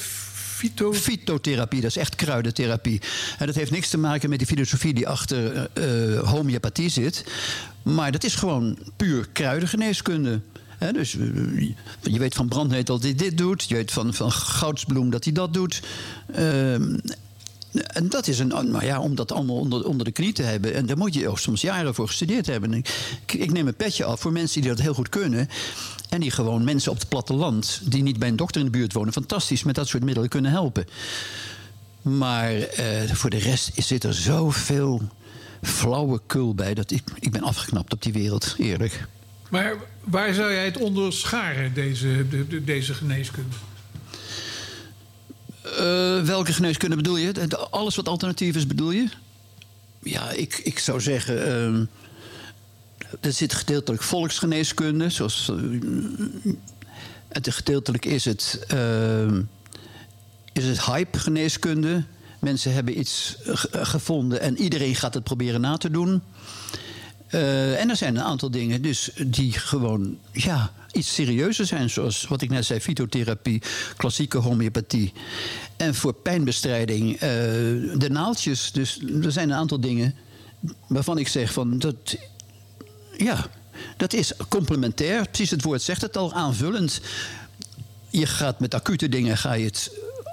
Fyto... 0.54 0.92
Fytotherapie, 0.92 1.80
dat 1.80 1.90
is 1.90 1.96
echt 1.96 2.14
kruidentherapie. 2.14 3.00
En 3.38 3.46
dat 3.46 3.54
heeft 3.54 3.70
niks 3.70 3.88
te 3.88 3.98
maken 3.98 4.28
met 4.28 4.38
die 4.38 4.46
filosofie 4.48 4.94
die 4.94 5.08
achter 5.08 5.68
eh, 5.72 6.14
eh, 6.14 6.28
homeopathie 6.28 6.88
zit. 6.88 7.24
Maar 7.82 8.12
dat 8.12 8.24
is 8.24 8.34
gewoon 8.34 8.78
puur 8.96 9.28
kruidengeneeskunde. 9.32 10.40
Dus 10.92 11.16
eh, 11.16 11.74
je 12.02 12.18
weet 12.18 12.34
van 12.34 12.48
brandnetel 12.48 12.94
dat 12.94 13.04
hij 13.04 13.14
dit 13.14 13.38
doet. 13.38 13.64
Je 13.68 13.74
weet 13.74 13.92
van, 13.92 14.14
van 14.14 14.32
goudsbloem 14.32 15.10
dat 15.10 15.24
hij 15.24 15.32
dat 15.32 15.54
doet. 15.54 15.82
Ehm, 16.32 16.96
en 17.74 18.08
dat 18.08 18.26
is 18.26 18.38
een, 18.38 18.70
maar 18.70 18.84
ja, 18.84 19.00
om 19.00 19.14
dat 19.14 19.32
allemaal 19.32 19.56
onder, 19.56 19.86
onder 19.86 20.04
de 20.04 20.12
knie 20.12 20.32
te 20.32 20.42
hebben. 20.42 20.74
En 20.74 20.86
daar 20.86 20.96
moet 20.96 21.14
je 21.14 21.28
ook 21.28 21.38
soms 21.38 21.60
jaren 21.60 21.94
voor 21.94 22.06
gestudeerd 22.06 22.46
hebben. 22.46 22.72
En 22.72 22.82
Ik, 23.26 23.52
neem 23.52 23.66
een 23.66 23.74
petje 23.74 24.04
af 24.04 24.20
voor 24.20 24.32
mensen 24.32 24.60
die 24.60 24.70
dat 24.70 24.80
heel 24.80 24.94
goed 24.94 25.08
kunnen. 25.08 25.48
En 26.08 26.20
die 26.20 26.30
gewoon 26.30 26.64
mensen 26.64 26.92
op 26.92 26.98
het 26.98 27.08
platteland, 27.08 27.80
die 27.84 28.02
niet 28.02 28.18
bij 28.18 28.28
een 28.28 28.36
dokter 28.36 28.60
in 28.60 28.66
de 28.66 28.78
buurt 28.78 28.92
wonen, 28.92 29.12
fantastisch 29.12 29.62
met 29.62 29.74
dat 29.74 29.88
soort 29.88 30.04
middelen 30.04 30.28
kunnen 30.28 30.50
helpen. 30.50 30.86
Maar 32.02 32.52
eh, 32.54 33.10
voor 33.12 33.30
de 33.30 33.38
rest 33.38 33.70
zit 33.74 34.04
er 34.04 34.14
zoveel 34.14 35.02
flauwekul 35.62 36.54
bij 36.54 36.74
dat 36.74 36.90
ik, 36.90 37.02
ik 37.18 37.32
ben 37.32 37.42
afgeknapt 37.42 37.92
op 37.92 38.02
die 38.02 38.12
wereld, 38.12 38.54
eerlijk. 38.58 39.06
Maar 39.50 39.76
waar 40.04 40.34
zou 40.34 40.52
jij 40.52 40.64
het 40.64 40.76
onder 40.78 41.12
scharen, 41.12 41.74
deze, 41.74 42.28
de, 42.28 42.46
de- 42.46 42.64
deze 42.64 42.94
geneeskunde? 42.94 43.56
Eh, 45.62 46.22
welke 46.22 46.52
geneeskunde 46.52 46.96
bedoel 46.96 47.16
je? 47.16 47.32
De- 47.32 47.56
Alles 47.58 47.96
wat 47.96 48.08
alternatief 48.08 48.56
is, 48.56 48.66
bedoel 48.66 48.90
je? 48.90 49.08
Ja, 50.02 50.30
ik, 50.30 50.60
ik 50.64 50.78
zou 50.78 51.00
zeggen. 51.00 51.46
ehm, 51.46 51.84
er 53.20 53.32
zit 53.32 53.54
gedeeltelijk 53.54 54.02
volksgeneeskunde, 54.02 55.10
zoals. 55.10 55.52
het 57.28 57.52
gedeeltelijk 57.54 58.04
is 58.04 58.24
het. 58.24 58.64
ehm, 58.68 59.42
is 60.52 60.64
het 60.64 60.84
hype-geneeskunde. 60.84 62.04
Mensen 62.40 62.72
hebben 62.74 62.98
iets 62.98 63.36
ge- 63.44 63.84
gevonden 63.84 64.40
en 64.40 64.58
iedereen 64.58 64.94
gaat 64.94 65.14
het 65.14 65.24
proberen 65.24 65.60
na 65.60 65.76
te 65.76 65.90
doen. 65.90 66.22
Eh, 67.34 67.80
en 67.80 67.90
er 67.90 67.96
zijn 67.96 68.16
een 68.16 68.22
aantal 68.22 68.50
dingen 68.50 68.82
dus 68.82 69.10
die 69.26 69.52
gewoon 69.52 70.18
ja, 70.32 70.72
iets 70.92 71.14
serieuzer 71.14 71.66
zijn. 71.66 71.90
Zoals 71.90 72.26
wat 72.28 72.42
ik 72.42 72.50
net 72.50 72.64
zei, 72.64 72.80
fytotherapie, 72.80 73.62
klassieke 73.96 74.38
homeopathie. 74.38 75.12
En 75.76 75.94
voor 75.94 76.12
pijnbestrijding 76.12 77.12
eh, 77.12 77.20
de 77.98 78.08
naaldjes. 78.10 78.72
Dus 78.72 79.00
er 79.22 79.32
zijn 79.32 79.50
een 79.50 79.56
aantal 79.56 79.80
dingen 79.80 80.14
waarvan 80.86 81.18
ik 81.18 81.28
zeg 81.28 81.52
van 81.52 81.78
dat... 81.78 82.16
Ja, 83.16 83.46
dat 83.96 84.12
is 84.12 84.32
complementair. 84.48 85.28
Precies 85.28 85.50
het 85.50 85.62
woord 85.62 85.82
zegt 85.82 86.02
het 86.02 86.16
al, 86.16 86.32
aanvullend. 86.32 87.00
Je 88.10 88.26
gaat 88.26 88.60
met 88.60 88.74
acute 88.74 89.08
dingen 89.08 89.36
ga 89.36 89.52
je 89.52 89.64
het 89.64 89.90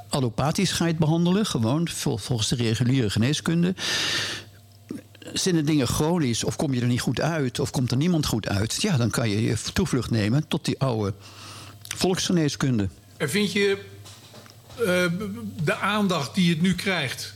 allopathisch 0.10 0.72
ga 0.72 0.86
je 0.86 0.92
het 0.92 1.00
behandelen. 1.00 1.46
Gewoon 1.46 1.88
vol- 1.88 2.18
volgens 2.18 2.48
de 2.48 2.56
reguliere 2.56 3.10
geneeskunde 3.10 3.76
zijn 5.34 5.56
de 5.56 5.64
dingen 5.64 5.88
chronisch 5.88 6.44
of 6.44 6.56
kom 6.56 6.74
je 6.74 6.82
er 6.82 6.88
niet 6.88 7.02
goed 7.02 7.22
uit 7.22 7.60
of 7.60 7.72
komt 7.72 7.92
er 7.92 7.98
niemand 7.98 8.26
goed 8.26 8.48
uit, 8.48 8.82
ja, 8.82 8.98
dan 8.98 9.10
kan 9.10 9.30
je 9.30 9.42
je 9.42 9.56
toevlucht 9.74 10.12
nemen 10.12 10.48
tot 10.48 10.66
die 10.66 10.80
oude 10.80 11.14
volksgeneeskunde. 11.96 12.90
En 13.18 13.30
vind 13.30 13.52
je 13.52 13.78
eh, 14.78 15.06
de 15.64 15.76
aandacht 15.76 16.36
die 16.36 16.50
het 16.50 16.62
nu 16.62 16.76
krijgt, 16.76 17.34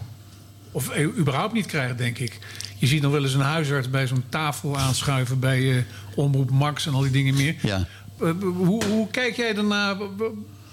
of 0.71 0.89
eh, 0.89 1.17
überhaupt 1.17 1.53
niet 1.53 1.65
krijgt, 1.65 1.97
denk 1.97 2.17
ik. 2.17 2.39
Je 2.77 2.87
ziet 2.87 3.01
nog 3.01 3.11
wel 3.11 3.23
eens 3.23 3.33
een 3.33 3.39
huisarts 3.39 3.89
bij 3.89 4.07
zo'n 4.07 4.23
tafel 4.29 4.77
aanschuiven 4.77 5.39
bij 5.39 5.77
eh, 5.77 5.83
Omroep 6.15 6.49
Max 6.49 6.85
en 6.85 6.93
al 6.93 7.01
die 7.01 7.11
dingen 7.11 7.35
meer. 7.35 7.55
Ja. 7.61 7.87
Hoe, 8.17 8.85
hoe 8.85 9.07
kijk 9.11 9.35
jij 9.35 9.53
daarna 9.53 9.97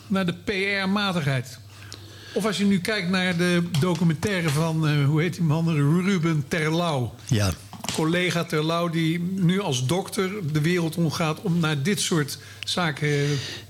naar 0.06 0.26
de 0.26 0.34
PR-matigheid? 0.34 1.58
Of 2.34 2.46
als 2.46 2.58
je 2.58 2.64
nu 2.64 2.80
kijkt 2.80 3.08
naar 3.08 3.36
de 3.36 3.62
documentaire 3.80 4.48
van, 4.48 4.88
eh, 4.88 5.04
hoe 5.04 5.20
heet 5.20 5.34
die 5.34 5.42
man, 5.42 5.74
Ruben 6.04 6.44
Terlouw. 6.48 7.14
Ja. 7.26 7.50
collega 7.94 8.44
Terlouw... 8.44 8.88
die 8.88 9.18
nu 9.20 9.60
als 9.60 9.86
dokter 9.86 10.52
de 10.52 10.60
wereld 10.60 10.96
omgaat 10.96 11.40
om 11.40 11.58
naar 11.58 11.82
dit 11.82 12.00
soort 12.00 12.38
zaken... 12.64 13.08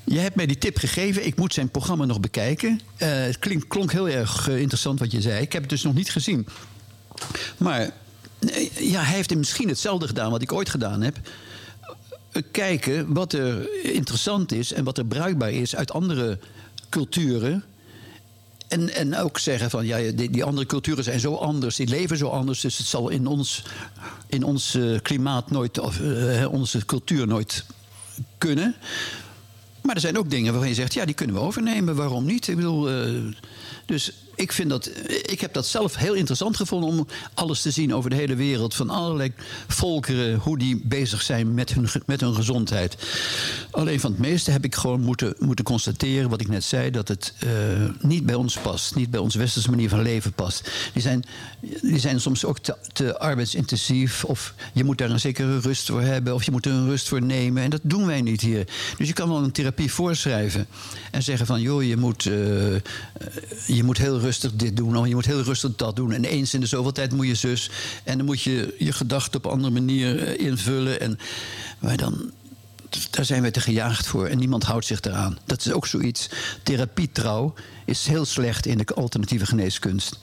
Je 0.05 0.19
hebt 0.19 0.37
mij 0.37 0.47
die 0.47 0.59
tip 0.59 0.77
gegeven. 0.79 1.27
Ik 1.27 1.37
moet 1.37 1.55
zijn 1.55 1.69
programma 1.69 2.05
nog 2.05 2.21
bekijken. 2.21 2.81
Eh, 2.97 3.09
het 3.09 3.39
klink, 3.39 3.69
klonk 3.69 3.93
heel 3.93 4.09
erg 4.09 4.49
eh, 4.49 4.59
interessant 4.61 4.99
wat 4.99 5.13
je 5.13 5.21
zei. 5.21 5.41
Ik 5.41 5.53
heb 5.53 5.63
het 5.63 5.71
dus 5.71 5.83
nog 5.83 5.95
niet 5.95 6.11
gezien. 6.11 6.47
Maar 7.57 7.81
eh, 8.39 8.91
ja, 8.91 9.03
hij 9.03 9.15
heeft 9.15 9.35
misschien 9.35 9.69
hetzelfde 9.69 10.07
gedaan 10.07 10.31
wat 10.31 10.43
ik 10.43 10.53
ooit 10.53 10.71
gedaan 10.71 11.03
heb. 11.03 11.19
Eh, 12.33 12.43
Kijken 12.51 13.13
wat 13.13 13.33
er 13.33 13.85
interessant 13.95 14.53
is 14.53 14.73
en 14.73 14.85
wat 14.85 14.99
er 14.99 15.05
bruikbaar 15.05 15.53
is 15.53 15.77
uit 15.77 15.93
andere 15.93 16.39
culturen. 16.89 17.65
En, 18.73 18.94
en 18.94 19.16
ook 19.16 19.39
zeggen 19.39 19.70
van 19.70 19.86
ja, 19.86 20.11
die, 20.15 20.44
andere 20.44 20.66
culturen 20.66 21.05
zijn 21.05 21.20
zo 21.20 21.35
anders, 21.35 21.77
die 21.77 21.89
leven 21.89 22.16
zo 22.16 22.28
anders. 22.28 22.61
Dus 22.61 22.78
het 22.78 22.86
zal 22.86 23.09
in 23.09 23.27
ons, 23.27 23.62
in 24.27 24.44
ons 24.44 24.74
eh, 24.74 25.01
klimaat 25.03 25.51
nooit, 25.51 25.78
of 25.78 26.01
eh, 26.01 26.53
onze 26.53 26.85
cultuur 26.86 27.27
nooit 27.27 27.65
kunnen. 28.39 28.74
Maar 29.82 29.94
er 29.94 30.01
zijn 30.01 30.19
ook 30.19 30.31
dingen 30.31 30.53
waarvan 30.53 30.69
je 30.69 30.74
zegt, 30.74 30.94
ja, 30.94 31.05
die 31.05 31.15
kunnen 31.15 31.36
we 31.36 31.43
overnemen. 31.43 31.97
Waarom 31.97 32.24
niet? 32.24 32.49
Ik 32.49 32.57
bedoel, 32.57 32.90
eh, 32.90 33.11
dus 33.86 34.12
ik 34.35 34.53
vind 34.53 34.71
dat, 34.71 34.91
ik 35.23 35.41
heb 35.41 35.53
dat 35.53 35.67
zelf 35.67 35.97
heel 35.97 36.15
interessant 36.15 36.57
gevonden 36.57 36.89
om 36.89 37.07
alles 37.35 37.63
te 37.63 37.71
zien 37.71 37.95
over 37.95 38.11
de 38.11 38.17
hele 38.17 38.35
wereld 38.35 38.75
van 38.75 38.91
allerlei 38.91 39.33
volkeren, 39.69 40.39
hoe 40.39 40.59
die 40.59 40.81
bezig 40.85 41.23
zijn 41.23 41.55
met 41.55 41.73
hun, 41.75 41.89
met 42.07 42.21
hun 42.21 42.35
gezondheid. 42.35 42.97
Alleen 43.71 44.01
van 44.01 44.11
het 44.11 44.21
meeste 44.21 44.51
heb 44.51 44.65
ik 44.65 44.75
gewoon 44.75 45.01
moeten, 45.01 45.35
moeten 45.39 45.65
constateren, 45.65 46.31
wat 46.31 46.41
ik 46.41 46.49
net 46.49 46.65
zei, 46.65 46.91
dat 46.91 47.09
het 47.09 47.35
eh, 47.39 47.49
niet 48.01 48.27
bij 48.27 48.35
ons 48.35 48.57
past, 48.57 48.95
niet 48.95 49.11
bij 49.11 49.21
onze 49.21 49.39
westerse 49.39 49.71
manier 49.71 49.89
van 49.89 50.03
leven 50.03 50.33
past. 50.33 50.71
Die 50.93 51.03
zijn, 51.03 51.25
die 51.81 51.99
zijn 51.99 52.21
soms 52.21 52.45
ook 52.45 52.59
te, 52.59 52.77
te 52.93 53.19
arbeidsintensief, 53.19 54.25
of 54.25 54.55
je 54.73 54.85
moet 54.85 54.99
daar 54.99 55.11
een 55.11 55.21
zekere 55.21 55.59
rust 55.59 55.87
voor 55.87 56.03
hebben, 56.03 56.35
of 56.35 56.43
je 56.43 56.51
moet 56.51 56.67
er 56.67 56.73
een 56.73 56.89
rust 56.89 57.09
voor 57.09 57.23
nemen. 57.23 57.63
En 57.63 57.71
dat 57.71 57.81
doen 57.83 58.07
wij 58.07 58.21
niet 58.21 58.41
hier. 58.41 58.67
Dus 58.99 59.09
je 59.09 59.15
kan 59.15 59.29
wel 59.29 59.43
een 59.43 59.53
therapie 59.53 59.93
voorschrijven 59.93 60.67
en 61.11 61.23
zeggen 61.23 61.47
van, 61.47 61.61
joh, 61.61 61.83
je 61.83 61.97
moet, 61.97 62.27
eh, 62.27 62.33
je 63.67 63.85
moet 63.85 63.99
heel 63.99 64.21
rustig 64.23 64.53
dit 64.55 64.77
doen, 64.77 64.97
of 64.97 65.07
je 65.07 65.15
moet 65.15 65.27
heel 65.27 65.43
rustig 65.43 65.77
dat 65.77 65.97
doen. 65.97 66.12
En 66.12 66.24
eens 66.24 66.55
in 66.55 66.61
de 66.61 66.66
zoveel 66.66 66.93
tijd 66.93 67.12
moet 67.12 67.27
je 67.27 67.35
zus. 67.35 67.70
En 68.05 68.16
dan 68.16 68.27
moet 68.27 68.43
je 68.43 68.74
je 68.78 68.93
gedachten 68.93 69.39
op 69.39 69.44
een 69.44 69.51
andere 69.51 69.73
manier 69.73 70.23
eh, 70.23 70.47
invullen. 70.47 71.01
En, 71.01 71.19
maar 71.78 71.97
dan, 71.97 72.31
daar 73.11 73.24
zijn 73.24 73.43
wij 73.43 73.51
te 73.51 73.61
gejaagd 73.61 74.07
voor 74.07 74.27
en 74.27 74.39
niemand 74.39 74.65
houdt 74.65 74.86
zich 74.86 75.01
eraan. 75.01 75.39
Dat 75.44 75.66
is 75.66 75.73
ook 75.73 75.86
zoiets. 75.86 76.28
Therapietrouw 76.62 77.55
is 77.85 78.07
heel 78.07 78.24
slecht 78.24 78.66
in 78.66 78.78
de 78.78 78.94
alternatieve 78.94 79.47
geneeskunst. 79.47 80.19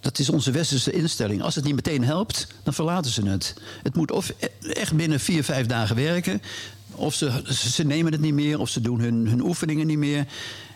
Dat 0.00 0.18
is 0.18 0.28
onze 0.28 0.50
westerse 0.50 0.92
instelling. 0.92 1.42
Als 1.42 1.54
het 1.54 1.64
niet 1.64 1.74
meteen 1.74 2.04
helpt, 2.04 2.46
dan 2.62 2.74
verlaten 2.74 3.10
ze 3.10 3.28
het. 3.28 3.54
Het 3.82 3.94
moet 3.94 4.10
of 4.10 4.32
echt 4.60 4.96
binnen 4.96 5.20
vier, 5.20 5.44
vijf 5.44 5.66
dagen 5.66 5.96
werken. 5.96 6.42
Of 6.90 7.14
ze, 7.14 7.42
ze 7.72 7.84
nemen 7.84 8.12
het 8.12 8.20
niet 8.20 8.34
meer, 8.34 8.58
of 8.58 8.68
ze 8.68 8.80
doen 8.80 9.00
hun, 9.00 9.28
hun 9.28 9.42
oefeningen 9.42 9.86
niet 9.86 9.98
meer. 9.98 10.26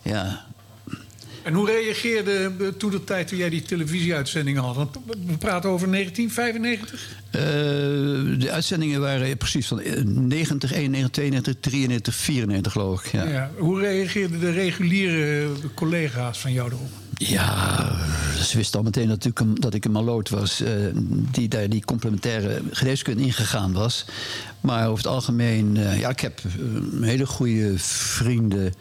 Ja, 0.03 0.47
En 1.43 1.55
hoe 1.55 1.67
reageerde 1.67 2.53
eh, 2.61 2.67
toen 2.69 2.91
de 2.91 3.05
tijd 3.05 3.29
toen 3.29 3.39
jij 3.39 3.49
die 3.51 3.63
televisieuitzendingen 3.63 4.63
had? 4.63 4.77
Want 4.77 4.97
We 5.27 5.37
praten 5.39 5.71
over 5.71 5.91
1995. 5.91 7.17
Eh, 7.31 7.41
de 8.41 8.51
uitzendingen 8.51 9.01
waren 9.01 9.37
precies 9.37 9.67
van 9.67 9.81
eh, 9.81 10.03
90, 10.05 10.73
91, 10.73 11.11
92, 11.11 11.55
93, 11.61 12.15
94 12.15 12.73
geloof 12.73 13.05
ik. 13.05 13.13
Ja. 13.13 13.25
Ja. 13.29 13.51
Hoe 13.57 13.81
reageerden 13.81 14.41
de 14.41 14.51
reguliere 14.51 15.49
collega's 15.75 16.39
van 16.39 16.53
jou 16.53 16.69
erop? 16.73 16.89
Ja, 17.15 17.97
ze 18.43 18.57
wisten 18.57 18.79
al 18.79 18.85
meteen 18.85 19.09
dat 19.09 19.25
ik 19.25 19.41
een, 19.41 19.55
dat 19.55 19.75
ik 19.75 19.85
een 19.85 19.91
maloot 19.93 20.29
was. 20.29 20.61
eh, 20.61 20.73
die 21.31 21.49
daar 21.49 21.69
die 21.69 21.85
complementaire 21.85 22.63
geneeskunde 22.71 23.23
ingegaan 23.23 23.73
was. 23.73 24.05
Maar 24.61 24.87
over 24.87 24.97
het 25.05 25.07
algemeen, 25.13 25.75
ja, 25.99 26.09
ik 26.09 26.21
heb 26.21 26.41
hele 27.01 27.27
goede 27.27 27.73
vrienden. 27.79 28.75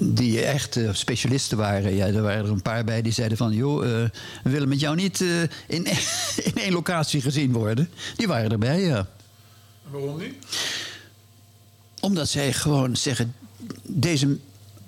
Die 0.00 0.40
echt 0.42 0.78
specialisten 0.92 1.56
waren. 1.56 1.94
Ja, 1.94 2.06
er 2.06 2.22
waren 2.22 2.44
er 2.44 2.50
een 2.50 2.62
paar 2.62 2.84
bij 2.84 3.02
die 3.02 3.12
zeiden 3.12 3.36
van... 3.36 3.52
joh, 3.52 3.84
eh, 3.84 4.08
we 4.44 4.50
willen 4.50 4.68
met 4.68 4.80
jou 4.80 4.96
niet 4.96 5.20
eh, 5.20 5.42
in, 5.66 5.86
in 6.48 6.54
één 6.54 6.72
locatie 6.72 7.20
gezien 7.20 7.52
worden. 7.52 7.90
Die 8.16 8.26
waren 8.26 8.50
erbij, 8.50 8.80
ja. 8.80 9.06
Waarom 9.90 10.18
niet? 10.18 10.34
Omdat 12.00 12.28
zij 12.28 12.52
gewoon 12.52 12.96
zeggen, 12.96 13.34
deze, 13.82 14.36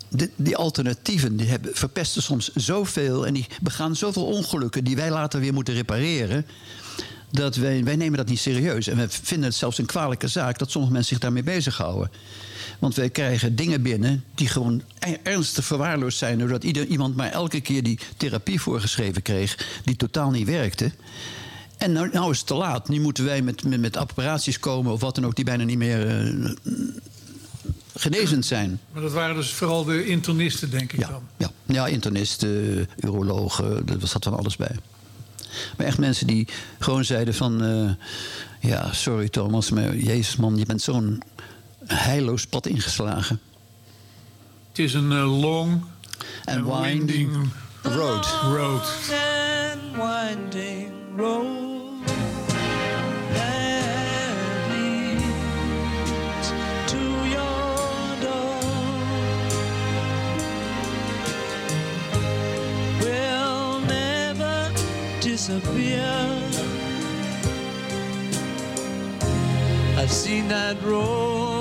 de- 0.08 0.30
die 0.36 0.56
alternatieven 0.56 1.36
die 1.36 1.46
hebben, 1.48 1.70
verpesten 1.74 2.22
soms 2.22 2.52
zoveel... 2.54 3.26
en 3.26 3.34
die 3.34 3.46
begaan 3.60 3.96
zoveel 3.96 4.26
ongelukken 4.26 4.84
die 4.84 4.96
wij 4.96 5.10
later 5.10 5.40
weer 5.40 5.52
moeten 5.52 5.74
repareren... 5.74 6.46
dat 7.30 7.56
wij, 7.56 7.84
wij 7.84 7.96
nemen 7.96 8.18
dat 8.18 8.28
niet 8.28 8.38
serieus. 8.38 8.86
En 8.86 8.96
we 8.96 9.06
vinden 9.08 9.48
het 9.48 9.58
zelfs 9.58 9.78
een 9.78 9.86
kwalijke 9.86 10.28
zaak 10.28 10.58
dat 10.58 10.70
sommige 10.70 10.92
mensen 10.92 11.12
zich 11.14 11.22
daarmee 11.22 11.42
bezighouden. 11.42 12.10
Want 12.78 12.94
wij 12.94 13.10
krijgen 13.10 13.56
dingen 13.56 13.82
binnen 13.82 14.24
die 14.34 14.48
gewoon 14.48 14.82
e- 14.98 15.16
ernstig 15.22 15.64
verwaarloosd 15.64 16.18
zijn... 16.18 16.38
doordat 16.38 16.64
ieder, 16.64 16.86
iemand 16.86 17.16
maar 17.16 17.30
elke 17.30 17.60
keer 17.60 17.82
die 17.82 17.98
therapie 18.16 18.60
voorgeschreven 18.60 19.22
kreeg... 19.22 19.80
die 19.84 19.96
totaal 19.96 20.30
niet 20.30 20.46
werkte... 20.46 20.92
En 21.76 21.92
nou, 21.92 22.08
nou 22.12 22.30
is 22.30 22.38
het 22.38 22.46
te 22.46 22.54
laat. 22.54 22.88
Nu 22.88 23.00
moeten 23.00 23.24
wij 23.24 23.42
met, 23.42 23.64
met, 23.64 23.80
met 23.80 23.96
apparaties 23.96 24.58
komen 24.60 24.92
of 24.92 25.00
wat 25.00 25.14
dan 25.14 25.26
ook... 25.26 25.36
die 25.36 25.44
bijna 25.44 25.64
niet 25.64 25.78
meer 25.78 26.06
eh, 26.06 26.50
genezend 27.94 28.46
zijn. 28.46 28.80
Maar 28.92 29.02
dat 29.02 29.12
waren 29.12 29.34
dus 29.34 29.50
vooral 29.50 29.84
de 29.84 30.06
internisten, 30.06 30.70
denk 30.70 30.92
ik 30.92 31.00
dan. 31.00 31.22
Ja, 31.36 31.50
ja 31.66 31.86
internisten, 31.86 32.88
urologen, 32.96 33.88
er 33.88 34.08
zat 34.08 34.24
van 34.24 34.36
alles 34.36 34.56
bij. 34.56 34.76
Maar 35.76 35.86
echt 35.86 35.98
mensen 35.98 36.26
die 36.26 36.48
gewoon 36.78 37.04
zeiden 37.04 37.34
van... 37.34 37.62
eh, 37.62 37.90
ja, 38.70 38.92
sorry 38.92 39.28
Thomas, 39.28 39.70
maar 39.70 39.96
jezus 39.96 40.36
man, 40.36 40.56
je 40.56 40.66
bent 40.66 40.82
zo'n 40.82 41.22
heilloos 41.94 42.46
pad 42.46 42.66
ingeslagen. 42.66 43.40
Het 44.68 44.78
is 44.78 44.94
een 44.94 45.12
eh, 45.12 45.40
long 45.40 45.84
and 46.44 46.64
winding 46.66 47.50
road. 47.82 48.26
road. 48.42 48.82
and 49.12 49.96
winding 49.96 50.92
road 51.16 52.06
that 53.32 54.36
leads 54.70 56.48
to 56.86 56.98
your 57.28 58.20
door 58.20 58.60
will 63.00 63.80
never 63.80 64.70
disappear. 65.20 66.26
I've 69.96 70.12
seen 70.12 70.48
that 70.48 70.76
road 70.82 71.57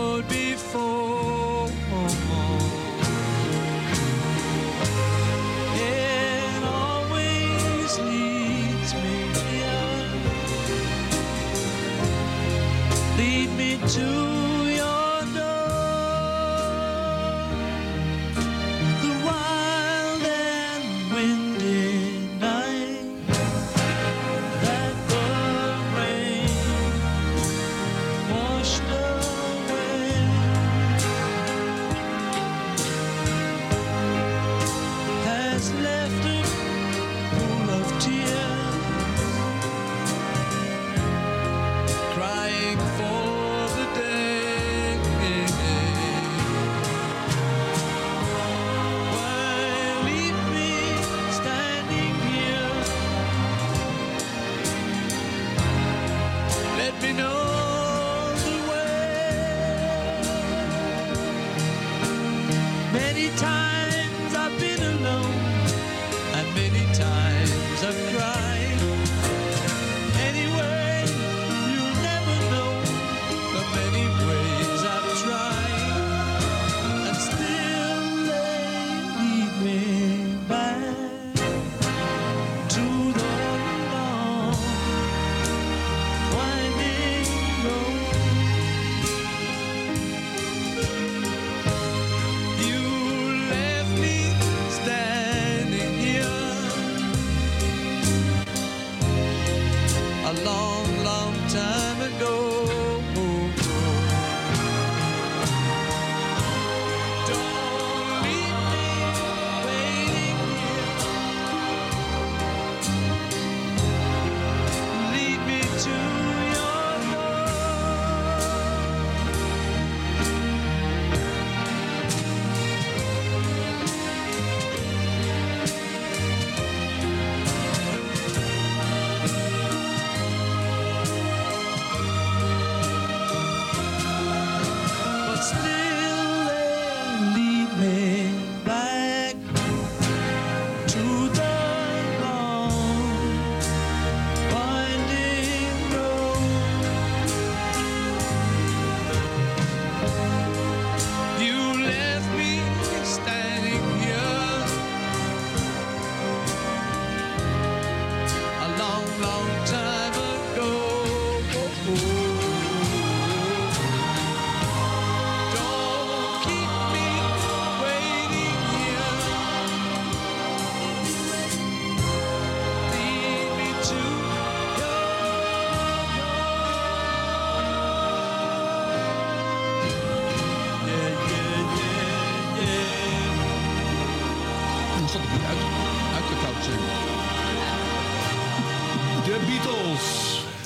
to 13.97 14.26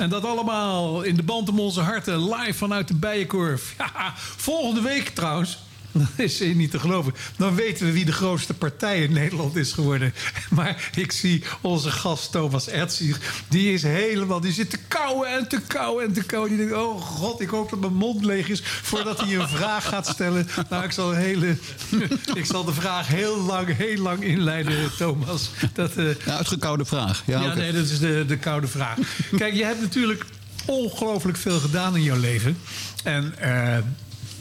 En 0.02 0.10
dat 0.10 0.26
allemaal 0.26 1.02
in 1.02 1.16
de 1.16 1.24
band 1.24 1.50
om 1.50 1.60
onze 1.60 1.82
harten, 1.82 2.30
live 2.30 2.54
vanuit 2.54 2.88
de 2.88 2.94
Bijenkorf. 2.94 3.76
Volgende 4.48 4.82
week 4.82 5.10
trouwens, 5.10 5.58
dat 5.92 6.08
is 6.18 6.40
niet 6.40 6.72
te 6.72 6.80
geloven. 6.80 7.14
Dan 7.38 7.56
weten 7.56 7.86
we 7.86 7.92
wie 7.92 8.06
de 8.06 8.12
grootste 8.12 8.54
partij 8.54 9.04
in 9.04 9.14
Nederland 9.14 9.56
is 9.56 9.74
geworden. 9.74 10.14
Maar 10.62 10.90
ik 10.96 11.12
zie 11.12 11.44
onze 11.62 11.92
gast 11.92 12.32
Thomas 12.32 12.68
Etzig. 12.68 13.44
Die 13.48 13.74
is 13.74 13.84
helemaal, 13.84 14.40
die 14.40 14.52
zit 14.52 14.70
te 14.70 14.78
kauwen 14.88 15.30
en 15.30 15.48
te 15.48 15.62
kauwen 15.68 16.06
en 16.06 16.14
te 16.14 16.24
kauwen. 16.24 16.50
Die 16.50 16.58
denkt, 16.58 16.74
oh 16.74 17.02
god, 17.02 17.42
ik 17.42 17.50
hoop 17.50 17.70
dat 17.70 17.80
mijn 17.80 17.94
mond 17.94 18.26
leeg 18.26 18.50
is 18.50 18.62
voordat 18.64 19.22
hij 19.22 19.36
een 19.36 19.48
vraag 19.48 19.88
gaat 19.88 20.08
stellen. 20.08 20.48
Nou, 20.70 20.84
ik 20.84 20.92
zal, 20.92 21.14
een 21.14 21.20
hele, 21.20 21.58
ik 22.42 22.46
zal 22.46 22.64
de 22.64 22.74
vraag 22.74 23.08
heel 23.08 23.38
lang, 23.38 23.78
heel 23.78 23.98
lang 23.98 24.24
inleiden, 24.24 24.96
Thomas. 24.98 25.50
Dat, 25.74 25.96
eh, 25.96 26.06
Ja, 26.26 26.38
uitgekoude 26.38 26.86
vraag. 26.86 27.24
Ja, 27.26 27.42
ja, 27.42 27.54
nee, 27.54 27.72
dat 27.72 27.90
is 27.90 28.00
de, 28.00 28.26
de 28.28 28.38
koude 28.38 28.68
vraag. 28.68 28.98
Kijk, 29.38 29.54
je 29.54 29.64
hebt 29.64 29.82
natuurlijk 29.82 30.26
ongelooflijk 30.66 31.38
veel 31.38 31.60
gedaan 31.60 31.96
in 31.96 32.04
jouw 32.04 32.20
leven. 32.20 32.58
En 33.04 33.34
eh, 33.38 33.78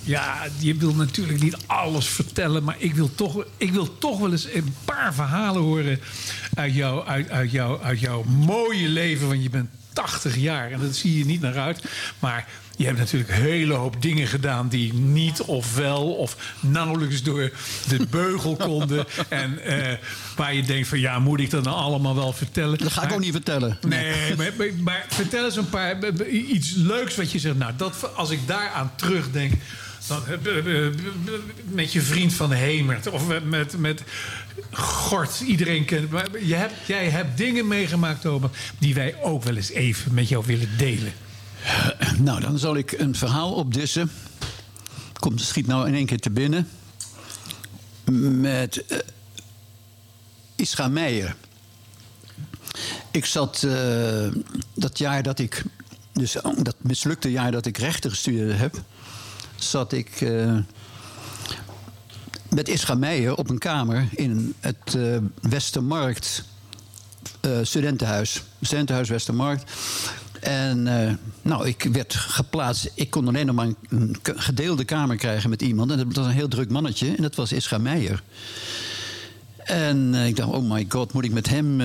ja, 0.02 0.46
je 0.58 0.74
wil 0.74 0.94
natuurlijk 0.94 1.42
niet 1.42 1.56
alles 1.66 2.06
vertellen, 2.08 2.64
maar 2.64 2.76
ik 2.78 2.94
wil 2.94 3.14
toch, 3.14 3.44
ik 3.56 3.72
wil 3.72 3.98
toch 3.98 4.18
wel 4.18 4.30
eens 4.32 4.52
een 4.52 4.74
paar 4.84 5.14
verhalen 5.14 5.62
horen 5.62 6.00
uit, 6.54 6.74
jou, 6.74 7.06
uit, 7.06 7.30
uit, 7.30 7.50
jou, 7.50 7.82
uit 7.82 8.00
jouw 8.00 8.22
mooie 8.22 8.88
leven. 8.88 9.28
Want 9.28 9.42
je 9.42 9.50
bent 9.50 9.70
80 9.92 10.36
jaar 10.36 10.70
en 10.72 10.80
dat 10.80 10.94
zie 10.94 11.18
je 11.18 11.24
niet 11.24 11.40
naar 11.40 11.58
uit. 11.58 11.84
Maar 12.18 12.48
je 12.76 12.84
hebt 12.86 12.98
natuurlijk 12.98 13.30
een 13.30 13.42
hele 13.42 13.74
hoop 13.74 14.02
dingen 14.02 14.26
gedaan 14.26 14.68
die 14.68 14.94
niet 14.94 15.40
of 15.42 15.74
wel 15.74 16.12
of 16.14 16.36
nauwelijks 16.60 17.22
door 17.22 17.50
de 17.88 18.06
beugel 18.10 18.56
konden. 18.56 19.06
En 19.28 19.58
eh, 19.64 19.96
waar 20.36 20.54
je 20.54 20.62
denkt 20.62 20.88
van 20.88 20.98
ja, 21.00 21.18
moet 21.18 21.40
ik 21.40 21.50
dat 21.50 21.64
nou 21.64 21.76
allemaal 21.76 22.14
wel 22.14 22.32
vertellen? 22.32 22.78
Dat 22.78 22.92
ga 22.92 23.02
ik 23.02 23.12
ook 23.12 23.20
niet 23.20 23.32
vertellen. 23.32 23.78
Nee, 23.88 24.36
maar, 24.36 24.52
maar, 24.58 24.66
maar 24.82 25.04
vertel 25.08 25.44
eens 25.44 25.56
een 25.56 25.68
paar, 25.68 25.96
b- 25.96 26.16
b- 26.16 26.26
iets 26.26 26.72
leuks 26.74 27.16
wat 27.16 27.32
je 27.32 27.38
zegt. 27.38 27.56
Nou, 27.56 27.72
dat, 27.76 28.10
als 28.16 28.30
ik 28.30 28.46
daaraan 28.46 28.92
terugdenk, 28.96 29.52
eh, 30.10 30.38
b- 30.42 30.94
b- 31.24 31.74
met 31.74 31.92
je 31.92 32.02
vriend 32.02 32.32
van 32.32 32.52
Hemert 32.52 33.10
of 33.10 33.26
met, 33.26 33.78
met, 33.78 34.02
Gort, 34.72 35.40
iedereen 35.40 35.84
kent. 35.84 36.10
Maar 36.10 36.44
je 36.44 36.54
hebt, 36.54 36.74
jij 36.86 37.08
hebt 37.08 37.36
dingen 37.36 37.68
meegemaakt, 37.68 38.20
Thomas, 38.20 38.50
die 38.78 38.94
wij 38.94 39.14
ook 39.22 39.42
wel 39.42 39.56
eens 39.56 39.70
even 39.70 40.14
met 40.14 40.28
jou 40.28 40.44
willen 40.46 40.76
delen. 40.76 41.12
Nou, 42.18 42.40
dan 42.40 42.58
zal 42.58 42.76
ik 42.76 42.92
een 42.92 43.14
verhaal 43.14 43.52
opdissen. 43.52 44.10
Komt, 45.18 45.40
schiet 45.40 45.66
nou 45.66 45.88
in 45.88 45.94
één 45.94 46.06
keer 46.06 46.20
te 46.20 46.30
binnen. 46.30 46.68
Met 48.40 48.86
eh 48.86 48.98
Ischa 50.56 50.88
Meijer. 50.88 51.34
Ik 53.10 53.24
zat 53.24 53.62
eh, 53.62 54.28
dat 54.74 54.98
jaar 54.98 55.22
dat 55.22 55.38
ik... 55.38 55.62
Dus 56.12 56.40
oh, 56.40 56.58
dat 56.62 56.76
mislukte 56.78 57.30
jaar 57.30 57.50
dat 57.50 57.66
ik 57.66 57.78
rechten 57.78 58.10
gestudeerd 58.10 58.58
heb... 58.58 58.82
zat 59.62 59.92
ik 59.92 60.20
eh, 60.20 60.56
met 62.48 62.68
Ischa 62.68 62.94
Meijer 62.94 63.36
op 63.36 63.50
een 63.50 63.58
kamer... 63.58 64.08
in 64.10 64.54
het 64.60 64.94
eh, 64.96 65.16
Westermarkt 65.40 66.44
eh, 67.40 67.58
studentenhuis. 67.62 68.42
Studentenhuis 68.60 69.08
Westermarkt. 69.08 69.70
En 70.40 70.82
nou, 71.42 71.66
ik 71.68 71.88
werd 71.92 72.14
geplaatst. 72.14 72.90
Ik 72.94 73.10
kon 73.10 73.28
alleen 73.28 73.46
nog 73.46 73.54
maar 73.54 73.68
een- 73.88 74.16
gedeelde 74.22 74.84
kamer 74.84 75.16
krijgen 75.16 75.50
met 75.50 75.62
iemand. 75.62 75.90
En 75.90 75.96
dat 75.96 76.06
was 76.16 76.26
een 76.26 76.32
heel 76.32 76.48
druk 76.48 76.70
mannetje. 76.70 77.14
En 77.16 77.22
dat 77.22 77.34
was 77.34 77.52
Ischa 77.52 77.78
Meijer. 77.78 78.22
En 79.56 80.14
ik 80.14 80.36
dacht, 80.36 80.50
oh 80.50 80.70
my 80.70 80.86
god, 80.88 81.12
moet 81.12 81.24
ik 81.24 81.32
met 81.32 81.48
hem... 81.48 81.80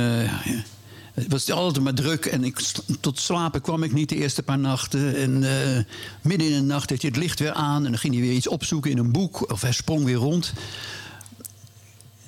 het 1.16 1.32
was 1.32 1.52
altijd 1.52 1.84
maar 1.84 1.94
druk 1.94 2.26
en 2.26 2.44
ik, 2.44 2.60
tot 3.00 3.20
slapen 3.20 3.62
kwam 3.62 3.84
ik 3.84 3.94
niet 3.94 4.10
de 4.10 4.16
eerste 4.16 4.44
paar 4.44 4.60
nachten. 4.60 5.16
En 5.16 5.44
eh, 5.44 5.84
midden 6.22 6.48
in 6.48 6.54
de 6.54 6.62
nacht 6.62 6.90
deed 6.90 7.02
hij 7.02 7.12
het 7.14 7.20
licht 7.20 7.40
weer 7.40 7.54
aan... 7.54 7.86
en 7.86 7.92
dan 7.92 8.00
ging 8.00 8.14
hij 8.14 8.24
weer 8.24 8.34
iets 8.34 8.48
opzoeken 8.48 8.92
in 8.92 8.98
een 8.98 9.12
boek. 9.12 9.52
Of 9.52 9.62
hij 9.62 9.72
sprong 9.72 10.04
weer 10.04 10.16
rond. 10.16 10.54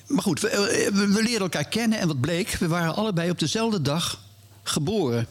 Maar 0.08 0.22
goed, 0.22 0.40
we, 0.40 0.50
eh, 0.50 0.94
we 0.94 1.08
leerden 1.08 1.42
elkaar 1.42 1.68
kennen 1.68 2.00
en 2.00 2.08
wat 2.08 2.22
bleek... 2.22 2.50
we 2.50 2.68
waren 2.68 2.96
allebei 2.96 3.30
op 3.30 3.40
dezelfde 3.40 3.82
dag 3.82 4.20
geboren. 4.64 5.28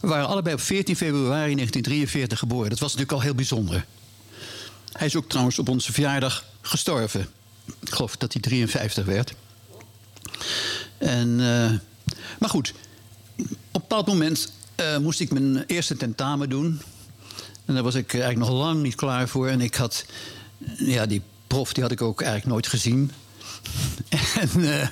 We 0.00 0.08
waren 0.08 0.28
allebei 0.28 0.54
op 0.54 0.60
14 0.60 0.96
februari 0.96 1.54
1943 1.54 2.38
geboren. 2.38 2.70
Dat 2.70 2.78
was 2.78 2.92
natuurlijk 2.92 3.18
al 3.18 3.24
heel 3.24 3.34
bijzonder. 3.34 3.86
Hij 4.92 5.06
is 5.06 5.16
ook 5.16 5.28
trouwens 5.28 5.58
op 5.58 5.68
onze 5.68 5.92
verjaardag 5.92 6.44
gestorven. 6.60 7.28
Ik 7.80 7.90
geloof 7.90 8.16
dat 8.16 8.32
hij 8.32 8.42
53 8.42 9.04
werd. 9.04 9.34
En, 11.00 11.40
eh, 11.40 11.78
maar 12.38 12.48
goed, 12.48 12.74
op 13.36 13.46
een 13.46 13.56
bepaald 13.72 14.06
moment 14.06 14.52
eh, 14.74 14.98
moest 14.98 15.20
ik 15.20 15.30
mijn 15.30 15.64
eerste 15.66 15.96
tentamen 15.96 16.48
doen. 16.48 16.80
En 17.64 17.74
daar 17.74 17.82
was 17.82 17.94
ik 17.94 18.12
eigenlijk 18.14 18.50
nog 18.50 18.58
lang 18.58 18.82
niet 18.82 18.94
klaar 18.94 19.28
voor. 19.28 19.48
En 19.48 19.60
ik 19.60 19.74
had, 19.74 20.04
ja, 20.76 21.06
die 21.06 21.22
prof 21.46 21.72
die 21.72 21.82
had 21.82 21.92
ik 21.92 22.02
ook 22.02 22.20
eigenlijk 22.20 22.52
nooit 22.52 22.66
gezien. 22.66 23.10
en 24.40 24.82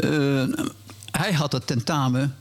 eh, 0.00 0.64
hij 1.10 1.32
had 1.32 1.52
het 1.52 1.66
tentamen, 1.66 2.36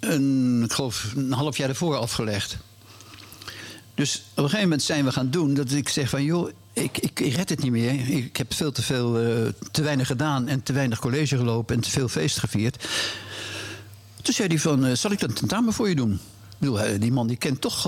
een, 0.00 0.62
ik 0.64 0.72
geloof, 0.72 1.12
een 1.16 1.32
half 1.32 1.56
jaar 1.56 1.68
ervoor 1.68 1.96
afgelegd. 1.96 2.56
Dus 3.94 4.16
op 4.16 4.22
een 4.36 4.44
gegeven 4.44 4.62
moment 4.62 4.82
zijn 4.82 5.04
we 5.04 5.12
gaan 5.12 5.30
doen 5.30 5.54
dat 5.54 5.70
ik 5.70 5.88
zeg 5.88 6.08
van 6.08 6.24
joh, 6.24 6.50
ik, 6.74 6.98
ik, 6.98 7.20
ik 7.20 7.34
red 7.34 7.48
het 7.48 7.62
niet 7.62 7.70
meer. 7.70 8.08
Ik 8.08 8.36
heb 8.36 8.54
veel 8.54 8.72
te 8.72 8.82
veel, 8.82 9.18
eh, 9.18 9.52
te 9.70 9.82
weinig 9.82 10.06
gedaan 10.06 10.48
en 10.48 10.62
te 10.62 10.72
weinig 10.72 10.98
college 10.98 11.36
gelopen 11.36 11.74
en 11.74 11.80
te 11.80 11.90
veel 11.90 12.08
feest 12.08 12.38
gevierd. 12.38 12.88
Toen 14.22 14.34
zei 14.34 14.48
hij 14.48 14.58
van, 14.58 14.84
eh, 14.84 14.94
zal 14.94 15.10
ik 15.10 15.20
dat 15.20 15.36
tentamen 15.36 15.72
voor 15.72 15.88
je 15.88 15.94
doen? 15.94 16.20
Eh, 16.60 16.82
die 16.98 17.12
man 17.12 17.26
die 17.26 17.36
kent 17.36 17.60
toch 17.60 17.82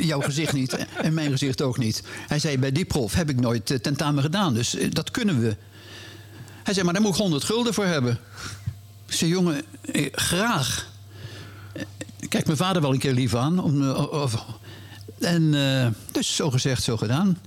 jouw 0.00 0.20
gezicht 0.20 0.52
niet 0.52 0.86
en 1.02 1.14
mijn 1.14 1.30
gezicht 1.30 1.62
ook 1.62 1.78
niet. 1.78 2.02
Hij 2.28 2.38
zei, 2.38 2.58
bij 2.58 2.72
die 2.72 2.84
prof 2.84 3.14
heb 3.14 3.30
ik 3.30 3.40
nooit 3.40 3.82
tentamen 3.82 4.22
gedaan, 4.22 4.54
dus 4.54 4.76
dat 4.90 5.10
kunnen 5.10 5.40
we. 5.40 5.56
Hij 6.62 6.74
zei, 6.74 6.84
maar 6.84 6.94
daar 6.94 7.02
moet 7.02 7.14
ik 7.14 7.20
100 7.20 7.44
gulden 7.44 7.74
voor 7.74 7.84
hebben. 7.84 8.18
Ik 9.06 9.14
zei, 9.14 9.30
jongen, 9.30 9.62
graag. 10.12 10.92
Kijk 12.28 12.46
mijn 12.46 12.58
vader 12.58 12.82
wel 12.82 12.92
een 12.92 12.98
keer 12.98 13.12
lief 13.12 13.34
aan. 13.34 13.58
Om, 13.58 13.82
en 15.18 15.54
eh, 15.54 15.86
dus 16.12 16.36
zo 16.36 16.50
gezegd, 16.50 16.82
zo 16.82 16.96
gedaan. 16.96 17.38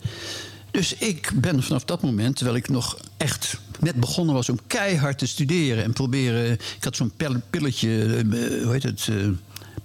Dus 0.72 0.94
ik 0.94 1.31
ben 1.35 1.64
vanaf 1.64 1.84
dat 1.84 2.02
moment, 2.02 2.35
terwijl 2.35 2.57
ik 2.57 2.69
nog 2.69 2.98
echt 3.18 3.57
net 3.80 3.95
begonnen 3.95 4.35
was 4.35 4.49
om 4.49 4.60
keihard 4.68 5.18
te 5.18 5.27
studeren 5.27 5.84
en 5.84 5.94
proberen. 5.94 6.52
Ik 6.52 6.84
had 6.84 6.95
zo'n 6.95 7.11
pilletje, 7.49 8.15
eh, 8.15 8.64
hoe 8.64 8.72
heet 8.72 8.84
het? 8.84 9.07
eh, 9.10 9.15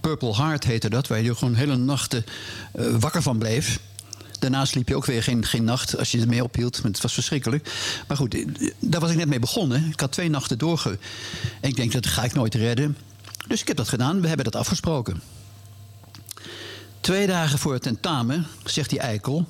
Purple 0.00 0.34
Heart 0.34 0.64
heette 0.64 0.90
dat, 0.90 1.06
waar 1.06 1.20
je 1.20 1.34
gewoon 1.34 1.54
hele 1.54 1.76
nachten 1.76 2.24
wakker 2.72 3.22
van 3.22 3.38
bleef. 3.38 3.78
Daarna 4.38 4.64
sliep 4.64 4.88
je 4.88 4.96
ook 4.96 5.04
weer 5.06 5.22
geen, 5.22 5.44
geen 5.44 5.64
nacht 5.64 5.98
als 5.98 6.10
je 6.10 6.20
ermee 6.20 6.44
ophield. 6.44 6.82
Het 6.82 7.00
was 7.00 7.12
verschrikkelijk. 7.12 7.72
Maar 8.08 8.16
goed, 8.16 8.44
daar 8.78 9.00
was 9.00 9.10
ik 9.10 9.16
net 9.16 9.28
mee 9.28 9.38
begonnen. 9.38 9.88
Ik 9.90 10.00
had 10.00 10.12
twee 10.12 10.30
nachten 10.30 10.58
doorge... 10.58 10.98
En 11.60 11.68
ik 11.68 11.76
denk, 11.76 11.92
dat 11.92 12.06
ga 12.06 12.24
ik 12.24 12.34
nooit 12.34 12.54
redden. 12.54 12.96
Dus 13.46 13.60
ik 13.60 13.68
heb 13.68 13.76
dat 13.76 13.88
gedaan. 13.88 14.20
We 14.20 14.26
hebben 14.26 14.44
dat 14.44 14.56
afgesproken. 14.56 15.20
Twee 17.02 17.26
dagen 17.26 17.58
voor 17.58 17.72
het 17.72 17.82
tentamen 17.82 18.46
zegt 18.64 18.90
die 18.90 18.98
eikel... 18.98 19.48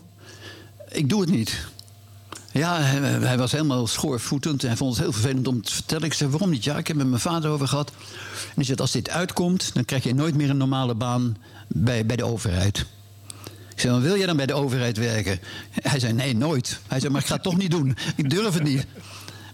Ik 0.89 1.09
doe 1.09 1.21
het 1.21 1.31
niet. 1.31 1.67
Ja, 2.53 2.81
hij, 2.81 3.39
was 3.39 3.53
helemaal 3.53 3.87
schoorvoetend. 3.87 4.65
En 4.65 4.77
vond 4.77 4.93
het 4.93 5.03
heel 5.03 5.13
vervelend 5.13 5.49
om 5.49 5.63
te 5.63 5.73
vertellen. 5.73 6.05
Ik 6.05 6.13
zei, 6.13 6.31
waarom 6.31 6.51
niet? 6.51 6.65
Ja, 6.65 6.77
ik 6.77 6.87
heb 6.87 6.97
het 6.97 6.97
met 6.97 7.07
mijn 7.07 7.21
vader 7.21 7.51
over 7.51 7.69
gehad. 7.69 7.91
En 7.91 8.55
hij 8.55 8.65
zegt, 8.65 8.81
als 8.81 8.91
dit 8.91 9.11
uitkomt... 9.11 9.75
dan 9.75 9.85
krijg 9.85 10.05
je 10.05 10.15
nooit 10.15 10.35
meer 10.35 10.51
een 10.51 10.57
normale 10.57 10.95
baan 10.95 11.37
bij, 11.69 12.07
bij 12.07 12.17
de 12.17 12.25
overheid. 12.25 12.79
Ik 13.75 13.81
zei, 13.81 14.01
wil 14.01 14.17
jij 14.17 14.27
dan 14.27 14.37
bij 14.37 14.47
de 14.47 14.55
overheid 14.55 14.97
werken? 14.97 15.41
Hij 15.71 16.01
zei, 16.01 16.13
nee, 16.13 16.37
nooit. 16.37 16.81
Hij 16.87 17.01
zei, 17.01 17.13
maar 17.13 17.21
ik 17.21 17.27
ga 17.27 17.35
het 17.35 17.43
toch 17.43 17.57
niet 17.57 17.71
doen. 17.71 17.97
Ik 18.17 18.31
durf 18.31 18.55
het 18.55 18.63
niet. 18.63 18.87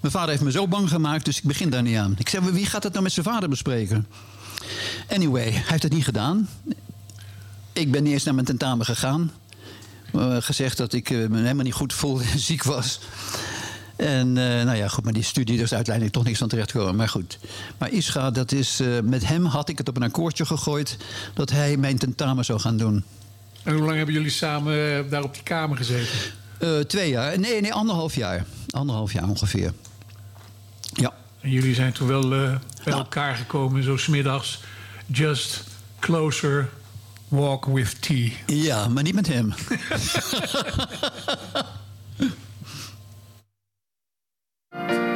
Mijn 0.01 0.12
vader 0.12 0.31
heeft 0.31 0.43
me 0.43 0.51
zo 0.51 0.69
bang 0.69 0.89
gemaakt, 0.89 1.25
dus 1.25 1.39
ik 1.39 1.45
begin 1.45 1.70
daar 1.70 1.83
niet 1.83 1.97
aan. 1.97 2.15
Ik 2.19 2.29
zei, 2.29 2.51
wie 2.51 2.66
gaat 2.66 2.83
het 2.83 2.93
nou 2.93 3.05
met 3.05 3.12
zijn 3.12 3.27
vader 3.27 3.49
bespreken? 3.49 4.07
Anyway, 5.09 5.51
hij 5.51 5.62
heeft 5.66 5.83
het 5.83 5.93
niet 5.93 6.05
gedaan. 6.05 6.49
Ik 7.78 7.90
ben 7.90 8.06
eens 8.06 8.24
naar 8.24 8.34
mijn 8.34 8.46
tentamen 8.46 8.86
gegaan. 8.86 9.32
Eh, 10.12 10.36
gezegd 10.40 10.76
dat 10.76 10.92
ik 10.92 11.10
eh, 11.10 11.16
me 11.28 11.36
helemaal 11.36 11.64
niet 11.64 11.74
goed 11.74 11.92
voelde 11.92 12.24
en 12.32 12.38
ziek 12.38 12.62
was. 12.62 13.00
En 13.96 14.36
eh, 14.36 14.64
nou 14.64 14.76
ja, 14.76 14.88
goed, 14.88 15.05
maar 15.05 15.12
die 15.12 15.22
studie 15.22 15.56
er 15.56 15.62
is 15.62 15.74
uiteindelijk 15.74 16.14
toch 16.14 16.24
niks 16.24 16.38
van 16.38 16.48
terechtgekomen. 16.48 16.96
Maar 16.96 17.09
goed. 17.09 17.38
Maar 17.78 17.90
Ischa, 17.90 18.30
dat 18.30 18.52
is, 18.52 18.80
met 19.02 19.26
hem 19.26 19.44
had 19.44 19.68
ik 19.68 19.78
het 19.78 19.88
op 19.88 19.96
een 19.96 20.02
akkoordje 20.02 20.46
gegooid... 20.46 20.96
dat 21.34 21.50
hij 21.50 21.76
mijn 21.76 21.98
tentamen 21.98 22.44
zou 22.44 22.60
gaan 22.60 22.76
doen. 22.76 23.05
En 23.62 23.74
hoe 23.74 23.84
lang 23.84 23.96
hebben 23.96 24.14
jullie 24.14 24.30
samen 24.30 25.10
daar 25.10 25.22
op 25.22 25.34
die 25.34 25.42
kamer 25.42 25.76
gezeten? 25.76 26.86
Twee 26.86 27.10
jaar. 27.10 27.38
Nee, 27.38 27.60
nee, 27.60 27.72
anderhalf 27.72 28.14
jaar. 28.14 28.44
Anderhalf 28.70 29.12
jaar 29.12 29.28
ongeveer. 29.28 29.72
Ja. 30.92 31.14
En 31.40 31.50
jullie 31.50 31.74
zijn 31.74 31.92
toen 31.92 32.09
wel 32.09 32.28
bij 32.28 32.92
elkaar 32.92 33.36
gekomen, 33.36 33.82
zo 33.82 33.96
smiddags. 33.96 34.60
Just 35.06 35.64
closer, 35.98 36.68
walk 37.28 37.66
with 37.66 38.02
tea. 38.02 38.32
Ja, 38.46 38.88
maar 38.88 39.02
niet 39.02 39.14
met 39.14 39.26
hem. 39.26 39.55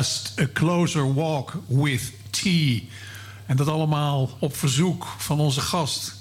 Just 0.00 0.40
a 0.40 0.46
Closer 0.52 1.14
Walk 1.14 1.52
with 1.66 2.12
Tea. 2.30 2.80
En 3.46 3.56
dat 3.56 3.68
allemaal 3.68 4.30
op 4.38 4.56
verzoek 4.56 5.06
van 5.18 5.40
onze 5.40 5.60
gast. 5.60 6.14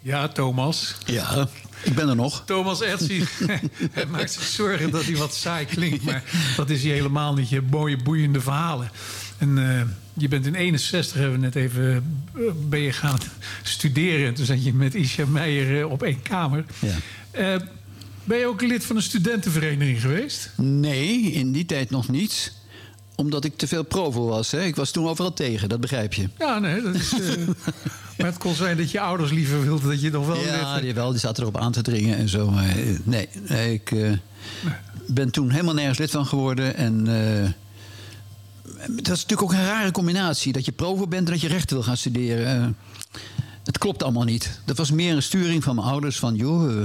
Ja, 0.00 0.28
Thomas. 0.28 0.96
Ja, 1.04 1.48
ik 1.82 1.94
ben 1.94 2.08
er 2.08 2.16
nog. 2.16 2.42
Thomas 2.46 2.80
Etsi 2.80 3.24
hij 3.92 4.06
maakt 4.06 4.32
zich 4.32 4.42
zorgen 4.42 4.90
dat 4.90 5.04
hij 5.04 5.16
wat 5.16 5.34
saai 5.34 5.66
klinkt. 5.66 6.04
Maar 6.04 6.22
dat 6.56 6.70
is 6.70 6.82
hij 6.82 6.92
helemaal 6.92 7.34
niet. 7.34 7.48
Je 7.48 7.54
hebt 7.54 7.70
mooie, 7.70 7.96
boeiende 7.96 8.40
verhalen. 8.40 8.90
En 9.38 9.58
eh, 9.58 9.82
je 10.12 10.28
bent 10.28 10.46
in 10.46 10.54
61, 10.54 11.14
hebben 11.14 11.40
we 11.40 11.44
net 11.44 11.54
even, 11.54 11.94
eh, 12.34 12.42
ben 12.68 12.80
je 12.80 12.92
gaan 12.92 13.18
studeren. 13.62 14.26
En 14.26 14.34
toen 14.34 14.44
zat 14.44 14.64
je 14.64 14.72
met 14.72 14.94
Isha 14.94 15.26
Meijer 15.26 15.80
eh, 15.80 15.90
op 15.90 16.02
één 16.02 16.22
kamer. 16.22 16.64
Ja. 17.32 17.58
Ben 18.24 18.38
je 18.38 18.46
ook 18.46 18.62
lid 18.62 18.84
van 18.84 18.96
een 18.96 19.02
studentenvereniging 19.02 20.00
geweest? 20.00 20.50
Nee, 20.56 21.20
in 21.20 21.52
die 21.52 21.66
tijd 21.66 21.90
nog 21.90 22.08
niet. 22.08 22.52
Omdat 23.14 23.44
ik 23.44 23.56
te 23.56 23.66
veel 23.66 23.82
provo 23.82 24.26
was. 24.26 24.50
Hè? 24.50 24.62
Ik 24.64 24.76
was 24.76 24.90
toen 24.90 25.08
overal 25.08 25.32
tegen, 25.32 25.68
dat 25.68 25.80
begrijp 25.80 26.12
je. 26.12 26.28
Ja, 26.38 26.58
nee, 26.58 26.82
dat 26.82 26.94
is... 26.94 27.12
eh, 27.12 27.36
maar 28.18 28.26
het 28.26 28.38
kon 28.38 28.54
zijn 28.54 28.76
dat 28.76 28.90
je 28.90 29.00
ouders 29.00 29.30
liever 29.30 29.62
wilden 29.62 29.88
dat 29.88 30.00
je 30.00 30.10
nog 30.10 30.26
wel... 30.26 30.36
Ja, 30.36 30.80
die, 30.80 30.94
wel, 30.94 31.10
die 31.10 31.20
zaten 31.20 31.42
erop 31.42 31.56
aan 31.58 31.72
te 31.72 31.82
dringen 31.82 32.16
en 32.16 32.28
zo. 32.28 32.50
Maar 32.50 32.68
eh, 32.68 32.98
nee, 33.02 33.28
nee, 33.48 33.72
ik 33.72 33.90
eh, 33.90 34.12
ben 35.06 35.30
toen 35.30 35.50
helemaal 35.50 35.74
nergens 35.74 35.98
lid 35.98 36.10
van 36.10 36.26
geworden. 36.26 36.76
En 36.76 37.04
dat 38.88 39.16
is 39.16 39.22
natuurlijk 39.22 39.42
ook 39.42 39.52
een 39.52 39.64
rare 39.64 39.90
combinatie. 39.90 40.52
Dat 40.52 40.64
je 40.64 40.72
provo 40.72 41.06
bent 41.06 41.26
en 41.26 41.32
dat 41.32 41.40
je 41.40 41.48
rechten 41.48 41.76
wil 41.76 41.84
gaan 41.84 41.96
studeren. 41.96 42.76
Het 43.64 43.78
klopt 43.78 44.02
allemaal 44.02 44.24
niet. 44.24 44.60
Dat 44.64 44.76
was 44.76 44.90
meer 44.90 45.14
een 45.14 45.22
sturing 45.22 45.64
van 45.64 45.74
mijn 45.74 45.86
ouders. 45.86 46.18
Van, 46.18 46.36
joh, 46.36 46.84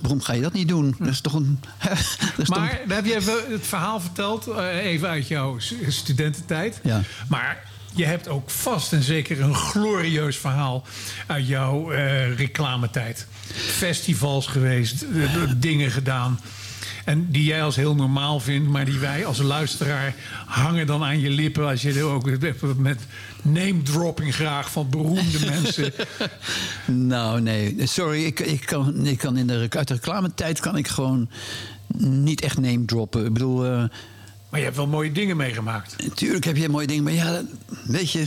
waarom 0.00 0.20
ga 0.20 0.32
je 0.32 0.40
dat 0.40 0.52
niet 0.52 0.68
doen? 0.68 0.94
Dat 0.98 1.08
is 1.08 1.20
toch 1.20 1.32
een... 1.34 1.60
dat 1.88 1.98
is 1.98 2.16
toch- 2.36 2.48
Maar 2.48 2.80
dan 2.86 2.96
heb 2.96 3.04
je 3.06 3.14
even 3.16 3.34
het 3.52 3.66
verhaal 3.66 4.00
verteld, 4.00 4.46
eh, 4.46 4.76
even 4.76 5.08
uit 5.08 5.28
jouw 5.28 5.56
studententijd. 5.88 6.80
Ja. 6.82 7.02
Maar 7.28 7.62
je 7.94 8.04
hebt 8.04 8.28
ook 8.28 8.50
vast 8.50 8.92
en 8.92 9.02
zeker 9.02 9.40
een 9.40 9.54
glorieus 9.54 10.36
verhaal 10.36 10.84
uit 11.26 11.46
jouw 11.46 11.90
eh, 11.90 12.36
reclametijd. 12.36 13.26
Festivals 13.54 14.46
geweest, 14.46 15.02
eh, 15.02 15.50
dingen 15.56 15.90
gedaan. 15.90 16.40
En 17.04 17.26
die 17.30 17.44
jij 17.44 17.62
als 17.62 17.76
heel 17.76 17.94
normaal 17.94 18.40
vindt, 18.40 18.68
maar 18.68 18.84
die 18.84 18.98
wij 18.98 19.26
als 19.26 19.38
luisteraar 19.38 20.14
hangen 20.46 20.86
dan 20.86 21.04
aan 21.04 21.20
je 21.20 21.30
lippen. 21.30 21.66
Als 21.68 21.82
je 21.82 21.92
er 21.92 22.04
ook 22.04 22.30
met 22.76 22.98
name 23.42 23.82
dropping 23.82 24.34
graag 24.34 24.70
van 24.70 24.90
beroemde 24.90 25.38
mensen. 25.60 25.92
Nou, 26.86 27.40
nee. 27.40 27.86
Sorry, 27.86 28.24
ik, 28.24 28.40
ik 28.40 28.66
kan, 28.66 29.06
ik 29.06 29.18
kan 29.18 29.36
in 29.36 29.46
de, 29.46 29.66
uit 29.70 29.88
de 29.88 29.94
reclametijd 29.94 30.60
kan 30.60 30.76
ik 30.76 30.88
gewoon 30.88 31.30
niet 31.96 32.40
echt 32.40 32.58
name 32.58 32.84
droppen. 32.84 33.24
Ik 33.26 33.32
bedoel... 33.32 33.64
eh, 33.64 33.70
Maar 34.48 34.58
je 34.58 34.64
hebt 34.64 34.76
wel 34.76 34.86
mooie 34.86 35.12
dingen 35.12 35.36
meegemaakt. 35.36 35.94
Natuurlijk 36.08 36.44
heb 36.44 36.56
je 36.56 36.68
mooie 36.68 36.86
dingen, 36.86 37.04
maar 37.04 37.12
ja, 37.12 37.42
weet 37.84 38.10
je... 38.10 38.26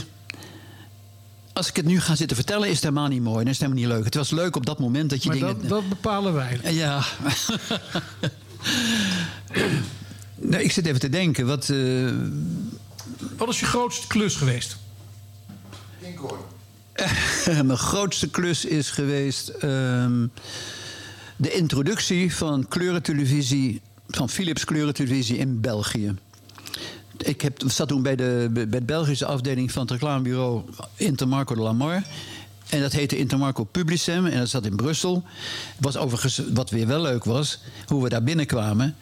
Als 1.52 1.68
ik 1.68 1.76
het 1.76 1.84
nu 1.86 2.00
ga 2.00 2.14
zitten 2.14 2.36
vertellen, 2.36 2.68
is 2.68 2.74
het 2.74 2.82
helemaal 2.82 3.08
niet 3.08 3.22
mooi. 3.22 3.40
En 3.44 3.50
is 3.50 3.58
het 3.58 3.60
helemaal 3.68 3.82
niet 3.82 3.92
leuk. 3.96 4.04
Het 4.04 4.14
was 4.14 4.30
leuk 4.30 4.56
op 4.56 4.66
dat 4.66 4.78
moment 4.78 5.10
dat 5.10 5.22
je 5.22 5.28
Maar 5.28 5.38
dingen... 5.38 5.58
dat, 5.60 5.68
dat 5.68 5.88
bepalen 5.88 6.32
wij. 6.34 6.58
Ja. 6.72 7.02
nee, 10.34 10.64
ik 10.64 10.72
zit 10.72 10.86
even 10.86 11.00
te 11.00 11.08
denken. 11.08 11.46
Wat, 11.46 11.68
eh, 11.68 12.12
Wat 13.36 13.48
is 13.48 13.60
je 13.60 13.66
grootste 13.66 14.06
klus 14.06 14.36
geweest? 14.36 14.76
Mijn 17.64 17.76
grootste 17.76 18.28
klus 18.28 18.64
is 18.64 18.90
geweest 18.90 19.48
ehm, 19.48 20.26
de 21.36 21.52
introductie 21.52 22.34
van 22.34 22.68
kleurentelevisie, 22.68 23.80
van 24.08 24.28
Philips 24.28 24.64
kleurentelevisie 24.64 25.36
in 25.36 25.60
België. 25.60 26.14
Ik 27.16 27.40
heb, 27.40 27.62
zat 27.66 27.88
toen 27.88 28.02
bij 28.02 28.16
de, 28.16 28.48
bij 28.52 28.68
de 28.68 28.82
Belgische 28.82 29.26
afdeling 29.26 29.72
van 29.72 29.82
het 29.82 29.90
reclamebureau 29.90 30.62
Intermarco 30.96 31.54
de 31.54 31.60
Lamar. 31.60 32.02
En 32.74 32.80
dat 32.80 32.92
heette 32.92 33.16
Intermarco 33.16 33.64
Publicem 33.64 34.26
en 34.26 34.38
dat 34.38 34.48
zat 34.48 34.66
in 34.66 34.76
Brussel. 34.76 35.22
Was 35.78 35.96
wat 36.52 36.70
weer 36.70 36.86
wel 36.86 37.00
leuk 37.00 37.24
was, 37.24 37.58
hoe 37.86 38.02
we 38.02 38.08
daar 38.08 38.22
binnenkwamen. 38.22 38.96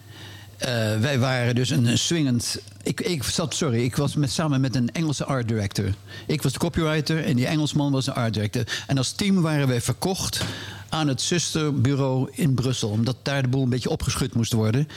Eh, 0.59 0.69
wij 1.01 1.19
waren 1.19 1.55
dus 1.55 1.71
een, 1.71 1.87
een 1.87 1.99
swingend. 1.99 2.59
Ik, 2.83 3.01
ik 3.01 3.23
zat, 3.23 3.55
sorry, 3.55 3.85
ik 3.85 3.97
was 3.97 4.15
met, 4.15 4.31
samen 4.31 4.61
met 4.61 4.77
een 4.77 4.93
Engelse 4.93 5.25
art 5.25 5.49
director. 5.49 5.95
Ik 6.27 6.43
was 6.43 6.53
de 6.53 6.59
copywriter 6.59 7.25
en 7.25 7.37
die 7.37 7.47
Engelsman 7.47 7.93
was 7.93 8.05
de 8.05 8.13
art 8.13 8.35
director. 8.35 8.65
En 8.87 8.99
als 8.99 9.13
team 9.13 9.41
waren 9.41 9.69
wij 9.69 9.81
verkocht 9.81 10.45
aan 10.89 11.09
het 11.09 11.21
zusterbureau 11.21 12.31
in 12.33 12.55
Brussel. 12.55 12.89
Omdat 12.89 13.17
daar 13.23 13.43
de 13.43 13.49
boel 13.49 13.63
een 13.63 13.69
beetje 13.69 13.91
opgeschud 13.91 14.35
moest 14.35 14.53
worden. 14.53 14.89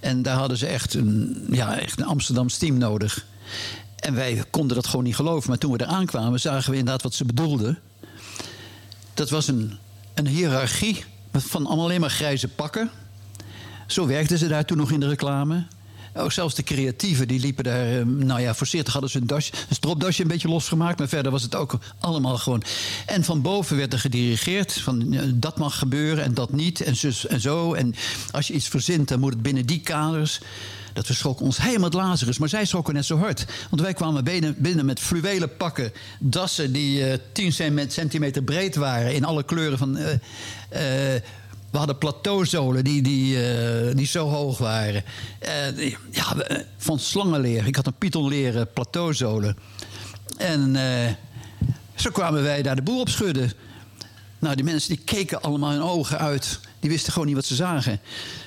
En 0.00 0.22
daar 0.22 0.36
hadden 0.36 0.56
ze 0.56 0.66
echt 0.66 0.94
een, 0.94 1.46
ja, 1.50 1.78
echt 1.78 1.98
een 1.98 2.06
Amsterdams 2.06 2.58
team 2.58 2.78
nodig. 2.78 3.26
En 3.96 4.14
wij 4.14 4.44
konden 4.50 4.76
dat 4.76 4.86
gewoon 4.86 5.04
niet 5.04 5.16
geloven. 5.16 5.48
Maar 5.48 5.58
toen 5.58 5.72
we 5.72 5.80
eraan 5.80 6.06
kwamen, 6.06 6.40
zagen 6.40 6.70
we 6.70 6.76
inderdaad 6.76 7.02
wat 7.02 7.14
ze 7.14 7.24
bedoelden. 7.24 7.78
Dat 9.14 9.30
was 9.30 9.48
een, 9.48 9.78
een 10.14 10.26
hiërarchie 10.26 11.04
van 11.32 11.66
alleen 11.66 12.00
maar 12.00 12.10
grijze 12.10 12.48
pakken. 12.48 12.90
Zo 13.86 14.06
werkten 14.06 14.38
ze 14.38 14.48
daar 14.48 14.64
toen 14.64 14.76
nog 14.76 14.90
in 14.90 15.00
de 15.00 15.08
reclame. 15.08 15.66
Ook 16.14 16.32
zelfs 16.32 16.54
de 16.54 16.62
creatieven, 16.62 17.28
die 17.28 17.40
liepen 17.40 17.64
daar... 17.64 17.98
eh, 17.98 18.04
Nou 18.04 18.40
ja, 18.40 18.54
voorzichtig 18.54 18.92
hadden 18.92 19.10
ze 19.10 19.18
een, 19.18 19.30
een 19.34 19.74
stropdasje 19.74 20.22
een 20.22 20.28
beetje 20.28 20.48
losgemaakt... 20.48 20.98
maar 20.98 21.08
verder 21.08 21.32
was 21.32 21.42
het 21.42 21.54
ook 21.54 21.78
allemaal 21.98 22.38
gewoon... 22.38 22.62
En 23.06 23.24
van 23.24 23.42
boven 23.42 23.76
werd 23.76 23.92
er 23.92 23.98
gedirigeerd 23.98 24.72
van 24.72 25.12
eh, 25.12 25.22
dat 25.34 25.58
mag 25.58 25.78
gebeuren 25.78 26.24
en 26.24 26.34
dat 26.34 26.52
niet... 26.52 26.80
en 26.80 26.94
en 27.28 27.40
zo. 27.40 27.74
En 27.74 27.94
als 28.30 28.46
je 28.46 28.54
iets 28.54 28.68
verzint, 28.68 29.08
dan 29.08 29.20
moet 29.20 29.32
het 29.32 29.42
binnen 29.42 29.66
die 29.66 29.80
kaders... 29.80 30.40
Dat 30.92 31.06
we 31.06 31.14
schrokken 31.14 31.46
ons 31.46 31.60
helemaal 31.60 31.84
het 31.84 31.94
lazarus. 31.94 32.38
Maar 32.38 32.48
zij 32.48 32.64
schrokken 32.64 32.94
net 32.94 33.04
zo 33.04 33.18
hard. 33.18 33.44
Want 33.70 33.82
wij 33.82 33.94
kwamen 33.94 34.24
binnen, 34.58 34.86
met 34.86 35.00
fluwelen 35.00 35.56
pakken. 35.56 35.92
Dassen 36.18 36.72
die 36.72 37.04
eh 37.04 37.18
10 37.32 37.52
centimeter 37.88 38.42
breed 38.42 38.74
waren. 38.74 39.14
In 39.14 39.24
alle 39.24 39.42
kleuren 39.42 39.78
van... 39.78 39.96
eh, 39.96 40.12
eh, 40.14 41.22
we 41.70 41.78
hadden 41.78 41.98
plateauzolen 41.98 42.84
die, 42.84 43.02
die, 43.02 43.36
die 43.94 44.06
zo 44.06 44.28
hoog 44.28 44.58
waren. 44.58 45.04
Ja, 46.10 46.36
van 46.76 46.98
slangenleer. 46.98 47.66
Ik 47.66 47.76
had 47.76 47.86
een 47.86 47.98
pythonleren 47.98 48.72
plateauzolen. 48.72 49.56
En 50.36 50.76
zo 51.94 52.10
kwamen 52.10 52.42
wij 52.42 52.62
daar 52.62 52.76
de 52.76 52.82
boel 52.82 53.00
op 53.00 53.08
schudden. 53.08 53.52
Nou, 54.38 54.54
die 54.54 54.64
mensen 54.64 54.94
die 54.94 55.04
keken 55.04 55.42
allemaal 55.42 55.70
hun 55.70 55.82
ogen 55.82 56.18
uit. 56.18 56.60
Die 56.80 56.90
wisten 56.90 57.12
gewoon 57.12 57.26
niet 57.26 57.36
wat 57.36 57.44
ze 57.44 57.54
zagen. 57.54 58.00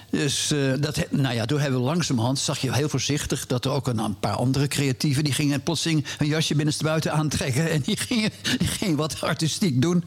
Dus 0.10 0.52
eh, 0.52 0.74
dat, 0.80 1.06
nou 1.10 1.36
ja, 1.36 1.46
toen 1.46 1.60
hebben 1.60 1.80
we 1.80 1.86
langzamerhand, 1.86 2.40
zag 2.40 2.60
je 2.60 2.74
heel 2.74 2.90
voorzichtig... 2.90 3.48
dat 3.48 3.66
er 3.66 3.72
ook 3.72 3.88
een, 3.88 4.20
paar 4.20 4.36
andere 4.36 4.68
creatieven... 4.68 5.24
die 5.24 5.34
gingen 5.34 5.62
plotseling 5.62 6.06
een 6.18 6.28
jasje 6.28 6.56
binnenstebuiten 6.56 7.12
aantrekken... 7.14 7.70
en 7.72 7.82
die 7.82 7.98
gingen, 7.98 8.32
die 8.58 8.68
gingen 8.68 8.96
wat 8.96 9.22
artistiek 9.22 9.82
doen. 9.82 10.04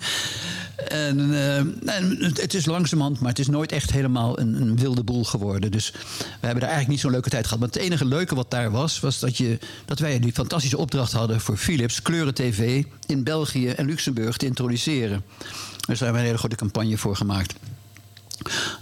En, 0.88 1.34
eh, 1.34 1.56
en 1.96 2.16
het- 2.20 2.54
is 2.54 2.66
langzamerhand, 2.66 3.20
maar 3.20 3.28
het 3.28 3.38
is 3.38 3.46
nooit 3.46 3.72
echt 3.72 3.90
helemaal 3.90 4.38
een, 4.38 4.60
een 4.60 4.76
wilde 4.76 5.02
boel 5.02 5.24
geworden. 5.24 5.70
Dus 5.70 5.90
we 5.90 5.98
hebben 6.46 6.60
daar 6.60 6.70
eigenlijk 6.70 6.88
niet 6.88 7.00
zo'n 7.00 7.10
leuke 7.10 7.30
tijd 7.30 7.44
gehad. 7.44 7.58
Maar 7.58 7.68
het 7.68 7.78
enige 7.78 8.04
leuke 8.04 8.34
wat 8.34 8.50
daar 8.50 8.70
was, 8.70 9.00
was 9.00 9.18
dat, 9.18 9.36
je, 9.36 9.58
dat 9.84 9.98
wij 9.98 10.18
die 10.18 10.32
fantastische 10.32 10.78
opdracht 10.78 11.12
hadden... 11.12 11.40
voor 11.40 11.56
Philips 11.56 12.02
Kleuren 12.02 12.34
TV 12.34 12.84
in 13.06 13.24
België 13.24 13.68
en 13.68 13.86
Luxemburg 13.86 14.36
te 14.36 14.46
introduceren. 14.46 15.24
Dus 15.38 15.98
daar 15.98 15.98
hebben 15.98 16.12
we 16.12 16.18
een 16.18 16.24
hele 16.24 16.38
grote 16.38 16.56
campagne 16.56 16.98
voor 16.98 17.16
gemaakt. 17.16 17.54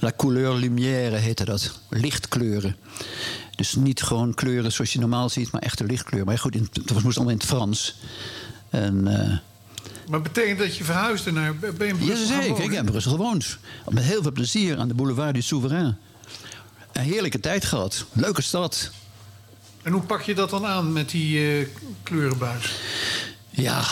La 0.00 0.12
couleur 0.16 0.54
lumière 0.54 1.16
heette 1.16 1.44
dat. 1.44 1.80
Lichtkleuren. 1.88 2.76
Dus 3.56 3.74
niet 3.74 4.02
gewoon 4.02 4.34
kleuren 4.34 4.72
zoals 4.72 4.92
je 4.92 4.98
normaal 4.98 5.28
ziet, 5.28 5.50
maar 5.50 5.62
echte 5.62 5.84
lichtkleur. 5.84 6.24
Maar 6.24 6.38
goed, 6.38 6.54
in, 6.54 6.68
het 6.72 7.02
moest 7.02 7.16
allemaal 7.16 7.34
in 7.34 7.38
het 7.38 7.46
Frans. 7.46 7.96
En, 8.70 9.06
eh, 9.06 9.38
Maar 10.10 10.22
betekent 10.22 10.58
dat 10.58 10.76
je 10.76 10.84
verhuisde 10.84 11.32
naar... 11.32 11.56
Ben 11.56 11.72
je 11.78 11.86
ja, 11.86 11.94
Brussel 11.94 12.26
gaan 12.26 12.42
zeker. 12.42 12.64
Ik 12.64 12.70
heb 12.70 12.84
in 12.84 12.90
Brussel 12.90 13.10
gewoond. 13.10 13.58
Met 13.88 14.04
heel 14.04 14.22
veel 14.22 14.32
plezier 14.32 14.78
aan 14.78 14.88
de 14.88 14.94
boulevard 14.94 15.34
du 15.34 15.42
Souverain. 15.42 15.98
Een 16.92 17.02
heerlijke 17.02 17.40
tijd 17.40 17.64
gehad. 17.64 18.04
Leuke 18.12 18.42
stad. 18.42 18.90
En 19.82 19.92
hoe 19.92 20.02
pak 20.02 20.22
je 20.22 20.34
dat 20.34 20.50
dan 20.50 20.66
aan 20.66 20.92
met 20.92 21.10
die 21.10 21.58
eh, 21.60 21.66
kleurenbuis? 22.02 22.74
Ja. 23.50 23.84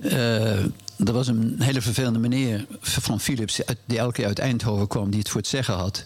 Eh, 0.00 0.64
er 1.04 1.12
was 1.12 1.26
een 1.26 1.56
hele 1.58 1.80
vervelende 1.80 2.18
meneer 2.18 2.66
van 2.80 3.20
Philips... 3.20 3.60
die 3.84 3.98
elke 3.98 4.12
keer 4.12 4.26
uit 4.26 4.38
Eindhoven 4.38 4.88
kwam, 4.88 5.10
die 5.10 5.18
het 5.18 5.28
voor 5.28 5.40
het 5.40 5.50
zeggen 5.50 5.74
had. 5.74 6.04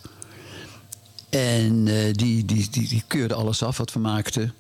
En 1.28 1.88
eh, 1.88 2.12
die, 2.12 2.44
die, 2.44 2.68
die, 2.70 2.88
die 2.88 3.02
keurde 3.06 3.34
alles 3.34 3.62
af 3.62 3.76
wat 3.76 3.92
we 3.92 3.98
maakten. 3.98 4.54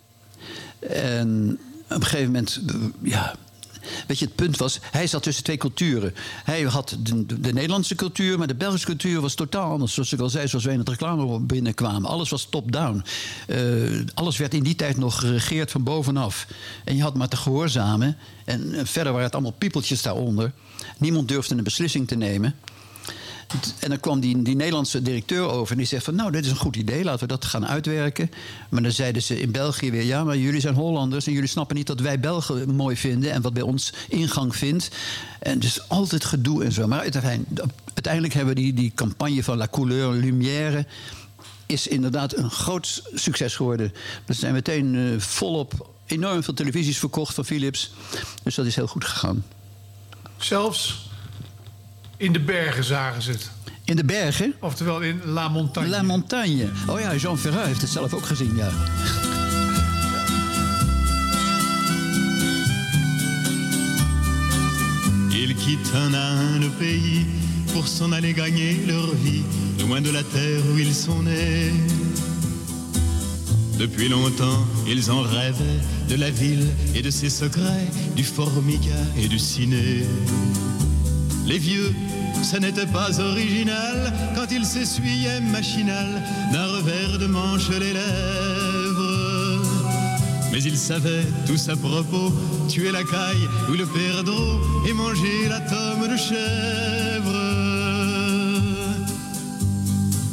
En 0.88 1.58
op 1.84 1.96
een 1.96 2.02
gegeven 2.02 2.26
moment, 2.26 2.60
eh, 2.66 2.74
ja... 3.02 3.34
Weet 4.06 4.18
je, 4.18 4.24
het 4.24 4.34
punt 4.34 4.56
was, 4.56 4.78
hij 4.90 5.06
zat 5.06 5.22
tussen 5.22 5.44
twee 5.44 5.56
culturen. 5.56 6.14
Hij 6.44 6.62
had 6.62 6.96
de, 6.98 7.26
de, 7.26 7.40
de 7.40 7.52
Nederlandse 7.52 7.94
cultuur, 7.94 8.38
maar 8.38 8.46
de 8.46 8.54
Belgische 8.54 8.86
cultuur 8.86 9.20
was 9.20 9.34
totaal 9.34 9.70
anders. 9.70 9.94
Zoals 9.94 10.12
ik 10.12 10.20
al 10.20 10.28
zei, 10.28 10.48
zoals 10.48 10.64
wij 10.64 10.72
in 10.72 10.80
het 10.80 10.88
reclame 10.88 11.40
binnenkwamen. 11.40 12.10
Alles 12.10 12.30
was 12.30 12.46
top-down. 12.50 13.04
Eh, 13.46 13.58
alles 14.14 14.36
werd 14.36 14.54
in 14.54 14.62
die 14.62 14.76
tijd 14.76 14.96
nog 14.96 15.18
geregeerd 15.18 15.70
van 15.70 15.82
bovenaf. 15.82 16.46
En 16.84 16.96
je 16.96 17.02
had 17.02 17.14
maar 17.14 17.28
te 17.28 17.36
gehoorzamen. 17.36 18.16
En 18.44 18.74
eh, 18.74 18.80
verder 18.84 19.12
waren 19.12 19.26
het 19.26 19.34
allemaal 19.34 19.54
piepeltjes 19.58 20.02
daaronder. 20.02 20.52
Niemand 20.98 21.28
durfde 21.28 21.54
een 21.54 21.64
beslissing 21.64 22.08
te 22.08 22.16
nemen. 22.16 22.54
En 23.78 23.88
dan 23.88 24.00
kwam 24.00 24.20
die, 24.20 24.42
die 24.42 24.56
Nederlandse 24.56 25.02
directeur 25.02 25.48
over 25.48 25.72
en 25.72 25.78
die 25.78 25.86
zegt 25.86 26.04
van... 26.04 26.14
nou, 26.14 26.30
dit 26.30 26.44
is 26.44 26.50
een 26.50 26.56
goed 26.56 26.76
idee, 26.76 27.04
laten 27.04 27.20
we 27.20 27.26
dat 27.26 27.44
gaan 27.44 27.66
uitwerken. 27.66 28.30
Maar 28.68 28.82
dan 28.82 28.92
zeiden 28.92 29.22
ze 29.22 29.40
in 29.40 29.50
België 29.50 29.90
weer... 29.90 30.04
ja, 30.04 30.24
maar 30.24 30.36
jullie 30.36 30.60
zijn 30.60 30.74
Hollanders 30.74 31.26
en 31.26 31.32
jullie 31.32 31.48
snappen 31.48 31.76
niet 31.76 31.86
dat 31.86 32.00
wij 32.00 32.20
Belgen 32.20 32.74
mooi 32.74 32.96
vinden... 32.96 33.32
en 33.32 33.42
wat 33.42 33.52
bij 33.52 33.62
ons 33.62 33.92
ingang 34.08 34.56
vindt. 34.56 34.88
En 35.38 35.58
dus 35.58 35.88
altijd 35.88 36.24
gedoe 36.24 36.64
en 36.64 36.72
zo. 36.72 36.86
Maar 36.86 37.00
uiteindelijk, 37.00 38.34
hebben 38.34 38.54
we 38.54 38.60
die, 38.60 38.74
die 38.74 38.92
campagne 38.94 39.42
van 39.44 39.56
La 39.56 39.68
Couleur 39.70 40.12
Lumière... 40.12 40.86
is 41.66 41.86
inderdaad 41.86 42.36
een 42.36 42.50
groot 42.50 43.02
succes 43.14 43.56
geworden. 43.56 43.92
Er 44.26 44.34
zijn 44.34 44.52
meteen 44.52 44.94
eh, 44.94 45.20
volop 45.20 45.90
enorm 46.06 46.42
veel 46.42 46.54
televisies 46.54 46.98
verkocht 46.98 47.34
van 47.34 47.44
Philips. 47.44 47.92
Dus 48.42 48.54
dat 48.54 48.66
is 48.66 48.76
heel 48.76 48.86
goed 48.86 49.04
gegaan. 49.04 49.44
Zelfs 50.36 51.12
in 52.24 52.32
de 52.32 52.40
bergen 52.40 52.84
zagen 52.84 53.22
ze 53.22 53.30
het. 53.30 53.50
In 53.84 53.96
de 53.96 54.04
bergen? 54.04 54.54
Oftewel 54.60 55.00
in 55.00 55.20
La 55.24 55.48
Montagne. 55.48 55.88
La 55.88 56.02
Montagne. 56.02 56.68
Oh 56.86 57.00
ja, 57.00 57.14
Jean 57.16 57.38
Ferrat 57.38 57.66
heeft 57.66 57.80
het 57.80 57.90
zelf 57.90 58.14
ook 58.14 58.26
gezien, 58.26 58.56
ja. 58.56 58.68
Ils 65.28 65.54
quittent 65.54 65.94
un 65.94 66.14
à 66.14 66.54
un 66.54 66.60
le 66.60 66.70
pays 66.78 67.26
pour 67.72 67.86
s'en 67.86 68.12
aller 68.12 68.34
gagner 68.34 68.86
leur 68.86 69.14
vie, 69.22 69.44
loin 69.78 70.02
de 70.02 70.12
la 70.12 70.22
terre 70.22 70.62
où 70.72 70.78
ils 70.78 70.94
sont 70.94 71.22
nés. 71.22 71.72
Depuis 73.78 74.08
longtemps, 74.08 74.66
ils 74.86 75.10
en 75.10 75.22
rêvaient 75.22 75.80
de 76.08 76.16
la 76.16 76.30
ville 76.30 76.68
et 76.94 77.02
de 77.02 77.10
ses 77.10 77.30
secrets, 77.30 77.90
du 78.16 78.24
formica 78.24 79.00
et 79.16 79.28
du 79.28 79.38
ciné. 79.38 80.06
Les 81.46 81.58
vieux, 81.58 81.94
ça 82.42 82.58
n'était 82.58 82.86
pas 82.86 83.20
original 83.20 84.12
quand 84.34 84.50
ils 84.50 84.64
s'essuyaient 84.64 85.40
machinal 85.40 86.22
d'un 86.52 86.66
revers 86.66 87.18
de 87.18 87.26
manche 87.26 87.68
les 87.68 87.92
lèvres. 87.92 89.62
Mais 90.50 90.62
ils 90.62 90.78
savaient 90.78 91.26
tous 91.46 91.68
à 91.68 91.76
propos 91.76 92.32
tuer 92.68 92.92
la 92.92 93.02
caille 93.02 93.48
ou 93.68 93.72
le 93.72 93.86
perdreau 93.86 94.60
et 94.88 94.92
manger 94.92 95.48
la 95.48 95.60
tome 95.60 96.08
de 96.08 96.16
chèvre. 96.16 97.34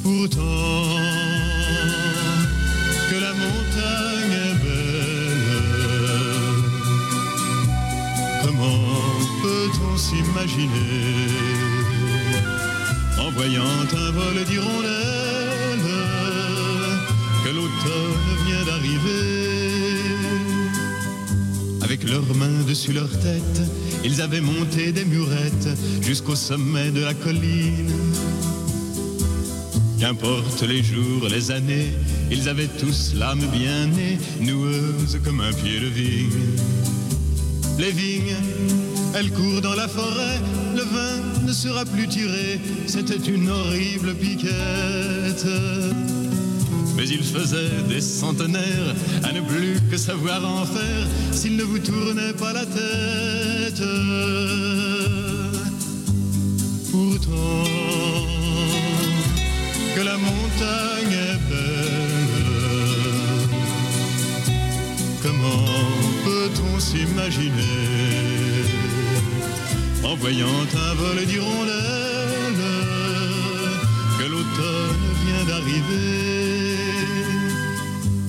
Pourtant, 0.03 1.30
peut-on 9.61 9.97
s'imaginer 9.97 10.89
en 13.19 13.29
voyant 13.31 13.63
un 14.05 14.11
vol 14.11 14.43
d'hirondelles 14.47 15.87
que 17.43 17.49
l'automne 17.49 18.29
vient 18.47 18.65
d'arriver 18.65 19.61
avec 21.81 22.09
leurs 22.09 22.35
mains 22.35 22.63
dessus 22.67 22.93
leur 22.93 23.09
tête, 23.09 23.61
ils 24.03 24.21
avaient 24.21 24.41
monté 24.41 24.91
des 24.91 25.05
murettes 25.05 25.69
jusqu'au 26.01 26.35
sommet 26.35 26.89
de 26.89 27.01
la 27.01 27.13
colline. 27.13 27.91
Qu'importe 29.99 30.61
les 30.61 30.81
jours, 30.81 31.27
les 31.29 31.51
années, 31.51 31.91
ils 32.31 32.47
avaient 32.49 32.69
tous 32.79 33.13
l'âme 33.15 33.45
bien 33.51 33.87
née, 33.87 34.17
noueuse 34.39 35.19
comme 35.23 35.41
un 35.41 35.53
pied 35.53 35.79
de 35.79 35.87
vigne. 35.87 36.29
Les 37.77 37.91
vignes, 37.91 38.35
elles 39.15 39.31
courent 39.31 39.61
dans 39.61 39.75
la 39.75 39.87
forêt, 39.87 40.39
le 40.75 40.81
vin 40.83 41.45
ne 41.45 41.51
sera 41.51 41.85
plus 41.85 42.07
tiré, 42.07 42.59
c'était 42.87 43.15
une 43.15 43.49
horrible 43.49 44.13
piquette. 44.15 45.45
Mais 46.95 47.07
il 47.07 47.23
faisait 47.23 47.81
des 47.89 48.01
centenaires 48.01 48.95
à 49.23 49.31
ne 49.31 49.41
plus 49.41 49.79
que 49.89 49.97
savoir 49.97 50.45
en 50.45 50.65
faire 50.65 51.07
s'il 51.31 51.55
ne 51.57 51.63
vous 51.63 51.79
tournait 51.79 52.33
pas 52.33 52.53
la 52.53 52.65
tête. 52.65 53.81
Pourtant, 56.91 57.63
que 59.95 60.01
la 60.01 60.17
montagne 60.17 61.17
est 61.29 61.39
belle, 61.49 62.41
comment 65.21 65.65
peut-on 66.23 66.79
s'imaginer 66.79 68.00
en 70.03 70.15
voyant 70.15 70.47
un 70.47 70.93
vol 70.95 71.25
d'hirondelles 71.25 71.71
que 74.19 74.23
l'automne 74.23 75.05
vient 75.25 75.45
d'arriver 75.45 76.41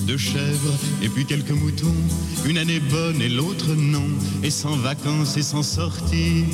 de 0.07 0.17
chèvres 0.17 0.75
et 1.03 1.09
puis 1.09 1.25
quelques 1.25 1.51
moutons, 1.53 1.95
une 2.45 2.59
année 2.59 2.81
bonne 2.81 3.23
et 3.23 3.29
l'autre 3.29 3.75
non, 3.75 4.09
et 4.43 4.51
sans 4.51 4.77
vacances 4.77 5.37
et 5.37 5.43
sans 5.43 5.63
sortie. 5.63 6.45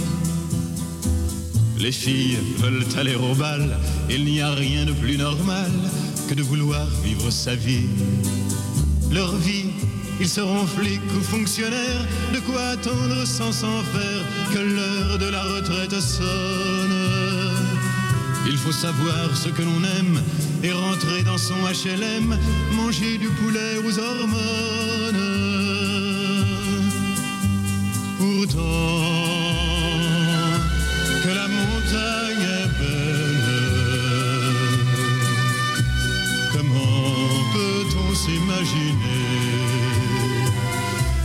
Les 1.78 1.92
filles 1.92 2.38
veulent 2.58 2.84
aller 2.96 3.14
au 3.16 3.34
bal, 3.34 3.78
il 4.10 4.24
n'y 4.24 4.40
a 4.40 4.52
rien 4.52 4.84
de 4.84 4.92
plus 4.92 5.16
normal 5.16 5.70
que 6.28 6.34
de 6.34 6.42
vouloir 6.42 6.86
vivre 7.04 7.30
sa 7.30 7.54
vie. 7.54 7.88
Leur 9.10 9.34
vie, 9.36 9.70
ils 10.20 10.28
seront 10.28 10.66
flics 10.66 11.00
ou 11.16 11.20
fonctionnaires, 11.22 12.04
de 12.34 12.40
quoi 12.40 12.60
attendre 12.70 13.24
sans 13.24 13.52
s'en 13.52 13.82
faire 13.82 14.24
que 14.52 14.58
l'heure 14.58 15.18
de 15.18 15.28
la 15.28 15.42
retraite 15.42 16.00
sonne. 16.00 17.08
Il 18.46 18.56
faut 18.56 18.72
savoir 18.72 19.36
ce 19.36 19.48
que 19.48 19.62
l'on 19.62 19.82
aime 19.98 20.20
et 20.62 20.72
rentrer 20.72 21.22
dans 21.22 21.38
son 21.38 21.54
HLM, 21.54 22.36
manger 22.72 23.18
du 23.18 23.28
poulet 23.28 23.78
aux 23.84 23.98
hormones. 23.98 25.24
Pourtant, 28.18 28.58
que 31.22 31.28
la 31.28 31.46
montagne 31.46 32.48
est 32.58 32.70
belle, 32.80 33.42
comment 36.52 37.28
peut-on 37.52 38.14
s'imaginer 38.14 39.47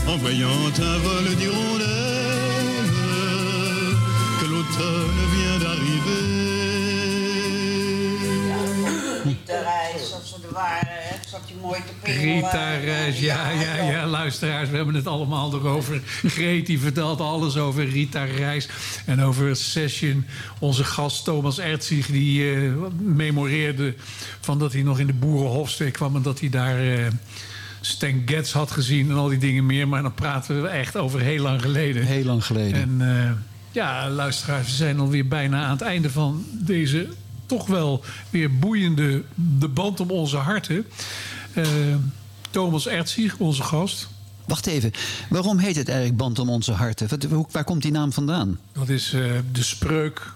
en 0.08 0.18
voyant 0.18 0.80
un 0.80 0.98
vol 1.00 1.36
d'hirondelles 1.36 2.90
que 4.40 4.46
l'automne 4.46 5.24
vient 5.34 5.60
d'arriver? 5.60 6.44
Rita 9.26 9.54
Reis, 9.54 10.14
als 10.14 10.30
ze 10.30 10.36
er 10.48 10.54
waren, 10.54 10.88
hè, 10.88 11.16
zat 11.30 11.42
hij 11.46 11.56
mooi 11.62 11.80
te 11.80 11.94
pingelen. 12.04 12.34
Rita 12.34 12.78
Reis, 12.78 13.20
ja, 13.20 13.50
ja, 13.50 13.76
ja, 13.76 14.06
luisteraars, 14.06 14.70
we 14.70 14.76
hebben 14.76 14.96
het 14.96 15.08
allemaal 15.08 15.54
erover. 15.54 16.02
Greet 16.26 16.66
die 16.66 16.80
vertelt 16.80 17.20
alles 17.20 17.58
over 17.58 17.90
Rita 17.90 18.24
Reis 18.24 18.68
en 19.06 19.22
over 19.22 19.56
Session. 19.56 20.26
Onze 20.60 20.84
gast 20.84 21.24
Thomas 21.24 21.60
Ertzig, 21.60 22.06
die 22.06 22.54
eh, 22.54 22.72
memoreerde 23.00 23.96
van 24.42 24.60
dat 24.60 24.74
hij 24.74 24.82
nog 24.82 25.00
in 25.00 25.08
de 25.08 25.14
Boerenhofstee 25.14 25.92
kwam 25.92 26.16
en 26.16 26.22
dat 26.22 26.40
hij 26.40 26.50
daar 26.50 26.80
eh 26.80 27.06
Stan 27.86 28.22
Getz 28.26 28.52
had 28.52 28.72
gezien 28.72 29.10
en 29.10 29.16
al 29.16 29.28
die 29.28 29.38
dingen 29.38 29.66
meer. 29.66 29.88
Maar 29.88 30.02
dan 30.02 30.14
praten 30.14 30.62
we 30.62 30.68
echt 30.68 30.98
over 30.98 31.20
heel 31.20 31.42
lang 31.42 31.62
geleden. 31.62 32.06
Heel 32.06 32.24
lang 32.24 32.46
geleden. 32.46 32.82
En 32.82 33.18
eh, 33.18 33.32
ja, 33.72 34.10
luisteraars, 34.10 34.68
we 34.68 34.74
zijn 34.74 35.00
alweer 35.00 35.28
bijna 35.28 35.64
aan 35.64 35.72
het 35.72 35.82
einde 35.82 36.10
van 36.10 36.46
deze 36.52 37.08
toch 37.46 37.68
wel 37.68 38.04
weer 38.30 38.60
boeiende 38.60 39.24
de 39.60 39.68
band 39.68 40.00
om 40.00 40.12
onze 40.12 40.38
harten. 40.38 40.86
Eh, 41.54 41.66
Thomas 42.50 42.88
Ertzig, 42.88 43.38
onze 43.38 43.64
gast. 43.64 44.08
Wacht 44.46 44.66
even, 44.66 44.92
waarom 45.30 45.58
heet 45.58 45.76
het 45.76 45.88
eigenlijk 45.88 46.18
Band 46.18 46.40
om 46.40 46.50
onze 46.50 46.72
harten? 46.72 47.08
Wat, 47.08 47.52
waar 47.52 47.64
komt 47.64 47.82
die 47.82 47.92
naam 47.92 48.14
vandaan? 48.14 48.60
Dat 48.72 48.90
is 48.90 49.14
eh, 49.14 49.22
de 49.52 49.64
spreuk 49.64 50.34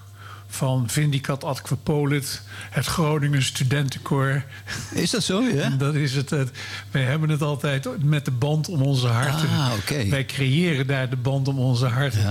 van 0.48 0.90
Vindicat 0.90 1.44
Adquapolit, 1.44 2.42
het 2.70 2.86
Groningen 2.86 3.44
Studentenkoor. 3.44 4.44
Is 4.94 5.10
dat 5.12 5.24
zo, 5.24 5.42
ja? 5.42 5.70
Dat 5.78 5.96
is 5.96 6.14
het. 6.14 6.30
het. 6.30 6.50
Wij 6.92 7.02
hebben 7.04 7.30
het 7.30 7.42
altijd 7.42 8.04
met 8.04 8.26
de 8.26 8.32
band 8.32 8.70
om 8.70 8.82
onze 8.82 9.08
harten. 9.08 9.50
Ah, 9.50 9.72
oké. 9.80 10.10
Wij 10.10 10.26
creëren 10.26 10.88
daar 10.88 11.10
de 11.10 11.16
band 11.16 11.48
om 11.48 11.60
onze 11.60 11.86
harten. 11.86 12.24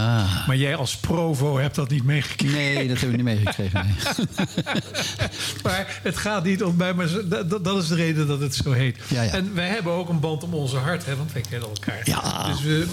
Maar 0.47 0.57
jij 0.57 0.77
als 0.77 0.97
provo 0.97 1.59
hebt 1.59 1.75
dat 1.75 1.91
niet 1.91 2.05
meegekregen. 2.05 2.57
Nee, 2.57 2.89
dat 2.89 3.01
hebben 3.01 3.25
we 3.25 3.31
niet 3.31 3.35
meegekregen. 3.37 3.87
nee. 3.87 4.27
maar 5.65 6.01
het 6.03 6.17
gaat 6.17 6.45
niet 6.45 6.63
om 6.63 6.77
mij, 6.77 6.95
maar 6.95 7.09
dat, 7.29 7.65
dat- 7.65 7.83
is 7.83 7.89
de 7.89 7.95
reden 7.95 8.27
dat 8.27 8.41
het 8.41 8.55
zo 8.55 8.73
heet. 8.73 8.99
Ja, 9.09 9.23
ja. 9.23 9.31
En 9.33 9.55
wij 9.55 9.69
hebben 9.69 9.93
ook 9.93 10.09
een 10.09 10.21
band 10.21 10.43
om 10.43 10.55
onze 10.55 10.77
hart, 10.77 11.07
hè, 11.07 11.17
want 11.17 11.33
wij 11.33 11.43
kennen 11.51 11.69
elkaar. 11.69 12.01
Ja. 12.05 12.47
Dus, 12.49 12.63
we, 12.63 12.87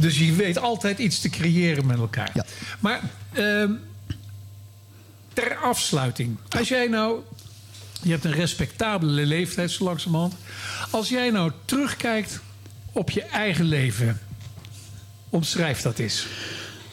dus 0.00 0.18
je 0.18 0.32
weet 0.32 0.58
altijd 0.58 0.98
iets 0.98 1.20
te 1.20 1.28
creëren 1.28 1.86
met 1.86 1.98
elkaar. 1.98 2.32
Maar 2.80 3.00
ehm, 3.32 3.70
ter 5.40 5.56
afsluiting, 5.56 6.36
als 6.48 6.68
jij 6.68 6.86
nou, 6.86 7.20
je 8.02 8.10
hebt 8.10 8.24
een 8.24 8.32
respectabele 8.32 9.26
leeftijd 9.26 9.70
zo 9.70 9.84
langzamerhand. 9.84 10.34
Als 10.90 11.08
jij 11.08 11.30
nou 11.30 11.52
terugkijkt 11.64 12.40
op 12.92 13.10
je 13.10 13.22
eigen 13.22 13.64
leven, 13.64 14.20
omschrijf 15.28 15.82
dat 15.82 15.98
eens. 15.98 16.26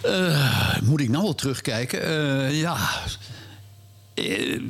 Eh, 0.02 0.82
moet 0.82 1.00
ik 1.00 1.10
nou 1.10 1.24
wel 1.24 1.36
terugkijken? 1.36 2.04
Eh, 2.04 2.60
ja. 2.60 2.78
eh, 4.14 4.62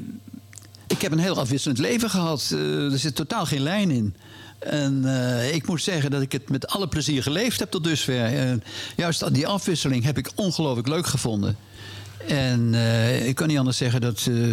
ik 0.88 1.02
heb 1.02 1.12
een 1.12 1.20
heel 1.20 1.40
afwisselend 1.40 1.80
leven 1.80 2.10
gehad. 2.10 2.50
Eh, 2.52 2.92
er 2.92 3.00
zit 3.00 3.16
totaal 3.16 3.46
geen 3.46 3.62
lijn 3.62 3.92
in. 3.92 4.16
En 4.60 5.06
ik 5.54 5.68
moet 5.68 5.82
zeggen 5.82 6.12
dat 6.12 6.22
ik 6.22 6.32
het 6.32 6.50
met 6.50 6.68
alle 6.68 6.88
plezier 6.88 7.24
geleefd 7.24 7.60
heb 7.60 7.72
tot 7.72 7.84
dusver. 7.84 8.60
Juist 8.96 9.34
die 9.34 9.48
afwisseling 9.48 10.04
heb 10.04 10.18
ik 10.18 10.30
ongelooflijk 10.36 10.88
leuk 10.88 11.06
gevonden. 11.08 11.58
En 12.28 12.74
eh, 12.74 13.28
ik 13.28 13.36
kan 13.36 13.48
niet 13.48 13.58
anders 13.58 13.78
zeggen 13.78 14.02
dat. 14.02 14.28
eh, 14.30 14.50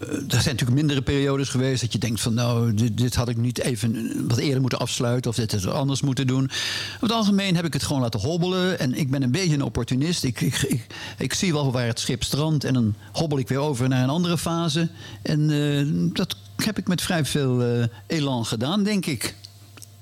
er 0.00 0.40
zijn 0.40 0.44
natuurlijk 0.44 0.70
mindere 0.70 1.02
periodes 1.02 1.48
geweest 1.48 1.80
dat 1.80 1.92
je 1.92 1.98
denkt 1.98 2.20
van 2.20 2.34
nou, 2.34 2.74
dit, 2.94 3.14
had 3.14 3.28
ik 3.28 3.36
niet 3.36 3.58
even 3.58 4.12
wat 4.28 4.38
eerder 4.38 4.60
moeten 4.60 4.78
afsluiten 4.78 5.30
of 5.30 5.36
dit 5.36 5.52
had 5.52 5.62
ik 5.62 5.68
anders 5.68 6.00
moeten 6.00 6.26
doen. 6.26 6.44
Over 6.44 7.00
het 7.00 7.12
algemeen 7.12 7.56
heb 7.56 7.64
ik 7.64 7.72
het 7.72 7.82
gewoon 7.82 8.02
laten 8.02 8.20
hobbelen 8.20 8.78
en 8.78 8.94
ik 8.94 9.10
ben 9.10 9.22
een 9.22 9.30
beetje 9.30 9.54
een 9.54 9.62
opportunist. 9.62 10.24
Ik, 10.24 10.40
ik, 10.40 10.86
ik, 11.18 11.34
zie 11.34 11.52
wel 11.52 11.72
waar 11.72 11.86
het 11.86 12.00
schip 12.00 12.22
strandt 12.22 12.64
en 12.64 12.74
dan 12.74 12.94
hobbel 13.12 13.38
ik 13.38 13.48
weer 13.48 13.58
over 13.58 13.88
naar 13.88 14.02
een 14.02 14.08
andere 14.08 14.38
fase. 14.38 14.88
En 15.22 15.50
eh, 15.50 16.12
dat 16.14 16.36
heb 16.56 16.78
ik 16.78 16.88
met 16.88 17.02
vrij 17.02 17.24
veel 17.24 17.62
eh, 17.62 17.86
elan 18.06 18.46
gedaan, 18.46 18.82
denk 18.82 19.06
ik. 19.06 19.34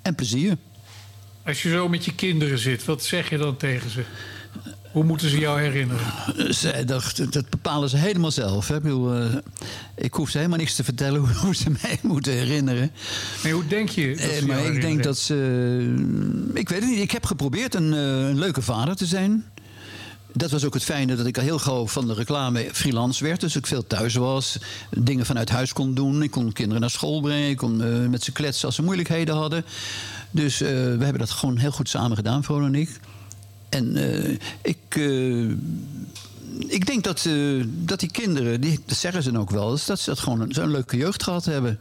En 0.02 0.14
plezier. 0.14 0.56
Als 1.44 1.62
je 1.62 1.68
zo 1.68 1.88
met 1.88 2.04
je 2.04 2.14
kinderen 2.14 2.58
zit, 2.58 2.84
wat 2.84 3.04
zeg 3.04 3.30
je 3.30 3.38
dan 3.38 3.56
tegen 3.56 3.90
ze? 3.90 4.04
Hoe 4.92 5.04
moeten 5.04 5.28
ze 5.28 5.38
jou 5.38 5.60
herinneren? 5.60 6.04
Ze, 6.54 6.82
dat, 6.86 7.22
dat 7.30 7.50
bepalen 7.50 7.88
ze 7.88 7.96
helemaal 7.96 8.30
zelf. 8.30 8.68
Hè. 8.68 8.76
Ik, 8.76 8.82
bedoel, 8.82 9.14
eh, 9.14 9.34
ik 9.96 10.14
hoef 10.14 10.30
ze 10.30 10.36
helemaal 10.36 10.58
niks 10.58 10.74
te 10.74 10.84
vertellen 10.84 11.20
hoe, 11.24 11.34
hoe 11.34 11.54
ze 11.54 11.70
mij 11.82 11.98
moeten 12.02 12.32
herinneren. 12.32 12.90
Nee, 13.42 13.52
hoe 13.52 13.66
denk 13.66 13.88
je? 13.88 14.08
Dat 14.16 14.18
Eh, 14.30 14.36
ze 14.38 14.46
maar 14.46 14.60
jou 14.62 14.74
ik 14.74 14.80
denk 14.80 15.02
dat 15.02 15.18
ze. 15.18 15.34
Ik 16.54 16.68
weet 16.68 16.80
het 16.80 16.90
niet. 16.90 16.98
Ik 17.00 17.10
heb 17.10 17.24
geprobeerd 17.24 17.74
een, 17.74 17.92
eh, 17.92 18.28
een 18.28 18.38
leuke 18.38 18.62
vader 18.62 18.96
te 18.96 19.06
zijn. 19.06 19.44
Dat 20.34 20.50
was 20.50 20.64
ook 20.64 20.74
het 20.74 20.84
fijne 20.84 21.16
dat 21.16 21.26
ik 21.26 21.36
al 21.36 21.42
heel 21.42 21.58
gauw 21.58 21.86
van 21.86 22.06
de 22.06 22.14
reclame 22.14 22.68
freelance 22.72 23.24
werd. 23.24 23.40
Dus 23.40 23.56
ik 23.56 23.66
veel 23.66 23.86
thuis 23.86 24.14
was. 24.14 24.58
Dingen 24.90 25.26
vanuit 25.26 25.48
huis 25.50 25.72
kon 25.72 25.94
doen. 25.94 26.22
Ik 26.22 26.30
kon 26.30 26.52
kinderen 26.52 26.80
naar 26.80 26.90
school 26.90 27.20
brengen. 27.20 27.48
Ik 27.50 27.56
kon 27.56 27.82
eh, 27.82 28.08
met 28.08 28.24
ze 28.24 28.32
kletsen 28.32 28.66
als 28.66 28.74
ze 28.74 28.82
moeilijkheden 28.82 29.34
hadden. 29.34 29.64
Dus 30.30 30.60
eh, 30.60 30.68
we 30.68 30.98
hebben 31.00 31.18
dat 31.18 31.30
gewoon 31.30 31.56
heel 31.56 31.70
goed 31.70 31.88
samen 31.88 32.16
gedaan, 32.16 32.44
Vroon 32.44 32.64
en 32.64 32.74
ik. 32.74 33.00
En 33.72 33.96
eh, 33.96 34.36
ik, 34.62 34.76
eh, 34.88 35.48
ik 36.68 36.86
denk 36.86 37.04
dat, 37.04 37.24
eh, 37.26 37.64
dat 37.84 38.00
die 38.00 38.10
kinderen, 38.10 38.60
die, 38.60 38.80
dat 38.86 38.96
zeggen 38.96 39.22
ze 39.22 39.38
ook 39.38 39.50
wel, 39.50 39.68
dat 39.86 40.00
ze 40.00 40.10
dat 40.10 40.18
gewoon 40.18 40.40
een- 40.40 40.52
zo'n 40.52 40.70
leuke 40.70 40.96
jeugd 40.96 41.22
gehad 41.22 41.44
hebben. 41.44 41.78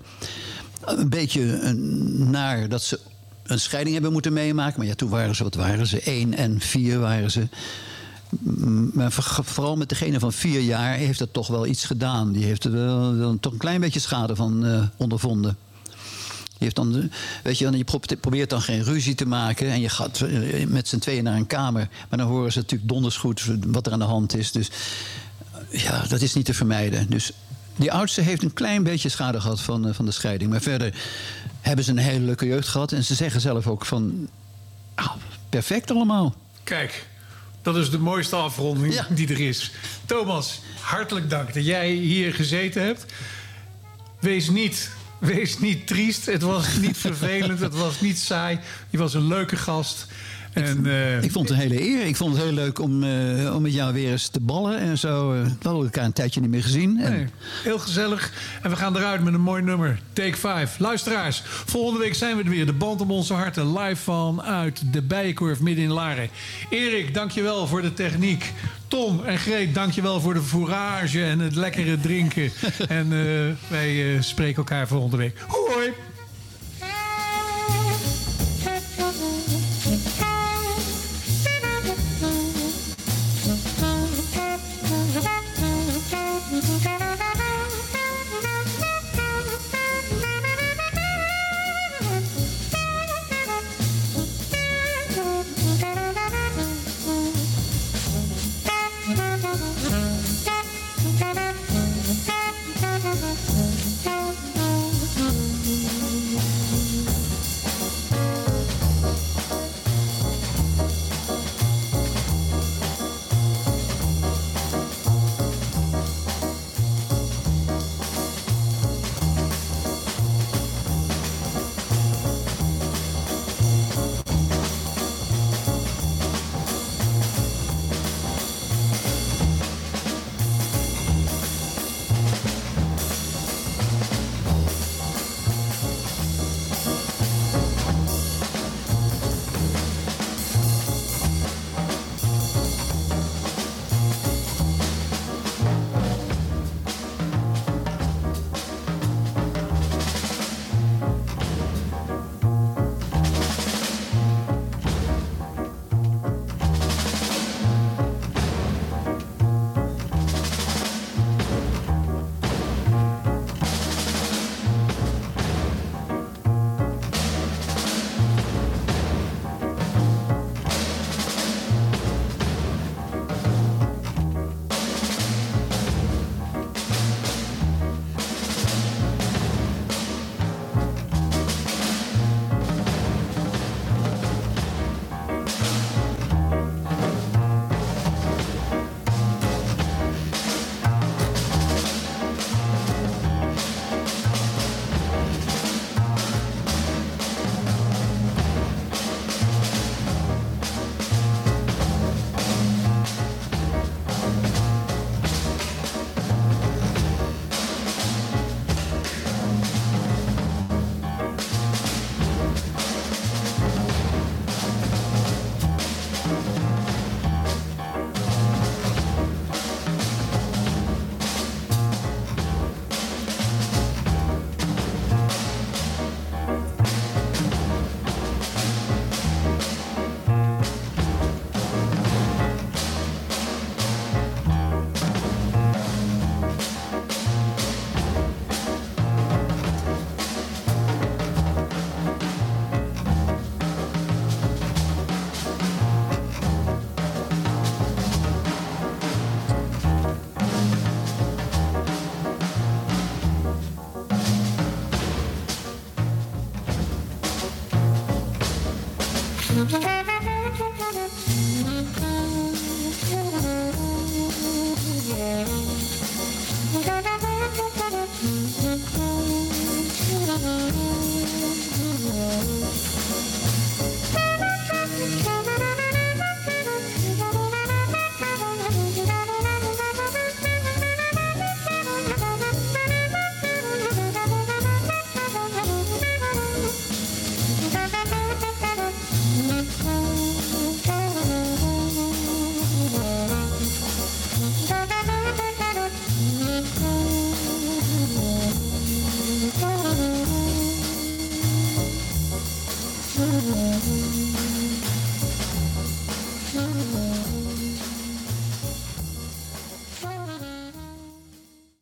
Een 0.85 1.09
beetje 1.09 1.73
naar 2.17 2.69
dat 2.69 2.83
ze 2.83 2.99
een 3.43 3.59
scheiding 3.59 3.93
hebben 3.93 4.11
moeten 4.13 4.33
meemaken. 4.33 4.77
Maar 4.79 4.87
ja, 4.87 4.93
toen 4.95 5.09
waren 5.09 5.35
ze, 5.35 5.43
wat 5.43 5.55
waren 5.55 5.87
ze? 5.87 6.01
één 6.01 6.33
en 6.33 6.59
vier 6.59 6.99
waren 6.99 7.31
ze. 7.31 7.47
Maar 8.93 9.11
voor- 9.11 9.45
vooral 9.45 9.75
met 9.75 9.89
degene 9.89 10.19
van 10.19 10.33
vier 10.33 10.59
jaar 10.61 10.93
heeft 10.93 11.19
dat 11.19 11.33
toch 11.33 11.47
wel 11.47 11.65
iets 11.65 11.85
gedaan. 11.85 12.31
Die 12.31 12.43
heeft 12.43 12.63
er 12.63 12.71
wel, 12.71 13.37
toch 13.39 13.51
een 13.51 13.57
klein 13.57 13.81
beetje 13.81 13.99
schade 13.99 14.35
van 14.35 14.65
ondervonden. 14.97 15.57
Je, 16.61 16.67
heeft 16.67 16.75
dan, 16.75 17.11
weet 17.43 17.57
je, 17.57 17.77
je 17.77 17.83
pro- 17.83 17.99
probeert 18.19 18.49
dan 18.49 18.61
geen 18.61 18.83
ruzie 18.83 19.15
te 19.15 19.25
maken. 19.25 19.71
En 19.71 19.81
je 19.81 19.89
gaat 19.89 20.21
eh, 20.21 20.65
met 20.67 20.87
z'n 20.87 20.97
tweeën 20.97 21.23
naar 21.23 21.35
een 21.35 21.47
kamer. 21.47 21.87
Maar 22.09 22.19
dan 22.19 22.27
horen 22.27 22.51
ze 22.51 22.59
natuurlijk 22.59 22.89
donders 22.89 23.17
goed 23.17 23.45
wat 23.65 23.85
er 23.85 23.93
aan 23.93 23.99
de 23.99 24.05
hand 24.05 24.35
is. 24.35 24.51
Dus 24.51 24.69
eh, 25.69 25.79
ja, 25.83 26.05
dat 26.07 26.21
is 26.21 26.33
niet 26.33 26.45
te 26.45 26.53
vermijden. 26.53 27.09
Dus 27.09 27.31
die 27.75 27.91
oudste 27.91 28.21
heeft 28.21 28.43
een 28.43 28.53
klein 28.53 28.83
beetje 28.83 29.09
schade 29.09 29.41
gehad 29.41 29.61
van, 29.61 29.87
eh, 29.87 29.93
van 29.93 30.05
de 30.05 30.11
scheiding. 30.11 30.51
Maar 30.51 30.61
verder 30.61 30.93
hebben 31.61 31.85
ze 31.85 31.91
een 31.91 31.97
hele 31.97 32.25
leuke 32.25 32.45
jeugd 32.45 32.67
gehad. 32.67 32.91
En 32.91 33.03
ze 33.03 33.15
zeggen 33.15 33.41
zelf 33.41 33.67
ook 33.67 33.85
van... 33.85 34.29
ah, 34.95 35.15
perfect 35.49 35.91
allemaal. 35.91 36.35
Kijk, 36.63 37.07
dat 37.61 37.75
is 37.75 37.89
de 37.89 37.99
mooiste 37.99 38.35
afronding 38.35 39.01
die 39.09 39.27
er 39.27 39.39
is. 39.39 39.71
Thomas, 40.05 40.61
hartelijk 40.79 41.29
dank 41.29 41.53
dat 41.53 41.65
jij 41.65 41.91
hier 41.91 42.33
gezeten 42.33 42.83
hebt. 42.85 43.05
Wees 44.19 44.49
niet, 44.49 44.89
wees 45.21 45.59
niet 45.59 45.87
triest. 45.87 46.25
Het 46.25 46.41
was 46.41 46.75
niet 46.77 46.97
vervelend. 46.97 47.59
Het 47.59 47.75
was 47.75 48.01
niet 48.01 48.17
saai. 48.17 48.59
Je 48.89 48.97
was 48.97 49.13
een 49.13 49.27
leuke 49.27 49.55
gast. 49.55 50.07
En, 50.53 50.85
eh, 50.85 51.23
Ik 51.23 51.31
vond 51.31 51.49
het 51.49 51.57
een 51.57 51.63
hele 51.63 51.81
eer. 51.81 52.05
Ik 52.05 52.15
vond 52.15 52.33
het 52.35 52.43
heel 52.43 52.53
leuk 52.53 52.79
om, 52.79 53.03
eh, 53.03 53.55
om 53.55 53.61
met 53.61 53.73
jou 53.73 53.93
weer 53.93 54.11
eens 54.11 54.27
te 54.27 54.39
ballen 54.39 54.79
en 54.79 54.97
zo. 54.97 55.33
Eh, 55.33 55.41
We 55.41 55.49
hadden 55.61 55.83
elkaar 55.83 56.05
een 56.05 56.13
tijdje 56.13 56.41
niet 56.41 56.49
meer 56.49 56.63
gezien. 56.63 56.99
En 56.99 57.11
Nee, 57.13 57.25
heel 57.63 57.79
gezellig. 57.79 58.31
En 58.61 58.69
we 58.69 58.75
gaan 58.75 58.97
eruit 58.97 59.23
met 59.23 59.33
een 59.33 59.41
mooi 59.41 59.61
nummer. 59.63 59.99
Take 60.13 60.37
5. 60.37 60.79
Luisteraars, 60.79 61.43
volgende 61.45 61.99
week 61.99 62.15
zijn 62.15 62.37
we 62.37 62.43
er 62.43 62.49
weer. 62.49 62.65
De 62.65 62.73
band 62.73 63.01
om 63.01 63.11
onze 63.11 63.33
harten. 63.33 63.79
Live 63.79 64.01
vanuit 64.01 64.81
de 64.93 65.01
Bijenkorf 65.01 65.59
midden 65.59 65.83
in 65.83 65.91
Laren. 65.91 66.29
Erik, 66.69 67.13
dankjewel 67.13 67.67
voor 67.67 67.81
de 67.81 67.93
techniek. 67.93 68.53
Tom 68.87 69.23
en 69.25 69.37
Greet, 69.37 69.73
dankjewel 69.75 70.21
voor 70.21 70.33
de 70.33 70.41
fourage 70.41 71.23
en 71.23 71.39
het 71.39 71.55
lekkere 71.55 71.99
drinken. 71.99 72.51
en 72.87 73.03
eh, 73.11 73.69
wij 73.69 74.15
eh, 74.15 74.21
spreken 74.21 74.55
elkaar 74.55 74.87
volgende 74.87 75.17
week. 75.17 75.37
Hoi! 75.47 75.91